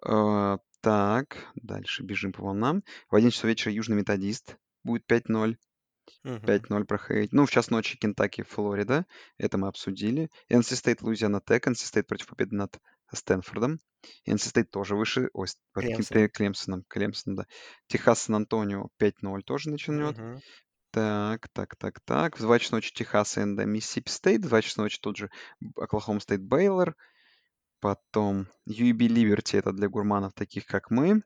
Э, 0.06 0.58
Так, 0.82 1.38
дальше 1.56 2.04
бежим 2.04 2.34
по 2.34 2.44
волнам. 2.44 2.84
В 3.10 3.16
11 3.16 3.36
часов 3.36 3.48
вечера 3.48 3.72
Южный 3.72 3.96
Методист 3.96 4.58
будет 4.84 5.06
5-0. 5.08 5.56
Мгм. 6.24 6.42
5-0 6.46 6.84
проходить. 6.84 7.32
Ну, 7.32 7.46
в 7.46 7.52
час 7.52 7.70
ночи 7.70 7.98
Кентаки, 7.98 8.44
Флорида. 8.44 9.06
Это 9.38 9.58
мы 9.58 9.70
обсудили. 9.70 10.30
NC 10.50 10.74
State, 10.76 10.98
Луизиана 11.00 11.40
Тек. 11.40 11.68
NC 11.68 11.86
State 11.86 12.04
против 12.04 12.28
победы 12.28 12.56
над 12.58 12.78
Стэнфордом. 13.14 13.80
State 14.28 14.66
тоже 14.66 14.96
выше. 14.96 15.30
Ой, 15.34 15.48
Клемсон. 15.74 16.30
Клемсоном. 16.30 16.84
Клемсон, 16.88 17.36
да. 17.36 17.46
Техас, 17.88 18.24
Сан-Антонио 18.24 18.88
5-0 19.00 19.42
тоже 19.44 19.70
начнет. 19.70 20.18
Мгм. 20.18 20.42
Так, 20.92 21.48
так, 21.54 21.76
так, 21.78 22.00
так. 22.02 22.38
В 22.38 22.42
2 22.42 22.60
часа 22.60 22.76
ночи 22.76 22.94
Техас 22.94 23.38
и 23.38 23.42
Миссисипи 23.42 24.10
Стейт. 24.10 24.46
В 24.46 24.50
2 24.50 24.62
часа 24.62 24.82
ночи 24.82 25.00
тот 25.02 25.18
же 25.18 25.30
Оклахома 25.76 26.20
Стейт 26.20 26.42
Бейлор. 26.42 26.96
Потом 27.80 28.48
UAB 28.70 29.08
Liberty, 29.08 29.58
это 29.58 29.74
для 29.74 29.90
гурманов 29.90 30.34
таких, 30.34 30.66
как 30.66 30.90
мы. 30.90 31.24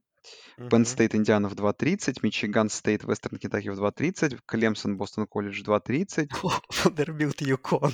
Penn 0.58 0.84
State, 0.84 1.16
Индиана 1.16 1.50
в 1.50 1.54
2.30, 1.54 2.20
Мичиган 2.24 2.70
Стейт, 2.70 3.04
Вестерн 3.04 3.38
Кентаки 3.38 3.70
в 3.70 3.80
2.30, 3.80 4.40
Клемсон, 4.46 4.98
Бостон 4.98 5.28
колледж 5.28 5.62
2.30, 5.64 6.30
Вандербилт 6.84 7.42
Юкон. 7.42 7.94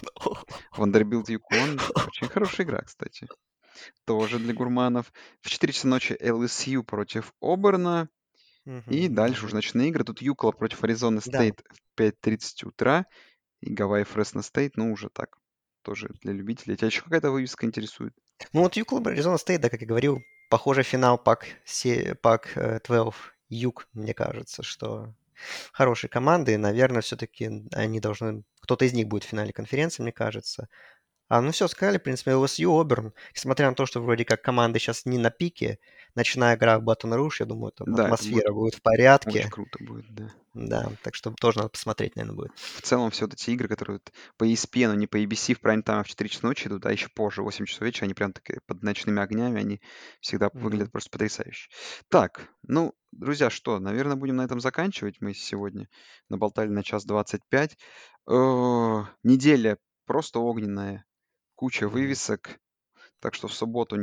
Вандербилт, 0.72 1.30
Юкон. 1.30 1.80
Очень 2.08 2.30
хорошая 2.30 2.66
игра, 2.66 2.82
кстати. 2.82 3.28
Тоже 4.06 4.40
для 4.40 4.54
гурманов. 4.54 5.12
В 5.42 5.50
4 5.50 5.74
часа 5.74 5.88
ночи 5.88 6.14
LSU 6.20 6.84
против 6.84 7.34
Оберна. 7.42 8.10
И 8.90 9.10
Мгм, 9.10 9.16
дальше 9.16 9.42
да. 9.42 9.46
уже 9.48 9.56
ночные 9.56 9.90
игры. 9.90 10.04
Тут 10.04 10.22
UCLA 10.22 10.52
против 10.52 10.84
Аризоны 10.84 11.22
Да. 11.26 11.40
Стейт 11.40 11.64
в 11.70 11.96
5.30 12.00 12.64
утра. 12.64 13.06
И 13.62 13.74
Гавайи 13.74 14.04
Фресно 14.04 14.42
Стейт, 14.42 14.78
ну, 14.78 14.92
уже 14.92 15.10
так, 15.10 15.38
тоже 15.84 16.10
для 16.22 16.34
любителей. 16.34 16.76
Тебя 16.76 16.88
еще 16.88 17.02
какая-то 17.02 17.32
вывеска 17.32 17.66
интересует? 17.66 18.14
Ну 18.52 18.62
вот 18.62 18.76
UCLA 18.76 19.02
Аризона 19.06 19.38
Стейт, 19.38 19.62
да, 19.62 19.70
как 19.70 19.82
я 19.82 19.88
говорил, 19.88 20.22
похоже, 20.50 20.84
финал 20.84 21.18
пак, 21.18 21.46
пак 22.22 22.58
э, 22.58 22.80
12 22.84 23.14
Юг, 23.50 23.88
мне 23.94 24.14
кажется, 24.14 24.64
что 24.64 25.14
хорошие 25.72 26.10
команды, 26.10 26.54
и, 26.54 26.58
наверное, 26.58 27.02
все-таки 27.02 27.50
они 27.72 28.00
должны... 28.00 28.44
Кто-то 28.62 28.86
из 28.86 28.94
них 28.94 29.08
будет 29.08 29.24
в 29.24 29.28
финале 29.28 29.52
конференции, 29.52 30.02
мне 30.02 30.12
кажется. 30.12 30.70
А, 31.34 31.42
ну 31.42 31.52
все, 31.52 31.68
сказали, 31.68 31.98
в 31.98 32.04
принципе, 32.04 32.32
LSU, 32.32 32.80
Оберн. 32.80 33.12
Несмотря 33.36 33.68
на 33.70 33.76
то, 33.76 33.86
что 33.88 34.02
вроде 34.02 34.24
как 34.24 34.44
команды 34.44 34.78
сейчас 34.80 35.06
не 35.06 35.18
на 35.18 35.32
пике, 35.32 35.80
ночная 36.16 36.56
игра 36.56 36.78
в 36.80 36.84
Батон 36.84 37.14
Руш, 37.16 37.40
я 37.40 37.46
думаю, 37.48 37.72
там 37.72 37.88
Да, 37.88 38.10
это 38.12 38.24
будет 38.24 38.44
атмосфера 38.44 38.52
будет 38.54 38.76
в 38.76 38.82
очень 39.24 39.50
порядке. 39.50 39.50
круто 39.50 39.80
будет, 39.80 40.06
да. 40.14 40.34
Да, 40.56 40.92
так 41.02 41.16
что 41.16 41.32
тоже 41.40 41.58
надо 41.60 41.70
посмотреть, 41.70 42.16
наверное, 42.16 42.36
будет. 42.36 42.54
В 42.56 42.82
целом, 42.82 43.10
все 43.10 43.26
вот 43.26 43.34
эти 43.34 43.50
игры, 43.52 43.68
которые 43.68 43.96
вот 43.98 44.14
по 44.38 44.44
ESPN, 44.44 44.96
не 44.96 45.08
по 45.08 45.18
ABC 45.18 45.56
в 45.56 45.62
прайм-тайм 45.62 46.04
в 46.04 46.08
4 46.08 46.30
часа 46.30 46.46
ночи 46.48 46.68
идут, 46.68 46.86
а 46.86 46.92
еще 46.92 47.10
позже, 47.10 47.42
в 47.42 47.46
8 47.46 47.66
часов 47.66 47.82
вечера, 47.82 48.06
они 48.06 48.14
прям 48.14 48.34
такие 48.34 48.60
под 48.68 48.84
ночными 48.84 49.22
огнями, 49.22 49.60
они 49.60 49.82
всегда 50.22 50.52
Мгм. 50.54 50.60
выглядят 50.60 50.92
просто 50.92 51.10
потрясающе. 51.10 51.70
Так, 52.10 52.50
ну, 52.64 52.94
друзья, 53.12 53.50
что, 53.50 53.80
наверное, 53.80 54.16
будем 54.16 54.36
на 54.36 54.46
этом 54.46 54.60
заканчивать. 54.60 55.22
Мы 55.22 55.34
сегодня 55.34 55.90
наболтали 56.30 56.70
на 56.70 56.84
час 56.84 57.06
25. 57.06 57.78
Э, 58.30 59.04
Неделя 59.24 59.78
просто 60.06 60.40
огненная, 60.40 61.06
куча 61.64 61.88
вывесок. 61.88 62.60
Так 63.22 63.34
что 63.34 63.48
в 63.48 63.54
субботу 63.54 63.96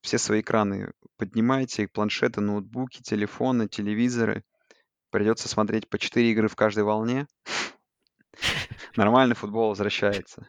все 0.00 0.18
свои 0.18 0.40
экраны 0.40 0.90
поднимайте, 1.16 1.86
планшеты, 1.86 2.40
ноутбуки, 2.40 3.00
телефоны, 3.02 3.68
телевизоры. 3.68 4.42
Придется 5.10 5.48
смотреть 5.48 5.88
по 5.88 5.96
4 5.96 6.28
игры 6.32 6.48
в 6.48 6.56
каждой 6.56 6.82
волне. 6.82 7.28
Нормальный 8.96 9.36
футбол 9.36 9.68
возвращается. 9.68 10.48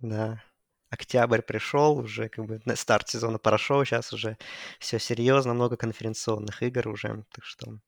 Да. 0.00 0.42
Октябрь 0.90 1.40
пришел, 1.40 1.96
уже 1.96 2.28
как 2.28 2.44
бы 2.44 2.60
старт 2.74 3.08
сезона 3.08 3.38
прошел, 3.38 3.82
сейчас 3.86 4.12
уже 4.12 4.36
все 4.80 4.98
серьезно, 4.98 5.54
много 5.54 5.78
конференционных 5.78 6.62
игр 6.62 6.88
уже, 6.88 7.24
так 7.32 7.42
что 7.42 7.78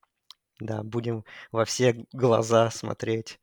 да, 0.60 0.82
будем 0.82 1.26
во 1.52 1.66
все 1.66 2.06
глаза 2.14 2.70
смотреть. 2.70 3.38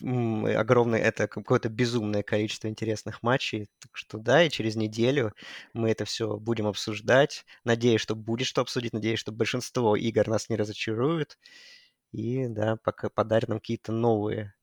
Огромное, 0.00 1.00
это 1.00 1.28
какое-то 1.28 1.68
безумное 1.68 2.22
количество 2.22 2.68
интересных 2.68 3.22
матчей, 3.22 3.68
так 3.80 3.90
что 3.96 4.18
да, 4.18 4.42
и 4.44 4.50
через 4.50 4.76
неделю 4.76 5.32
мы 5.74 5.90
это 5.90 6.04
все 6.06 6.36
будем 6.38 6.66
обсуждать. 6.66 7.44
Надеюсь, 7.64 8.00
что 8.00 8.14
будет 8.16 8.46
что 8.46 8.62
обсудить, 8.62 8.92
надеюсь, 8.94 9.18
что 9.20 9.32
большинство 9.32 9.94
игр 9.96 10.26
нас 10.28 10.48
не 10.48 10.56
разочарует, 10.56 11.38
и 12.12 12.46
да, 12.48 12.76
пока 12.84 13.10
подарит 13.10 13.48
нам 13.50 13.60
какие-то 13.60 13.92
новые 13.92 14.54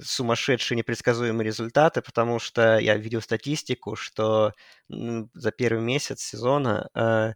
сумасшедшие 0.00 0.78
непредсказуемые 0.78 1.46
результаты, 1.46 2.02
потому 2.02 2.38
что 2.38 2.78
я 2.78 2.96
видел 2.96 3.20
статистику, 3.22 3.96
что 3.96 4.54
за 4.88 5.52
первый 5.52 5.82
месяц 5.82 6.22
сезона 6.22 6.88
э, 6.94 7.34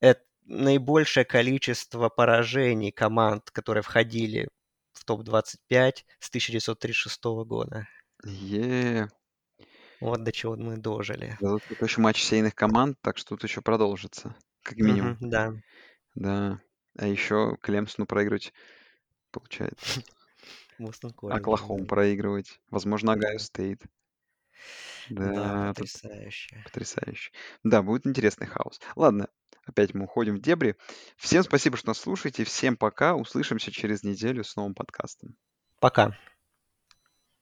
это 0.00 0.22
наибольшее 0.46 1.24
количество 1.24 2.08
поражений 2.10 2.92
команд, 2.92 3.50
которые 3.50 3.82
входили 3.82 4.48
в 5.04 5.06
топ-25 5.06 6.04
с 6.18 6.28
1936 6.30 7.44
года. 7.44 7.86
Е, 8.24 9.08
Вот 10.00 10.22
до 10.24 10.32
чего 10.32 10.56
мы 10.56 10.76
дожили. 10.76 11.36
да 11.40 11.58
тут 11.58 11.82
еще 11.82 12.00
матч 12.00 12.22
сеяных 12.22 12.54
команд, 12.54 12.96
так 13.02 13.18
что 13.18 13.30
тут 13.30 13.44
еще 13.44 13.60
продолжится, 13.60 14.34
как 14.62 14.78
минимум. 14.78 15.16
да. 15.20 15.52
Да. 16.14 16.60
А 16.96 17.06
еще 17.06 17.56
Клемсону 17.60 18.06
проигрывать, 18.06 18.52
получается. 19.32 20.02
Бостон 20.78 21.12
Колледжу, 21.12 21.38
Оклахому 21.40 21.80
да. 21.80 21.86
проигрывать. 21.86 22.60
Возможно. 22.70 23.12
Огайо 23.12 23.38
Стейт. 23.38 23.82
Да, 25.10 25.32
Да, 25.32 25.68
потрясающе. 25.68 26.62
потрясающе. 26.64 27.30
Да, 27.62 27.82
будет 27.82 28.06
интересный 28.06 28.46
хаос. 28.46 28.80
Ладно, 28.96 29.28
опять 29.66 29.94
мы 29.94 30.04
уходим 30.04 30.36
в 30.36 30.40
дебри. 30.40 30.76
Всем 31.16 31.42
спасибо, 31.42 31.76
что 31.76 31.88
нас 31.88 31.98
слушаете. 31.98 32.44
Всем 32.44 32.76
пока. 32.76 33.14
Услышимся 33.14 33.70
через 33.72 34.02
неделю 34.02 34.44
с 34.44 34.56
новым 34.56 34.74
подкастом. 34.74 35.36
Пока. 35.80 36.16